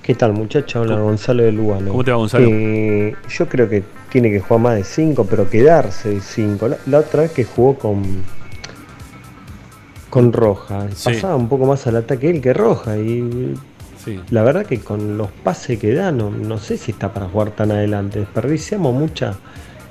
¿Qué 0.10 0.16
tal 0.16 0.34
muchachos? 0.34 0.82
Habla 0.89 0.99
Gonzalo 1.03 1.43
de 1.43 1.51
Lugano. 1.51 1.91
¿Cómo 1.91 2.03
te 2.03 2.10
va, 2.10 2.18
Gonzalo? 2.18 2.47
Eh, 2.49 3.16
yo 3.30 3.47
creo 3.47 3.70
que 3.70 3.84
tiene 4.12 4.32
que 4.32 4.39
jugar 4.39 4.60
más 4.60 4.76
de 4.76 4.84
5, 4.84 5.28
pero 5.30 5.47
quedarse 5.47 6.10
de 6.10 6.20
5. 6.20 6.68
La, 6.68 6.78
la 6.88 6.97
otra 7.01 7.22
vez 7.22 7.32
que 7.32 7.43
jugó 7.45 7.76
con 7.78 8.01
con 10.10 10.34
Roja, 10.34 10.88
Sí. 10.95 11.10
pasaba 11.12 11.36
un 11.36 11.47
poco 11.47 11.68
más 11.68 11.86
al 11.86 11.97
ataque 11.97 12.28
él 12.32 12.41
que 12.41 12.53
Roja 12.55 12.97
y 12.97 13.53
Sí. 14.03 14.20
la 14.32 14.41
verdad 14.41 14.66
que 14.66 14.80
con 14.80 15.16
los 15.16 15.30
pases 15.30 15.78
que 15.78 15.93
da 15.93 16.12
no, 16.12 16.32
no 16.32 16.57
sé 16.57 16.78
si 16.78 16.89
está 16.89 17.14
para 17.14 17.28
jugar 17.28 17.51
tan 17.51 17.70
adelante. 17.70 18.18
Desperdiciamos 18.18 18.91
mucha 18.95 19.38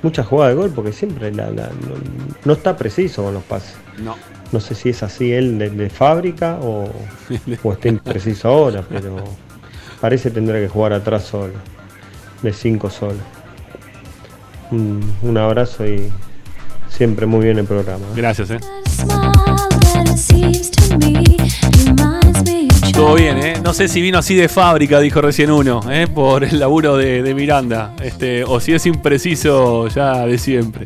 mucha 0.03 0.25
jugada 0.25 0.49
de 0.49 0.55
gol 0.57 0.71
porque 0.75 0.91
siempre 0.91 1.31
la- 1.31 1.49
la- 1.49 1.67
no, 1.69 1.95
no 2.43 2.51
está 2.51 2.75
preciso 2.75 3.23
con 3.23 3.35
los 3.35 3.43
pases. 3.43 3.75
No. 4.03 4.17
No 4.51 4.59
sé 4.59 4.75
si 4.75 4.89
es 4.89 5.01
así 5.01 5.31
él 5.31 5.57
de, 5.57 5.69
de 5.69 5.89
fábrica 5.89 6.57
o, 6.61 6.89
o 7.63 7.71
está 7.71 7.87
impreciso 7.87 8.49
ahora, 8.49 8.83
pero 8.89 9.15
parece 9.99 10.29
que 10.29 10.35
tendrá 10.35 10.59
que 10.59 10.67
jugar 10.67 10.93
atrás 10.93 11.23
solo, 11.23 11.53
de 12.41 12.53
5 12.53 12.89
solo. 12.89 13.19
Un, 14.71 15.13
un 15.21 15.37
abrazo 15.37 15.87
y 15.87 16.11
siempre 16.89 17.25
muy 17.25 17.45
bien 17.45 17.57
el 17.59 17.65
programa. 17.65 18.05
Gracias, 18.15 18.51
eh. 18.51 18.59
Todo 22.93 23.15
bien, 23.15 23.37
¿eh? 23.37 23.53
No 23.63 23.73
sé 23.73 23.87
si 23.87 24.01
vino 24.01 24.17
así 24.17 24.35
de 24.35 24.49
fábrica, 24.49 24.99
dijo 24.99 25.21
recién 25.21 25.51
uno, 25.51 25.81
¿eh? 25.89 26.07
por 26.07 26.43
el 26.43 26.59
laburo 26.59 26.97
de, 26.97 27.23
de 27.23 27.33
Miranda. 27.33 27.93
Este, 28.03 28.43
o 28.43 28.59
si 28.59 28.73
es 28.73 28.85
impreciso 28.85 29.87
ya 29.87 30.25
de 30.25 30.37
siempre. 30.37 30.83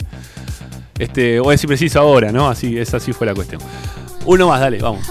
Este, 0.99 1.39
o 1.39 1.51
es 1.51 1.63
impreciso 1.63 1.99
ahora, 1.99 2.31
¿no? 2.31 2.47
Así, 2.47 2.77
esa 2.77 2.99
sí 2.99 3.13
fue 3.13 3.25
la 3.25 3.33
cuestión. 3.33 3.61
Uno 4.25 4.47
más, 4.47 4.59
dale, 4.59 4.77
vamos. 4.79 5.03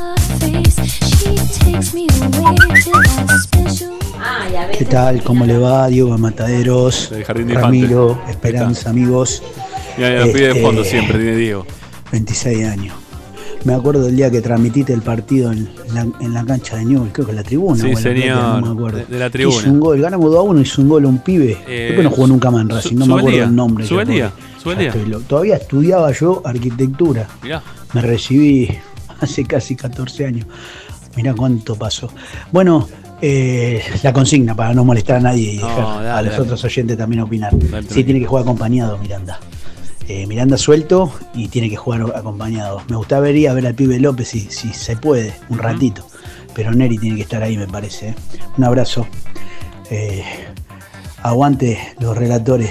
¿Qué 4.79 4.85
tal? 4.87 5.23
¿Cómo 5.23 5.45
le 5.47 5.59
va? 5.59 5.89
Diego 5.89 6.17
Mataderos, 6.19 7.13
Ramiro. 7.49 8.21
Esperanza, 8.29 8.91
amigos. 8.91 9.43
Lo 9.99 10.05
pide 10.33 10.41
de 10.47 10.49
Este, 10.51 10.63
fondo 10.63 10.85
siempre, 10.85 11.19
tiene 11.19 11.37
Diego. 11.37 11.67
26 12.11 12.67
años. 12.67 12.95
Me 13.65 13.75
acuerdo 13.75 14.03
del 14.05 14.17
día 14.17 14.29
que 14.31 14.41
transmitiste 14.41 14.93
el 14.93 15.03
partido 15.03 15.53
en 15.53 15.69
la, 15.95 16.01
en 16.21 16.35
la 16.35 16.45
cancha 16.45 16.77
de 16.77 16.85
Newell, 16.85 17.13
creo 17.13 17.27
que 17.27 17.31
en 17.33 17.37
la 17.37 17.43
tribuna. 17.45 17.81
Sí, 17.81 17.95
señor, 17.95 18.37
no 18.61 18.61
me 18.61 18.69
acuerdo. 18.73 18.99
de- 18.99 19.05
de 19.07 19.19
la 19.19 19.31
tribuna. 19.31 19.59
Hizo 19.61 19.71
un 19.71 19.81
gol, 19.81 20.01
ganamos 20.01 20.31
2 20.33 20.39
a 20.39 20.43
1, 20.43 20.61
hizo 20.61 20.83
un 20.83 20.89
gol 20.89 21.05
a 21.05 21.09
un 21.09 21.19
pibe. 21.19 21.59
Eh, 21.69 21.85
creo 21.89 21.97
que 21.99 22.03
no 22.03 22.11
jugó 22.11 22.27
nunca 22.27 22.51
más 22.51 22.63
en 22.63 22.69
Racing, 22.71 22.97
no 22.97 23.07
me 23.07 23.15
acuerdo 23.21 23.43
el 23.45 23.55
nombre. 23.55 23.85
Ya, 23.85 23.89
porque 23.91 24.05
Subeldía. 24.63 24.87
ya 24.87 24.91
estoy 24.91 25.07
lo- 25.11 25.21
Todavía 25.21 25.57
estudiaba 25.57 26.11
yo 26.13 26.43
arquitectura. 26.45 27.29
Mirá. 27.43 27.63
Me 27.93 28.01
recibí 28.03 28.69
hace 29.21 29.45
casi 29.45 29.77
14 29.77 30.27
años. 30.27 30.47
Mirá 31.17 31.35
cuánto 31.35 31.77
pasó. 31.77 32.11
Bueno, 32.51 32.89
eh, 33.21 33.83
la 34.03 34.13
consigna 34.13 34.55
para 34.55 34.73
no 34.75 34.85
molestar 34.85 35.17
a 35.17 35.21
nadie 35.21 35.55
y 35.55 35.59
No, 35.59 35.67
dejar 35.69 35.85
dale, 35.85 36.09
a 36.11 36.23
los 36.23 36.31
dale. 36.33 36.43
otros 36.45 36.65
oyentes 36.65 36.97
también 36.97 37.23
opinar. 37.23 37.53
Dale, 37.57 37.87
sí, 37.89 38.03
tiene 38.05 38.21
que 38.21 38.27
jugar 38.27 38.43
acompañado 38.43 38.99
Miranda. 38.99 39.39
eh, 40.09 40.27
Miranda 40.27 40.57
suelto 40.57 41.13
y 41.35 41.49
tiene 41.49 41.69
que 41.71 41.77
jugar 41.77 42.03
acompañado. 42.15 42.83
Me 42.89 42.97
gustaría 42.97 43.53
ver 43.53 43.67
al 43.67 43.75
pibe 43.75 44.01
López 44.01 44.29
si, 44.29 44.41
si 44.41 44.73
se 44.73 44.97
puede, 44.97 45.33
un 45.49 45.59
ratito. 45.59 46.07
Pero 46.55 46.73
Neri 46.73 46.99
tiene 46.99 47.17
que 47.17 47.23
estar 47.23 47.43
ahí, 47.43 47.57
me 47.57 47.67
parece. 47.67 48.09
¿eh? 48.11 48.15
Un 48.59 48.65
abrazo. 48.65 49.07
Eh, 49.91 50.23
aguante 51.23 51.79
los 52.01 52.17
relatores. 52.17 52.71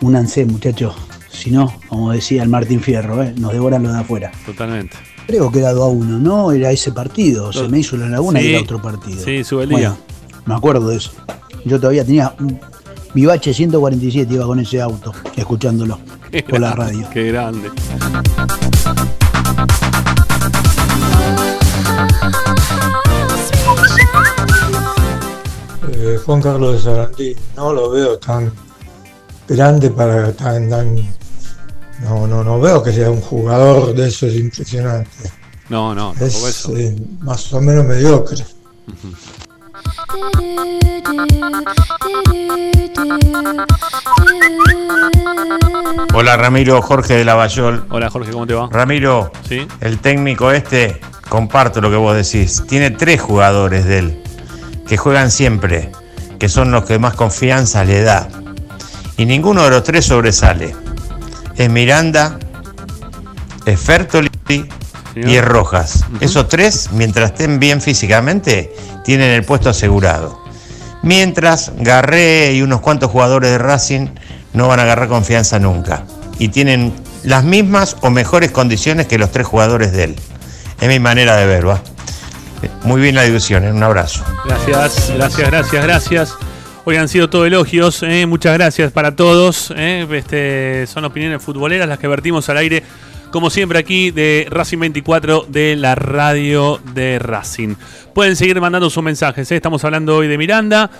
Únanse, 0.00 0.44
muchachos. 0.46 0.94
Si 1.30 1.50
no, 1.50 1.72
como 1.88 2.10
decía 2.12 2.42
el 2.42 2.48
Martín 2.48 2.80
Fierro, 2.80 3.22
¿eh? 3.22 3.32
nos 3.38 3.52
devoran 3.52 3.82
los 3.82 3.92
de 3.92 3.98
afuera. 4.00 4.32
Totalmente. 4.44 4.96
Creo 5.28 5.52
que 5.52 5.58
era 5.58 5.74
2 5.74 5.82
a 5.84 5.88
1, 5.88 6.18
¿no? 6.20 6.52
Era 6.52 6.70
ese 6.70 6.90
partido. 6.90 7.52
Se 7.52 7.68
me 7.68 7.80
hizo 7.80 7.98
la 7.98 8.08
laguna 8.08 8.40
y 8.40 8.48
era 8.48 8.62
otro 8.62 8.80
partido. 8.80 9.22
Sí, 9.22 9.44
sube 9.44 9.64
el 9.64 9.68
día. 9.68 9.90
Bueno, 9.90 9.98
me 10.46 10.54
acuerdo 10.54 10.88
de 10.88 10.96
eso. 10.96 11.10
Yo 11.66 11.78
todavía 11.78 12.02
tenía 12.02 12.34
un 12.40 12.58
Vivache 13.12 13.52
147, 13.52 14.32
iba 14.32 14.46
con 14.46 14.58
ese 14.58 14.80
auto, 14.80 15.12
escuchándolo 15.36 15.98
por 16.48 16.60
la 16.60 16.72
radio. 16.72 17.06
Qué 17.12 17.24
grande. 17.24 17.70
Eh, 25.92 26.18
Juan 26.24 26.40
Carlos 26.40 26.72
de 26.72 26.80
Sarandí, 26.80 27.36
no 27.54 27.74
lo 27.74 27.90
veo 27.90 28.18
tan 28.18 28.50
grande 29.46 29.90
para 29.90 30.32
tan, 30.32 30.70
tan 30.70 31.17
no, 32.02 32.26
no, 32.26 32.44
no 32.44 32.60
veo 32.60 32.82
que 32.82 32.92
sea 32.92 33.10
un 33.10 33.20
jugador 33.20 33.94
de 33.94 34.08
esos 34.08 34.32
impresionantes. 34.34 35.32
No, 35.68 35.94
no, 35.94 36.14
tampoco 36.18 36.26
Es 36.26 36.44
eso. 36.60 36.76
eh, 36.76 36.96
más 37.20 37.52
o 37.52 37.60
menos 37.60 37.84
mediocre. 37.84 38.44
Hola 46.14 46.36
Ramiro, 46.36 46.80
Jorge 46.82 47.14
de 47.14 47.24
Lavallol. 47.24 47.84
Hola 47.90 48.10
Jorge, 48.10 48.32
¿cómo 48.32 48.46
te 48.46 48.54
va? 48.54 48.68
Ramiro, 48.70 49.30
Sí. 49.48 49.66
el 49.80 49.98
técnico 49.98 50.50
este, 50.50 51.00
comparto 51.28 51.80
lo 51.80 51.90
que 51.90 51.96
vos 51.96 52.16
decís. 52.16 52.64
Tiene 52.68 52.90
tres 52.90 53.20
jugadores 53.20 53.84
de 53.84 53.98
él 53.98 54.22
que 54.88 54.96
juegan 54.96 55.30
siempre, 55.30 55.92
que 56.38 56.48
son 56.48 56.70
los 56.72 56.84
que 56.84 56.98
más 56.98 57.14
confianza 57.14 57.84
le 57.84 58.02
da. 58.02 58.28
Y 59.16 59.26
ninguno 59.26 59.62
de 59.64 59.70
los 59.70 59.82
tres 59.84 60.06
sobresale. 60.06 60.74
Es 61.58 61.68
Miranda, 61.68 62.38
es 63.66 63.80
Fertoli 63.80 64.30
y 65.16 65.34
es 65.34 65.44
Rojas. 65.44 66.04
Esos 66.20 66.48
tres, 66.48 66.90
mientras 66.92 67.32
estén 67.32 67.58
bien 67.58 67.82
físicamente, 67.82 68.72
tienen 69.04 69.32
el 69.32 69.44
puesto 69.44 69.68
asegurado. 69.68 70.40
Mientras 71.02 71.72
Garré 71.76 72.54
y 72.54 72.62
unos 72.62 72.80
cuantos 72.80 73.10
jugadores 73.10 73.50
de 73.50 73.58
Racing 73.58 74.06
no 74.52 74.68
van 74.68 74.78
a 74.78 74.84
agarrar 74.84 75.08
confianza 75.08 75.58
nunca. 75.58 76.04
Y 76.38 76.48
tienen 76.48 76.94
las 77.24 77.42
mismas 77.42 77.96
o 78.02 78.10
mejores 78.10 78.52
condiciones 78.52 79.06
que 79.06 79.18
los 79.18 79.32
tres 79.32 79.46
jugadores 79.46 79.90
de 79.92 80.04
él. 80.04 80.16
Es 80.80 80.88
mi 80.88 81.00
manera 81.00 81.36
de 81.36 81.46
ver, 81.46 81.68
¿va? 81.68 81.82
Muy 82.84 83.00
bien 83.00 83.16
la 83.16 83.22
discusión, 83.22 83.64
¿eh? 83.64 83.72
un 83.72 83.82
abrazo. 83.82 84.24
Gracias, 84.44 85.10
gracias, 85.14 85.50
gracias, 85.50 85.84
gracias. 85.84 86.47
Hoy 86.88 86.96
han 86.96 87.10
sido 87.10 87.28
todo 87.28 87.44
elogios, 87.44 88.02
¿eh? 88.02 88.24
muchas 88.24 88.54
gracias 88.54 88.92
para 88.92 89.14
todos. 89.14 89.70
¿eh? 89.76 90.08
Este, 90.10 90.86
son 90.86 91.04
opiniones 91.04 91.42
futboleras 91.42 91.86
las 91.86 91.98
que 91.98 92.08
vertimos 92.08 92.48
al 92.48 92.56
aire, 92.56 92.82
como 93.30 93.50
siempre 93.50 93.78
aquí 93.78 94.10
de 94.10 94.46
Racing 94.48 94.78
24 94.78 95.44
de 95.50 95.76
la 95.76 95.94
radio 95.96 96.80
de 96.94 97.18
Racing. 97.18 97.74
Pueden 98.14 98.36
seguir 98.36 98.58
mandando 98.58 98.88
sus 98.88 99.02
mensajes, 99.02 99.52
¿eh? 99.52 99.56
estamos 99.56 99.84
hablando 99.84 100.16
hoy 100.16 100.28
de 100.28 100.38
Miranda. 100.38 100.90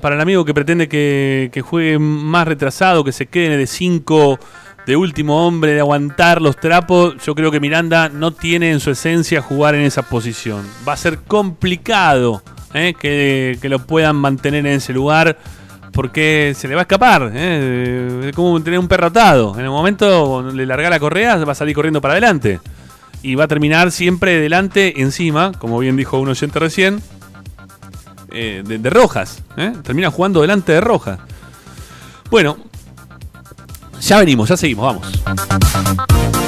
Para 0.00 0.16
el 0.16 0.20
amigo 0.20 0.44
que 0.44 0.52
pretende 0.52 0.88
que, 0.88 1.50
que 1.52 1.60
juegue 1.60 2.00
más 2.00 2.48
retrasado, 2.48 3.04
que 3.04 3.12
se 3.12 3.26
quede 3.26 3.56
de 3.56 3.68
5 3.68 4.40
de 4.84 4.96
último 4.96 5.46
hombre, 5.46 5.74
de 5.74 5.80
aguantar 5.80 6.42
los 6.42 6.56
trapos, 6.56 7.14
yo 7.24 7.36
creo 7.36 7.52
que 7.52 7.60
Miranda 7.60 8.08
no 8.08 8.32
tiene 8.32 8.72
en 8.72 8.80
su 8.80 8.90
esencia 8.90 9.42
jugar 9.42 9.76
en 9.76 9.82
esa 9.82 10.02
posición. 10.02 10.66
Va 10.84 10.94
a 10.94 10.96
ser 10.96 11.18
complicado 11.18 12.42
¿eh? 12.74 12.94
que, 12.98 13.58
que 13.60 13.68
lo 13.68 13.78
puedan 13.80 14.16
mantener 14.16 14.66
en 14.66 14.74
ese 14.74 14.92
lugar 14.92 15.38
porque 15.92 16.54
se 16.56 16.68
le 16.68 16.74
va 16.74 16.82
a 16.82 16.82
escapar. 16.82 17.30
¿eh? 17.34 18.28
Es 18.28 18.36
como 18.36 18.62
tener 18.62 18.78
un 18.78 18.88
perro 18.88 19.08
atado. 19.08 19.54
En 19.58 19.64
el 19.64 19.70
momento 19.70 20.48
le 20.52 20.66
larga 20.66 20.90
la 20.90 21.00
correa, 21.00 21.36
va 21.44 21.52
a 21.52 21.54
salir 21.56 21.74
corriendo 21.74 22.00
para 22.00 22.12
adelante. 22.14 22.60
Y 23.22 23.34
va 23.34 23.44
a 23.44 23.48
terminar 23.48 23.90
siempre 23.90 24.38
delante, 24.38 25.00
encima, 25.00 25.52
como 25.58 25.78
bien 25.80 25.96
dijo 25.96 26.20
un 26.20 26.28
oyente 26.28 26.58
recién, 26.60 27.02
eh, 28.30 28.62
de, 28.64 28.78
de 28.78 28.90
Rojas. 28.90 29.42
¿eh? 29.56 29.72
Termina 29.82 30.10
jugando 30.10 30.40
delante 30.40 30.70
de 30.70 30.80
Rojas. 30.80 31.18
Bueno, 32.30 32.58
ya 34.00 34.18
venimos, 34.18 34.48
ya 34.48 34.56
seguimos, 34.56 34.84
vamos. 34.84 36.47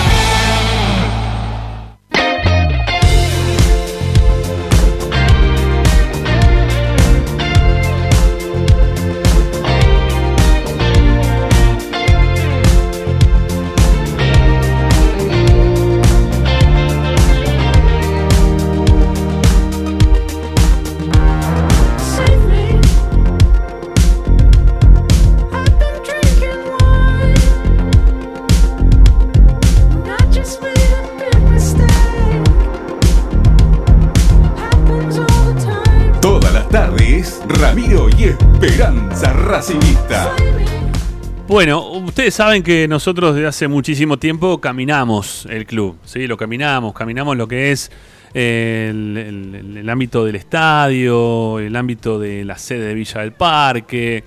Bueno, 41.51 41.85
ustedes 41.85 42.33
saben 42.33 42.63
que 42.63 42.87
nosotros 42.87 43.35
desde 43.35 43.45
hace 43.45 43.67
muchísimo 43.67 44.15
tiempo 44.15 44.61
caminamos 44.61 45.45
el 45.49 45.65
club, 45.65 45.97
¿sí? 46.05 46.25
Lo 46.25 46.37
caminamos, 46.37 46.93
caminamos 46.93 47.35
lo 47.35 47.45
que 47.45 47.73
es 47.73 47.91
el, 48.33 49.85
ámbito 49.89 50.23
del 50.23 50.37
estadio, 50.37 51.59
el 51.59 51.75
ámbito 51.75 52.17
de 52.19 52.45
la 52.45 52.57
sede 52.57 52.85
de 52.85 52.93
Villa 52.93 53.19
del 53.19 53.33
Parque. 53.33 54.23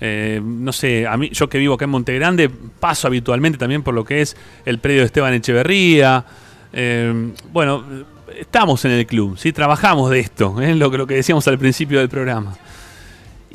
eh, 0.00 0.40
no 0.42 0.72
sé, 0.72 1.06
a 1.06 1.18
mí, 1.18 1.28
yo 1.34 1.50
que 1.50 1.58
vivo 1.58 1.74
acá 1.74 1.84
en 1.84 1.90
Montegrande, 1.90 2.48
paso 2.48 3.08
habitualmente 3.08 3.58
también 3.58 3.82
por 3.82 3.92
lo 3.92 4.02
que 4.02 4.22
es 4.22 4.34
el 4.64 4.78
predio 4.78 5.00
de 5.00 5.06
Esteban 5.08 5.34
Echeverría. 5.34 6.24
Eh, 6.72 7.34
bueno, 7.52 7.84
estamos 8.38 8.82
en 8.86 8.92
el 8.92 9.04
club, 9.04 9.36
¿sí? 9.36 9.52
trabajamos 9.52 10.08
de 10.08 10.20
esto, 10.20 10.58
¿eh? 10.62 10.74
lo, 10.74 10.88
lo 10.88 11.06
que 11.06 11.16
decíamos 11.16 11.46
al 11.46 11.58
principio 11.58 11.98
del 11.98 12.08
programa. 12.08 12.56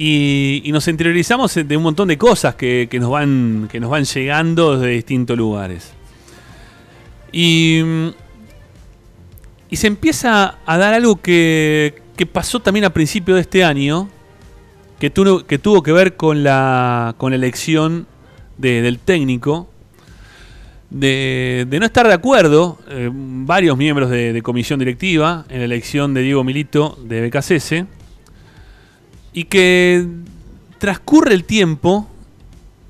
Y, 0.02 0.64
nos 0.72 0.88
interiorizamos 0.88 1.54
de 1.56 1.76
un 1.76 1.84
montón 1.84 2.08
de 2.08 2.18
cosas 2.18 2.56
que, 2.56 2.88
que 2.90 3.02
nos, 3.02 3.10
van, 3.10 3.68
que 3.70 3.82
nos 3.82 3.90
van 3.90 4.06
llegando 4.06 4.78
desde 4.78 4.94
distintos 4.94 5.38
lugares. 5.38 5.92
Y, 7.34 7.82
y 9.70 9.76
se 9.76 9.88
empieza 9.88 10.60
a 10.66 10.78
dar 10.78 10.94
algo 10.94 11.18
que, 11.22 12.02
que 12.16 12.26
pasó 12.26 12.62
también 12.62 12.86
a 12.86 12.92
principio 12.92 13.36
de 13.36 13.42
este 13.42 13.66
año, 13.66 14.08
que, 15.02 15.10
tuvo, 15.10 15.44
que 15.84 15.92
ver 15.92 16.16
con 16.16 16.44
la, 16.44 17.14
con 17.18 17.32
la 17.32 17.36
elección 17.36 18.08
de- 18.58 18.82
del 18.82 19.00
técnico, 19.00 19.70
de, 20.90 21.68
de 21.70 21.78
no 21.78 21.86
estar 21.86 22.08
de 22.08 22.14
acuerdo 22.14 22.80
eh, 22.88 23.10
varios 23.14 23.78
miembros 23.78 24.10
de, 24.10 24.32
de 24.32 24.42
comisión 24.42 24.80
directiva 24.80 25.46
en 25.50 25.60
la 25.60 25.66
elección 25.66 26.14
de 26.14 26.22
Diego 26.22 26.46
Milito 26.46 26.98
de 27.04 27.28
BKCS 27.28 27.84
y 29.34 29.46
que 29.46 30.06
transcurre 30.78 31.34
el 31.34 31.44
tiempo 31.44 32.08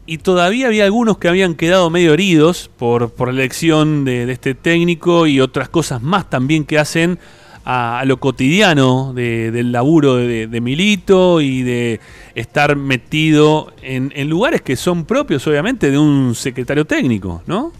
y 0.06 0.18
todavía 0.20 0.68
había 0.68 0.86
algunos 0.86 1.18
que 1.18 1.28
habían 1.28 1.54
quedado 1.56 1.90
medio 1.90 2.14
heridos 2.14 2.70
por, 2.78 3.12
por 3.12 3.28
la 3.28 3.42
elección 3.42 4.06
de, 4.06 4.32
este 4.32 4.56
técnico 4.56 5.28
y 5.28 5.40
otras 5.40 5.70
cosas 5.70 6.02
más 6.02 6.30
también 6.30 6.66
que 6.66 6.80
hacen 6.80 7.20
a, 7.64 8.04
lo 8.06 8.20
cotidiano 8.20 9.14
de- 9.14 9.52
del 9.52 9.72
laburo 9.72 10.16
de, 10.16 10.48
de 10.48 10.62
Milito 10.62 11.42
y 11.42 11.62
de 11.62 12.00
estar 12.34 12.76
metido 12.76 13.72
en, 13.84 14.12
en 14.16 14.30
lugares 14.30 14.62
que 14.64 14.76
son 14.76 15.06
propios, 15.06 15.46
obviamente, 15.46 15.92
de 15.92 16.00
un 16.00 16.34
secretario 16.34 16.86
técnico, 16.86 17.44
¿no? 17.46 17.72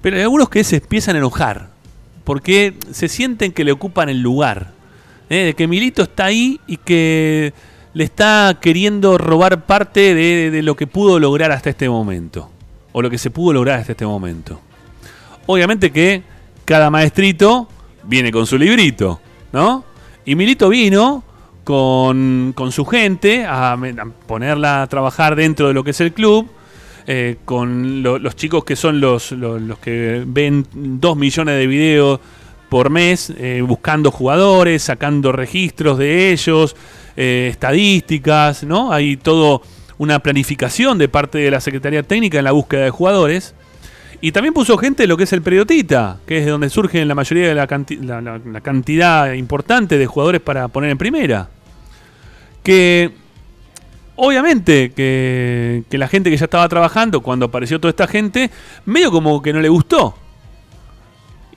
Pero 0.00 0.16
hay 0.16 0.22
algunos 0.22 0.48
que 0.48 0.64
se 0.64 0.76
empiezan 0.76 1.16
a 1.16 1.18
enojar 1.18 1.68
porque 2.24 2.74
se 2.90 3.08
sienten 3.08 3.52
que 3.52 3.64
le 3.64 3.72
ocupan 3.72 4.08
el 4.08 4.20
lugar. 4.22 4.72
¿Eh? 5.30 5.36
De 5.46 5.54
que 5.54 5.66
Milito 5.66 6.02
está 6.02 6.26
ahí 6.26 6.60
y 6.66 6.76
que 6.76 7.54
le 7.94 8.04
está 8.04 8.58
queriendo 8.60 9.16
robar 9.16 9.64
parte 9.64 10.14
de, 10.14 10.62
lo 10.62 10.76
que 10.76 10.86
pudo 10.86 11.18
lograr 11.18 11.50
hasta 11.52 11.70
este 11.70 11.88
momento. 11.88 12.50
O 12.92 13.00
lo 13.00 13.08
que 13.08 13.16
se 13.18 13.30
pudo 13.30 13.54
lograr 13.54 13.78
hasta 13.80 13.92
este 13.92 14.04
momento. 14.04 14.60
Obviamente 15.46 15.90
que 15.90 16.22
cada 16.64 16.90
maestrito 16.90 17.68
viene 18.04 18.30
con 18.30 18.46
su 18.46 18.58
librito, 18.58 19.20
¿no? 19.52 19.84
Y 20.24 20.34
Milito 20.34 20.68
vino 20.68 21.24
con, 21.64 22.52
con 22.54 22.72
su 22.72 22.84
gente 22.84 23.44
a, 23.46 23.76
ponerla 24.26 24.82
a 24.82 24.86
trabajar 24.86 25.34
dentro 25.36 25.68
de 25.68 25.74
lo 25.74 25.82
que 25.84 25.90
es 25.90 26.00
el 26.00 26.12
club, 26.12 26.48
eh, 27.06 27.38
con 27.44 28.02
lo- 28.02 28.18
los 28.18 28.36
chicos 28.36 28.64
que 28.64 28.76
son 28.76 29.00
los, 29.00 29.32
los, 29.32 29.60
los 29.60 29.78
que 29.78 30.22
ven 30.26 30.66
dos 30.72 31.16
millones 31.16 31.56
de 31.56 31.66
videos 31.66 32.20
por 32.70 32.88
mes, 32.88 33.30
eh, 33.36 33.62
buscando 33.66 34.10
jugadores, 34.10 34.84
sacando 34.84 35.32
registros 35.32 35.98
de 35.98 36.32
ellos, 36.32 36.74
eh, 37.16 37.48
estadísticas, 37.50 38.64
¿no? 38.64 38.92
Hay 38.92 39.18
todo 39.18 39.60
una 39.98 40.20
planificación 40.20 40.96
de 40.96 41.08
parte 41.08 41.36
de 41.38 41.50
la 41.50 41.60
Secretaría 41.60 42.02
Técnica 42.02 42.38
en 42.38 42.44
la 42.44 42.52
búsqueda 42.52 42.84
de 42.84 42.90
jugadores. 42.90 43.54
Y 44.22 44.32
también 44.32 44.54
puso 44.54 44.78
gente 44.78 45.06
lo 45.06 45.16
que 45.16 45.24
es 45.24 45.32
el 45.32 45.42
periodita, 45.42 46.18
que 46.26 46.38
es 46.38 46.44
de 46.44 46.50
donde 46.50 46.70
surgen 46.70 47.08
la 47.08 47.14
mayoría 47.14 47.48
de 47.48 47.54
la, 47.54 47.66
la- 48.52 48.60
cantidad 48.60 49.32
importante 49.32 49.98
de 49.98 50.06
jugadores 50.06 50.40
para 50.40 50.68
poner 50.68 50.90
en 50.90 50.98
primera. 50.98 51.48
Que 52.62 53.10
obviamente 54.16 54.92
que 54.92 55.84
la 55.90 56.06
gente 56.06 56.30
que 56.30 56.36
ya 56.36 56.44
estaba 56.44 56.68
trabajando 56.68 57.20
cuando 57.22 57.46
apareció 57.46 57.80
toda 57.80 57.90
esta 57.90 58.06
gente, 58.06 58.50
medio 58.84 59.10
como 59.10 59.40
que 59.42 59.52
no 59.52 59.60
le 59.60 59.68
gustó. 59.68 60.14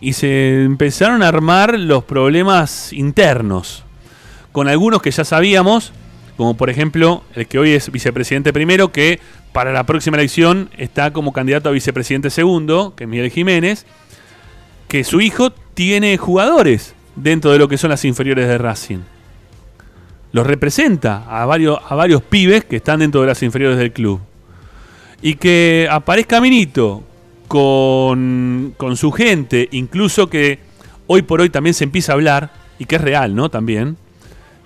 Y 0.04 0.12
se 0.12 0.66
empezaron 0.66 1.24
a 1.24 1.30
armar 1.30 1.80
los 1.80 2.04
problemas 2.04 2.92
internos. 2.92 3.86
Con 4.52 4.68
algunos 4.68 5.02
que 5.02 5.12
ya 5.12 5.24
sabíamos, 5.24 5.94
como 6.36 6.58
por 6.58 6.70
ejemplo 6.70 7.24
el 7.36 7.48
que 7.48 7.58
hoy 7.58 7.72
es 7.72 7.90
vicepresidente 7.90 8.52
primero, 8.52 8.92
que 8.92 9.22
para 9.54 9.72
la 9.72 9.86
próxima 9.86 10.18
elección 10.18 10.70
está 10.78 11.14
como 11.14 11.32
candidato 11.32 11.70
a 11.70 11.72
vicepresidente 11.72 12.30
segundo, 12.32 12.94
que 12.98 13.06
es 13.06 13.10
Miguel 13.10 13.32
Jiménez, 13.32 13.86
que 14.90 15.06
su 15.06 15.22
hijo 15.22 15.52
tiene 15.74 16.18
jugadores 16.18 16.96
dentro 17.16 17.54
de 17.54 17.60
lo 17.60 17.70
que 17.70 17.78
son 17.78 17.90
las 17.90 18.04
inferiores 18.04 18.50
de 18.50 18.58
Racing. 18.58 19.04
Los 20.34 20.46
representa 20.46 21.24
a 21.30 21.46
varios, 21.46 21.80
a 21.88 21.96
varios 21.96 22.22
pibes 22.22 22.66
que 22.66 22.76
están 22.76 23.00
dentro 23.00 23.22
de 23.22 23.28
las 23.28 23.42
inferiores 23.42 23.78
del 23.78 23.94
club. 23.94 24.20
Y 25.22 25.36
que 25.36 25.88
aparezca 25.90 26.42
Minito 26.42 27.04
con, 27.54 28.74
con 28.78 28.98
su 28.98 29.12
gente, 29.12 29.70
incluso 29.74 30.28
que 30.28 30.58
hoy 31.06 31.22
por 31.22 31.40
hoy 31.40 31.52
también 31.52 31.76
se 31.76 31.84
empieza 31.84 32.12
a 32.12 32.16
hablar, 32.16 32.52
y 32.80 32.86
que 32.86 32.96
es 32.96 33.02
real, 33.02 33.36
¿no? 33.36 33.50
También, 33.50 33.96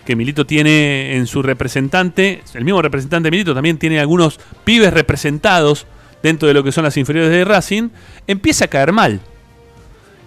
que 0.06 0.16
Milito 0.16 0.46
tiene 0.46 1.18
en 1.18 1.28
su 1.28 1.42
representante, 1.42 2.42
el 2.54 2.64
mismo 2.64 2.82
representante 2.82 3.28
de 3.28 3.32
Milito 3.32 3.54
también 3.54 3.78
tiene 3.78 4.00
algunos 4.00 4.40
pibes 4.64 4.94
representados 4.94 5.86
dentro 6.24 6.48
de 6.48 6.54
lo 6.54 6.64
que 6.64 6.72
son 6.72 6.86
las 6.86 6.96
inferiores 6.96 7.30
de 7.30 7.44
Racing, 7.44 7.90
empieza 8.26 8.64
a 8.64 8.68
caer 8.70 8.94
mal. 8.94 9.20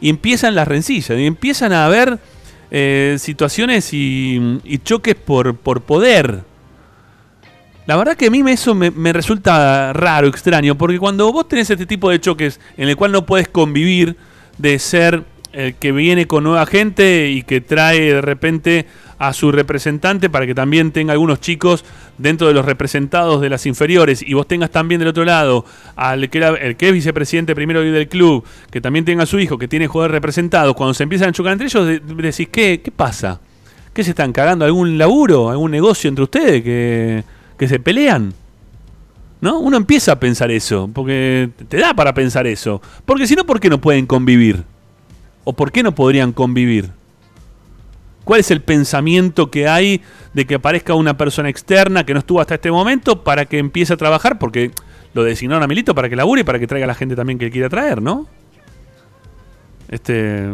Y 0.03 0.11
empiezan 0.11 0.55
las 0.55 0.69
rencillas, 0.69 1.19
y 1.19 1.24
empiezan 1.24 1.73
a 1.73 1.87
haber 1.87 2.19
eh, 2.70 3.16
situaciones 3.19 3.95
y, 3.95 4.61
y 4.65 4.77
choques 4.81 5.15
por, 5.15 5.57
por 5.57 5.81
poder. 5.81 6.43
La 7.90 7.96
verdad 7.96 8.16
que 8.16 8.26
a 8.26 8.30
mí 8.30 8.40
eso 8.46 8.72
me, 8.72 9.12
resulta 9.12 9.92
raro, 9.92 10.28
extraño, 10.28 10.76
porque 10.78 11.00
cuando 11.00 11.32
vos 11.32 11.48
tenés 11.48 11.70
este 11.70 11.86
tipo 11.86 12.08
de 12.08 12.20
choques 12.20 12.60
en 12.76 12.88
el 12.88 12.94
cual 12.94 13.10
no 13.10 13.26
puedes 13.26 13.48
convivir 13.48 14.14
de 14.58 14.78
ser 14.78 15.24
el 15.52 15.74
que 15.74 15.90
viene 15.90 16.28
con 16.28 16.44
nueva 16.44 16.66
gente 16.66 17.30
y 17.30 17.42
que 17.42 17.60
trae 17.60 18.14
de 18.14 18.20
repente 18.20 18.86
a 19.18 19.32
su 19.32 19.50
representante 19.50 20.30
para 20.30 20.46
que 20.46 20.54
también 20.54 20.92
tenga 20.92 21.14
algunos 21.14 21.40
chicos 21.40 21.84
dentro 22.16 22.46
de 22.46 22.54
los 22.54 22.64
representados 22.64 23.40
de 23.40 23.50
las 23.50 23.66
inferiores 23.66 24.22
y 24.22 24.34
vos 24.34 24.46
tengas 24.46 24.70
también 24.70 25.00
del 25.00 25.08
otro 25.08 25.24
lado 25.24 25.64
al 25.96 26.30
que 26.30 26.38
era 26.38 26.50
el 26.50 26.76
que 26.76 26.90
es 26.90 26.94
vicepresidente 26.94 27.56
primero 27.56 27.80
del 27.80 28.08
club, 28.08 28.44
que 28.70 28.80
también 28.80 29.04
tenga 29.04 29.24
a 29.24 29.26
su 29.26 29.40
hijo 29.40 29.58
que 29.58 29.66
tiene 29.66 29.88
jugadores 29.88 30.12
representados, 30.12 30.76
cuando 30.76 30.94
se 30.94 31.02
empiezan 31.02 31.30
a 31.30 31.32
chocar 31.32 31.54
entre 31.54 31.66
ellos 31.66 31.84
de- 31.84 31.98
decís, 31.98 32.48
¿qué, 32.52 32.82
qué 32.84 32.92
pasa? 32.92 33.40
¿Qué 33.92 34.04
se 34.04 34.10
están 34.10 34.32
cagando? 34.32 34.64
¿Algún 34.64 34.96
laburo? 34.96 35.50
¿Algún 35.50 35.72
negocio 35.72 36.06
entre 36.06 36.22
ustedes 36.22 36.62
que, 36.62 37.24
que 37.61 37.69
se 37.69 37.78
pelean? 37.78 38.32
¿No? 39.43 39.59
Uno 39.59 39.77
empieza 39.77 40.12
a 40.12 40.19
pensar 40.19 40.51
eso, 40.51 40.89
porque 40.95 41.51
te 41.69 41.77
da 41.77 41.93
para 41.93 42.15
pensar 42.15 42.47
eso. 42.47 42.81
Porque 43.05 43.27
si 43.27 43.35
no, 43.35 43.45
¿por 43.45 43.61
qué 43.61 43.69
no 43.69 43.82
pueden 43.82 44.07
convivir? 44.07 44.65
¿O 45.45 45.53
por 45.53 45.70
qué 45.70 45.82
no 45.82 45.95
podrían 45.95 46.32
convivir? 46.32 46.89
¿Cuál 48.24 48.41
es 48.41 48.51
el 48.51 48.62
pensamiento 48.62 49.51
que 49.51 49.69
hay 49.69 50.01
de 50.32 50.47
que 50.47 50.55
aparezca 50.55 50.95
una 50.95 51.19
persona 51.19 51.51
externa 51.51 52.07
que 52.07 52.15
no 52.15 52.20
estuvo 52.20 52.41
hasta 52.41 52.55
este 52.55 52.70
momento 52.70 53.24
para 53.24 53.45
que 53.45 53.59
empiece 53.59 53.93
a 53.93 53.99
trabajar? 53.99 54.39
Porque 54.39 54.70
lo 55.12 55.23
designaron 55.23 55.62
a 55.62 55.66
Milito 55.66 55.95
para 55.95 56.09
que 56.09 56.16
labure 56.16 56.41
y 56.41 56.45
para 56.45 56.59
que 56.59 56.66
traiga 56.66 56.87
a 56.87 56.89
la 56.89 56.95
gente 56.95 57.15
también 57.15 57.39
que 57.39 57.51
quiera 57.51 57.69
traer, 57.69 58.01
¿no? 58.01 58.27
Este, 59.91 60.49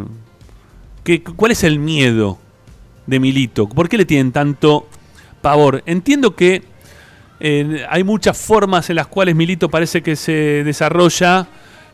¿qué, 1.05 1.23
¿Cuál 1.23 1.53
es 1.53 1.63
el 1.63 1.79
miedo 1.79 2.37
de 3.05 3.21
Milito? 3.21 3.69
¿Por 3.69 3.87
qué 3.87 3.97
le 3.97 4.03
tienen 4.03 4.33
tanto 4.33 4.89
pavor? 5.41 5.83
Entiendo 5.85 6.35
que 6.35 6.75
hay 7.39 8.03
muchas 8.03 8.37
formas 8.37 8.89
en 8.89 8.95
las 8.95 9.07
cuales 9.07 9.35
Milito 9.35 9.69
parece 9.69 10.01
que 10.01 10.15
se 10.15 10.63
desarrolla 10.63 11.47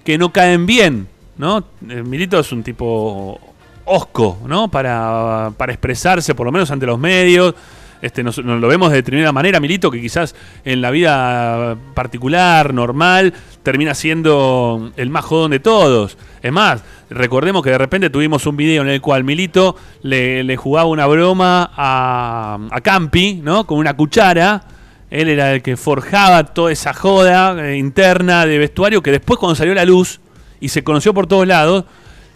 que 0.04 0.18
no 0.18 0.32
caen 0.32 0.66
bien, 0.66 1.08
¿no? 1.38 1.64
Eh, 1.90 2.04
Milito 2.04 2.40
es 2.40 2.52
un 2.52 2.64
tipo 2.64 3.40
osco, 3.86 4.40
¿no? 4.48 4.70
Para, 4.70 5.52
para 5.58 5.74
expresarse, 5.74 6.36
por 6.36 6.46
lo 6.46 6.52
menos 6.52 6.72
ante 6.72 6.86
los 6.86 7.00
medios. 7.00 7.56
Este, 8.02 8.22
nos, 8.22 8.38
lo 8.38 8.68
vemos 8.68 8.90
de 8.90 8.98
determinada 8.98 9.32
manera, 9.32 9.62
Milito, 9.62 9.90
que 9.90 10.02
quizás 10.02 10.36
en 10.66 10.82
la 10.82 10.92
vida 10.92 11.78
particular, 11.94 12.74
normal, 12.74 13.34
termina 13.64 13.94
siendo 13.94 14.92
el 14.98 15.10
más 15.10 15.24
jodón 15.24 15.52
de 15.52 15.62
todos. 15.62 16.18
Es 16.42 16.52
más, 16.52 16.84
recordemos 17.10 17.64
que 17.64 17.70
de 17.70 17.78
repente 17.78 18.10
tuvimos 18.10 18.46
un 18.46 18.58
video 18.58 18.82
en 18.82 18.90
el 18.90 19.00
cual 19.00 19.24
Milito 19.24 19.78
le, 20.02 20.44
le 20.44 20.58
jugaba 20.58 20.90
una 20.90 21.08
broma 21.08 21.72
a, 21.74 22.60
a 22.72 22.82
Campi, 22.82 23.40
¿no? 23.42 23.66
Con 23.66 23.78
una 23.78 23.96
cuchara. 23.96 24.66
Él 25.14 25.30
era 25.30 25.54
el 25.54 25.62
que 25.62 25.78
forjaba 25.78 26.44
toda 26.44 26.72
esa 26.72 26.92
joda 26.92 27.70
eh, 27.70 27.78
interna 27.78 28.48
de 28.48 28.58
vestuario 28.58 29.04
que 29.04 29.12
después 29.12 29.38
cuando 29.38 29.54
salió 29.56 29.76
la 29.76 29.86
luz 29.86 30.20
y 30.60 30.70
se 30.70 30.84
conoció 30.84 31.14
por 31.14 31.28
todos 31.28 31.46
lados, 31.46 31.86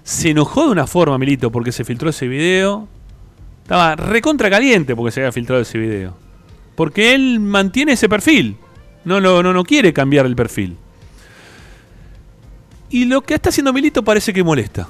se 0.04 0.30
enojó 0.30 0.66
de 0.66 0.72
una 0.74 0.86
forma, 0.86 1.18
Milito, 1.18 1.52
porque 1.52 1.72
se 1.72 1.84
filtró 1.84 2.12
ese 2.12 2.28
video. 2.28 2.88
Estaba 3.64 3.96
recontra 3.96 4.48
caliente 4.52 4.96
porque 4.96 5.12
se 5.12 5.22
había 5.22 5.32
filtrado 5.32 5.62
ese 5.64 5.80
video. 5.80 6.16
Porque 6.76 7.16
él 7.16 7.40
mantiene 7.40 7.94
ese 7.94 8.08
perfil. 8.08 8.58
No, 9.06 9.20
lo- 9.20 9.42
no, 9.42 9.54
no 9.54 9.64
quiere 9.64 9.92
cambiar 9.92 10.28
el 10.28 10.36
perfil. 10.36 10.78
Y 12.90 13.06
lo 13.06 13.22
que 13.22 13.34
está 13.34 13.50
haciendo 13.50 13.74
Milito 13.74 14.04
parece 14.04 14.32
que 14.34 14.44
molesta. 14.44 14.88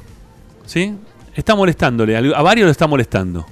¿Sí? 0.65 0.93
Está 1.35 1.55
molestándole. 1.55 2.17
A 2.17 2.41
varios 2.41 2.65
lo 2.65 2.71
está 2.71 2.85
molestando. 2.85 3.45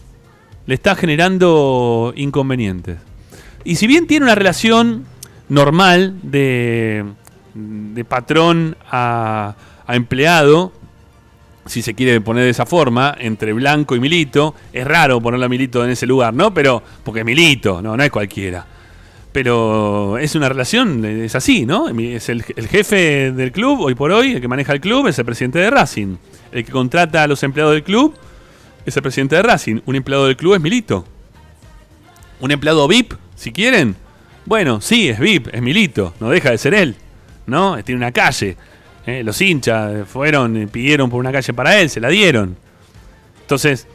Le 0.66 0.76
está 0.76 0.94
generando 0.96 2.12
inconvenientes. 2.18 2.98
Y 3.66 3.76
si 3.76 3.88
bien 3.88 4.08
tiene 4.08 4.26
una 4.26 4.36
relación 4.36 5.06
normal 5.50 6.20
de, 6.24 7.04
de 7.54 8.06
patrón 8.06 8.78
a, 8.90 9.56
a 9.86 9.96
empleado, 9.96 10.72
si 11.66 11.82
se 11.82 11.96
quiere 11.96 12.22
poner 12.22 12.44
de 12.44 12.52
esa 12.52 12.66
forma, 12.66 13.16
entre 13.20 13.54
Blanco 13.54 13.96
y 13.96 14.00
Milito, 14.00 14.54
es 14.72 14.86
raro 14.86 15.20
ponerle 15.20 15.48
a 15.48 15.50
Milito 15.50 15.84
en 15.84 15.90
ese 15.90 16.06
lugar, 16.06 16.34
¿no? 16.34 16.54
Pero, 16.54 16.82
porque 17.04 17.22
es 17.22 17.26
Milito, 17.26 17.82
no, 17.82 17.96
es 17.96 18.12
cualquiera. 18.12 18.66
Pero 19.32 20.18
es 20.18 20.36
una 20.36 20.48
relación, 20.48 21.04
es 21.04 21.36
así, 21.36 21.66
¿no? 21.66 21.90
Es 21.90 22.30
el 22.30 22.44
jefe 22.44 23.32
del 23.32 23.52
club, 23.52 23.82
hoy 23.82 23.96
por 23.96 24.12
hoy, 24.12 24.34
el 24.34 24.42
que 24.42 24.48
maneja 24.48 24.74
el 24.74 24.80
club, 24.80 25.08
es 25.08 25.18
el 25.20 25.26
presidente 25.26 25.60
de 25.60 25.70
Racing. 25.72 26.18
El 26.52 26.64
que 26.64 26.72
contrata 26.72 27.24
a 27.24 27.28
los 27.28 27.42
empleados 27.44 27.74
del 27.74 27.84
club 27.84 28.16
es 28.86 28.96
el 28.96 29.02
presidente 29.02 29.36
de 29.36 29.42
Racing. 29.42 29.82
Un 29.86 29.96
empleado 29.96 30.28
del 30.28 30.38
club 30.38 30.54
es 30.54 30.62
Milito. 30.62 31.06
Un 32.40 32.52
empleado 32.52 32.88
VIP, 32.88 33.14
si 33.36 33.52
quieren. 33.52 33.96
Bueno, 34.46 34.80
sí, 34.82 35.10
es 35.10 35.20
VIP, 35.20 35.48
es 35.54 35.62
Milito, 35.62 36.14
no 36.20 36.30
deja 36.30 36.52
de 36.52 36.58
ser 36.58 36.74
él. 36.74 36.96
¿No? 37.48 37.82
Tiene 37.84 37.98
una 38.00 38.12
calle. 38.12 38.58
¿eh? 39.06 39.24
Los 39.24 39.40
hinchas 39.42 40.08
fueron 40.08 40.68
pidieron 40.72 41.10
por 41.10 41.20
una 41.20 41.32
calle 41.32 41.54
para 41.54 41.80
él, 41.80 41.90
se 41.90 42.00
la 42.00 42.10
dieron. 42.10 42.56
Entonces, 43.42 43.88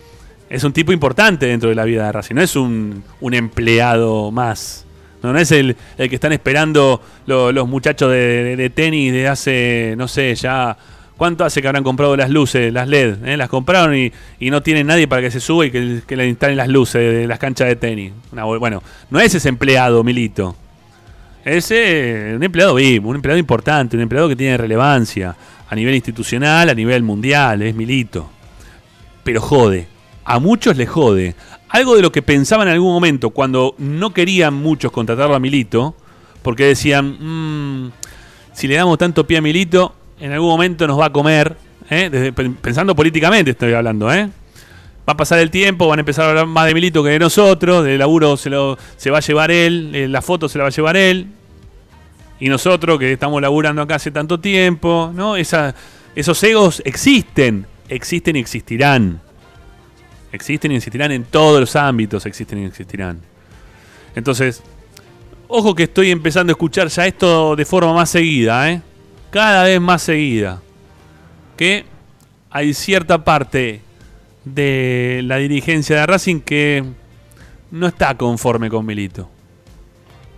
es 0.49 0.65
un 0.65 0.73
tipo 0.73 0.93
importante 0.93 1.47
dentro 1.47 1.69
de 1.69 1.75
la 1.75 1.85
vida 1.85 2.07
de 2.07 2.13
Racing. 2.13 2.35
No 2.35 2.43
es 2.43 2.55
un, 2.57 3.03
un 3.21 3.35
empleado 3.35 4.31
más. 4.31 4.87
No, 5.23 5.37
es 5.37 5.51
el, 5.53 5.77
el 5.99 6.09
que 6.09 6.15
están 6.15 6.33
esperando 6.33 7.03
lo- 7.27 7.53
los 7.53 7.69
muchachos 7.69 8.11
de- 8.11 8.57
de 8.57 8.71
tenis 8.71 9.13
de 9.13 9.29
hace, 9.29 9.95
no 9.99 10.09
sé, 10.09 10.35
ya 10.35 10.77
¿Cuánto 11.21 11.45
hace 11.45 11.61
que 11.61 11.69
habrán 11.69 11.85
comprado 11.85 12.17
las 12.17 12.31
luces, 12.31 12.73
las 12.73 12.89
LED? 12.89 13.27
eh? 13.27 13.37
Las 13.37 13.51
compraron 13.51 13.95
y, 13.95 14.11
no 14.41 14.63
tienen 14.63 14.87
nadie 14.87 15.07
para 15.07 15.21
que 15.21 15.31
se 15.31 15.39
suba 15.39 15.67
y 15.67 15.71
que, 15.71 16.17
le 16.17 16.27
instalen 16.27 16.57
las 16.57 16.69
luces 16.69 17.15
de 17.15 17.27
las 17.27 17.39
canchas 17.39 17.69
de 17.69 17.77
tenis. 17.77 18.15
Bueno, 18.33 18.83
no 19.11 19.21
es 19.21 19.35
ese 19.35 19.51
empleado, 19.51 20.03
Milito. 20.03 20.57
Es 21.45 21.71
eh, 21.73 22.33
un 22.35 22.43
empleado 22.43 22.77
vivo, 22.77 23.11
un 23.11 23.17
empleado 23.17 23.39
importante, 23.39 23.99
un 23.99 24.03
empleado 24.03 24.31
que 24.31 24.37
tiene 24.37 24.57
relevancia 24.57 25.37
a 25.69 25.75
nivel 25.75 25.95
institucional, 25.95 26.71
a 26.71 26.75
nivel 26.75 27.03
mundial, 27.03 27.61
es 27.61 27.75
Milito. 27.75 28.31
Pero 29.23 29.43
jode, 29.43 29.89
a 30.25 30.39
muchos 30.39 30.79
le 30.79 30.87
jode. 30.87 31.35
Algo 31.69 31.97
de 31.97 32.01
lo 32.01 32.11
que 32.11 32.23
pensaban 32.23 32.67
en 32.69 32.73
algún 32.73 32.95
momento 32.95 33.29
cuando 33.29 33.75
no 33.77 34.15
querían 34.15 34.55
muchos 34.55 34.91
contratarlo 34.91 35.35
a 35.35 35.39
Milito, 35.39 35.95
porque 36.41 36.65
decían, 36.65 37.19
"Mm, 37.21 37.93
si 38.55 38.69
le 38.69 38.77
damos 38.77 38.97
tanto 38.97 39.27
pie 39.27 39.37
a 39.37 39.43
Milito, 39.43 39.97
en 40.21 40.33
algún 40.33 40.49
momento 40.49 40.87
nos 40.87 40.99
va 41.01 41.07
a 41.07 41.13
comer, 41.13 41.57
¿eh? 41.89 42.33
Pensando 42.61 42.95
políticamente 42.95 43.53
estoy 43.53 43.73
hablando, 43.73 44.13
¿eh? 44.13 44.29
Va 45.09 45.15
a 45.15 45.17
pasar 45.17 45.39
el 45.39 45.51
tiempo, 45.51 45.89
van 45.89 45.99
a 45.99 46.03
empezar 46.03 46.27
a 46.27 46.29
hablar 46.29 46.47
más 46.47 46.67
de 46.67 46.75
Milito 46.75 47.03
que 47.03 47.11
de 47.11 47.19
nosotros, 47.19 47.85
del 47.85 47.99
laburo 47.99 48.37
se, 48.37 48.51
lo, 48.51 48.79
se 48.97 49.11
va 49.11 49.19
a 49.19 49.21
llevar 49.23 49.51
él, 49.51 49.91
eh, 49.95 50.07
la 50.07 50.23
foto 50.23 50.49
se 50.49 50.59
la 50.59 50.65
va 50.65 50.69
a 50.69 50.73
llevar 50.73 50.97
él, 50.97 51.27
y 52.39 52.49
nosotros 52.49 52.99
que 52.99 53.13
estamos 53.13 53.41
laburando 53.43 53.83
acá 53.83 53.97
hace 53.97 54.11
tanto 54.11 54.39
tiempo, 54.39 55.11
¿no? 55.15 55.37
Esos 55.37 56.43
egos 56.43 56.83
existen, 56.85 57.67
existen 57.89 58.37
y 58.37 58.41
existirán. 58.41 59.21
Existen 60.33 60.73
y 60.73 60.77
existirán 60.77 61.13
en 61.13 61.25
todos 61.25 61.61
los 61.61 61.75
ámbitos, 61.77 62.25
existen 62.25 62.63
y 62.63 62.67
existirán. 62.67 63.21
Entonces, 64.15 64.63
ojo 65.49 65.75
que 65.75 65.85
estoy 65.85 66.11
empezando 66.11 66.53
a 66.53 66.55
escuchar 66.55 66.89
ya 66.89 67.07
esto 67.07 67.57
de 67.57 67.65
forma 67.65 67.93
más 67.93 68.11
seguida, 68.11 68.71
¿eh? 68.71 68.81
Cada 69.31 69.65
vez 69.65 69.81
más 69.81 70.03
seguida. 70.03 70.61
Que 71.57 71.85
hay 72.51 72.75
cierta 72.75 73.25
parte 73.25 73.83
de 74.45 75.21
la 75.25 75.37
dirigencia 75.37 75.97
de 75.97 76.07
Racing 76.07 76.41
que 76.41 76.85
no 77.71 77.87
está 77.87 78.17
conforme 78.17 78.69
con 78.69 78.85
Milito. 78.85 79.29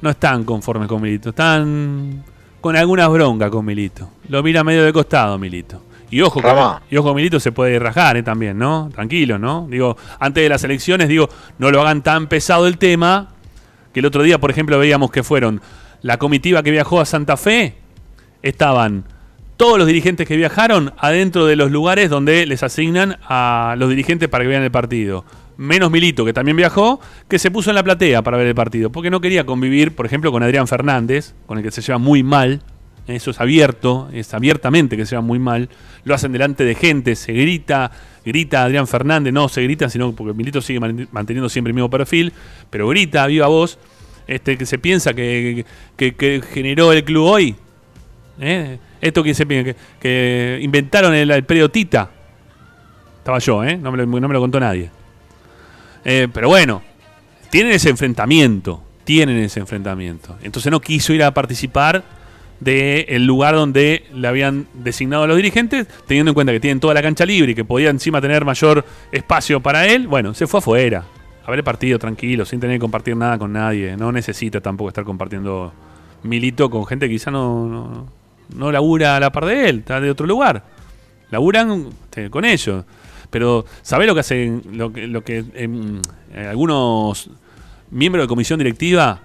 No 0.01 0.11
están 0.11 0.45
conformes 0.45 0.89
con 0.89 1.01
Milito. 1.01 1.31
Están 1.31 2.25
con 2.61 2.77
algunas 2.77 3.09
broncas 3.09 3.51
con 3.51 3.65
Milito. 3.65 4.11
Lo 4.29 4.43
mira 4.43 4.65
medio 4.65 4.85
de 4.85 4.93
costado 4.93 5.39
Milito. 5.39 5.83
Y 6.11 6.21
ojo, 6.21 6.43
Ramá. 6.43 6.83
y 6.91 6.97
ojo 6.99 7.15
Milito 7.15 7.41
se 7.41 7.53
puede 7.53 7.79
rajar 7.79 8.19
eh, 8.19 8.23
también, 8.23 8.59
¿no? 8.59 8.91
Tranquilo, 8.93 9.39
¿no? 9.39 9.67
Digo, 9.71 9.97
antes 10.19 10.43
de 10.43 10.49
las 10.51 10.63
elecciones, 10.63 11.09
digo, 11.09 11.31
no 11.59 11.71
lo 11.71 11.81
hagan 11.81 12.03
tan 12.03 12.27
pesado 12.27 12.67
el 12.67 12.77
tema. 12.77 13.29
Que 13.95 14.01
el 14.01 14.07
otro 14.07 14.23
día, 14.23 14.39
por 14.39 14.51
ejemplo, 14.51 14.79
veíamos 14.79 15.11
que 15.11 15.23
fueron 15.23 15.63
la 16.03 16.19
comitiva 16.19 16.63
que 16.63 16.71
viajó 16.71 17.01
a 17.01 17.07
Santa 17.07 17.37
Fe. 17.37 17.77
Estaban 18.43 19.05
todos 19.57 19.79
los 19.79 19.87
dirigentes 19.87 20.27
que 20.27 20.37
viajaron 20.37 20.93
adentro 20.99 21.47
de 21.47 21.55
los 21.57 21.71
lugares 21.71 22.11
donde 22.11 22.47
les 22.47 22.63
asignan 22.63 23.17
a 23.29 23.77
los 23.79 23.89
dirigentes 23.91 24.29
para 24.29 24.43
que 24.45 24.49
vean 24.49 24.63
el 24.65 24.71
partido. 24.71 25.25
Menos 25.57 25.91
Milito, 25.91 26.25
que 26.25 26.33
también 26.33 26.57
viajó, 26.57 27.01
que 27.29 27.39
se 27.39 27.51
puso 27.51 27.71
en 27.71 27.77
la 27.77 27.85
platea 27.85 28.23
para 28.23 28.37
ver 28.39 28.47
el 28.49 28.55
partido, 28.55 28.91
porque 28.91 29.11
no 29.11 29.21
quería 29.21 29.45
convivir, 29.47 29.95
por 29.95 30.07
ejemplo, 30.07 30.33
con 30.33 30.43
Adrián 30.43 30.67
Fernández, 30.67 31.35
con 31.47 31.59
el 31.59 31.65
que 31.65 31.71
se 31.71 31.83
lleva 31.83 31.99
muy 31.99 32.23
mal. 32.23 32.63
Eso 33.07 33.31
es 33.33 33.41
abierto, 33.41 34.09
es 34.13 34.33
abiertamente 34.33 34.97
que 34.97 35.05
se 35.05 35.11
lleva 35.11 35.23
muy 35.23 35.39
mal. 35.39 35.69
Lo 36.05 36.15
hacen 36.15 36.33
delante 36.33 36.65
de 36.65 36.75
gente, 36.75 37.15
se 37.17 37.33
grita, 37.33 37.91
grita 38.25 38.65
Adrián 38.65 38.87
Fernández, 38.89 39.33
no 39.33 39.49
se 39.49 39.63
grita, 39.63 39.89
sino 39.91 40.13
porque 40.13 40.33
Milito 40.35 40.61
sigue 40.61 40.81
man- 40.81 41.09
manteniendo 41.13 41.49
siempre 41.49 41.71
el 41.71 41.75
mismo 41.75 41.91
perfil, 41.91 42.33
pero 42.71 42.89
grita 42.89 43.27
viva 43.27 43.47
voz. 43.49 43.79
Este 44.27 44.57
que 44.57 44.67
se 44.67 44.79
piensa 44.79 45.15
que, 45.15 45.65
que- 45.97 46.15
que 46.15 46.43
generó 46.53 46.93
el 46.93 47.05
club 47.05 47.25
hoy, 47.27 47.57
¿Eh? 48.41 48.79
Esto 49.01 49.23
que 49.23 49.35
se 49.35 49.47
que, 49.47 49.77
que 50.01 50.59
inventaron 50.63 51.15
el, 51.15 51.31
el 51.31 51.45
periodo 51.45 51.71
Tita. 51.71 52.11
Estaba 53.19 53.39
yo, 53.39 53.63
¿eh? 53.63 53.77
No 53.77 53.93
me 53.93 53.99
lo, 54.05 54.41
contó 54.41 54.59
nadie. 54.59 54.91
Eh, 56.05 56.27
pero 56.33 56.49
bueno, 56.49 56.83
tienen 57.51 57.73
ese 57.73 57.89
enfrentamiento. 57.89 58.83
Tienen 59.05 59.37
ese 59.39 59.61
enfrentamiento. 59.61 60.37
Entonces 60.43 60.73
no 60.73 60.81
quiso 60.81 61.13
ir 61.13 61.23
a 61.23 61.33
participar 61.33 62.03
del 62.59 63.25
lugar 63.25 63.55
donde 63.55 64.05
le 64.13 64.29
habían 64.29 64.67
designado 64.75 65.25
a 65.25 65.27
los 65.27 65.37
dirigentes, 65.37 65.87
teniendo 66.07 66.31
en 66.31 66.35
cuenta 66.35 66.53
que 66.53 66.61
tienen 66.61 66.79
toda 66.81 66.95
la 66.95 67.03
cancha 67.03 67.27
libre 67.27 67.53
y 67.53 67.55
que 67.55 67.65
podía 67.65 67.91
encima 67.91 68.21
tener 68.21 68.45
mayor 68.45 68.85
espacio 69.11 69.61
para 69.61 69.87
él. 69.87 70.09
Bueno, 70.09 70.35
se 70.35 70.47
fue 70.47 70.59
afuera. 70.59 71.05
A 71.45 71.51
ver 71.51 71.61
el 71.61 71.65
partido 71.65 71.99
tranquilo, 71.99 72.45
sin 72.45 72.61
tener 72.61 72.77
que 72.77 72.81
compartir 72.81 73.17
nada 73.17 73.39
con 73.39 73.53
nadie. 73.53 73.97
No 73.97 74.13
necesita 74.13 74.61
tampoco 74.61 74.89
estar 74.89 75.05
compartiendo 75.05 75.73
Milito 76.25 76.71
con 76.71 76.87
gente 76.87 77.09
que 77.09 77.15
quizá 77.15 77.31
no, 77.31 78.07
no 78.55 78.73
labura 78.73 79.17
a 79.17 79.21
la 79.21 79.33
par 79.33 79.47
de 79.47 79.69
él, 79.69 79.79
está 79.81 80.01
de 80.01 80.11
otro 80.11 80.27
lugar. 80.27 80.65
Laburan 81.31 81.89
este, 82.05 82.31
con 82.31 82.45
ellos. 82.45 82.85
Pero, 83.31 83.65
¿sabés 83.81 84.07
lo 84.07 84.15
que 84.15 84.21
hacen? 84.21 84.63
Lo 84.73 84.93
que, 84.93 85.07
lo 85.07 85.25
que 85.25 85.45
em, 85.55 86.01
eh, 86.35 86.47
algunos 86.47 87.31
miembros 87.91 88.25
de 88.25 88.29
comisión 88.29 88.59
directiva 88.59 89.23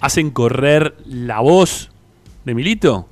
hacen 0.00 0.30
correr 0.30 0.94
la 1.06 1.40
voz 1.40 1.90
de 2.44 2.54
Milito? 2.54 3.08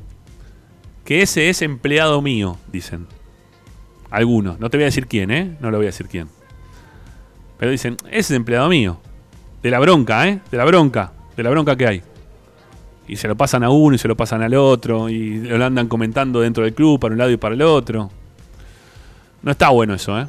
Que 1.04 1.22
ese 1.22 1.48
es 1.48 1.62
empleado 1.62 2.20
mío, 2.20 2.58
dicen. 2.70 3.06
Algunos. 4.10 4.60
No 4.60 4.70
te 4.70 4.76
voy 4.76 4.82
a 4.82 4.86
decir 4.86 5.06
quién, 5.06 5.30
¿eh? 5.30 5.56
No 5.60 5.70
lo 5.70 5.78
voy 5.78 5.86
a 5.86 5.88
decir 5.88 6.08
quién. 6.08 6.28
Pero 7.58 7.70
dicen, 7.70 7.96
ese 8.08 8.18
es 8.18 8.30
empleado 8.32 8.68
mío. 8.68 9.00
De 9.62 9.70
la 9.70 9.78
bronca, 9.78 10.28
¿eh? 10.28 10.40
De 10.50 10.58
la 10.58 10.64
bronca. 10.64 11.12
De 11.36 11.42
la 11.42 11.50
bronca 11.50 11.76
que 11.76 11.86
hay. 11.86 12.02
Y 13.08 13.16
se 13.16 13.28
lo 13.28 13.36
pasan 13.36 13.62
a 13.62 13.70
uno 13.70 13.94
y 13.94 13.98
se 13.98 14.08
lo 14.08 14.16
pasan 14.16 14.42
al 14.42 14.54
otro. 14.54 15.08
Y 15.08 15.40
lo 15.40 15.64
andan 15.64 15.88
comentando 15.88 16.40
dentro 16.40 16.64
del 16.64 16.74
club, 16.74 16.98
para 16.98 17.12
un 17.12 17.18
lado 17.18 17.30
y 17.30 17.36
para 17.36 17.54
el 17.54 17.62
otro. 17.62 18.10
No 19.42 19.52
está 19.52 19.68
bueno 19.70 19.94
eso, 19.94 20.18
¿eh? 20.18 20.26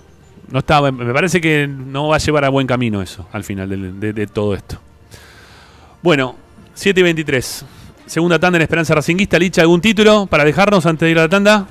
No 0.50 0.60
está, 0.60 0.82
me 0.92 1.14
parece 1.14 1.42
que 1.42 1.68
no 1.68 2.08
va 2.08 2.16
a 2.16 2.20
llevar 2.20 2.46
a 2.46 2.50
buen 2.50 2.68
camino 2.68 3.02
eso, 3.02 3.28
al 3.34 3.44
final 3.44 4.00
de, 4.00 4.28
todo 4.28 4.54
esto. 4.54 4.80
Bueno, 6.02 6.36
7 6.74 7.00
y 7.00 7.04
23. 7.04 7.66
Segunda 8.06 8.40
tanda 8.40 8.58
en 8.58 8.62
Esperanza 8.62 8.96
Racinguista. 8.96 9.38
Licha, 9.38 9.62
¿algún 9.62 9.82
título 9.82 10.26
para 10.28 10.46
dejarnos 10.46 10.86
antes 10.86 11.06
de 11.06 11.12
ir 11.12 11.20
a 11.20 11.24
la 11.24 11.30
tanda? 11.30 11.68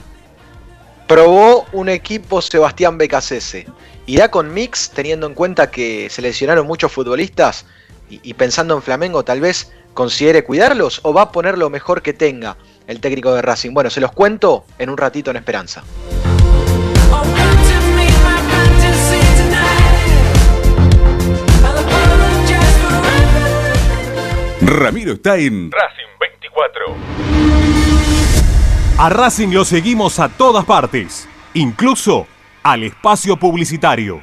Probó 1.07 1.65
un 1.73 1.89
equipo 1.89 2.43
Sebastián 2.43 2.99
Becasese. 2.99 3.66
¿Irá 4.05 4.31
con 4.31 4.53
Mix 4.53 4.91
teniendo 4.91 5.27
en 5.27 5.35
cuenta 5.35 5.70
que 5.70 6.11
se 6.11 6.20
lesionaron 6.20 6.66
muchos 6.66 6.93
futbolistas? 6.93 7.65
Y, 8.09 8.20
y 8.23 8.35
pensando 8.35 8.74
en 8.74 8.83
Flamengo, 8.83 9.24
tal 9.24 9.41
vez 9.41 9.73
considere 9.95 10.45
cuidarlos 10.45 11.01
o 11.03 11.12
va 11.12 11.23
a 11.23 11.33
poner 11.33 11.59
lo 11.59 11.70
mejor 11.70 12.03
que 12.03 12.12
tenga 12.12 12.57
el 12.87 13.01
técnico 13.01 13.35
de 13.35 13.43
Racing. 13.43 13.73
Bueno, 13.73 13.91
se 13.91 14.01
los 14.01 14.12
cuento 14.12 14.65
en 14.78 14.91
un 14.91 14.97
ratito 14.97 15.31
en 15.31 15.37
Esperanza. 15.37 15.83
Ramiro 24.61 25.12
está 25.12 25.37
en 25.37 25.70
Racing 25.70 26.19
24. 26.20 26.85
A 28.99 29.09
Racing 29.09 29.49
lo 29.49 29.65
seguimos 29.65 30.19
a 30.19 30.28
todas 30.28 30.65
partes, 30.65 31.28
incluso 31.55 32.27
al 32.62 32.83
espacio 32.83 33.37
publicitario. 33.37 34.23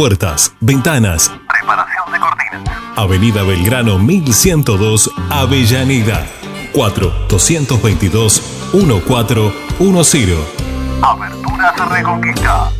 Puertas, 0.00 0.56
ventanas. 0.60 1.30
Reparación 1.46 2.10
de 2.10 2.20
cortinas. 2.20 2.74
Avenida 2.96 3.42
Belgrano 3.42 3.98
1102, 3.98 5.10
Avellaneda. 5.28 6.26
4 6.72 7.12
222 7.28 8.42
1410. 8.72 10.38
Aberturas 11.02 11.90
Reconquista. 11.90 12.79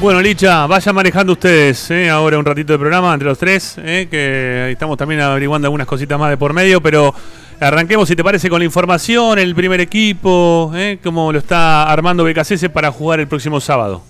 Bueno, 0.00 0.20
Licha, 0.20 0.68
vayan 0.68 0.94
manejando 0.94 1.32
ustedes 1.32 1.90
¿eh? 1.90 2.08
ahora 2.08 2.38
un 2.38 2.44
ratito 2.44 2.72
de 2.72 2.78
programa 2.78 3.12
entre 3.12 3.26
los 3.26 3.36
tres, 3.36 3.74
¿eh? 3.78 4.06
que 4.08 4.70
estamos 4.70 4.96
también 4.96 5.20
averiguando 5.20 5.66
algunas 5.66 5.88
cositas 5.88 6.16
más 6.16 6.30
de 6.30 6.36
por 6.36 6.52
medio, 6.52 6.80
pero 6.80 7.12
arranquemos, 7.58 8.08
si 8.08 8.14
te 8.14 8.22
parece, 8.22 8.48
con 8.48 8.60
la 8.60 8.64
información, 8.64 9.40
el 9.40 9.56
primer 9.56 9.80
equipo, 9.80 10.70
¿eh? 10.76 11.00
cómo 11.02 11.32
lo 11.32 11.40
está 11.40 11.90
armando 11.90 12.22
BKCS 12.22 12.68
para 12.72 12.92
jugar 12.92 13.18
el 13.18 13.26
próximo 13.26 13.60
sábado. 13.60 14.00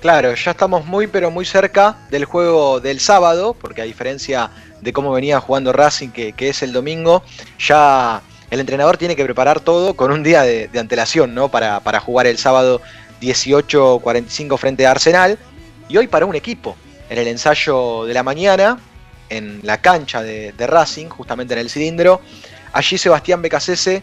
Claro, 0.00 0.34
ya 0.34 0.50
estamos 0.50 0.84
muy 0.86 1.06
pero 1.06 1.30
muy 1.30 1.44
cerca 1.44 1.96
del 2.10 2.24
juego 2.24 2.80
del 2.80 2.98
sábado, 2.98 3.54
porque 3.54 3.82
a 3.82 3.84
diferencia 3.84 4.50
de 4.80 4.92
cómo 4.92 5.12
venía 5.12 5.38
jugando 5.38 5.72
Racing, 5.72 6.08
que, 6.08 6.32
que 6.32 6.48
es 6.48 6.64
el 6.64 6.72
domingo, 6.72 7.22
ya 7.56 8.20
el 8.50 8.58
entrenador 8.58 8.96
tiene 8.96 9.14
que 9.14 9.24
preparar 9.24 9.60
todo 9.60 9.94
con 9.94 10.10
un 10.10 10.24
día 10.24 10.42
de, 10.42 10.66
de 10.66 10.80
antelación, 10.80 11.36
¿no? 11.36 11.50
Para, 11.50 11.78
para 11.78 12.00
jugar 12.00 12.26
el 12.26 12.36
sábado 12.36 12.80
18-45 13.20 14.58
frente 14.58 14.86
a 14.86 14.92
Arsenal. 14.92 15.38
Y 15.88 15.96
hoy 15.96 16.06
para 16.06 16.26
un 16.26 16.34
equipo, 16.34 16.76
en 17.08 17.18
el 17.18 17.28
ensayo 17.28 18.04
de 18.04 18.14
la 18.14 18.22
mañana, 18.22 18.78
en 19.28 19.60
la 19.62 19.80
cancha 19.80 20.22
de, 20.22 20.52
Racing, 20.58 21.08
justamente 21.08 21.54
en 21.54 21.60
el 21.60 21.70
cilindro, 21.70 22.20
allí 22.72 22.98
Sebastián 22.98 23.42
Becasese 23.42 24.02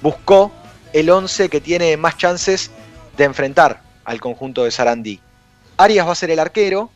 buscó 0.00 0.52
el 0.92 1.10
11 1.10 1.48
que 1.48 1.60
tiene 1.60 1.96
más 1.96 2.16
chances 2.16 2.70
de 3.16 3.24
enfrentar 3.24 3.82
al 4.04 4.20
conjunto 4.20 4.64
de 4.64 4.70
Sarandí. 4.70 5.20
Arias 5.76 6.06
va 6.06 6.12
a 6.12 6.16
ser 6.16 6.30
el 6.30 6.38
arquero, 6.38 6.90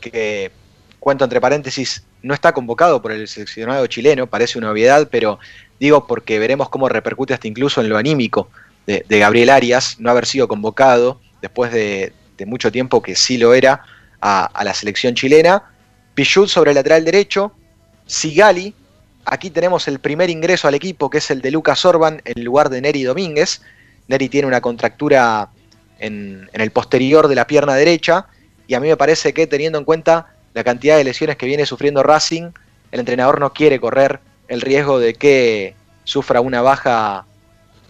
que 0.00 0.52
cuento 1.00 1.24
entre 1.24 1.40
paréntesis, 1.40 2.04
no 2.22 2.34
está 2.34 2.52
convocado 2.52 3.02
por 3.02 3.10
el 3.10 3.26
seleccionado 3.26 3.86
chileno, 3.86 4.26
parece 4.26 4.58
una 4.58 4.70
obviedad, 4.70 5.08
pero 5.10 5.38
digo 5.80 6.06
porque 6.06 6.38
veremos 6.38 6.68
cómo 6.68 6.88
repercute 6.88 7.34
hasta 7.34 7.48
incluso 7.48 7.80
en 7.80 7.88
lo 7.88 7.96
anímico 7.96 8.48
de, 8.86 9.04
Gabriel 9.08 9.50
Arias, 9.50 9.96
no 9.98 10.10
haber 10.10 10.26
sido 10.26 10.48
convocado 10.48 11.20
después 11.40 11.72
de, 11.72 12.12
mucho 12.44 12.72
tiempo 12.72 13.00
que 13.02 13.14
sí 13.14 13.38
lo 13.38 13.54
era 13.54 13.84
a, 14.20 14.64
la 14.64 14.74
selección 14.74 15.14
chilena. 15.14 15.62
Pichut 16.14 16.48
sobre 16.48 16.72
el 16.72 16.74
lateral 16.74 17.04
derecho, 17.04 17.52
Sigali, 18.04 18.74
aquí 19.24 19.48
tenemos 19.48 19.86
el 19.86 20.00
primer 20.00 20.28
ingreso 20.28 20.66
al 20.66 20.74
equipo 20.74 21.08
que 21.08 21.18
es 21.18 21.30
el 21.30 21.40
de 21.40 21.52
Lucas 21.52 21.84
Orban 21.84 22.20
en 22.24 22.44
lugar 22.44 22.68
de 22.68 22.80
Neri 22.80 23.04
Domínguez. 23.04 23.62
Neri 24.08 24.28
tiene 24.28 24.48
una 24.48 24.60
contractura 24.60 25.50
en 26.00 26.50
el 26.52 26.70
posterior 26.72 27.28
de 27.28 27.36
la 27.36 27.46
pierna 27.46 27.76
derecha 27.76 28.26
y 28.66 28.74
a 28.74 28.80
mí 28.80 28.88
me 28.88 28.96
parece 28.96 29.32
que 29.32 29.46
teniendo 29.46 29.78
en 29.78 29.84
cuenta 29.84 30.34
la 30.54 30.64
cantidad 30.64 30.96
de 30.96 31.04
lesiones 31.04 31.36
que 31.36 31.46
viene 31.46 31.64
sufriendo 31.64 32.02
Racing, 32.02 32.50
el 32.90 33.00
entrenador 33.00 33.40
no 33.40 33.52
quiere 33.52 33.80
correr 33.80 34.20
el 34.48 34.60
riesgo 34.60 34.98
de 34.98 35.14
que 35.14 35.74
sufra 36.04 36.40
una 36.40 36.60
baja 36.62 37.24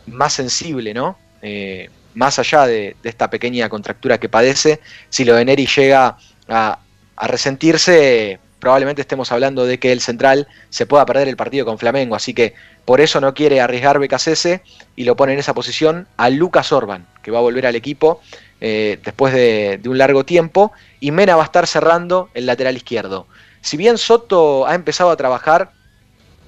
más 0.06 0.32
sensible, 0.32 0.94
¿no? 0.94 1.16
eh, 1.42 1.90
más 2.14 2.38
allá 2.38 2.66
de, 2.66 2.96
esta 3.02 3.28
pequeña 3.28 3.68
contractura 3.68 4.18
que 4.18 4.28
padece, 4.28 4.80
si 5.10 5.24
lo 5.24 5.34
de 5.34 5.44
Neri 5.44 5.66
llega 5.66 6.16
a, 6.48 6.78
a 7.16 7.26
resentirse, 7.26 8.38
probablemente 8.60 9.02
estemos 9.02 9.32
hablando 9.32 9.64
de 9.66 9.78
que 9.78 9.92
el 9.92 10.00
central 10.00 10.46
se 10.70 10.86
pueda 10.86 11.04
perder 11.04 11.28
el 11.28 11.36
partido 11.36 11.64
con 11.66 11.78
Flamengo, 11.78 12.14
así 12.14 12.32
que 12.32 12.54
por 12.84 13.00
eso 13.00 13.20
no 13.20 13.34
quiere 13.34 13.60
arriesgar 13.60 13.98
Becasese 13.98 14.62
y 14.94 15.04
lo 15.04 15.16
pone 15.16 15.32
en 15.32 15.38
esa 15.38 15.54
posición 15.54 16.06
a 16.16 16.30
Lucas 16.30 16.70
Orban, 16.72 17.06
que 17.22 17.30
va 17.30 17.38
a 17.38 17.42
volver 17.42 17.66
al 17.66 17.76
equipo 17.76 18.20
eh, 18.60 19.00
después 19.04 19.34
de, 19.34 19.78
de 19.82 19.88
un 19.88 19.98
largo 19.98 20.24
tiempo, 20.24 20.72
y 21.00 21.10
Mena 21.10 21.34
va 21.34 21.42
a 21.42 21.46
estar 21.46 21.66
cerrando 21.66 22.28
el 22.34 22.46
lateral 22.46 22.76
izquierdo. 22.76 23.26
Si 23.62 23.76
bien 23.76 23.98
Soto 23.98 24.66
ha 24.66 24.74
empezado 24.74 25.10
a 25.10 25.16
trabajar 25.16 25.72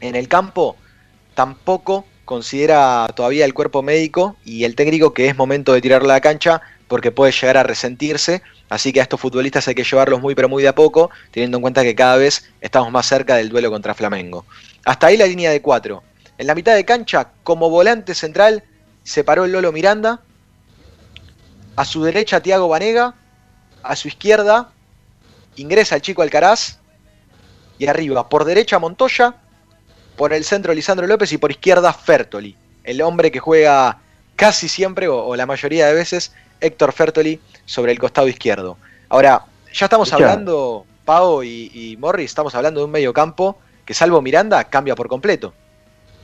en 0.01 0.15
el 0.15 0.29
campo, 0.29 0.77
tampoco 1.35 2.05
considera 2.25 3.07
todavía 3.15 3.45
el 3.45 3.55
cuerpo 3.55 3.83
médico 3.83 4.37
y 4.45 4.65
el 4.65 4.75
técnico 4.75 5.13
que 5.15 5.29
es 5.29 5.37
momento 5.37 5.73
de 5.73 5.81
tirarla 5.81 6.15
a 6.15 6.17
la 6.17 6.21
cancha 6.21 6.63
porque 6.89 7.13
puede 7.13 7.33
llegar 7.33 7.57
a 7.57 7.63
resentirse. 7.63 8.43
Así 8.69 8.93
que 8.93 9.01
a 9.01 9.03
estos 9.03 9.21
futbolistas 9.21 9.69
hay 9.69 9.75
que 9.75 9.85
llevarlos 9.85 10.21
muy 10.21 10.35
pero 10.35 10.49
muy 10.49 10.63
de 10.63 10.69
a 10.69 10.75
poco, 10.75 11.11
teniendo 11.31 11.59
en 11.59 11.63
cuenta 11.63 11.83
que 11.83 11.95
cada 11.95 12.17
vez 12.17 12.51
estamos 12.61 12.91
más 12.91 13.07
cerca 13.07 13.37
del 13.37 13.49
duelo 13.49 13.71
contra 13.71 13.95
Flamengo. 13.95 14.45
Hasta 14.85 15.09
ahí 15.09 15.17
la 15.17 15.27
línea 15.27 15.51
de 15.51 15.63
cuatro. 15.63 16.03
En 16.39 16.47
la 16.47 16.55
mitad 16.55 16.75
de 16.75 16.85
cancha, 16.85 17.31
como 17.43 17.71
volante 17.71 18.15
central, 18.15 18.65
se 19.03 19.23
paró 19.23 19.45
el 19.45 19.53
Lolo 19.53 19.71
Miranda. 19.71 20.21
A 21.77 21.85
su 21.85 22.03
derecha, 22.03 22.41
Tiago 22.41 22.69
Vanega. 22.69 23.15
A 23.83 23.97
su 23.97 24.09
izquierda, 24.09 24.71
ingresa 25.57 25.97
el 25.97 26.03
chico 26.03 26.23
Alcaraz. 26.23 26.79
Y 27.79 27.87
arriba, 27.87 28.29
por 28.29 28.45
derecha, 28.45 28.79
Montoya. 28.79 29.37
Por 30.17 30.33
el 30.33 30.45
centro, 30.45 30.73
Lisandro 30.73 31.07
López. 31.07 31.33
Y 31.33 31.39
por 31.39 31.51
izquierda, 31.51 31.93
Fertoli. 31.93 32.57
El 32.85 33.01
hombre 33.03 33.31
que 33.31 33.39
juega 33.41 33.99
casi 34.37 34.69
siempre, 34.69 35.09
o, 35.09 35.25
o 35.25 35.37
la 35.37 35.47
mayoría 35.47 35.87
de 35.87 35.95
veces, 35.95 36.35
Héctor 36.61 36.93
Fertoli 36.93 37.41
sobre 37.65 37.93
el 37.93 37.99
costado 37.99 38.29
izquierdo. 38.29 38.77
Ahora, 39.09 39.43
ya 39.73 39.87
estamos 39.87 40.13
hablando, 40.13 40.85
Pau 41.05 41.43
y, 41.43 41.71
y 41.75 41.97
Morris, 41.99 42.27
estamos 42.31 42.55
hablando 42.55 42.81
de 42.81 42.87
un 42.87 42.91
medio 42.93 43.13
campo 43.13 43.59
que 43.85 43.95
salvo 43.95 44.21
Miranda 44.23 44.65
cambia 44.65 44.95
por 44.95 45.09
completo. 45.09 45.53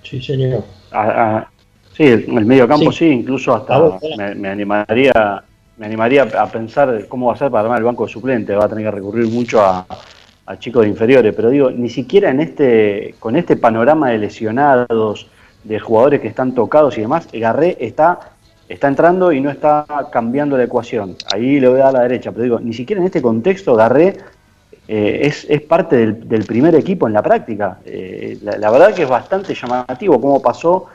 Sí, 0.02 0.22
señor. 0.22 0.64
A- 0.90 1.36
a- 1.38 1.50
sí, 1.96 2.04
el, 2.04 2.24
el 2.38 2.46
medio 2.46 2.66
campo 2.66 2.90
sí, 2.90 2.98
Sí. 2.98 3.04
incluso 3.06 3.54
hasta 3.54 3.78
vos, 3.78 4.02
me, 4.16 4.34
me 4.34 4.48
animaría 4.48 5.42
me 5.76 5.86
animaría 5.86 6.22
a 6.24 6.46
pensar 6.50 7.06
cómo 7.08 7.28
va 7.28 7.34
a 7.34 7.36
ser 7.38 7.50
para 7.50 7.62
armar 7.62 7.78
el 7.78 7.84
banco 7.84 8.04
de 8.06 8.12
suplentes, 8.12 8.54
va 8.58 8.66
a 8.66 8.68
tener 8.68 8.84
que 8.84 8.90
recurrir 8.90 9.26
mucho 9.28 9.62
a, 9.64 9.86
a 10.50 10.58
chicos 10.58 10.84
inferiores, 10.84 11.32
pero 11.34 11.48
digo, 11.50 11.70
ni 11.70 11.88
siquiera 11.88 12.30
en 12.30 12.40
este 12.40 13.14
con 13.20 13.36
este 13.36 13.56
panorama 13.56 14.10
de 14.10 14.18
lesionados, 14.18 15.28
de 15.62 15.78
jugadores 15.78 16.20
que 16.20 16.26
están 16.26 16.54
tocados 16.54 16.98
y 16.98 17.02
demás, 17.02 17.28
Garré 17.32 17.76
está 17.78 18.18
está 18.68 18.88
entrando 18.88 19.30
y 19.32 19.40
no 19.40 19.50
está 19.50 19.84
cambiando 20.12 20.56
la 20.56 20.64
ecuación. 20.64 21.16
Ahí 21.32 21.60
le 21.60 21.68
voy 21.68 21.80
a 21.80 21.84
dar 21.84 21.88
a 21.88 21.98
la 21.98 22.02
derecha, 22.02 22.32
pero 22.32 22.44
digo, 22.44 22.60
ni 22.60 22.72
siquiera 22.72 23.00
en 23.00 23.06
este 23.06 23.22
contexto 23.22 23.76
Garré 23.76 24.16
eh, 24.88 25.20
es, 25.22 25.46
es 25.48 25.60
parte 25.62 26.12
del, 26.12 26.44
primer 26.44 26.74
equipo 26.74 27.06
en 27.06 27.12
la 27.12 27.22
práctica. 27.22 27.78
Eh, 27.84 28.38
la, 28.42 28.70
verdad 28.70 28.92
que 28.92 29.04
es 29.04 29.08
bastante 29.08 29.54
llamativo 29.54 30.20
cómo 30.20 30.42
pasó 30.42 30.86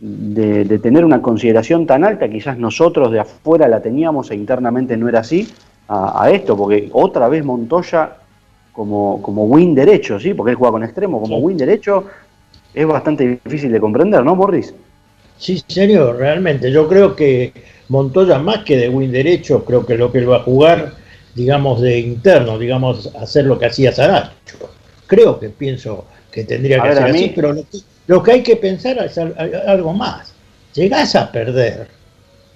de, 0.00 0.78
tener 0.80 1.04
una 1.04 1.22
consideración 1.22 1.86
tan 1.86 2.02
alta, 2.02 2.28
quizás 2.28 2.58
nosotros 2.58 3.12
de 3.12 3.20
afuera 3.20 3.68
la 3.68 3.80
teníamos 3.80 4.32
e 4.32 4.34
internamente 4.34 4.96
no 4.96 5.08
era 5.08 5.20
así, 5.20 5.48
a 5.88 6.28
esto, 6.32 6.56
porque 6.56 6.90
otra 6.92 7.28
vez 7.28 7.44
Montoya 7.44 8.16
como, 8.76 9.22
como 9.22 9.44
win 9.46 9.74
derecho, 9.74 10.20
¿sí? 10.20 10.34
porque 10.34 10.50
él 10.50 10.56
juega 10.56 10.72
con 10.72 10.84
extremo, 10.84 11.18
como 11.20 11.38
win 11.38 11.56
derecho, 11.56 12.04
es 12.74 12.86
bastante 12.86 13.40
difícil 13.42 13.72
de 13.72 13.80
comprender, 13.80 14.22
¿no, 14.22 14.36
Morris? 14.36 14.74
Sí, 15.38 15.62
señor, 15.66 16.16
realmente. 16.18 16.70
Yo 16.70 16.86
creo 16.86 17.16
que 17.16 17.52
Montoya, 17.88 18.38
más 18.38 18.64
que 18.64 18.76
de 18.76 18.88
win 18.90 19.10
derecho, 19.10 19.64
creo 19.64 19.84
que 19.86 19.96
lo 19.96 20.12
que 20.12 20.18
él 20.18 20.30
va 20.30 20.36
a 20.36 20.42
jugar, 20.42 20.92
digamos, 21.34 21.80
de 21.80 21.98
interno, 22.00 22.58
digamos, 22.58 23.10
hacer 23.16 23.46
lo 23.46 23.58
que 23.58 23.66
hacía 23.66 23.92
Saracho. 23.92 24.58
Creo 25.06 25.40
que 25.40 25.48
pienso 25.48 26.04
que 26.30 26.44
tendría 26.44 26.76
que 26.82 26.88
ver, 26.88 26.96
ser 26.98 27.04
a 27.04 27.08
mí- 27.08 27.18
así, 27.18 27.32
pero 27.34 27.52
lo 27.54 27.62
que, 27.62 27.78
lo 28.06 28.22
que 28.22 28.32
hay 28.32 28.42
que 28.42 28.56
pensar 28.56 28.98
es 28.98 29.16
al- 29.16 29.34
al- 29.38 29.68
algo 29.68 29.92
más. 29.94 30.34
Llegás 30.74 31.16
a 31.16 31.32
perder, 31.32 31.86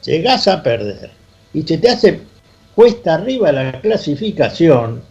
llegás 0.04 0.46
a 0.48 0.62
perder, 0.62 1.10
y 1.54 1.62
se 1.62 1.78
te 1.78 1.88
hace 1.88 2.20
cuesta 2.74 3.14
arriba 3.14 3.50
la 3.52 3.80
clasificación, 3.80 5.02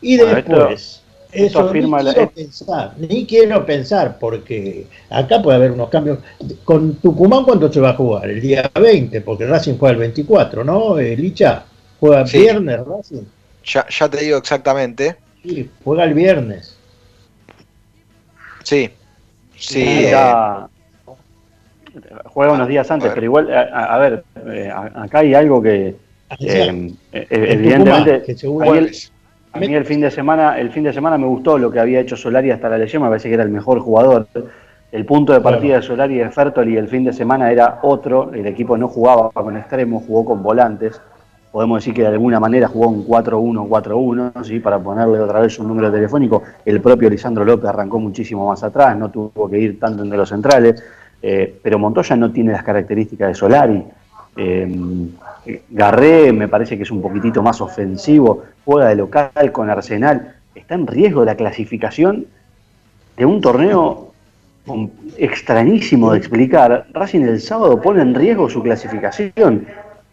y 0.00 0.14
esto- 0.14 0.26
después, 0.34 1.02
esto 1.32 1.58
eso 1.60 1.68
afirma 1.68 1.98
ni 1.98 2.04
la- 2.04 2.14
quiero 2.14 2.30
pensar, 2.30 2.92
ni 2.96 3.26
quiero 3.26 3.66
pensar, 3.66 4.18
porque 4.18 4.86
acá 5.10 5.42
puede 5.42 5.56
haber 5.56 5.72
unos 5.72 5.88
cambios. 5.90 6.18
Con 6.64 6.94
Tucumán, 6.96 7.44
¿cuánto 7.44 7.70
se 7.72 7.80
va 7.80 7.90
a 7.90 7.94
jugar? 7.94 8.28
El 8.30 8.40
día 8.40 8.70
20, 8.80 9.20
porque 9.20 9.46
Racing 9.46 9.74
juega 9.78 9.92
el 9.94 9.98
24, 10.00 10.64
¿no? 10.64 10.98
Eh, 10.98 11.16
Licha, 11.16 11.64
juega 12.00 12.26
Sí. 12.26 12.38
viernes 12.38 12.80
Racing. 12.86 13.22
Ya, 13.64 13.86
ya 13.88 14.08
te 14.08 14.24
digo 14.24 14.38
exactamente. 14.38 15.16
Sí, 15.42 15.68
juega 15.84 16.04
el 16.04 16.14
viernes. 16.14 16.76
Sí. 18.62 18.90
Sí. 19.56 20.06
Ya- 20.10 20.68
juega 22.26 22.52
unos 22.52 22.68
días 22.68 22.90
antes, 22.90 23.10
pero 23.12 23.24
igual, 23.24 23.52
a, 23.52 23.98
ver, 23.98 24.24
eh, 24.46 24.70
acá 24.94 25.18
hay 25.20 25.34
algo 25.34 25.60
que 25.60 25.96
eh, 26.38 26.92
eh, 27.12 27.26
evidentemente 27.30 28.34
Tucumán, 28.34 28.86
que 28.86 28.92
a 29.52 29.58
mí 29.58 29.74
el 29.74 29.84
fin 29.84 30.00
de 30.00 30.10
semana, 30.10 30.58
el 30.58 30.70
fin 30.70 30.84
de 30.84 30.92
semana 30.92 31.18
me 31.18 31.26
gustó 31.26 31.58
lo 31.58 31.70
que 31.70 31.80
había 31.80 32.00
hecho 32.00 32.16
Solari 32.16 32.50
hasta 32.50 32.68
la 32.68 32.78
lesión, 32.78 33.02
me 33.02 33.08
parece 33.08 33.28
que 33.28 33.34
era 33.34 33.42
el 33.42 33.50
mejor 33.50 33.80
jugador. 33.80 34.26
El 34.90 35.04
punto 35.04 35.32
de 35.32 35.40
partida 35.40 35.76
de 35.76 35.82
Solari 35.82 36.14
y 36.14 36.18
de 36.18 36.30
Fertoli 36.30 36.76
el 36.76 36.88
fin 36.88 37.04
de 37.04 37.12
semana 37.12 37.50
era 37.50 37.80
otro, 37.82 38.32
el 38.32 38.46
equipo 38.46 38.76
no 38.76 38.88
jugaba 38.88 39.30
con 39.30 39.56
extremos, 39.56 40.04
jugó 40.06 40.24
con 40.24 40.42
volantes. 40.42 41.00
Podemos 41.52 41.82
decir 41.82 41.94
que 41.94 42.02
de 42.02 42.08
alguna 42.08 42.40
manera 42.40 42.68
jugó 42.68 42.88
un 42.88 43.06
4-1-4-1, 43.06 44.44
¿sí? 44.44 44.60
para 44.60 44.78
ponerle 44.78 45.18
otra 45.18 45.40
vez 45.40 45.58
un 45.58 45.68
número 45.68 45.90
telefónico. 45.90 46.42
El 46.64 46.80
propio 46.80 47.10
Lisandro 47.10 47.44
López 47.44 47.68
arrancó 47.68 47.98
muchísimo 47.98 48.48
más 48.48 48.62
atrás, 48.62 48.96
no 48.96 49.10
tuvo 49.10 49.48
que 49.48 49.58
ir 49.58 49.80
tanto 49.80 50.02
entre 50.02 50.18
los 50.18 50.28
centrales. 50.28 50.82
Eh, 51.20 51.58
pero 51.62 51.78
Montoya 51.78 52.16
no 52.16 52.30
tiene 52.30 52.52
las 52.52 52.62
características 52.62 53.28
de 53.28 53.34
Solari. 53.34 53.84
Eh, 54.40 55.10
Garré 55.70 56.32
me 56.32 56.46
parece 56.46 56.76
que 56.76 56.84
es 56.84 56.90
un 56.92 57.02
poquitito 57.02 57.42
más 57.42 57.60
ofensivo, 57.60 58.44
juega 58.64 58.88
de 58.88 58.94
local 58.94 59.50
con 59.50 59.68
Arsenal, 59.68 60.36
está 60.54 60.76
en 60.76 60.86
riesgo 60.86 61.24
la 61.24 61.34
clasificación 61.34 62.26
de 63.16 63.26
un 63.26 63.40
torneo 63.40 64.12
extrañísimo 65.16 66.12
de 66.12 66.18
explicar. 66.18 66.86
Racing 66.92 67.22
el 67.22 67.40
sábado 67.40 67.80
pone 67.80 68.02
en 68.02 68.14
riesgo 68.14 68.48
su 68.48 68.62
clasificación. 68.62 69.66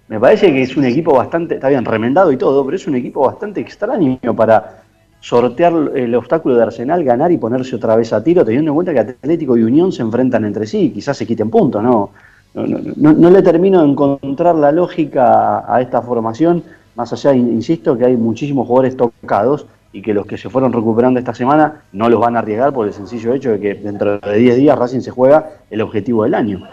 Me 0.08 0.20
parece 0.20 0.52
que 0.52 0.64
es 0.64 0.76
un 0.76 0.86
equipo 0.86 1.14
bastante, 1.14 1.56
está 1.56 1.70
bien 1.70 1.86
remendado 1.86 2.32
y 2.32 2.38
todo, 2.38 2.66
pero 2.66 2.78
es 2.78 2.88
un 2.88 2.96
equipo 2.96 3.28
bastante 3.28 3.62
extraño 3.62 4.18
para 4.36 4.82
sortear 5.20 5.74
el 5.96 6.16
obstáculo 6.16 6.56
de 6.56 6.64
Arsenal, 6.64 7.04
ganar 7.04 7.32
y 7.32 7.38
ponerse 7.38 7.76
otra 7.76 7.96
vez 7.96 8.14
a 8.14 8.24
tiro, 8.24 8.44
teniendo 8.46 8.72
en 8.72 8.76
cuenta 8.76 8.94
que 8.94 9.00
Atlético 9.00 9.58
y 9.58 9.64
Unión 9.64 9.92
se 9.92 10.02
enfrentan 10.02 10.46
entre 10.46 10.66
sí, 10.66 10.92
quizás 10.92 11.18
se 11.18 11.26
quiten 11.28 11.50
puntos, 11.50 11.84
¿no? 11.84 12.12
No, 12.56 12.66
no, 12.66 12.80
no- 12.96 13.14
no 13.14 13.30
le 13.30 13.42
termino 13.44 13.82
de 13.84 13.90
encontrar 13.92 14.56
la 14.56 14.72
lógica 14.72 15.60
a, 15.60 15.76
a 15.76 15.82
esta 15.82 16.02
formación, 16.02 16.64
más 16.96 17.12
allá, 17.14 17.34
in- 17.36 17.52
insisto, 17.54 17.98
que 17.98 18.06
hay 18.06 18.16
muchísimos 18.16 18.66
jugadores 18.68 18.96
tocados 18.98 19.66
y 19.92 20.02
que 20.02 20.14
los 20.14 20.26
que 20.26 20.38
se 20.38 20.50
fueron 20.50 20.74
recuperando 20.74 21.20
esta 21.20 21.34
semana 21.36 21.84
no 21.92 22.10
los 22.10 22.20
van 22.20 22.36
a 22.36 22.40
arriesgar 22.40 22.74
por 22.74 22.88
el 22.88 22.94
sencillo 22.94 23.34
hecho 23.34 23.52
de 23.52 23.60
que 23.60 23.74
dentro 23.76 24.20
de 24.20 24.38
10 24.38 24.56
días 24.58 24.78
Racing 24.78 25.02
se 25.02 25.12
juega 25.12 25.52
el 25.70 25.82
objetivo 25.82 26.24
del 26.24 26.34
año. 26.34 26.68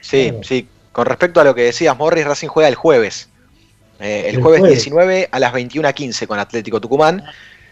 Sí, 0.00 0.32
sí. 0.42 0.66
Con 0.92 1.06
respecto 1.06 1.40
a 1.40 1.44
lo 1.44 1.54
que 1.54 1.62
decías, 1.62 1.96
Morris, 1.98 2.26
Racing 2.26 2.48
juega 2.48 2.68
el 2.68 2.74
jueves. 2.74 3.28
Eh, 4.00 4.26
el, 4.28 4.36
El 4.36 4.42
jueves, 4.42 4.60
jueves. 4.60 4.78
19 4.78 5.28
a 5.30 5.38
las 5.38 5.52
21.15 5.54 6.26
con 6.26 6.38
Atlético 6.38 6.80
Tucumán. 6.80 7.22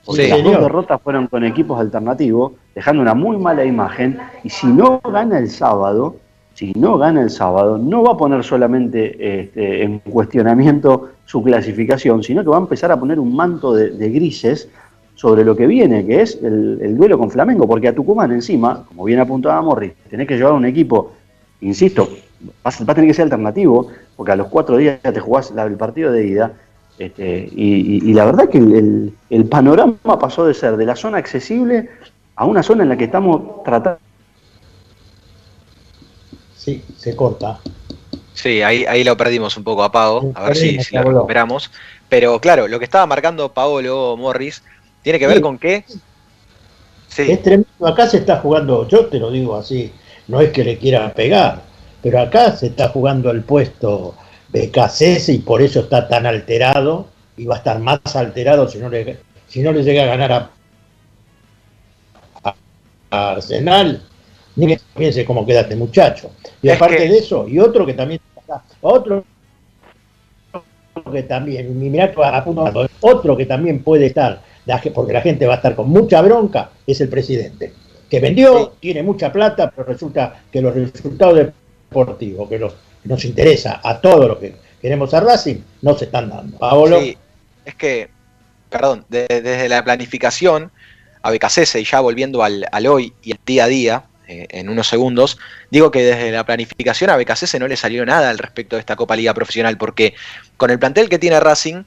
Porque 0.05 0.25
Sí. 0.25 0.31
las 0.31 0.43
dos 0.43 0.61
derrotas 0.61 1.01
fueron 1.03 1.27
con 1.29 1.45
equipos 1.45 1.79
alternativos, 1.79 2.53
dejando 2.75 3.03
una 3.03 3.15
muy 3.15 3.37
mala 3.37 3.65
imagen. 3.65 4.19
Y 4.43 4.51
si 4.51 4.67
no 4.67 5.01
gana 5.01 5.39
el 5.39 5.49
sábado, 5.51 6.17
si 6.57 6.73
no 6.73 6.97
gana 6.97 7.20
el 7.20 7.28
sábado, 7.28 7.77
no 7.77 8.03
va 8.03 8.12
a 8.12 8.16
poner 8.16 8.43
solamente 8.43 9.43
este, 9.43 9.83
en 9.83 9.99
cuestionamiento 9.99 11.11
su 11.27 11.43
clasificación, 11.43 12.23
sino 12.23 12.43
que 12.43 12.49
va 12.49 12.57
a 12.57 12.61
empezar 12.61 12.91
a 12.91 12.99
poner 12.99 13.20
un 13.20 13.37
manto 13.37 13.74
de, 13.74 14.11
grises 14.11 14.66
sobre 15.16 15.45
lo 15.45 15.55
que 15.55 15.66
viene, 15.66 16.07
que 16.07 16.23
es 16.23 16.43
el, 16.43 16.78
el 16.81 16.97
duelo 16.97 17.19
con 17.19 17.31
Flamengo, 17.31 17.69
porque 17.69 17.89
a 17.89 17.95
Tucumán 17.95 18.33
encima, 18.33 18.87
como 18.89 19.05
bien 19.05 19.20
apuntaba 19.20 19.61
Morris, 19.61 19.93
tenés 20.09 20.27
que 20.27 20.37
llevar 20.37 20.55
un 20.55 20.65
equipo, 20.65 21.12
insisto, 21.61 22.09
va 22.66 22.70
a, 22.70 22.95
tener 22.95 23.11
que 23.11 23.15
ser 23.15 23.24
alternativo, 23.24 23.89
porque 24.16 24.33
a 24.33 24.37
los 24.37 24.47
cuatro 24.47 24.78
días 24.78 24.99
te 25.03 25.20
jugás 25.20 25.53
el 25.55 25.77
partido 25.77 26.11
de 26.11 26.27
ida, 26.27 26.53
este, 26.99 27.51
y, 27.53 28.15
la 28.15 28.24
verdad 28.24 28.49
que 28.49 28.57
el 28.57 29.45
panorama 29.51 30.19
pasó 30.19 30.47
de 30.47 30.55
ser 30.55 30.78
de 30.78 30.87
la 30.87 30.97
zona 30.97 31.19
accesible 31.19 31.91
a 32.35 32.47
una 32.47 32.62
zona 32.62 32.85
en 32.85 32.89
la 32.89 32.97
que 32.97 33.05
estamos 33.05 33.62
tratando. 33.62 34.06
Sí, 36.67 36.83
se 36.99 37.15
corta. 37.15 37.61
Sí, 38.35 38.61
ahí, 38.61 38.85
ahí 38.87 39.05
lo 39.05 39.17
perdimos 39.17 39.57
un 39.57 39.63
poco 39.63 39.85
a 39.85 39.93
Pago, 39.93 40.33
a 40.35 40.49
ver 40.49 40.57
si, 40.57 40.81
si 40.83 40.97
lo 40.97 41.03
Paolo. 41.05 41.19
recuperamos. 41.21 41.71
Pero 42.09 42.41
claro, 42.41 42.67
lo 42.67 42.79
que 42.81 42.85
estaba 42.85 43.07
marcando 43.07 43.53
Paolo 43.53 44.17
Morris 44.19 44.65
tiene 45.03 45.21
que 45.21 45.29
ver 45.29 45.37
Sí. 45.37 45.43
con 45.43 45.59
que 45.59 45.85
Es 47.17 47.43
tremendo. 47.43 47.87
Acá 47.87 48.09
se 48.09 48.17
está 48.19 48.39
jugando, 48.41 48.87
yo 48.89 49.07
te 49.07 49.19
lo 49.21 49.31
digo 49.31 49.55
así, 49.57 49.93
no 50.27 50.41
es 50.41 50.51
que 50.51 50.65
le 50.65 50.77
quiera 50.77 51.15
pegar, 51.15 51.63
pero 52.03 52.21
acá 52.21 52.51
se 52.57 52.67
está 52.67 52.89
jugando 52.89 53.31
el 53.31 53.43
puesto 53.45 54.17
BKCS 54.49 55.29
y 55.31 55.39
por 55.39 55.63
eso 55.63 55.81
está 55.81 56.09
tan 56.09 56.27
alterado 56.27 57.07
y 57.37 57.45
va 57.47 57.55
a 57.55 57.59
estar 57.59 57.79
más 57.79 58.01
alterado 58.17 58.69
si 58.69 58.79
no 58.79 58.89
le, 58.89 59.19
si 59.49 59.63
no 59.63 59.71
le 59.73 59.85
llega 59.85 60.03
a 60.03 60.07
ganar 60.07 60.33
a 60.33 60.51
Arsenal. 63.11 64.03
Ni 64.57 64.66
que 64.66 64.81
piense 64.97 65.24
cómo 65.24 65.45
queda 65.47 65.61
este 65.61 65.77
muchacho. 65.77 66.31
Y 66.62 66.69
Es 66.69 66.77
aparte 66.77 66.97
que- 66.97 67.09
de 67.09 67.19
eso, 67.19 67.47
y 67.49 67.59
otro 67.59 67.85
que 67.87 67.95
también 67.95 68.20
otro 68.81 69.24
que 71.12 71.23
también, 71.24 71.66
y 71.70 71.89
mirá 71.91 72.12
otro 73.01 73.37
que 73.37 73.47
también 73.47 73.83
puede 73.83 74.07
estar, 74.07 74.41
porque 74.95 75.12
la 75.12 75.20
gente 75.20 75.47
va 75.47 75.55
a 75.55 75.57
estar 75.57 75.74
con 75.77 75.89
mucha 75.89 76.23
bronca, 76.23 76.70
es 76.87 77.01
el 77.01 77.09
presidente, 77.09 77.73
que 78.09 78.20
vendió, 78.20 78.73
tiene 78.81 79.03
mucha 79.03 79.31
plata, 79.33 79.70
pero 79.70 79.87
resulta 79.89 80.43
que 80.51 80.61
los 80.62 80.74
resultados 80.74 81.37
deportivos 81.37 82.49
que, 82.49 82.59
los, 82.59 82.73
que 83.03 83.09
nos 83.09 83.24
interesa 83.24 83.81
a 83.83 84.01
todos 84.01 84.27
los 84.27 84.39
que 84.39 84.55
queremos 84.81 85.12
a 85.12 85.20
Racing, 85.20 85.57
no 85.83 85.97
se 85.99 86.07
están 86.07 86.31
dando. 86.31 86.59
Paolo, 86.59 87.01
Sí, 87.01 87.16
es 87.65 87.74
que, 87.74 88.09
perdón, 88.70 89.05
de- 89.09 89.27
desde 89.28 89.69
la 89.69 89.85
planificación 89.85 90.70
a 91.23 91.31
BKCS 91.31 91.81
y 91.81 91.85
ya 91.85 92.01
volviendo 92.01 92.43
al, 92.43 92.66
al 92.70 92.87
hoy 92.87 93.12
y 93.23 93.33
al 93.33 93.39
día 93.45 93.65
a 93.65 93.69
día, 93.69 94.05
eh, 94.28 94.47
en 94.51 94.69
unos 94.69 94.89
segundos, 94.89 95.39
digo 95.70 95.90
que 95.90 96.03
desde 96.03 96.31
la 96.31 96.44
planificación 96.44 97.11
a 97.11 97.16
BKCS 97.16 97.59
no 97.61 97.69
le 97.69 97.77
salió 97.77 98.05
nada 98.05 98.31
al 98.31 98.39
respecto 98.39 98.77
de 98.77 98.81
esta 98.81 98.97
Copa 98.97 99.16
Liga 99.16 99.35
Profesional, 99.35 99.77
porque 99.78 100.15
con 100.57 100.70
el 100.70 100.78
plantel 100.78 101.09
que 101.09 101.19
tiene 101.19 101.40
Racing, 101.40 101.85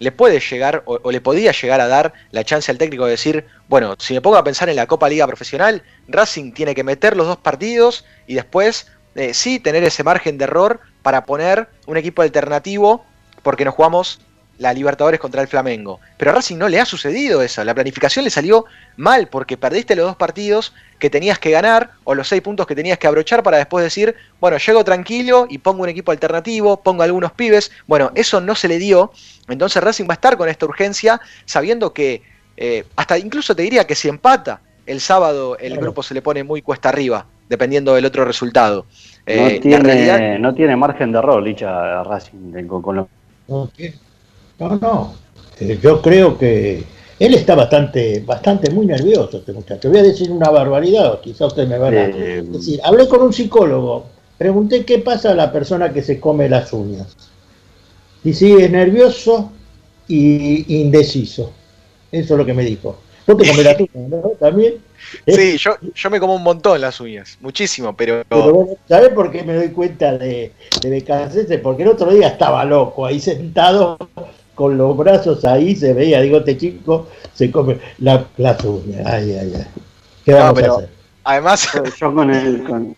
le 0.00 0.12
puede 0.12 0.40
llegar 0.40 0.82
o, 0.86 1.00
o 1.02 1.10
le 1.10 1.20
podía 1.20 1.52
llegar 1.52 1.80
a 1.80 1.88
dar 1.88 2.12
la 2.30 2.44
chance 2.44 2.70
al 2.70 2.78
técnico 2.78 3.04
de 3.04 3.12
decir, 3.12 3.46
bueno, 3.68 3.96
si 3.98 4.14
me 4.14 4.20
pongo 4.20 4.36
a 4.36 4.44
pensar 4.44 4.68
en 4.68 4.76
la 4.76 4.86
Copa 4.86 5.08
Liga 5.08 5.26
Profesional, 5.26 5.82
Racing 6.06 6.52
tiene 6.52 6.74
que 6.74 6.84
meter 6.84 7.16
los 7.16 7.26
dos 7.26 7.38
partidos 7.38 8.04
y 8.26 8.34
después 8.34 8.86
eh, 9.14 9.34
sí 9.34 9.58
tener 9.58 9.82
ese 9.82 10.04
margen 10.04 10.38
de 10.38 10.44
error 10.44 10.80
para 11.02 11.24
poner 11.24 11.68
un 11.86 11.96
equipo 11.96 12.22
alternativo 12.22 13.04
porque 13.42 13.64
nos 13.64 13.74
jugamos 13.74 14.20
la 14.58 14.72
Libertadores 14.74 15.20
contra 15.20 15.40
el 15.40 15.48
Flamengo. 15.48 16.00
Pero 16.16 16.32
a 16.32 16.34
Racing 16.34 16.56
no 16.56 16.68
le 16.68 16.80
ha 16.80 16.84
sucedido 16.84 17.42
eso. 17.42 17.62
La 17.64 17.74
planificación 17.74 18.24
le 18.24 18.30
salió 18.30 18.64
mal 18.96 19.28
porque 19.28 19.56
perdiste 19.56 19.94
los 19.96 20.06
dos 20.06 20.16
partidos 20.16 20.74
que 20.98 21.08
tenías 21.10 21.38
que 21.38 21.50
ganar 21.52 21.90
o 22.04 22.14
los 22.14 22.26
seis 22.28 22.42
puntos 22.42 22.66
que 22.66 22.74
tenías 22.74 22.98
que 22.98 23.06
abrochar 23.06 23.42
para 23.44 23.56
después 23.58 23.84
decir, 23.84 24.16
bueno, 24.40 24.58
llego 24.58 24.82
tranquilo 24.84 25.46
y 25.48 25.58
pongo 25.58 25.84
un 25.84 25.88
equipo 25.88 26.10
alternativo, 26.10 26.82
pongo 26.82 27.04
algunos 27.04 27.30
pibes. 27.32 27.70
Bueno, 27.86 28.10
eso 28.16 28.40
no 28.40 28.54
se 28.56 28.66
le 28.68 28.78
dio. 28.78 29.12
Entonces 29.48 29.82
Racing 29.82 30.06
va 30.06 30.14
a 30.14 30.20
estar 30.20 30.36
con 30.36 30.48
esta 30.48 30.66
urgencia 30.66 31.20
sabiendo 31.44 31.92
que 31.92 32.22
eh, 32.56 32.84
hasta 32.96 33.16
incluso 33.18 33.54
te 33.54 33.62
diría 33.62 33.86
que 33.86 33.94
si 33.94 34.08
empata 34.08 34.60
el 34.86 35.00
sábado 35.00 35.56
el 35.58 35.68
Claro. 35.74 35.82
grupo 35.82 36.02
se 36.02 36.14
le 36.14 36.22
pone 36.22 36.42
muy 36.42 36.62
cuesta 36.62 36.88
arriba, 36.88 37.26
dependiendo 37.48 37.94
del 37.94 38.04
otro 38.06 38.24
resultado. 38.24 38.86
Eh, 39.24 39.36
no, 39.36 39.42
la 39.50 39.60
tiene, 39.60 39.78
realidad- 39.84 40.38
no 40.40 40.54
tiene 40.54 40.74
margen 40.74 41.12
de 41.12 41.18
error, 41.18 41.40
Licha 41.42 42.02
Racing, 42.02 42.66
con. 42.66 43.06
No, 44.58 44.76
no. 44.76 45.14
Eh, 45.60 45.78
yo 45.82 46.00
creo 46.02 46.38
que 46.38 46.84
él 47.18 47.34
está 47.34 47.54
bastante, 47.54 48.20
bastante 48.20 48.70
muy 48.70 48.86
nervioso, 48.86 49.38
este 49.38 49.52
muchacho. 49.52 49.88
Voy 49.88 49.98
a 49.98 50.02
decir 50.02 50.30
una 50.30 50.50
barbaridad, 50.50 51.14
o 51.14 51.20
quizá 51.20 51.46
usted 51.46 51.66
me 51.66 51.78
va 51.78 51.88
a 51.88 51.92
Eh, 51.92 52.42
decir. 52.46 52.80
Hablé 52.84 53.08
con 53.08 53.22
un 53.22 53.32
psicólogo, 53.32 54.06
pregunté 54.36 54.84
qué 54.84 54.98
pasa 55.00 55.32
a 55.32 55.34
la 55.34 55.50
persona 55.52 55.92
que 55.92 56.02
se 56.02 56.20
come 56.20 56.48
las 56.48 56.72
uñas. 56.72 57.08
Y 58.24 58.32
sí, 58.34 58.52
es 58.52 58.70
nervioso 58.70 59.50
y 60.06 60.80
indeciso. 60.80 61.52
Eso 62.10 62.34
es 62.34 62.38
lo 62.38 62.46
que 62.46 62.54
me 62.54 62.64
dijo. 62.64 62.96
Vos 63.26 63.36
te 63.36 63.48
comes 63.48 63.64
las 63.64 63.78
uñas, 63.78 64.08
¿no? 64.08 64.20
También. 64.38 64.74
Sí, 65.26 65.56
yo, 65.58 65.76
yo 65.94 66.10
me 66.10 66.18
como 66.18 66.34
un 66.34 66.42
montón 66.42 66.80
las 66.80 67.00
uñas, 67.00 67.38
muchísimo, 67.40 67.94
pero, 67.96 68.24
Pero 68.28 68.52
bueno, 68.52 68.72
¿sabés 68.88 69.10
por 69.10 69.30
qué 69.30 69.44
me 69.44 69.54
doy 69.54 69.68
cuenta 69.68 70.18
de, 70.18 70.52
de 70.82 70.90
BKCS? 71.00 71.60
Porque 71.62 71.84
el 71.84 71.90
otro 71.90 72.12
día 72.12 72.26
estaba 72.28 72.64
loco, 72.64 73.06
ahí 73.06 73.20
sentado 73.20 73.96
con 74.58 74.76
los 74.76 74.96
brazos 74.96 75.44
ahí, 75.44 75.76
se 75.76 75.92
veía, 75.94 76.20
digo, 76.20 76.38
este 76.38 76.56
chico 76.58 77.06
se 77.32 77.48
come 77.52 77.78
la, 78.00 78.24
las 78.38 78.64
uñas. 78.64 79.06
Ay, 79.06 79.30
ay, 79.40 79.52
ay. 79.54 79.66
¿Qué 80.24 80.32
No, 80.32 80.38
vamos 80.38 80.60
pero- 80.60 80.72
a 80.72 80.76
hacer? 80.78 80.88
además 81.22 81.68
Yo, 82.00 82.12
con 82.12 82.30
el, 82.34 82.64
con, 82.64 82.96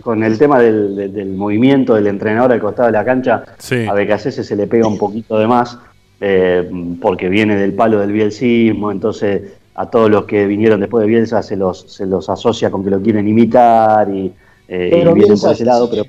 con 0.00 0.24
el 0.24 0.38
tema 0.38 0.58
del, 0.60 0.96
del- 0.96 1.12
del 1.12 1.28
movimiento 1.34 1.94
del 1.94 2.06
entrenador 2.06 2.50
al 2.52 2.60
costado 2.60 2.86
de 2.86 2.92
la 2.92 3.04
cancha, 3.04 3.44
a 3.44 3.92
BKC 3.92 4.30
se 4.42 4.56
le 4.56 4.66
pega 4.66 4.86
un 4.88 4.96
poquito 4.96 5.38
de 5.38 5.46
más, 5.46 5.76
eh, 6.22 6.66
porque 7.02 7.28
viene 7.28 7.56
del 7.56 7.74
palo 7.74 8.00
del 8.00 8.12
bielsismo, 8.12 8.90
entonces 8.90 9.42
a 9.74 9.90
todos 9.90 10.08
los 10.10 10.24
que 10.24 10.46
vinieron 10.46 10.80
después 10.80 11.02
de 11.02 11.08
Bielsa 11.08 11.42
se 11.42 11.56
los, 11.56 11.80
se 11.92 12.06
los 12.06 12.30
asocia 12.30 12.70
con 12.70 12.82
que 12.84 12.88
lo 12.90 13.02
quieren 13.02 13.28
imitar 13.28 14.08
y, 14.08 14.32
eh, 14.68 14.86
y 14.86 14.90
Pero 14.90 15.12
vienen 15.14 15.24
Bielsa 15.26 15.46
por 15.46 15.52
ese 15.54 15.58
se 15.58 15.64
lado, 15.64 15.90
pero 15.90 16.04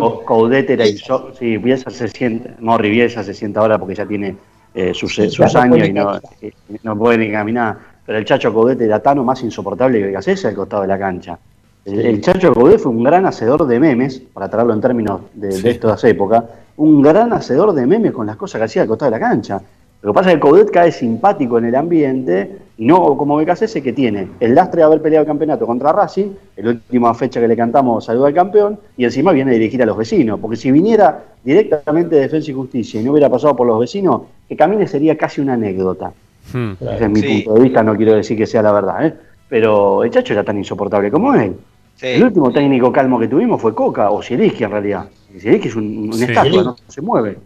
Co- 0.00 0.24
Coudet 0.24 0.70
era 0.70 0.84
inso- 0.86 1.32
sí, 1.38 1.56
Bielsa 1.56 1.90
se 1.90 2.08
siente, 2.08 2.50
Morri 2.60 2.90
Bielsa 2.90 3.22
se 3.24 3.34
siente 3.34 3.58
ahora 3.58 3.78
porque 3.78 3.94
ya 3.94 4.06
tiene 4.06 4.36
eh, 4.74 4.92
sus, 4.94 5.14
Sí, 5.14 5.28
sus 5.30 5.54
no 5.54 5.60
años 5.60 5.76
puede 5.78 5.88
y 5.88 5.92
no, 5.92 6.16
eh, 6.42 6.52
no 6.82 6.98
puede 6.98 7.18
ni 7.18 7.30
caminar. 7.32 7.76
Pero 8.04 8.18
el 8.18 8.24
Chacho 8.24 8.52
Coudet 8.52 8.80
era 8.80 9.00
tan 9.00 9.18
o 9.18 9.24
más 9.24 9.42
insoportable 9.42 9.98
que 9.98 10.06
Becasés 10.06 10.44
al 10.44 10.54
costado 10.54 10.82
de 10.82 10.88
la 10.88 10.98
cancha. 10.98 11.38
El, 11.84 12.00
el 12.06 12.20
Chacho 12.20 12.52
Coudet 12.52 12.78
fue 12.78 12.92
un 12.92 13.02
gran 13.02 13.26
hacedor 13.26 13.66
de 13.66 13.80
memes, 13.80 14.20
para 14.32 14.48
traerlo 14.48 14.72
en 14.74 14.80
términos 14.80 15.20
de, 15.34 15.48
de 15.60 15.70
estas 15.70 16.04
épocas, 16.04 16.44
un 16.76 17.00
gran 17.02 17.32
hacedor 17.32 17.72
de 17.72 17.86
memes 17.86 18.12
con 18.12 18.26
las 18.26 18.36
cosas 18.36 18.58
que 18.60 18.64
hacía 18.66 18.82
al 18.82 18.88
costado 18.88 19.10
de 19.10 19.18
la 19.18 19.26
cancha. 19.26 19.60
Lo 20.02 20.12
que 20.12 20.14
pasa 20.14 20.30
es 20.30 20.34
que 20.36 20.40
Coudet 20.40 20.70
cae 20.70 20.92
simpático 20.92 21.58
en 21.58 21.64
el 21.64 21.74
ambiente 21.74 22.58
y 22.78 22.84
no 22.86 23.16
como 23.16 23.36
Becasese 23.36 23.82
que 23.82 23.92
tiene 23.92 24.28
el 24.38 24.54
lastre 24.54 24.80
de 24.80 24.84
haber 24.84 25.00
peleado 25.00 25.22
el 25.22 25.26
campeonato 25.26 25.66
contra 25.66 25.92
Racing, 25.92 26.28
la 26.56 26.70
última 26.70 27.14
fecha 27.14 27.40
que 27.40 27.48
le 27.48 27.56
cantamos 27.56 28.04
saluda 28.04 28.28
al 28.28 28.34
campeón, 28.34 28.78
y 28.96 29.04
encima 29.04 29.32
viene 29.32 29.50
a 29.52 29.54
dirigir 29.54 29.82
a 29.82 29.86
los 29.86 29.96
vecinos. 29.96 30.38
Porque 30.40 30.56
si 30.56 30.70
viniera 30.70 31.24
directamente 31.42 32.16
de 32.16 32.22
Defensa 32.22 32.50
y 32.50 32.54
Justicia 32.54 33.00
y 33.00 33.04
no 33.04 33.12
hubiera 33.12 33.30
pasado 33.30 33.56
por 33.56 33.66
los 33.66 33.78
vecinos, 33.80 34.22
que 34.48 34.56
camine 34.56 34.86
sería 34.86 35.16
casi 35.16 35.40
una 35.40 35.54
anécdota. 35.54 36.12
Hmm. 36.52 36.72
Ese 36.80 37.04
es 37.04 37.10
mi 37.10 37.20
Sí. 37.20 37.42
punto 37.44 37.54
de 37.54 37.60
vista, 37.64 37.82
no 37.82 37.96
quiero 37.96 38.14
decir 38.14 38.36
que 38.36 38.46
sea 38.46 38.62
la 38.62 38.72
verdad, 38.72 39.06
¿eh? 39.06 39.14
pero 39.48 40.04
el 40.04 40.10
Chacho 40.10 40.32
era 40.34 40.44
tan 40.44 40.58
insoportable 40.58 41.10
como 41.10 41.34
él. 41.34 41.54
Sí. 41.96 42.08
El 42.08 42.24
último 42.24 42.52
técnico 42.52 42.92
calmo 42.92 43.18
que 43.18 43.26
tuvimos 43.26 43.60
fue 43.62 43.74
Coca 43.74 44.10
o 44.10 44.22
Zielinski 44.22 44.64
en 44.64 44.70
realidad. 44.70 45.06
Zielinski 45.38 45.68
es 45.68 45.76
un, 45.76 46.08
un 46.08 46.12
Sí. 46.12 46.24
estatua, 46.24 46.62
no 46.62 46.76
se 46.88 47.00
mueve. 47.00 47.38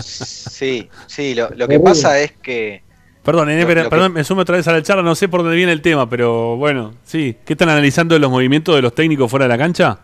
sí, 0.00 0.88
sí, 1.06 1.34
lo, 1.34 1.50
lo 1.50 1.68
que 1.68 1.80
pasa 1.80 2.18
es 2.20 2.32
que 2.32 2.82
Perdón, 3.24 3.48
Nene, 3.48 3.62
Lo- 3.62 3.66
pero- 3.68 3.80
lo 3.82 3.86
que- 3.86 3.90
perdón, 3.90 4.12
me 4.14 4.24
sumo 4.24 4.40
otra 4.42 4.56
vez 4.56 4.66
a 4.68 4.72
la 4.72 4.82
charla, 4.82 5.02
no 5.02 5.14
sé 5.14 5.28
por 5.28 5.42
dónde 5.42 5.56
viene 5.56 5.72
el 5.72 5.80
tema, 5.82 6.08
pero 6.08 6.56
bueno, 6.56 6.92
sí. 7.04 7.36
¿Qué 7.44 7.52
están 7.52 7.68
analizando 7.68 8.14
de 8.14 8.18
los 8.20 8.30
movimientos 8.30 8.74
de 8.74 8.82
los 8.82 8.94
técnicos 8.94 9.30
fuera 9.30 9.44
de 9.44 9.48
la 9.50 9.58
cancha? 9.58 9.98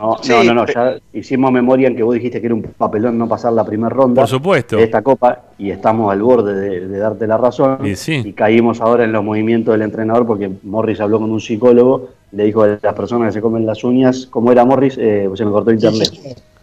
No, 0.00 0.16
Sí, 0.20 0.32
no, 0.32 0.42
no, 0.42 0.54
no, 0.54 0.66
ya 0.66 0.96
hicimos 1.12 1.52
memoria 1.52 1.86
en 1.86 1.94
que 1.94 2.02
vos 2.02 2.14
dijiste 2.14 2.40
que 2.40 2.46
era 2.46 2.54
un 2.56 2.62
papelón 2.62 3.16
no 3.18 3.28
pasar 3.28 3.52
la 3.52 3.64
primera 3.64 3.88
ronda 3.90 4.22
Por 4.22 4.28
supuesto. 4.28 4.76
de 4.76 4.82
esta 4.84 5.00
copa 5.00 5.42
y 5.58 5.70
estamos 5.70 6.10
al 6.10 6.20
borde 6.22 6.54
de, 6.54 6.88
de 6.88 6.98
darte 6.98 7.24
la 7.28 7.36
razón. 7.36 7.86
Y 7.86 7.94
sí. 7.94 8.32
caímos 8.32 8.80
ahora 8.80 9.04
en 9.04 9.12
los 9.12 9.22
movimientos 9.22 9.70
del 9.72 9.82
entrenador 9.82 10.26
porque 10.26 10.50
Morris 10.64 10.98
habló 11.00 11.20
con 11.20 11.30
un 11.30 11.40
psicólogo, 11.40 12.08
le 12.32 12.44
dijo 12.46 12.62
a 12.64 12.78
las 12.82 12.94
personas 12.94 13.28
que 13.28 13.34
se 13.34 13.40
comen 13.42 13.64
las 13.64 13.84
uñas, 13.84 14.26
¿cómo 14.28 14.50
era 14.50 14.64
Morris? 14.64 14.96
Eh, 14.98 15.28
se 15.36 15.44
me 15.44 15.52
cortó 15.52 15.70
internet. 15.70 16.10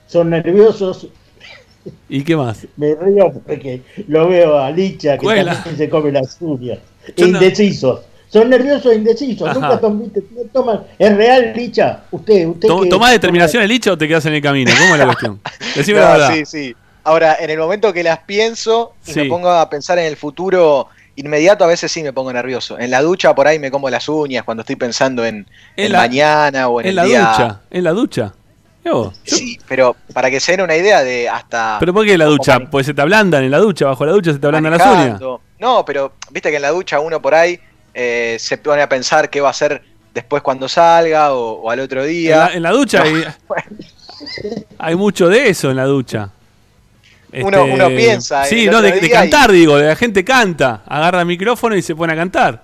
Son 0.07 0.29
nerviosos, 0.31 1.07
¿Y 2.09 2.23
qué 2.23 2.35
más? 2.35 2.65
me 2.77 2.95
río 2.95 3.31
porque 3.45 3.81
lo 4.07 4.27
veo 4.27 4.57
a 4.59 4.71
Licha 4.71 5.13
que 5.17 5.23
Cuela. 5.23 5.53
también 5.53 5.77
se 5.77 5.89
come 5.89 6.11
las 6.11 6.37
uñas. 6.39 6.79
Yo 7.15 7.27
no- 7.27 7.33
indecisos. 7.41 8.01
Son 8.31 8.47
nerviosos 8.47 8.91
e 8.91 8.95
indecisos. 8.95 9.47
Ajá. 9.49 9.59
Nunca 9.59 9.79
tom- 9.79 9.99
viste, 10.03 10.21
no 10.35 10.41
toman. 10.53 10.81
¿Es 10.99 11.15
real, 11.17 11.51
Licha? 11.55 12.01
Usted, 12.11 12.47
usted 12.47 12.67
¿Tom- 12.67 12.83
que- 12.83 12.89
¿Tomás 12.89 13.11
determinaciones, 13.11 13.67
Licha, 13.67 13.91
o 13.93 13.97
te 13.97 14.07
quedas 14.07 14.25
en 14.27 14.33
el 14.35 14.41
camino? 14.41 14.71
¿Cómo 14.79 14.93
es 14.93 14.99
la 14.99 15.05
cuestión? 15.05 15.39
Decime 15.75 15.99
No, 15.99 16.05
la 16.05 16.11
verdad. 16.11 16.33
sí, 16.35 16.45
sí. 16.45 16.75
Ahora, 17.03 17.37
en 17.39 17.49
el 17.49 17.57
momento 17.57 17.91
que 17.91 18.03
las 18.03 18.19
pienso 18.19 18.93
y 19.07 19.13
Sí. 19.13 19.19
me 19.21 19.25
pongo 19.25 19.49
a 19.49 19.67
pensar 19.69 19.97
en 19.97 20.05
el 20.05 20.15
futuro 20.15 20.87
inmediato 21.15 21.63
a 21.63 21.67
veces 21.67 21.91
sí 21.91 22.03
me 22.03 22.13
pongo 22.13 22.31
nervioso. 22.31 22.77
En 22.79 22.91
la 22.91 23.01
ducha 23.01 23.33
por 23.33 23.47
ahí 23.47 23.57
me 23.57 23.71
como 23.71 23.89
las 23.89 24.07
uñas 24.07 24.43
cuando 24.43 24.61
estoy 24.61 24.75
pensando 24.75 25.25
en, 25.25 25.47
En 25.75 25.85
en 25.87 25.91
la- 25.91 25.97
mañana 25.99 26.67
o 26.69 26.79
en, 26.79 26.85
En 26.85 26.89
el 26.91 26.95
la 26.97 27.03
día. 27.05 27.19
ducha, 27.31 27.61
en 27.71 27.83
la 27.83 27.91
ducha. 27.91 28.33
Vos. 28.85 29.13
Sí, 29.23 29.59
pero 29.67 29.95
para 30.13 30.31
que 30.31 30.39
se 30.39 30.53
den 30.53 30.61
una 30.61 30.75
idea 30.75 31.03
de 31.03 31.29
hasta 31.29 31.77
¿Pero 31.79 31.93
por 31.93 32.05
qué 32.05 32.13
en 32.13 32.19
la 32.19 32.25
ducha? 32.25 32.59
Pues 32.71 32.85
se 32.85 32.93
te 32.93 33.01
ablandan 33.01 33.43
en 33.43 33.51
la 33.51 33.59
ducha, 33.59 33.85
bajo 33.85 34.05
la 34.05 34.13
ducha 34.13 34.33
se 34.33 34.39
te 34.39 34.45
ablandan 34.47 34.71
las 34.71 34.81
uñas. 34.81 34.95
manejando. 34.97 35.41
No, 35.59 35.85
pero 35.85 36.13
viste 36.31 36.49
que 36.49 36.55
en 36.55 36.61
la 36.63 36.69
ducha 36.71 36.99
uno 36.99 37.21
por 37.21 37.35
ahí 37.35 37.59
eh, 37.93 38.37
se 38.39 38.57
pone 38.57 38.81
a 38.81 38.89
pensar 38.89 39.29
qué 39.29 39.41
va 39.41 39.49
a 39.49 39.51
hacer 39.51 39.83
después 40.13 40.41
cuando 40.41 40.67
salga 40.67 41.33
o, 41.33 41.61
o 41.61 41.69
al 41.69 41.79
otro 41.81 42.03
En 42.03 42.09
día. 42.09 42.37
la, 42.37 42.53
en 42.53 42.63
la 42.63 42.71
ducha 42.71 43.03
hay, 43.03 43.23
hay 44.77 44.95
mucho 44.95 45.27
de 45.29 45.49
eso 45.49 45.69
en 45.69 45.77
la 45.77 45.85
ducha. 45.85 46.29
Uno- 47.31 47.65
uno 47.65 47.87
piensa 47.89 48.43
Sí, 48.45 48.65
no, 48.65 48.81
de, 48.81 48.97
y- 49.05 49.09
cantar, 49.09 49.51
digo, 49.51 49.77
de 49.77 49.87
la 49.87 49.95
gente 49.95 50.23
canta, 50.25 50.81
agarra 50.87 51.19
el 51.21 51.27
micrófono 51.27 51.75
y 51.75 51.81
se 51.83 51.95
pone 51.95 52.13
a 52.13 52.15
cantar. 52.15 52.63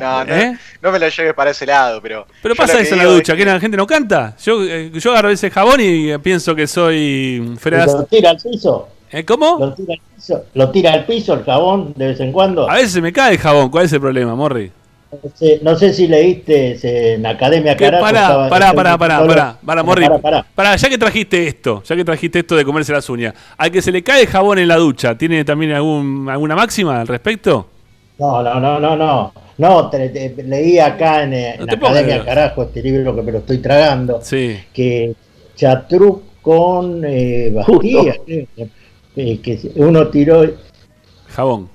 No, 0.00 0.24
no, 0.24 0.34
¿Eh? 0.34 0.58
no 0.82 0.92
me 0.92 0.98
lo 0.98 1.08
lleves 1.08 1.34
para 1.34 1.50
ese 1.50 1.66
lado, 1.66 2.00
pero. 2.02 2.26
Pero 2.42 2.54
pasa 2.54 2.80
eso 2.80 2.94
en 2.94 2.98
la 2.98 3.04
es 3.04 3.10
ducha, 3.10 3.36
que 3.36 3.44
la 3.44 3.60
gente 3.60 3.76
no 3.76 3.86
canta. 3.86 4.34
Yo, 4.42 4.62
eh, 4.62 4.90
yo 4.92 5.12
agarro 5.12 5.30
ese 5.30 5.50
jabón 5.50 5.80
y 5.80 6.10
eh, 6.10 6.18
pienso 6.18 6.54
que 6.54 6.66
soy 6.66 7.54
Feraz. 7.58 7.92
¿Lo 7.92 8.04
tira 8.04 8.30
al 8.30 8.36
piso? 8.36 8.88
¿Eh, 9.10 9.24
¿Cómo? 9.24 9.58
¿Lo 9.58 9.72
tira, 9.74 9.94
al 9.94 10.00
piso? 10.14 10.44
¿Lo 10.54 10.70
tira 10.70 10.92
al 10.92 11.06
piso 11.06 11.34
el 11.34 11.44
jabón 11.44 11.92
de 11.94 12.08
vez 12.08 12.20
en 12.20 12.32
cuando? 12.32 12.68
A 12.68 12.74
veces 12.74 13.00
me 13.00 13.12
cae 13.12 13.34
el 13.34 13.38
jabón, 13.38 13.70
¿cuál 13.70 13.84
es 13.84 13.92
el 13.92 14.00
problema, 14.00 14.34
Morri? 14.34 14.72
No 15.12 15.30
sé, 15.34 15.60
no 15.62 15.76
sé 15.76 15.94
si 15.94 16.08
leíste 16.08 17.14
en 17.14 17.24
Academia. 17.24 17.76
Carajo. 17.76 18.02
Pará, 18.04 18.48
pará, 18.48 18.74
pará, 18.74 18.98
pará, 18.98 19.26
pará, 19.26 19.58
pará, 19.64 19.82
Morri. 19.84 20.02
Pará, 20.02 20.18
pará. 20.18 20.46
Pará, 20.54 20.76
ya 20.76 20.88
que 20.88 20.98
trajiste 20.98 21.46
esto, 21.46 21.82
ya 21.84 21.94
que 21.94 22.04
trajiste 22.04 22.40
esto 22.40 22.56
de 22.56 22.64
comerse 22.64 22.92
las 22.92 23.08
uñas, 23.08 23.32
al 23.56 23.70
que 23.70 23.80
se 23.80 23.92
le 23.92 24.02
cae 24.02 24.22
el 24.22 24.26
jabón 24.26 24.58
en 24.58 24.66
la 24.66 24.76
ducha, 24.76 25.16
¿tiene 25.16 25.44
también 25.44 25.72
algún, 25.72 26.28
alguna 26.28 26.56
máxima 26.56 27.00
al 27.00 27.06
respecto? 27.06 27.68
No, 28.18 28.42
no, 28.42 28.58
no, 28.58 28.80
no, 28.80 28.96
no. 28.96 29.45
No, 29.58 29.88
te- 29.88 30.10
te- 30.10 30.42
leí 30.42 30.78
acá 30.78 31.22
en, 31.22 31.32
eh, 31.32 31.54
en 31.54 31.66
pongas 31.66 31.96
Academia. 31.98 32.24
Carajo 32.24 32.62
este 32.64 32.82
libro 32.82 33.14
que 33.16 33.22
me 33.22 33.32
lo 33.32 33.38
estoy 33.38 33.58
tragando. 33.58 34.20
Sí. 34.22 34.56
Que 34.72 35.14
Chatruc 35.54 36.22
con 36.42 37.02
eh, 37.06 37.54
creo, 37.80 38.14
eh, 39.16 39.38
que 39.40 39.70
uno 39.76 40.08
tiró. 40.08 40.44
Jabón. 41.28 41.68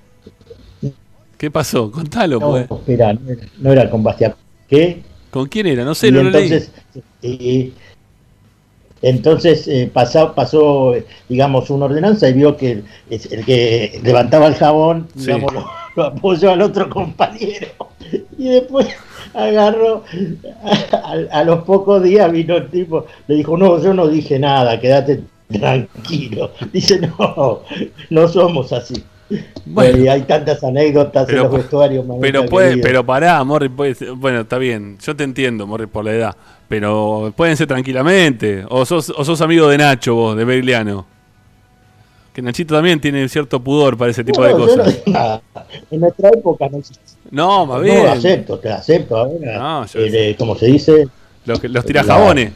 ¿Qué 1.37 1.49
pasó? 1.49 1.89
Contalo, 1.91 2.39
No, 2.39 2.51
pues. 2.51 2.67
espera, 2.69 3.13
no 3.13 3.31
era, 3.31 3.41
no 3.57 3.71
era 3.71 3.89
con 3.89 4.03
Bastía. 4.03 4.35
¿Qué? 4.69 5.01
¿Con 5.31 5.47
quién 5.47 5.65
era? 5.65 5.83
No 5.83 5.95
sé, 5.95 6.09
y 6.09 6.11
no 6.11 6.21
lo 6.23 6.29
leí. 6.29 6.43
entonces, 6.43 6.71
eh, 7.23 7.71
entonces 9.01 9.67
eh, 9.67 9.89
pasó, 9.91 10.35
pasó, 10.35 10.93
eh, 10.93 11.05
digamos, 11.27 11.71
una 11.71 11.85
ordenanza 11.85 12.29
y 12.29 12.33
vio 12.33 12.55
que 12.55 12.83
el, 13.09 13.45
que 13.45 13.99
levantaba 14.03 14.45
el 14.47 14.53
jabón, 14.55 15.07
Sí. 15.17 15.31
Lo, 15.95 16.03
apoyó 16.03 16.51
al 16.51 16.61
otro 16.61 16.89
compañero. 16.89 17.67
Y 18.37 18.49
después 18.49 18.87
agarró, 19.33 20.03
a, 21.01 21.39
a 21.39 21.43
los 21.43 21.63
pocos 21.63 22.03
días 22.03 22.31
vino 22.31 22.57
el 22.57 22.69
tipo, 22.69 23.05
le 23.27 23.35
dijo, 23.35 23.57
no, 23.57 23.81
yo 23.81 23.93
no 23.93 24.07
dije 24.07 24.39
nada, 24.39 24.79
quédate 24.79 25.21
tranquilo. 25.51 26.51
Dice, 26.71 26.99
no, 26.99 27.61
no 28.09 28.27
somos 28.27 28.71
así. 28.73 29.03
Bueno. 29.65 29.97
y 29.97 30.07
hay 30.09 30.23
tantas 30.23 30.61
anécdotas 30.63 31.25
Pero 31.25 31.37
en 31.37 31.43
los 31.43 31.53
vestuarios. 31.53 32.05
Pero 32.19 32.45
puede, 32.47 32.77
pero 32.77 33.05
pará, 33.05 33.41
Morri, 33.43 33.69
puede 33.69 34.11
bueno, 34.11 34.41
está 34.41 34.57
bien, 34.57 34.97
yo 34.99 35.15
te 35.15 35.23
entiendo, 35.23 35.65
Morri, 35.65 35.85
por 35.85 36.03
la 36.03 36.11
edad, 36.11 36.35
pero 36.67 37.31
pueden 37.35 37.55
ser 37.55 37.67
tranquilamente, 37.67 38.65
o 38.67 38.85
sos, 38.85 39.09
o 39.09 39.23
sos 39.23 39.39
amigo 39.41 39.69
de 39.69 39.77
Nacho 39.77 40.15
vos, 40.15 40.35
de 40.35 40.43
Begliano. 40.43 41.05
Que 42.33 42.41
Nachito 42.41 42.73
también 42.75 42.99
tiene 43.01 43.27
cierto 43.27 43.59
pudor 43.61 43.97
para 43.97 44.11
ese 44.11 44.23
tipo 44.23 44.39
No, 44.41 44.47
de 44.47 44.53
no 44.53 44.59
cosas. 44.59 44.99
En 45.91 45.99
nuestra 45.99 46.29
época 46.29 46.69
no 46.69 46.77
existía. 46.77 47.03
No, 47.29 47.65
más 47.65 47.77
No, 47.79 47.83
bien. 47.83 48.07
acepto, 48.07 48.57
te 48.59 48.69
acepto 48.69 49.17
ahora. 49.17 49.57
No, 49.57 49.85
yo- 49.87 49.99
Eh, 49.99 50.35
como 50.37 50.55
se 50.55 50.67
dice, 50.67 51.07
Los, 51.45 51.61
los 51.63 51.85
tira 51.85 52.03
La- 52.03 52.13
jabones. 52.13 52.53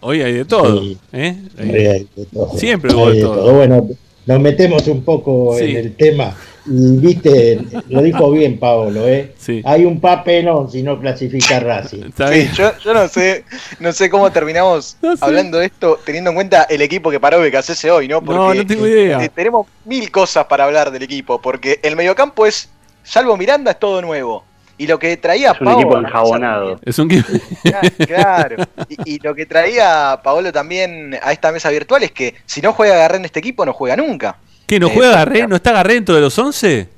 Hoy 0.00 0.22
hay 0.22 0.32
de 0.32 0.44
todo. 0.44 0.80
Sí. 0.80 0.98
¿eh? 1.12 1.36
Hay- 1.58 1.68
de 1.68 2.06
todo. 2.32 2.50
Siempre 2.56 2.90
Hay 2.90 2.96
hubo 2.96 3.08
de 3.10 3.14
de 3.16 3.22
todo. 3.22 3.52
Bueno, 3.54 3.88
nos 4.26 4.40
metemos 4.40 4.88
un 4.88 5.02
poco 5.04 5.56
Sí. 5.58 5.64
en 5.64 5.76
el 5.76 5.94
tema. 5.94 6.34
Viste, 6.64 7.60
lo 7.88 8.02
dijo 8.02 8.30
bien 8.30 8.58
Paolo, 8.58 9.06
¿eh? 9.08 9.34
Hay 9.64 9.84
un 9.84 10.00
papelón 10.00 10.70
si 10.70 10.82
no 10.82 10.98
clasifica 11.00 11.58
Racing. 11.60 12.10
Sí, 12.16 12.48
yo, 12.54 12.72
yo 12.78 12.94
no 12.94 13.08
sé, 13.08 13.44
no 13.80 13.92
sé 13.92 14.08
cómo 14.08 14.30
terminamos 14.30 14.96
hablando 15.20 15.58
de 15.58 15.66
esto 15.66 15.98
teniendo 16.04 16.30
en 16.30 16.34
cuenta 16.36 16.62
el 16.70 16.80
equipo 16.82 17.10
que 17.10 17.18
paró 17.20 17.40
BKCS 17.40 17.84
hoy, 17.86 18.08
¿no? 18.08 18.20
No, 18.20 18.54
no 18.54 18.66
tengo 18.66 18.86
idea. 18.86 19.22
eh, 19.24 19.30
tenemos 19.34 19.66
mil 19.84 20.10
cosas 20.10 20.44
para 20.46 20.64
hablar 20.64 20.90
del 20.90 21.02
equipo, 21.02 21.40
porque 21.40 21.80
el 21.82 21.96
mediocampo 21.96 22.46
es, 22.46 22.68
salvo 23.02 23.36
Miranda, 23.36 23.72
es 23.72 23.78
todo 23.78 24.00
nuevo. 24.00 24.44
Y 24.78 24.86
lo 24.86 24.98
que 24.98 25.16
traía 25.16 25.52
Es 25.52 25.60
un 25.60 25.68
equipo 25.68 25.96
a- 25.96 26.00
enjabonado. 26.00 26.80
Es 26.84 26.98
un 26.98 27.10
equipo. 27.10 27.28
Claro. 28.06 28.64
Y, 28.88 29.14
y 29.14 29.18
lo 29.20 29.34
que 29.34 29.46
traía 29.46 30.18
Paolo 30.24 30.50
también 30.52 31.18
a 31.22 31.32
esta 31.32 31.52
mesa 31.52 31.70
virtual 31.70 32.02
es 32.02 32.12
que 32.12 32.34
si 32.46 32.60
no 32.60 32.72
juega 32.72 32.96
Garré 32.96 33.18
en 33.18 33.24
este 33.26 33.38
equipo, 33.40 33.64
no 33.66 33.72
juega 33.72 33.96
nunca. 33.96 34.38
¿Qué, 34.66 34.80
no 34.80 34.88
Eh, 34.88 34.92
juega 34.94 35.12
Garré? 35.12 35.46
¿No 35.46 35.56
está 35.56 35.72
Garré 35.72 35.94
dentro 35.94 36.14
de 36.14 36.20
los 36.20 36.38
11? 36.38 36.88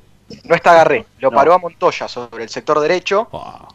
No 0.44 0.54
está 0.54 0.74
Garré, 0.74 1.04
lo 1.20 1.30
paró 1.30 1.52
a 1.52 1.58
Montoya 1.58 2.08
sobre 2.08 2.44
el 2.44 2.48
sector 2.48 2.80
derecho. 2.80 3.28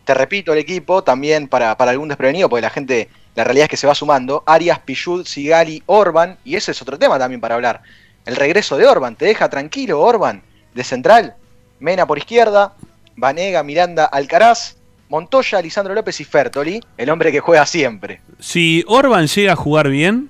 Te 0.04 0.14
repito, 0.14 0.52
el 0.52 0.60
equipo 0.60 1.04
también 1.04 1.48
para, 1.48 1.78
para 1.78 1.92
algún 1.92 2.08
desprevenido, 2.10 2.50
porque 2.50 2.62
la 2.64 2.70
gente, 2.72 3.10
la 3.36 3.44
realidad 3.44 3.66
es 3.66 3.70
que 3.70 3.78
se 3.78 3.88
va 3.88 3.94
sumando. 3.96 4.44
Arias, 4.46 4.80
Pichud, 4.80 5.26
Sigali, 5.26 5.84
Orban, 5.86 6.38
y 6.44 6.56
ese 6.56 6.72
es 6.72 6.82
otro 6.82 6.98
tema 6.98 7.20
también 7.20 7.40
para 7.40 7.56
hablar. 7.56 7.82
El 8.26 8.36
regreso 8.36 8.78
de 8.78 8.88
Orban, 8.88 9.16
¿te 9.16 9.26
deja 9.26 9.48
tranquilo 9.50 10.02
Orban? 10.02 10.42
De 10.74 10.84
central, 10.84 11.36
Mena 11.80 12.06
por 12.06 12.18
izquierda, 12.18 12.74
Vanega, 13.16 13.64
Miranda, 13.64 14.06
Alcaraz, 14.06 14.76
Montoya, 15.08 15.62
Lisandro 15.62 15.94
López 15.94 16.20
y 16.20 16.24
Fertoli, 16.24 16.82
el 16.98 17.10
hombre 17.10 17.32
que 17.32 17.40
juega 17.40 17.66
siempre. 17.66 18.22
Si 18.40 18.84
Orban 18.88 19.28
llega 19.28 19.54
a 19.54 19.56
jugar 19.56 19.90
bien, 19.90 20.30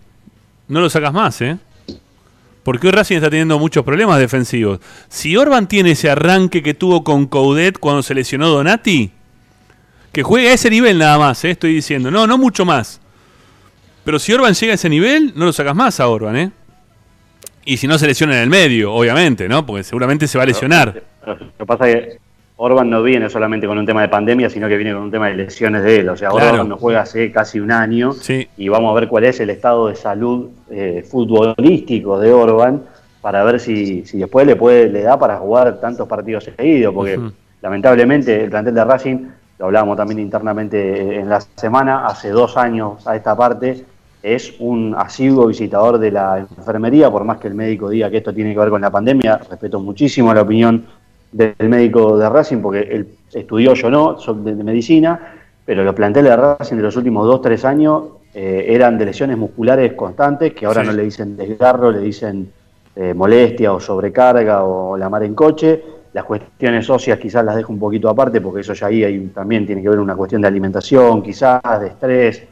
no 0.67 0.79
lo 0.81 0.89
sacas 0.89 1.13
más, 1.13 1.41
¿eh? 1.41 1.57
Porque 2.69 2.85
hoy 2.85 2.91
Racing 2.91 3.15
está 3.15 3.31
teniendo 3.31 3.57
muchos 3.57 3.83
problemas 3.83 4.19
defensivos. 4.19 4.79
Si 5.07 5.35
Orban 5.35 5.67
tiene 5.67 5.89
ese 5.89 6.07
arranque 6.07 6.61
que 6.61 6.75
tuvo 6.75 7.03
con 7.03 7.25
Coudet 7.25 7.79
cuando 7.79 8.03
se 8.03 8.13
lesionó 8.13 8.47
Donati, 8.47 9.09
que 10.11 10.21
juegue 10.21 10.49
a 10.49 10.53
ese 10.53 10.69
nivel 10.69 10.99
nada 10.99 11.17
más, 11.17 11.43
¿eh? 11.45 11.49
estoy 11.49 11.73
diciendo. 11.73 12.11
No, 12.11 12.27
no 12.27 12.37
mucho 12.37 12.65
más. 12.65 13.01
Pero 14.03 14.19
si 14.19 14.33
Orban 14.33 14.53
llega 14.53 14.73
a 14.73 14.75
ese 14.75 14.87
nivel, 14.87 15.33
no 15.35 15.45
lo 15.45 15.51
sacas 15.51 15.75
más 15.75 15.99
a 15.99 16.09
Orban, 16.09 16.35
¿eh? 16.35 16.51
Y 17.65 17.77
si 17.77 17.87
no 17.87 17.97
se 17.97 18.05
lesiona 18.05 18.35
en 18.35 18.43
el 18.43 18.49
medio, 18.51 18.93
obviamente, 18.93 19.49
¿no? 19.49 19.65
Porque 19.65 19.83
seguramente 19.83 20.27
se 20.27 20.37
va 20.37 20.43
a 20.43 20.47
lesionar. 20.47 21.01
Lo 21.25 21.37
que 21.57 21.65
pasa 21.65 21.89
es 21.89 21.95
que 21.95 22.19
Orban 22.61 22.89
no 22.89 23.01
viene 23.01 23.29
solamente 23.29 23.67
con 23.67 23.77
un 23.77 23.85
tema 23.85 24.01
de 24.01 24.09
pandemia, 24.09 24.49
sino 24.49 24.67
que 24.67 24.75
viene 24.75 24.93
con 24.93 25.03
un 25.03 25.11
tema 25.11 25.27
de 25.27 25.35
lesiones 25.35 25.81
de 25.81 25.99
él. 25.99 26.09
O 26.09 26.17
sea, 26.17 26.29
Claro. 26.29 26.51
Orban 26.51 26.67
no 26.67 26.77
juega 26.77 27.01
hace 27.01 27.31
casi 27.31 27.57
un 27.61 27.71
año 27.71 28.11
y 28.57 28.67
vamos 28.67 28.91
a 28.91 28.99
ver 28.99 29.07
cuál 29.07 29.23
es 29.23 29.39
el 29.39 29.49
estado 29.49 29.87
de 29.87 29.95
salud 29.95 30.49
eh, 30.69 31.05
futbolístico 31.09 32.19
de 32.19 32.33
Orban 32.33 32.81
para 33.21 33.45
ver 33.45 33.61
si, 33.61 34.05
si 34.05 34.17
después 34.17 34.45
le 34.45 34.57
puede 34.57 34.89
le 34.89 35.03
da 35.03 35.17
para 35.17 35.37
jugar 35.37 35.79
tantos 35.79 36.05
partidos 36.05 36.43
seguidos, 36.43 36.93
porque 36.93 37.17
lamentablemente 37.61 38.43
el 38.43 38.49
plantel 38.49 38.75
de 38.75 38.83
Racing, 38.83 39.17
lo 39.57 39.65
hablábamos 39.67 39.95
también 39.95 40.19
internamente 40.19 41.15
en 41.17 41.29
la 41.29 41.39
semana, 41.39 42.07
hace 42.07 42.29
dos 42.29 42.57
años 42.57 43.07
a 43.07 43.15
esta 43.15 43.37
parte, 43.37 43.85
es 44.21 44.55
un 44.59 44.95
asiduo 44.97 45.47
visitador 45.47 45.97
de 45.97 46.11
la 46.11 46.39
enfermería, 46.57 47.09
por 47.09 47.23
más 47.23 47.37
que 47.37 47.47
el 47.47 47.55
médico 47.55 47.89
diga 47.89 48.09
que 48.09 48.17
esto 48.17 48.33
tiene 48.33 48.53
que 48.53 48.59
ver 48.59 48.69
con 48.69 48.81
la 48.81 48.89
pandemia, 48.89 49.37
respeto 49.49 49.79
muchísimo 49.79 50.33
la 50.33 50.41
opinión 50.41 50.85
del 51.31 51.53
médico 51.69 52.17
de 52.17 52.27
Racing, 52.29 52.57
porque 52.57 52.79
él 52.81 53.07
estudió, 53.33 53.73
yo 53.73 53.89
no, 53.89 54.19
soy 54.19 54.37
de, 54.43 54.55
de 54.55 54.63
medicina, 54.63 55.33
pero 55.65 55.83
los 55.83 55.93
planteles 55.93 56.31
de 56.31 56.35
Racing 56.37 56.77
de 56.77 56.81
los 56.83 56.95
últimos 56.95 57.25
dos, 57.27 57.41
tres 57.41 57.63
años 57.65 58.03
eh, 58.33 58.65
eran 58.69 58.97
de 58.97 59.05
lesiones 59.05 59.37
musculares 59.37 59.93
constantes, 59.93 60.53
que 60.53 60.65
ahora 60.65 60.81
Sí. 60.81 60.87
no 60.87 60.93
le 60.93 61.03
dicen 61.03 61.37
desgarro, 61.37 61.91
le 61.91 61.99
dicen 61.99 62.51
eh, 62.95 63.13
molestia 63.13 63.71
o 63.73 63.79
sobrecarga 63.79 64.63
o 64.63 64.97
la 64.97 65.09
mar 65.09 65.23
en 65.23 65.33
coche. 65.35 65.83
Las 66.11 66.25
cuestiones 66.25 66.89
óseas 66.89 67.19
quizás 67.19 67.45
las 67.45 67.55
dejo 67.55 67.71
un 67.71 67.79
poquito 67.79 68.09
aparte, 68.09 68.41
porque 68.41 68.61
eso 68.61 68.73
ya 68.73 68.87
ahí 68.87 69.03
hay- 69.03 69.27
también 69.27 69.65
tiene 69.65 69.81
que 69.83 69.89
ver 69.89 69.99
una 69.99 70.15
cuestión 70.15 70.41
de 70.41 70.47
alimentación, 70.47 71.21
quizás, 71.21 71.61
de 71.79 71.87
estrés 71.87 72.43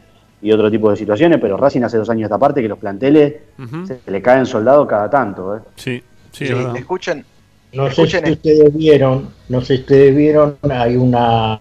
y 0.41 0.51
otro 0.51 0.69
tipo 0.69 0.91
de 0.91 0.95
situaciones, 0.95 1.39
pero 1.41 1.57
Racing 1.57 1.81
hace 1.81 1.97
dos 1.97 2.09
años 2.11 2.25
esta 2.25 2.37
parte 2.37 2.61
que 2.61 2.67
los 2.67 2.77
planteles 2.77 3.33
se 3.87 4.11
le 4.11 4.21
caen 4.21 4.45
soldados 4.45 4.87
cada 4.87 5.09
tanto. 5.09 5.57
¿eh? 5.57 5.59
Sí, 5.75 6.03
sí, 6.31 6.45
Sí, 6.45 6.53
es 6.53 6.85
escuchen, 7.85 8.21
No 8.21 8.27
sé 8.27 8.33
si 8.33 8.49
ustedes 8.49 8.73
vieron, 8.73 9.29
no 9.49 9.61
sé 9.61 9.75
si 9.75 9.81
ustedes 9.81 10.15
vieron, 10.15 10.57
hay 10.69 10.95
una, 10.95 11.59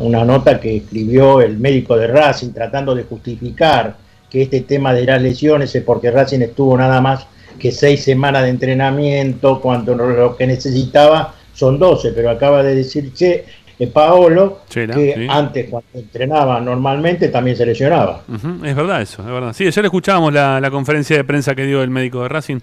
una 0.00 0.24
nota 0.24 0.58
que 0.58 0.78
escribió 0.78 1.40
el 1.40 1.58
médico 1.58 1.96
de 1.96 2.08
Racing 2.08 2.52
tratando 2.52 2.94
de 2.94 3.04
justificar 3.04 3.96
que 4.28 4.42
este 4.42 4.62
tema 4.62 4.94
de 4.94 5.04
las 5.04 5.20
lesiones 5.22 5.74
es 5.74 5.84
porque 5.84 6.10
Racing 6.10 6.40
estuvo 6.40 6.76
nada 6.76 7.00
más 7.00 7.26
que 7.58 7.70
seis 7.70 8.02
semanas 8.02 8.42
de 8.42 8.48
entrenamiento, 8.48 9.60
cuando 9.60 9.94
lo 9.94 10.36
que 10.36 10.46
necesitaba 10.46 11.34
son 11.52 11.78
12, 11.78 12.12
pero 12.12 12.30
acaba 12.30 12.62
de 12.62 12.74
decir 12.74 13.12
che, 13.12 13.44
eh, 13.78 13.86
Paolo 13.86 14.60
Chela, 14.68 14.94
que 14.94 15.14
sí. 15.14 15.26
antes 15.28 15.68
cuando 15.68 15.88
entrenaba 15.94 16.60
normalmente 16.60 17.28
también 17.28 17.56
se 17.56 17.66
lesionaba. 17.66 18.22
Es 18.64 18.74
verdad 18.74 19.02
eso, 19.02 19.22
es 19.22 19.28
verdad. 19.28 19.52
Sí, 19.52 19.66
ayer 19.66 19.84
escuchábamos 19.84 20.32
la, 20.32 20.60
la 20.60 20.70
conferencia 20.70 21.16
de 21.16 21.24
prensa 21.24 21.54
que 21.54 21.66
dio 21.66 21.82
el 21.82 21.90
médico 21.90 22.22
de 22.22 22.28
Racing. 22.28 22.60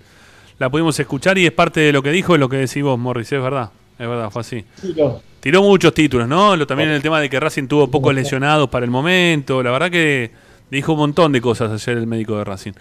La 0.59 0.69
pudimos 0.69 0.99
escuchar 0.99 1.37
y 1.37 1.45
es 1.45 1.51
parte 1.51 1.79
de 1.79 1.91
lo 1.93 2.03
que 2.03 2.11
dijo, 2.11 2.33
es 2.35 2.39
lo 2.39 2.49
que 2.49 2.57
decís 2.57 2.83
vos, 2.83 2.99
Morris, 2.99 3.31
es 3.31 3.41
verdad. 3.41 3.71
Es 3.97 4.07
verdad, 4.07 4.29
fue 4.29 4.41
así. 4.41 4.63
Tiró. 4.81 5.21
Tiró 5.41 5.61
muchos 5.61 5.93
títulos, 5.93 6.27
¿no? 6.27 6.55
Lo, 6.55 6.65
también 6.67 6.89
el 6.89 7.01
tema 7.01 7.19
de 7.19 7.29
que 7.29 7.39
Racing 7.39 7.67
tuvo 7.67 7.89
pocos 7.89 8.13
lesionados 8.13 8.69
para 8.69 8.85
el 8.85 8.91
momento. 8.91 9.61
La 9.63 9.71
verdad 9.71 9.89
que 9.91 10.31
dijo 10.69 10.93
un 10.93 10.99
montón 10.99 11.31
de 11.31 11.41
cosas 11.41 11.71
ayer 11.71 11.97
el 11.97 12.07
médico 12.07 12.37
de 12.37 12.43
Racing. 12.43 12.71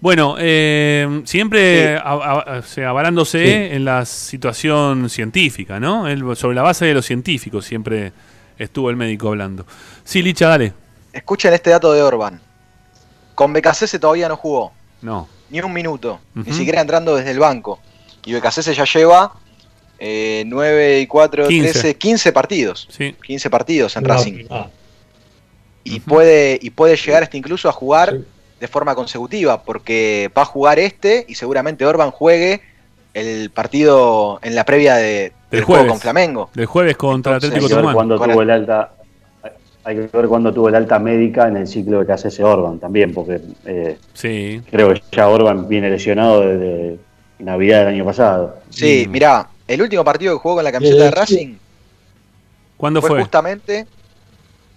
Bueno, 0.00 0.34
eh, 0.38 1.22
siempre 1.24 1.96
a- 1.96 2.00
a- 2.00 2.58
o 2.58 2.62
sea, 2.62 2.90
avalándose 2.90 3.44
Sí. 3.44 3.74
en 3.76 3.84
la 3.84 4.04
situación 4.04 5.08
científica, 5.10 5.78
¿no? 5.78 6.08
Él, 6.08 6.24
sobre 6.36 6.56
la 6.56 6.62
base 6.62 6.86
de 6.86 6.94
los 6.94 7.06
científicos 7.06 7.64
siempre 7.64 8.12
estuvo 8.58 8.90
el 8.90 8.96
médico 8.96 9.28
hablando. 9.28 9.64
Sí, 10.04 10.22
Licha, 10.22 10.48
dale. 10.48 10.72
Escuchen 11.12 11.52
este 11.54 11.70
dato 11.70 11.92
de 11.92 12.02
Orban. 12.02 12.40
Con 13.34 13.52
Becasese 13.52 13.98
todavía 14.00 14.28
no 14.28 14.36
jugó. 14.36 14.72
No. 15.02 15.28
Ni 15.52 15.60
un 15.60 15.72
minuto. 15.72 16.18
Ni 16.34 16.42
Ujú. 16.42 16.52
siquiera 16.54 16.80
entrando 16.80 17.14
desde 17.14 17.30
el 17.30 17.38
banco. 17.38 17.78
Y 18.24 18.32
Becasese 18.32 18.74
ya 18.74 18.84
lleva 18.84 19.32
eh, 19.98 20.42
9 20.46 21.00
y 21.00 21.06
4, 21.06 21.46
15. 21.46 21.72
13, 21.72 21.94
15 21.96 22.32
partidos. 22.32 22.88
Sí. 22.90 23.14
15 23.24 23.50
partidos 23.50 23.96
en 23.96 24.02
No, 24.02 24.08
Racing. 24.08 24.46
ah, 24.50 24.66
Y, 25.84 26.00
puede, 26.00 26.58
y 26.60 26.70
puede 26.70 26.96
llegar 26.96 27.22
hasta 27.22 27.36
incluso 27.36 27.68
a 27.68 27.72
jugar 27.72 28.16
de 28.60 28.68
forma 28.68 28.94
consecutiva, 28.94 29.62
porque 29.62 30.30
va 30.36 30.42
a 30.42 30.44
jugar 30.46 30.78
este 30.78 31.24
y 31.28 31.34
seguramente 31.34 31.84
Orban 31.84 32.10
juegue 32.12 32.62
el 33.14 33.50
partido 33.50 34.38
en 34.42 34.54
la 34.54 34.64
previa 34.64 34.94
de, 34.94 35.04
del 35.04 35.32
Del 35.50 35.64
juego 35.64 35.80
jueves. 35.82 35.92
con 35.92 36.00
Flamengo. 36.00 36.50
Del 36.54 36.66
jueves 36.66 36.96
contra 36.96 37.34
Entonces, 37.34 37.50
Atlético 37.50 37.74
Tucumán. 37.76 37.94
cuándo 37.94 38.16
Con 38.18 38.30
tuvo 38.30 38.42
el 38.42 38.50
alta. 38.50 38.92
Hay 39.84 39.96
que 39.96 40.16
ver 40.16 40.28
cuándo 40.28 40.52
tuvo 40.52 40.68
el 40.68 40.74
alta 40.76 40.98
médica 40.98 41.48
en 41.48 41.56
el 41.56 41.66
ciclo 41.66 42.04
de 42.04 42.06
KCS 42.14 42.40
Orban 42.40 42.78
también, 42.78 43.12
porque 43.12 43.40
eh, 43.66 43.98
Sí. 44.14 44.62
creo 44.70 44.94
que 44.94 45.02
ya 45.10 45.28
Orban 45.28 45.68
viene 45.68 45.90
lesionado 45.90 46.40
desde 46.40 46.98
Navidad 47.40 47.80
del 47.80 47.88
año 47.88 48.04
pasado. 48.04 48.58
Sí, 48.70 49.06
mirá, 49.10 49.48
el 49.66 49.82
último 49.82 50.04
partido 50.04 50.34
que 50.34 50.40
jugó 50.40 50.54
con 50.56 50.64
la 50.64 50.70
camiseta 50.72 51.04
de 51.04 51.10
Racing 51.10 51.54
¿Cuándo 52.76 53.00
fue, 53.00 53.10
fue? 53.10 53.20
justamente 53.20 53.86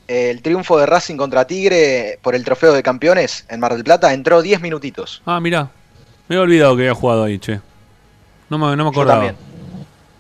el 0.07 0.41
triunfo 0.41 0.77
de 0.79 0.85
Racing 0.85 1.17
contra 1.17 1.45
Tigre 1.45 2.19
por 2.21 2.35
el 2.35 2.43
trofeo 2.43 2.73
de 2.73 2.83
campeones 2.83 3.45
en 3.49 3.59
Mar 3.59 3.73
del 3.73 3.83
Plata. 3.83 4.13
Entró 4.13 4.41
10 4.43 4.61
minutitos. 4.61 5.21
Ah, 5.25 5.39
mirá. 5.39 5.69
Me 6.27 6.35
había 6.35 6.43
olvidado 6.43 6.75
que 6.75 6.81
había 6.83 6.93
jugado 6.93 7.23
ahí, 7.23 7.39
che. 7.39 7.59
No 8.49 8.57
me, 8.59 8.67
no 8.75 8.77
me 8.77 8.83
Yo 8.83 8.87
acordaba. 8.89 9.25
también. 9.25 9.35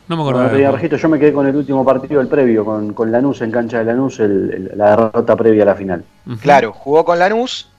No 0.07 0.17
me 0.17 0.23
no 0.23 0.49
tenía 0.51 0.71
registro, 0.71 0.97
yo 0.97 1.09
me 1.09 1.19
quedé 1.19 1.33
con 1.33 1.47
el 1.47 1.55
último 1.55 1.83
partido, 1.85 2.21
el 2.21 2.27
previo, 2.27 2.63
con, 2.65 2.93
con 2.93 3.11
Lanús 3.11 3.41
en 3.41 3.51
cancha 3.51 3.79
de 3.79 3.85
Lanús, 3.85 4.19
el- 4.19 4.51
el- 4.71 4.77
la 4.77 4.91
derrota 4.91 5.35
previa 5.35 5.63
a 5.63 5.65
la 5.67 5.75
final. 5.75 6.03
Claro, 6.41 6.73
jugó 6.73 7.05
con 7.05 7.17
Lanús 7.19 7.69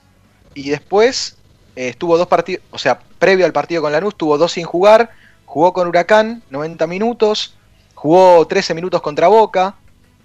y 0.53 0.69
después 0.69 1.37
eh, 1.75 1.89
estuvo 1.89 2.17
dos 2.17 2.27
partidos, 2.27 2.63
o 2.71 2.77
sea, 2.77 2.99
previo 3.19 3.45
al 3.45 3.53
partido 3.53 3.81
con 3.81 3.91
Lanús, 3.91 4.15
tuvo 4.15 4.37
dos 4.37 4.51
sin 4.53 4.65
jugar, 4.65 5.11
jugó 5.45 5.73
con 5.73 5.87
Huracán 5.87 6.41
90 6.49 6.87
minutos, 6.87 7.53
jugó 7.93 8.45
13 8.47 8.73
minutos 8.73 9.01
contra 9.01 9.27
Boca, 9.27 9.75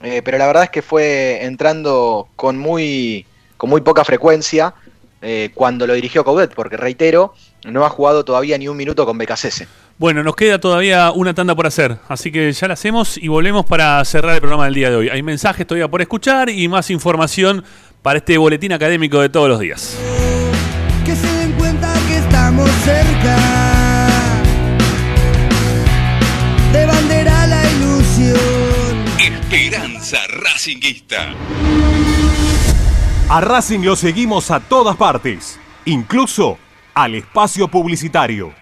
eh, 0.00 0.22
pero 0.24 0.38
la 0.38 0.46
verdad 0.46 0.64
es 0.64 0.70
que 0.70 0.82
fue 0.82 1.44
entrando 1.44 2.28
con 2.36 2.58
muy, 2.58 3.26
con 3.56 3.70
muy 3.70 3.80
poca 3.82 4.04
frecuencia 4.04 4.74
eh, 5.20 5.50
cuando 5.54 5.86
lo 5.86 5.94
dirigió 5.94 6.24
Coudet, 6.24 6.54
porque 6.54 6.76
reitero, 6.76 7.34
no 7.64 7.84
ha 7.84 7.90
jugado 7.90 8.24
todavía 8.24 8.58
ni 8.58 8.66
un 8.66 8.76
minuto 8.76 9.06
con 9.06 9.16
Becasese. 9.18 9.68
Bueno, 10.02 10.24
nos 10.24 10.34
queda 10.34 10.58
todavía 10.58 11.12
una 11.12 11.32
tanda 11.32 11.54
por 11.54 11.64
hacer, 11.64 11.96
así 12.08 12.32
que 12.32 12.50
ya 12.50 12.66
la 12.66 12.74
hacemos 12.74 13.16
y 13.16 13.28
volvemos 13.28 13.64
para 13.64 14.04
cerrar 14.04 14.34
el 14.34 14.40
programa 14.40 14.64
del 14.64 14.74
día 14.74 14.90
de 14.90 14.96
hoy. 14.96 15.08
Hay 15.08 15.22
mensajes 15.22 15.64
todavía 15.64 15.86
por 15.86 16.02
escuchar 16.02 16.50
y 16.50 16.66
más 16.66 16.90
información 16.90 17.62
para 18.02 18.18
este 18.18 18.36
boletín 18.36 18.72
académico 18.72 19.20
de 19.20 19.28
todos 19.28 19.48
los 19.48 19.60
días. 19.60 19.96
que 21.04 21.14
se 21.14 21.32
den 21.36 21.52
cuenta 21.52 21.94
que 22.08 22.18
estamos 22.18 22.68
cerca 22.84 23.36
de 26.72 26.84
bandera 26.84 27.46
la 27.46 27.70
ilusión. 27.70 29.04
Esperanza 29.20 30.18
Racinguista. 30.26 31.32
A 33.28 33.40
Racing 33.40 33.84
lo 33.84 33.94
seguimos 33.94 34.50
a 34.50 34.58
todas 34.58 34.96
partes, 34.96 35.60
incluso 35.84 36.58
al 36.92 37.14
espacio 37.14 37.68
publicitario. 37.68 38.61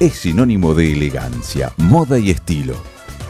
es 0.00 0.14
sinónimo 0.14 0.74
de 0.74 0.92
elegancia, 0.92 1.72
moda 1.76 2.18
y 2.18 2.30
estilo. 2.30 2.74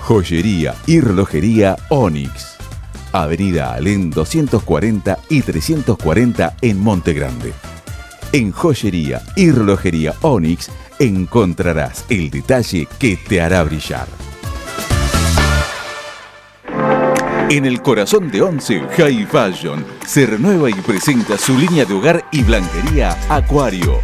Joyería 0.02 0.74
y 0.86 1.00
relojería 1.00 1.76
Onyx. 1.88 2.56
Avenida 3.12 3.74
Alén 3.74 4.10
240 4.10 5.18
y 5.28 5.42
340 5.42 6.56
en 6.60 6.80
Monte 6.80 7.12
Grande. 7.12 7.52
En 8.32 8.50
joyería 8.50 9.22
y 9.36 9.50
relojería 9.50 10.14
Onyx 10.22 10.70
encontrarás 10.98 12.04
el 12.08 12.30
detalle 12.30 12.88
que 12.98 13.16
te 13.16 13.40
hará 13.40 13.62
brillar. 13.62 14.08
En 17.50 17.66
el 17.66 17.82
corazón 17.82 18.30
de 18.30 18.42
Once, 18.42 18.80
High 18.96 19.26
Fashion 19.26 19.84
se 20.06 20.26
renueva 20.26 20.70
y 20.70 20.74
presenta 20.74 21.38
su 21.38 21.56
línea 21.56 21.84
de 21.84 21.94
hogar 21.94 22.24
y 22.32 22.42
blanquería 22.42 23.16
Acuario. 23.28 24.00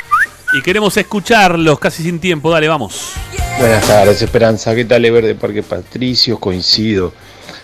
y 0.52 0.60
queremos 0.60 0.96
escucharlos 0.96 1.78
casi 1.78 2.02
sin 2.02 2.18
tiempo. 2.18 2.50
Dale, 2.50 2.66
vamos. 2.66 3.12
Buenas 3.60 3.86
tardes, 3.86 4.20
Esperanza. 4.22 4.74
¿Qué 4.74 4.86
tal 4.86 5.04
Ever 5.04 5.24
de 5.24 5.36
Parque 5.36 5.62
Patricios? 5.62 6.40
Coincido. 6.40 7.12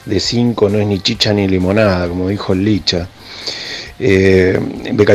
De 0.05 0.21
5 0.21 0.69
no 0.69 0.79
es 0.79 0.87
ni 0.87 1.01
chicha 1.01 1.33
ni 1.33 1.49
limonada, 1.49 2.07
como 2.07 2.29
dijo 2.29 2.53
el 2.53 2.65
Licha. 2.65 3.09
Eh, 3.99 4.61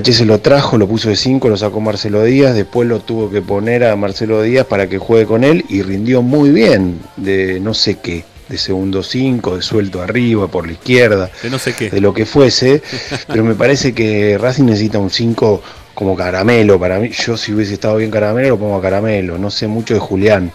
se 0.04 0.26
lo 0.26 0.40
trajo, 0.42 0.78
lo 0.78 0.90
puso 0.90 1.08
de 1.08 1.16
5, 1.16 1.48
lo 1.48 1.56
sacó 1.56 1.80
Marcelo 1.80 2.22
Díaz, 2.22 2.54
después 2.54 2.86
lo 2.88 3.00
tuvo 3.00 3.32
que 3.32 3.42
poner 3.42 3.86
a 3.86 3.96
Marcelo 3.96 4.42
Díaz 4.42 4.66
para 4.66 4.90
que 4.90 4.98
juegue 4.98 5.26
con 5.26 5.46
él 5.46 5.64
y 5.70 5.84
rindió 5.84 6.22
muy 6.22 6.50
bien 6.50 7.00
de 7.16 7.62
no 7.62 7.74
sé 7.74 8.00
qué, 8.00 8.26
de 8.50 8.58
segundo 8.58 9.04
5, 9.04 9.58
de 9.58 9.62
suelto 9.62 10.02
arriba, 10.02 10.48
por 10.48 10.66
la 10.68 10.74
izquierda, 10.74 11.30
De 11.42 11.50
no 11.50 11.60
sé 11.60 11.74
qué. 11.74 11.90
de 11.90 12.02
lo 12.02 12.14
que 12.14 12.26
fuese, 12.26 12.82
pero 13.28 13.44
me 13.44 13.56
parece 13.56 13.94
que 13.94 14.38
Racing 14.38 14.66
necesita 14.66 15.00
un 15.00 15.10
5 15.10 15.62
como 15.94 16.16
caramelo, 16.16 16.80
para 16.80 17.00
mí, 17.00 17.10
yo 17.10 17.38
si 17.38 17.54
hubiese 17.54 17.74
estado 17.74 17.98
bien 17.98 18.10
caramelo 18.12 18.50
lo 18.50 18.60
pongo 18.60 18.78
a 18.78 18.82
caramelo, 18.82 19.38
no 19.38 19.50
sé 19.52 19.68
mucho 19.68 19.94
de 19.94 20.00
Julián, 20.00 20.52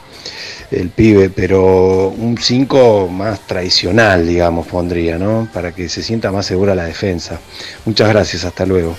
el 0.71 0.91
pibe, 0.91 1.31
pero 1.31 2.09
un 2.09 2.37
5 2.37 3.09
más 3.09 3.47
tradicional, 3.47 4.27
digamos, 4.27 4.67
pondría, 4.67 5.17
¿no? 5.17 5.49
Para 5.53 5.73
que 5.73 5.89
se 5.89 6.03
sienta 6.03 6.31
más 6.31 6.45
segura 6.45 6.75
la 6.75 6.85
defensa. 6.85 7.41
Muchas 7.87 8.09
gracias, 8.11 8.45
hasta 8.45 8.67
luego. 8.67 8.95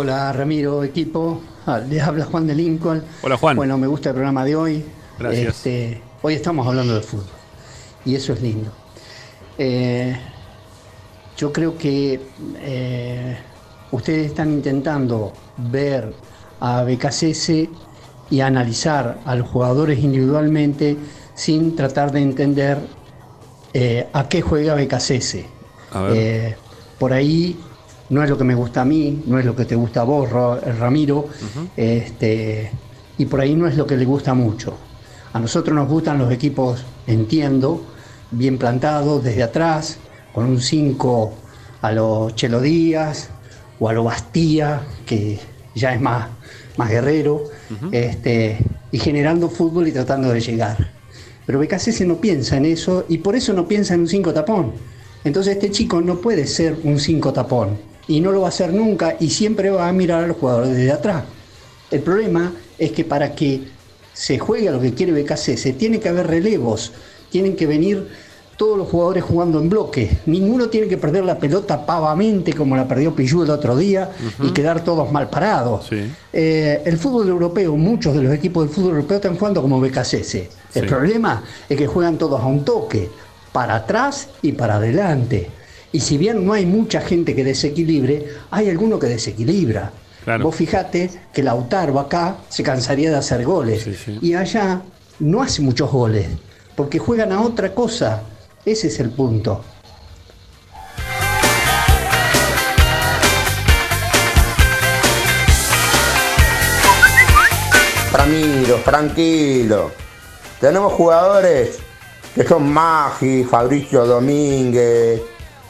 Hola 0.00 0.32
Ramiro, 0.32 0.84
equipo. 0.84 1.40
Ah, 1.66 1.80
Les 1.80 2.00
habla 2.00 2.24
Juan 2.24 2.46
de 2.46 2.54
Lincoln. 2.54 3.02
Hola 3.20 3.36
Juan. 3.36 3.56
Bueno, 3.56 3.76
me 3.78 3.88
gusta 3.88 4.10
el 4.10 4.14
programa 4.14 4.44
de 4.44 4.54
hoy. 4.54 4.84
Gracias. 5.18 5.56
Este, 5.56 6.00
hoy 6.22 6.34
estamos 6.34 6.64
hablando 6.68 6.94
de 6.94 7.00
fútbol 7.00 7.26
y 8.04 8.14
eso 8.14 8.32
es 8.32 8.40
lindo. 8.40 8.70
Eh, 9.58 10.16
yo 11.36 11.52
creo 11.52 11.76
que 11.76 12.20
eh, 12.60 13.38
ustedes 13.90 14.26
están 14.28 14.52
intentando 14.52 15.32
ver 15.56 16.14
a 16.60 16.84
BKCS 16.84 17.50
y 18.30 18.40
analizar 18.40 19.18
a 19.24 19.34
los 19.34 19.48
jugadores 19.48 19.98
individualmente 19.98 20.96
sin 21.34 21.74
tratar 21.74 22.12
de 22.12 22.20
entender 22.20 22.78
eh, 23.74 24.06
a 24.12 24.28
qué 24.28 24.42
juega 24.42 24.76
BKCS. 24.76 25.38
Por 27.00 27.12
ahí 27.12 27.58
no 28.10 28.22
es 28.22 28.30
lo 28.30 28.38
que 28.38 28.44
me 28.44 28.54
gusta 28.54 28.82
a 28.82 28.84
mí, 28.84 29.22
no 29.26 29.38
es 29.38 29.44
lo 29.44 29.54
que 29.54 29.64
te 29.64 29.74
gusta 29.74 30.00
a 30.00 30.04
vos, 30.04 30.30
Ra- 30.30 30.60
Ramiro, 30.78 31.26
este, 31.76 32.70
y 33.18 33.26
por 33.26 33.40
ahí 33.40 33.54
no 33.54 33.66
es 33.66 33.76
lo 33.76 33.86
que 33.86 33.96
le 33.96 34.04
gusta 34.04 34.34
mucho. 34.34 34.74
A 35.32 35.38
nosotros 35.38 35.74
nos 35.74 35.88
gustan 35.88 36.18
los 36.18 36.32
equipos, 36.32 36.84
entiendo, 37.06 37.82
bien 38.30 38.58
plantados 38.58 39.22
desde 39.24 39.42
atrás, 39.42 39.98
con 40.32 40.44
un 40.46 40.60
5 40.60 41.32
a 41.82 41.92
los 41.92 42.34
Chelo 42.34 42.60
Díaz 42.60 43.28
o 43.80 43.88
a 43.88 43.92
lo 43.92 44.04
Bastía, 44.04 44.82
que 45.06 45.38
ya 45.74 45.94
es 45.94 46.00
más, 46.00 46.28
más 46.76 46.90
guerrero, 46.90 47.44
este, 47.92 48.58
y 48.90 48.98
generando 48.98 49.48
fútbol 49.50 49.86
y 49.88 49.92
tratando 49.92 50.30
de 50.30 50.40
llegar. 50.40 50.92
Pero 51.46 51.58
BKC 51.60 52.00
no 52.06 52.16
piensa 52.16 52.56
en 52.56 52.66
eso 52.66 53.04
y 53.08 53.18
por 53.18 53.34
eso 53.36 53.52
no 53.52 53.66
piensa 53.66 53.94
en 53.94 54.00
un 54.00 54.08
5 54.08 54.32
tapón. 54.34 54.72
Entonces 55.24 55.54
este 55.54 55.70
chico 55.70 56.00
no 56.00 56.16
puede 56.20 56.46
ser 56.46 56.76
un 56.84 56.98
5 57.00 57.32
tapón 57.32 57.87
y 58.08 58.20
no 58.20 58.32
lo 58.32 58.40
va 58.40 58.46
a 58.46 58.48
hacer 58.48 58.72
nunca 58.72 59.16
y 59.20 59.30
siempre 59.30 59.70
va 59.70 59.88
a 59.88 59.92
mirar 59.92 60.24
a 60.24 60.26
los 60.26 60.36
jugadores 60.38 60.70
desde 60.74 60.92
atrás. 60.92 61.24
El 61.90 62.00
problema 62.00 62.52
es 62.78 62.92
que 62.92 63.04
para 63.04 63.34
que 63.34 63.62
se 64.12 64.38
juegue 64.38 64.68
a 64.68 64.72
lo 64.72 64.80
que 64.80 64.94
quiere 64.94 65.12
BKC, 65.22 65.56
se 65.56 65.72
tiene 65.74 66.00
que 66.00 66.08
haber 66.08 66.26
relevos, 66.26 66.92
tienen 67.30 67.54
que 67.54 67.66
venir 67.66 68.08
todos 68.56 68.76
los 68.76 68.88
jugadores 68.88 69.22
jugando 69.22 69.60
en 69.60 69.68
bloque. 69.68 70.18
Ninguno 70.26 70.68
tiene 70.68 70.88
que 70.88 70.98
perder 70.98 71.24
la 71.24 71.38
pelota 71.38 71.86
pavamente 71.86 72.52
como 72.54 72.74
la 72.76 72.88
perdió 72.88 73.14
Pillú 73.14 73.44
el 73.44 73.50
otro 73.50 73.76
día 73.76 74.10
y 74.42 74.50
quedar 74.50 74.82
todos 74.82 75.12
mal 75.12 75.30
parados. 75.30 75.88
Eh, 76.32 76.82
el 76.84 76.98
fútbol 76.98 77.28
europeo, 77.28 77.76
muchos 77.76 78.16
de 78.16 78.22
los 78.22 78.32
equipos 78.34 78.66
del 78.66 78.74
fútbol 78.74 78.90
europeo 78.96 79.16
están 79.18 79.36
jugando 79.36 79.62
como 79.62 79.80
BKCS. 79.80 80.34
El 80.74 80.82
Sí. 80.82 80.88
problema 80.88 81.44
es 81.68 81.76
que 81.78 81.86
juegan 81.86 82.18
todos 82.18 82.40
a 82.40 82.46
un 82.46 82.64
toque, 82.64 83.08
para 83.52 83.76
atrás 83.76 84.28
y 84.42 84.52
para 84.52 84.76
adelante. 84.76 85.48
Y 85.90 86.00
si 86.00 86.18
bien 86.18 86.44
no 86.44 86.52
hay 86.52 86.66
mucha 86.66 87.00
gente 87.00 87.34
que 87.34 87.44
desequilibre, 87.44 88.26
hay 88.50 88.68
alguno 88.68 88.98
que 88.98 89.06
desequilibra. 89.06 89.90
Vos 90.42 90.54
fijate 90.54 91.10
que 91.32 91.42
Lautaro 91.42 91.98
acá 91.98 92.36
se 92.50 92.62
cansaría 92.62 93.10
de 93.10 93.16
hacer 93.16 93.44
goles. 93.44 93.88
Y 94.20 94.34
allá 94.34 94.82
no 95.18 95.42
hace 95.42 95.62
muchos 95.62 95.90
goles, 95.90 96.26
porque 96.76 96.98
juegan 96.98 97.32
a 97.32 97.40
otra 97.40 97.74
cosa. 97.74 98.22
Ese 98.66 98.88
es 98.88 99.00
el 99.00 99.10
punto. 99.10 99.64
Ramiro, 108.12 108.76
tranquilo. 108.84 109.92
Tenemos 110.60 110.92
jugadores 110.92 111.78
que 112.34 112.44
son 112.44 112.70
Maggi, 112.70 113.44
Fabricio 113.44 114.04
Domínguez, 114.04 115.22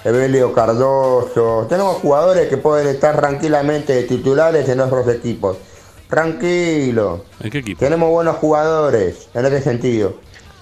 Evelio 0.09 0.53
Cardoso. 0.53 1.67
Tenemos 1.69 1.97
jugadores 1.99 2.49
que 2.49 2.57
pueden 2.57 2.89
estar 2.89 3.17
tranquilamente 3.19 3.95
de 3.95 4.03
titulares 4.05 4.69
en 4.69 4.81
otros 4.81 5.07
equipos. 5.09 5.57
Tranquilo. 6.09 7.25
¿En 7.41 7.51
qué 7.51 7.59
equipo? 7.59 7.79
Tenemos 7.79 8.11
buenos 8.11 8.37
jugadores 8.37 9.29
en 9.35 9.47
ese 9.47 9.63
sentido. 9.63 10.15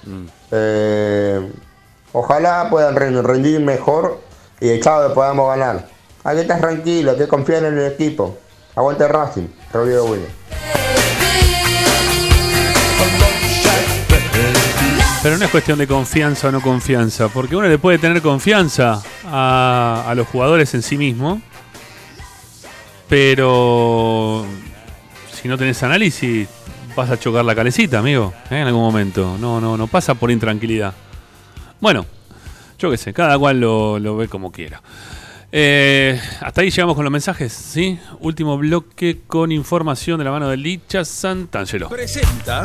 Mm. 0.04 0.24
Eh, 0.52 1.52
ojalá 2.12 2.68
puedan 2.70 2.94
ren- 2.96 3.22
rendir 3.22 3.60
mejor 3.60 4.18
y 4.60 4.68
el 4.70 4.82
sábado 4.82 5.14
podamos 5.14 5.48
ganar. 5.48 5.88
Hay 6.24 6.36
que 6.36 6.42
estar 6.42 6.60
tranquilo, 6.60 7.12
hay 7.12 7.16
que 7.18 7.28
confiar 7.28 7.64
en 7.64 7.78
el 7.78 7.86
equipo. 7.92 8.36
Aguante 8.74 9.08
Racing, 9.08 9.46
Rodrigo 9.72 10.04
Williams. 10.04 10.32
Pero 15.26 15.38
no 15.38 15.44
es 15.44 15.50
cuestión 15.50 15.76
de 15.76 15.88
confianza 15.88 16.46
o 16.46 16.52
no 16.52 16.60
confianza, 16.60 17.28
porque 17.28 17.56
uno 17.56 17.66
le 17.66 17.78
puede 17.78 17.98
tener 17.98 18.22
confianza 18.22 19.02
a, 19.24 20.12
los 20.14 20.28
jugadores 20.28 20.72
en 20.74 20.82
sí 20.82 20.96
mismo, 20.96 21.42
pero 23.08 24.46
si 25.32 25.48
no 25.48 25.58
tenés 25.58 25.82
análisis 25.82 26.46
vas 26.94 27.10
a 27.10 27.18
chocar 27.18 27.44
la 27.44 27.56
calecita, 27.56 27.98
amigo, 27.98 28.34
¿eh? 28.52 28.60
en 28.60 28.68
algún 28.68 28.82
momento. 28.82 29.36
No, 29.40 29.60
no, 29.60 29.76
no 29.76 29.88
pasa 29.88 30.14
por 30.14 30.30
intranquilidad. 30.30 30.94
Bueno, 31.80 32.06
yo 32.78 32.88
qué 32.92 32.96
sé, 32.96 33.12
cada 33.12 33.36
cual 33.36 33.58
lo, 33.58 33.98
lo 33.98 34.16
ve 34.16 34.28
como 34.28 34.52
quiera. 34.52 34.80
Eh, 35.50 36.20
hasta 36.40 36.60
ahí 36.60 36.70
llegamos 36.70 36.94
con 36.94 37.02
los 37.02 37.10
mensajes, 37.10 37.52
¿sí? 37.52 37.98
Último 38.20 38.56
bloque 38.58 39.22
con 39.26 39.50
información 39.50 40.18
de 40.18 40.24
la 40.24 40.30
mano 40.30 40.48
de 40.48 40.56
Licha 40.56 41.04
Santangelo. 41.04 41.88
Presenta 41.88 42.64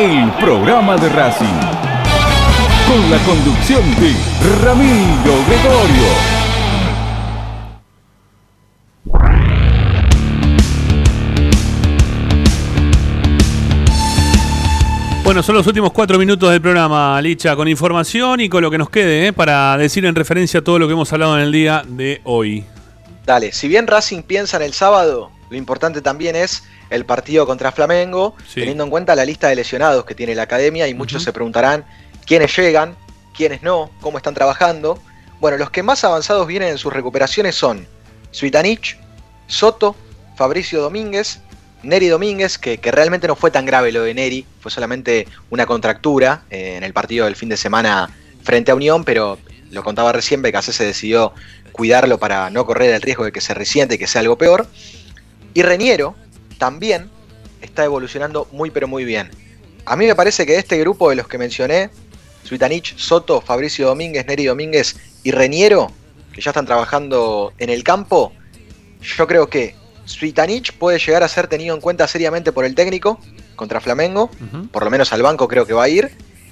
el 0.00 0.32
programa 0.40 0.96
de 0.96 1.10
Racing. 1.10 1.60
Con 2.88 3.10
la 3.10 3.18
conducción 3.18 3.82
de 3.96 4.14
Ramiro 4.64 5.34
Gregorio. 5.46 6.08
Bueno, 15.22 15.42
son 15.42 15.54
los 15.56 15.66
últimos 15.66 15.92
cuatro 15.92 16.18
minutos 16.18 16.50
del 16.50 16.62
programa, 16.62 17.20
Licha, 17.20 17.54
con 17.54 17.68
información 17.68 18.40
y 18.40 18.48
con 18.48 18.62
lo 18.62 18.70
que 18.70 18.78
nos 18.78 18.88
quede, 18.88 19.26
¿eh? 19.26 19.32
para 19.34 19.76
decir 19.76 20.06
en 20.06 20.14
referencia 20.14 20.60
a 20.60 20.64
todo 20.64 20.78
lo 20.78 20.86
que 20.86 20.94
hemos 20.94 21.12
hablado 21.12 21.36
en 21.36 21.44
el 21.44 21.52
día 21.52 21.82
de 21.86 22.22
hoy. 22.24 22.64
Dale, 23.26 23.52
si 23.52 23.68
bien 23.68 23.86
Racing 23.86 24.22
piensa 24.22 24.56
en 24.56 24.62
el 24.62 24.72
sábado, 24.72 25.30
lo 25.50 25.56
importante 25.58 26.00
también 26.00 26.36
es 26.36 26.64
el 26.90 27.04
partido 27.06 27.46
contra 27.46 27.72
Flamengo, 27.72 28.34
teniendo 28.52 28.84
en 28.84 28.90
cuenta 28.90 29.14
la 29.14 29.24
lista 29.24 29.48
de 29.48 29.56
lesionados 29.56 30.04
que 30.04 30.14
tiene 30.14 30.34
la 30.34 30.42
academia 30.42 30.88
y 30.88 30.94
muchos 30.94 31.22
se 31.22 31.32
preguntarán 31.32 31.84
quiénes 32.26 32.54
llegan, 32.56 32.96
quiénes 33.36 33.62
no, 33.62 33.90
cómo 34.00 34.18
están 34.18 34.34
trabajando. 34.34 35.00
Bueno, 35.40 35.56
los 35.56 35.70
que 35.70 35.82
más 35.82 36.04
avanzados 36.04 36.46
vienen 36.46 36.70
en 36.70 36.78
sus 36.78 36.92
recuperaciones 36.92 37.54
son 37.54 37.86
Suitanich, 38.32 38.98
Soto, 39.46 39.96
Fabricio 40.36 40.82
Domínguez, 40.82 41.40
Neri 41.82 42.08
Domínguez, 42.08 42.58
que, 42.58 42.78
que, 42.78 42.90
realmente 42.90 43.26
no 43.26 43.36
fue 43.36 43.50
tan 43.50 43.64
grave 43.64 43.90
lo 43.92 44.02
de 44.02 44.12
Neri, 44.12 44.44
fue 44.60 44.70
solamente 44.70 45.26
una 45.48 45.64
contractura 45.64 46.42
eh, 46.50 46.74
en 46.76 46.84
el 46.84 46.92
partido 46.92 47.24
del 47.24 47.36
fin 47.36 47.48
de 47.48 47.56
semana 47.56 48.10
frente 48.42 48.70
a 48.70 48.74
Unión, 48.74 49.04
pero 49.04 49.38
lo 49.70 49.82
contaba 49.82 50.12
recién, 50.12 50.42
Becasé 50.42 50.72
se 50.72 50.84
decidió 50.84 51.32
cuidarlo 51.72 52.18
para 52.18 52.50
no 52.50 52.66
correr 52.66 52.94
el 52.94 53.00
riesgo 53.00 53.24
de 53.24 53.32
que 53.32 53.40
se 53.40 53.54
resiente 53.54 53.94
y 53.94 53.98
que 53.98 54.06
sea 54.06 54.20
algo 54.20 54.36
peor. 54.36 54.66
Y 55.54 55.62
Reniero 55.62 56.14
también 56.60 57.10
está 57.62 57.84
evolucionando 57.84 58.46
muy 58.52 58.70
pero 58.70 58.86
muy 58.86 59.04
bien. 59.04 59.30
A 59.86 59.96
mí 59.96 60.06
me 60.06 60.14
parece 60.14 60.46
que 60.46 60.52
de 60.52 60.58
este 60.58 60.78
grupo 60.78 61.10
de 61.10 61.16
los 61.16 61.26
que 61.26 61.38
mencioné, 61.38 61.90
Suitanich, 62.44 62.96
Soto, 62.96 63.40
Fabricio 63.40 63.88
Domínguez, 63.88 64.26
Neri 64.26 64.44
Domínguez 64.44 64.94
y 65.24 65.32
Reniero, 65.32 65.90
que 66.32 66.40
ya 66.40 66.50
están 66.50 66.66
trabajando 66.66 67.52
en 67.58 67.70
el 67.70 67.82
campo, 67.82 68.32
yo 69.00 69.26
creo 69.26 69.48
que 69.48 69.74
Suitanich 70.04 70.72
puede 70.74 70.98
llegar 70.98 71.22
a 71.22 71.28
ser 71.28 71.48
tenido 71.48 71.74
en 71.74 71.80
cuenta 71.80 72.06
seriamente 72.06 72.52
por 72.52 72.64
el 72.64 72.74
técnico 72.74 73.18
contra 73.56 73.80
Flamengo, 73.80 74.30
por 74.70 74.84
lo 74.84 74.90
menos 74.90 75.12
al 75.12 75.22
banco 75.22 75.48
creo 75.48 75.66
que 75.66 75.72
va 75.72 75.84
a 75.84 75.88
ir. 75.88 76.10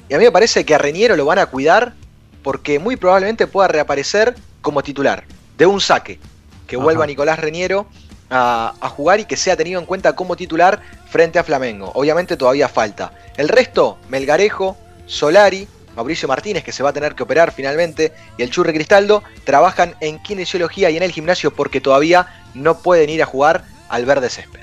Y 0.09 0.15
a 0.15 0.19
mí 0.19 0.25
me 0.25 0.33
parece 0.33 0.65
que 0.65 0.75
a 0.75 0.79
Reniero 0.79 1.17
lo 1.17 1.27
van 1.27 1.39
a 1.39 1.47
cuidar 1.47 1.93
porque 2.43 2.79
muy 2.79 2.97
probablemente 2.97 3.47
pueda 3.47 3.69
reaparecer 3.69 4.35
como 4.63 4.83
titular 4.83 5.25
de 5.59 5.67
un 5.67 5.81
saque, 5.81 6.19
que 6.67 6.77
Ajá. 6.77 6.85
vuelva 6.85 7.07
Nicolás 7.07 7.39
Reniero 7.39 7.87
a, 8.31 8.75
a 8.81 8.89
jugar 8.89 9.21
y 9.21 9.25
que 9.25 9.37
sea 9.37 9.57
tenido 9.57 9.81
en 9.81 9.87
cuenta 9.87 10.15
como 10.15 10.37
titular 10.37 10.81
frente 11.09 11.39
a 11.39 11.45
Flamengo. 11.45 11.91
Obviamente 11.95 12.37
todavía 12.37 12.69
falta. 12.69 13.13
El 13.37 13.49
resto, 13.49 13.99
Melgarejo, 14.09 14.77
Solari, 15.07 15.67
Mauricio 15.97 16.29
Martínez, 16.29 16.63
que 16.63 16.73
se 16.73 16.83
va 16.83 16.91
a 16.91 16.93
tener 16.93 17.15
que 17.15 17.23
operar 17.25 17.51
finalmente, 17.53 18.13
y 18.37 18.43
el 18.43 18.51
Churri 18.51 18.73
Cristaldo, 18.73 19.23
trabajan 19.45 19.95
en 20.01 20.21
kinesiología 20.23 20.91
y 20.91 20.97
en 20.97 21.03
el 21.03 21.11
gimnasio 21.13 21.53
porque 21.53 21.81
todavía 21.81 22.27
no 22.55 22.79
pueden 22.79 23.11
ir 23.11 23.23
a 23.23 23.27
jugar 23.27 23.65
al 23.89 24.05
verde 24.05 24.29
césped. 24.31 24.61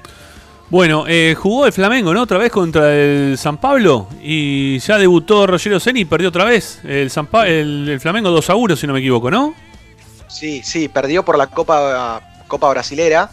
Bueno, 0.70 1.06
eh, 1.08 1.36
jugó 1.38 1.66
el 1.68 1.74
Flamengo, 1.74 2.14
¿no? 2.14 2.24
Otra 2.24 2.38
vez 2.40 2.52
contra 2.52 2.94
el 2.94 3.38
San 3.38 3.58
Pablo 3.58 4.08
y 4.22 4.80
ya 4.80 4.98
debutó 4.98 5.46
Rogelio 5.46 5.80
Ceni 5.80 6.02
y 6.02 6.06
perdió 6.06 6.30
otra 6.30 6.44
vez. 6.44 6.80
El, 6.84 7.10
San 7.12 7.28
Pa- 7.28 7.48
el, 7.48 7.88
el 7.88 8.00
Flamengo 8.00 8.32
2 8.32 8.50
a 8.50 8.56
1, 8.56 8.76
si 8.76 8.88
no 8.88 8.94
me 8.94 9.00
equivoco, 9.00 9.30
¿no? 9.30 9.54
Sí, 10.28 10.62
sí, 10.64 10.88
perdió 10.88 11.24
por 11.24 11.38
la 11.38 11.48
Copa, 11.48 12.22
Copa 12.48 12.70
Brasilera. 12.70 13.30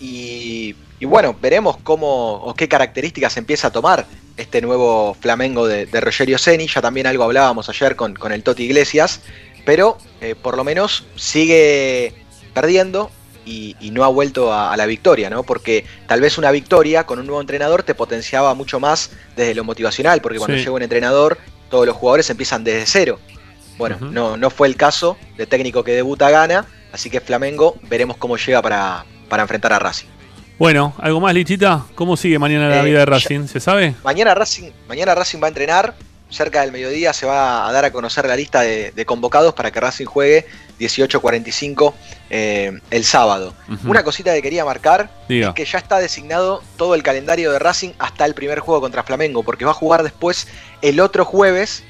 Y, 0.00 0.74
y 0.98 1.04
bueno, 1.04 1.36
veremos 1.40 1.76
cómo 1.82 2.34
o 2.34 2.54
qué 2.54 2.68
características 2.68 3.36
empieza 3.36 3.68
a 3.68 3.70
tomar 3.70 4.06
este 4.36 4.60
nuevo 4.62 5.14
Flamengo 5.20 5.66
de, 5.66 5.86
de 5.86 6.00
Rogerio 6.00 6.38
Ceni. 6.38 6.66
Ya 6.66 6.80
también 6.80 7.06
algo 7.06 7.24
hablábamos 7.24 7.68
ayer 7.68 7.96
con, 7.96 8.14
con 8.14 8.32
el 8.32 8.42
Toti 8.42 8.64
Iglesias. 8.64 9.20
Pero 9.66 9.98
eh, 10.22 10.34
por 10.34 10.56
lo 10.56 10.64
menos 10.64 11.04
sigue 11.16 12.14
perdiendo 12.54 13.10
y, 13.44 13.76
y 13.78 13.90
no 13.90 14.04
ha 14.04 14.08
vuelto 14.08 14.52
a, 14.52 14.72
a 14.72 14.76
la 14.78 14.86
victoria, 14.86 15.28
¿no? 15.28 15.42
Porque 15.42 15.84
tal 16.06 16.20
vez 16.22 16.38
una 16.38 16.50
victoria 16.50 17.04
con 17.04 17.18
un 17.18 17.26
nuevo 17.26 17.40
entrenador 17.42 17.82
te 17.82 17.94
potenciaba 17.94 18.54
mucho 18.54 18.80
más 18.80 19.10
desde 19.36 19.54
lo 19.54 19.64
motivacional, 19.64 20.22
porque 20.22 20.38
cuando 20.38 20.56
Sí. 20.56 20.60
llega 20.62 20.72
un 20.72 20.82
entrenador, 20.82 21.36
todos 21.68 21.86
los 21.86 21.94
jugadores 21.96 22.30
empiezan 22.30 22.64
desde 22.64 22.86
cero. 22.86 23.18
Bueno, 23.76 23.98
no, 24.00 24.36
no 24.36 24.50
fue 24.50 24.66
el 24.68 24.76
caso 24.76 25.16
de 25.36 25.46
técnico 25.46 25.84
que 25.84 25.92
debuta 25.92 26.28
gana, 26.30 26.66
así 26.92 27.08
que 27.10 27.20
Flamengo 27.20 27.76
veremos 27.88 28.16
cómo 28.18 28.36
llega 28.36 28.60
para, 28.60 29.04
para 29.30 29.42
enfrentar 29.44 29.72
a 29.72 29.78
Racing. 29.78 30.08
Bueno, 30.58 30.92
¿algo 30.98 31.20
más, 31.20 31.32
Lichita? 31.32 31.86
¿Cómo 31.94 32.18
sigue 32.18 32.38
mañana 32.38 32.68
la 32.68 32.80
Eh, 32.80 32.84
vida 32.84 32.98
de 32.98 33.06
ya- 33.06 33.10
Racing? 33.10 33.46
¿Se 33.46 33.60
sabe? 33.60 33.94
Mañana 34.04 34.34
Racing, 34.34 34.70
mañana 34.86 35.14
Racing 35.14 35.38
va 35.42 35.46
a 35.46 35.48
entrenar, 35.48 35.94
cerca 36.28 36.60
del 36.60 36.70
mediodía 36.70 37.12
se 37.14 37.24
va 37.26 37.66
a 37.66 37.72
dar 37.72 37.84
a 37.86 37.90
conocer 37.90 38.26
la 38.26 38.36
lista 38.36 38.60
de, 38.60 38.92
de 38.92 39.06
convocados 39.06 39.54
para 39.54 39.70
que 39.70 39.80
Racing 39.80 40.04
juegue 40.04 40.46
18.45 40.78 41.94
eh, 42.30 42.78
el 42.90 43.04
sábado. 43.04 43.54
Una 43.84 44.02
cosita 44.04 44.32
que 44.34 44.42
quería 44.42 44.64
marcar 44.64 45.10
Diga. 45.28 45.48
es 45.48 45.54
que 45.54 45.64
ya 45.64 45.78
está 45.78 45.98
designado 45.98 46.62
todo 46.76 46.94
el 46.94 47.02
calendario 47.02 47.50
de 47.52 47.58
Racing 47.58 47.90
hasta 47.98 48.24
el 48.26 48.34
primer 48.34 48.60
juego 48.60 48.80
contra 48.80 49.02
Flamengo, 49.02 49.42
porque 49.42 49.64
va 49.64 49.70
a 49.72 49.74
jugar 49.74 50.02
después 50.02 50.46
el 50.82 51.00
otro 51.00 51.24
jueves, 51.24 51.82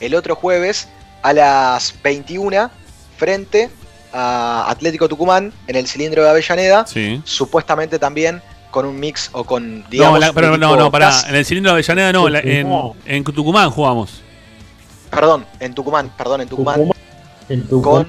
el 0.00 0.14
otro 0.14 0.34
jueves 0.34 0.88
a 1.22 1.32
las 1.32 1.94
21 2.02 2.70
frente 3.16 3.70
a 4.12 4.66
Atlético 4.70 5.08
Tucumán 5.08 5.52
en 5.66 5.76
el 5.76 5.86
cilindro 5.86 6.22
de 6.24 6.30
Avellaneda, 6.30 6.86
Sí. 6.86 7.20
supuestamente 7.24 7.98
también 7.98 8.40
con 8.70 8.84
un 8.86 8.98
mix 8.98 9.30
o 9.32 9.44
con 9.44 9.84
digamos 9.90 10.20
no, 10.20 10.26
la- 10.26 10.32
pero 10.32 10.56
no, 10.58 10.76
no, 10.76 10.90
pará. 10.90 11.12
En 11.28 11.34
el 11.34 11.44
cilindro 11.44 11.70
de 11.72 11.74
Avellaneda 11.74 12.12
no, 12.12 12.28
la- 12.28 12.40
en, 12.40 13.24
Tucumán 13.24 13.70
jugamos. 13.70 14.22
Perdón, 15.10 15.46
en 15.60 15.74
Tucumán, 15.74 16.10
perdón, 16.16 16.42
en 16.42 16.48
Tucumán, 16.48 16.90
En 17.48 17.62
Tucumán. 17.68 18.04
con 18.04 18.08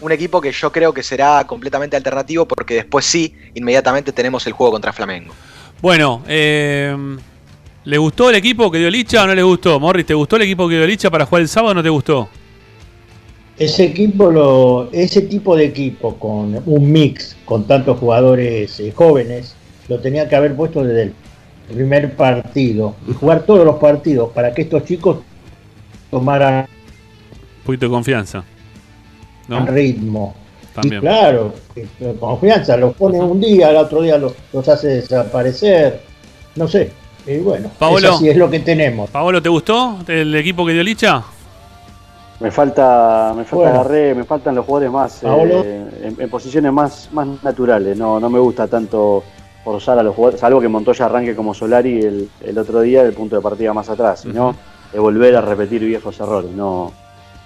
un 0.00 0.12
equipo 0.12 0.40
que 0.40 0.50
yo 0.52 0.72
creo 0.72 0.92
que 0.92 1.02
será 1.02 1.44
completamente 1.46 1.96
alternativo 1.96 2.46
porque 2.46 2.74
después 2.74 3.04
sí, 3.04 3.34
inmediatamente 3.54 4.12
tenemos 4.12 4.46
el 4.46 4.52
juego 4.54 4.72
contra 4.72 4.92
Flamengo. 4.92 5.32
Bueno, 5.82 6.22
eh, 6.26 6.96
¿le 7.84 7.98
gustó 7.98 8.30
el 8.30 8.36
equipo 8.36 8.70
que 8.70 8.78
dio 8.78 8.90
Licha 8.90 9.22
o 9.22 9.26
no 9.26 9.34
le 9.34 9.42
gustó? 9.42 9.78
Morris, 9.78 10.06
¿te 10.06 10.14
gustó 10.14 10.36
el 10.36 10.42
equipo 10.42 10.68
que 10.68 10.76
dio 10.76 10.86
Licha 10.86 11.10
para 11.10 11.24
jugar 11.26 11.42
el 11.42 11.48
sábado 11.48 11.72
o 11.72 11.74
no 11.74 11.82
te 11.82 11.88
gustó? 11.90 12.28
Ese 13.60 13.84
equipo, 13.84 14.30
lo, 14.30 14.88
ese 14.90 15.20
tipo 15.20 15.54
de 15.54 15.66
equipo 15.66 16.16
con 16.16 16.62
un 16.64 16.90
mix 16.90 17.36
con 17.44 17.64
tantos 17.64 17.98
jugadores 17.98 18.80
eh, 18.80 18.90
jóvenes, 18.90 19.54
lo 19.86 20.00
tenía 20.00 20.26
que 20.26 20.34
haber 20.34 20.56
puesto 20.56 20.82
desde 20.82 21.02
el 21.02 21.14
primer 21.70 22.16
partido 22.16 22.94
y 23.06 23.12
jugar 23.12 23.42
todos 23.42 23.66
los 23.66 23.76
partidos 23.76 24.30
para 24.32 24.54
que 24.54 24.62
estos 24.62 24.84
chicos 24.84 25.18
tomaran 26.10 26.60
Un 26.60 27.64
poquito 27.66 27.84
de 27.84 27.90
confianza. 27.90 28.44
¿no? 29.46 29.66
ritmo. 29.66 30.34
También. 30.74 31.02
Y 31.02 31.02
claro, 31.02 31.52
confianza, 32.18 32.78
los 32.78 32.94
pone 32.94 33.20
un 33.20 33.42
día, 33.42 33.68
al 33.68 33.76
otro 33.76 34.00
día 34.00 34.16
los, 34.16 34.32
los 34.54 34.66
hace 34.70 34.88
desaparecer. 34.88 36.00
No 36.56 36.66
sé. 36.66 36.92
Y 37.26 37.36
bueno, 37.40 37.70
Paolo. 37.78 37.98
es 38.08 38.14
así 38.14 38.30
es 38.30 38.38
lo 38.38 38.48
que 38.48 38.60
tenemos. 38.60 39.10
Paolo, 39.10 39.42
¿te 39.42 39.50
gustó 39.50 39.98
el 40.08 40.34
equipo 40.34 40.64
que 40.64 40.72
dio 40.72 40.82
Licha? 40.82 41.22
Me 42.40 42.50
falta, 42.50 43.34
me 43.36 43.44
falta 43.44 43.64
Bueno. 43.70 43.84
Garré, 43.84 44.14
me 44.14 44.24
faltan 44.24 44.54
los 44.54 44.64
jugadores 44.64 44.90
más 44.90 45.22
eh, 45.22 45.88
en, 46.04 46.16
en 46.18 46.30
posiciones 46.30 46.72
más, 46.72 47.08
más 47.12 47.28
naturales. 47.42 47.96
No, 47.98 48.18
no 48.18 48.30
me 48.30 48.38
gusta 48.38 48.66
tanto 48.66 49.22
forzar 49.62 49.98
a 49.98 50.02
los 50.02 50.14
jugadores, 50.14 50.40
salvo 50.40 50.58
que 50.58 50.68
Montoya 50.68 51.04
arranque 51.04 51.36
como 51.36 51.52
Solari 51.52 52.00
el, 52.00 52.30
el 52.40 52.58
otro 52.58 52.80
día 52.80 53.04
del 53.04 53.12
punto 53.12 53.36
de 53.36 53.42
partida 53.42 53.74
más 53.74 53.90
atrás, 53.90 54.20
sino 54.20 54.54
es 54.90 54.98
volver 54.98 55.36
a 55.36 55.42
repetir 55.42 55.84
viejos 55.84 56.18
errores. 56.18 56.50
No, 56.50 56.92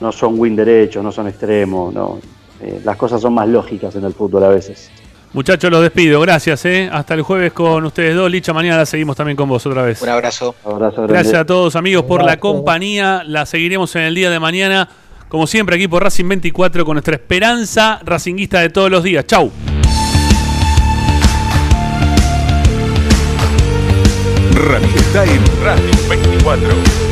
no 0.00 0.12
son 0.12 0.38
win 0.38 0.54
derechos, 0.54 1.02
no 1.02 1.10
son 1.10 1.26
extremos, 1.26 1.92
no. 1.92 2.18
Eh, 2.60 2.80
las 2.84 2.96
cosas 2.96 3.20
son 3.20 3.34
más 3.34 3.48
lógicas 3.48 3.96
en 3.96 4.04
el 4.04 4.12
fútbol 4.14 4.44
a 4.44 4.48
veces. 4.48 4.90
Muchachos, 5.34 5.68
los 5.68 5.82
despido. 5.82 6.20
Gracias, 6.20 6.64
¿eh? 6.64 6.88
Hasta 6.92 7.14
el 7.14 7.22
jueves 7.22 7.52
con 7.52 7.84
ustedes 7.84 8.14
dos. 8.14 8.30
Licha, 8.30 8.52
mañana 8.52 8.78
la 8.78 8.86
seguimos 8.86 9.16
también 9.16 9.36
con 9.36 9.48
vos 9.48 9.66
otra 9.66 9.82
vez. 9.82 10.00
Un 10.00 10.08
abrazo. 10.08 10.54
Gracias 11.08 11.34
a 11.34 11.44
todos, 11.44 11.74
amigos, 11.74 12.04
por 12.04 12.22
la 12.22 12.38
compañía. 12.38 13.24
La 13.26 13.44
seguiremos 13.44 13.94
en 13.96 14.02
el 14.02 14.14
día 14.14 14.30
de 14.30 14.38
mañana. 14.38 14.88
Como 15.28 15.48
siempre, 15.48 15.74
aquí 15.74 15.88
por 15.88 16.04
Racing 16.04 16.28
24 16.28 16.84
con 16.84 16.94
nuestra 16.94 17.16
esperanza 17.16 17.98
racinguista 18.04 18.60
de 18.60 18.70
todos 18.70 18.92
los 18.92 19.02
días. 19.02 19.26
Chau. 19.26 19.50
Radio 24.54 24.88
está 24.94 25.24
en 25.24 25.42
Radio 25.64 25.90
24. 26.08 27.03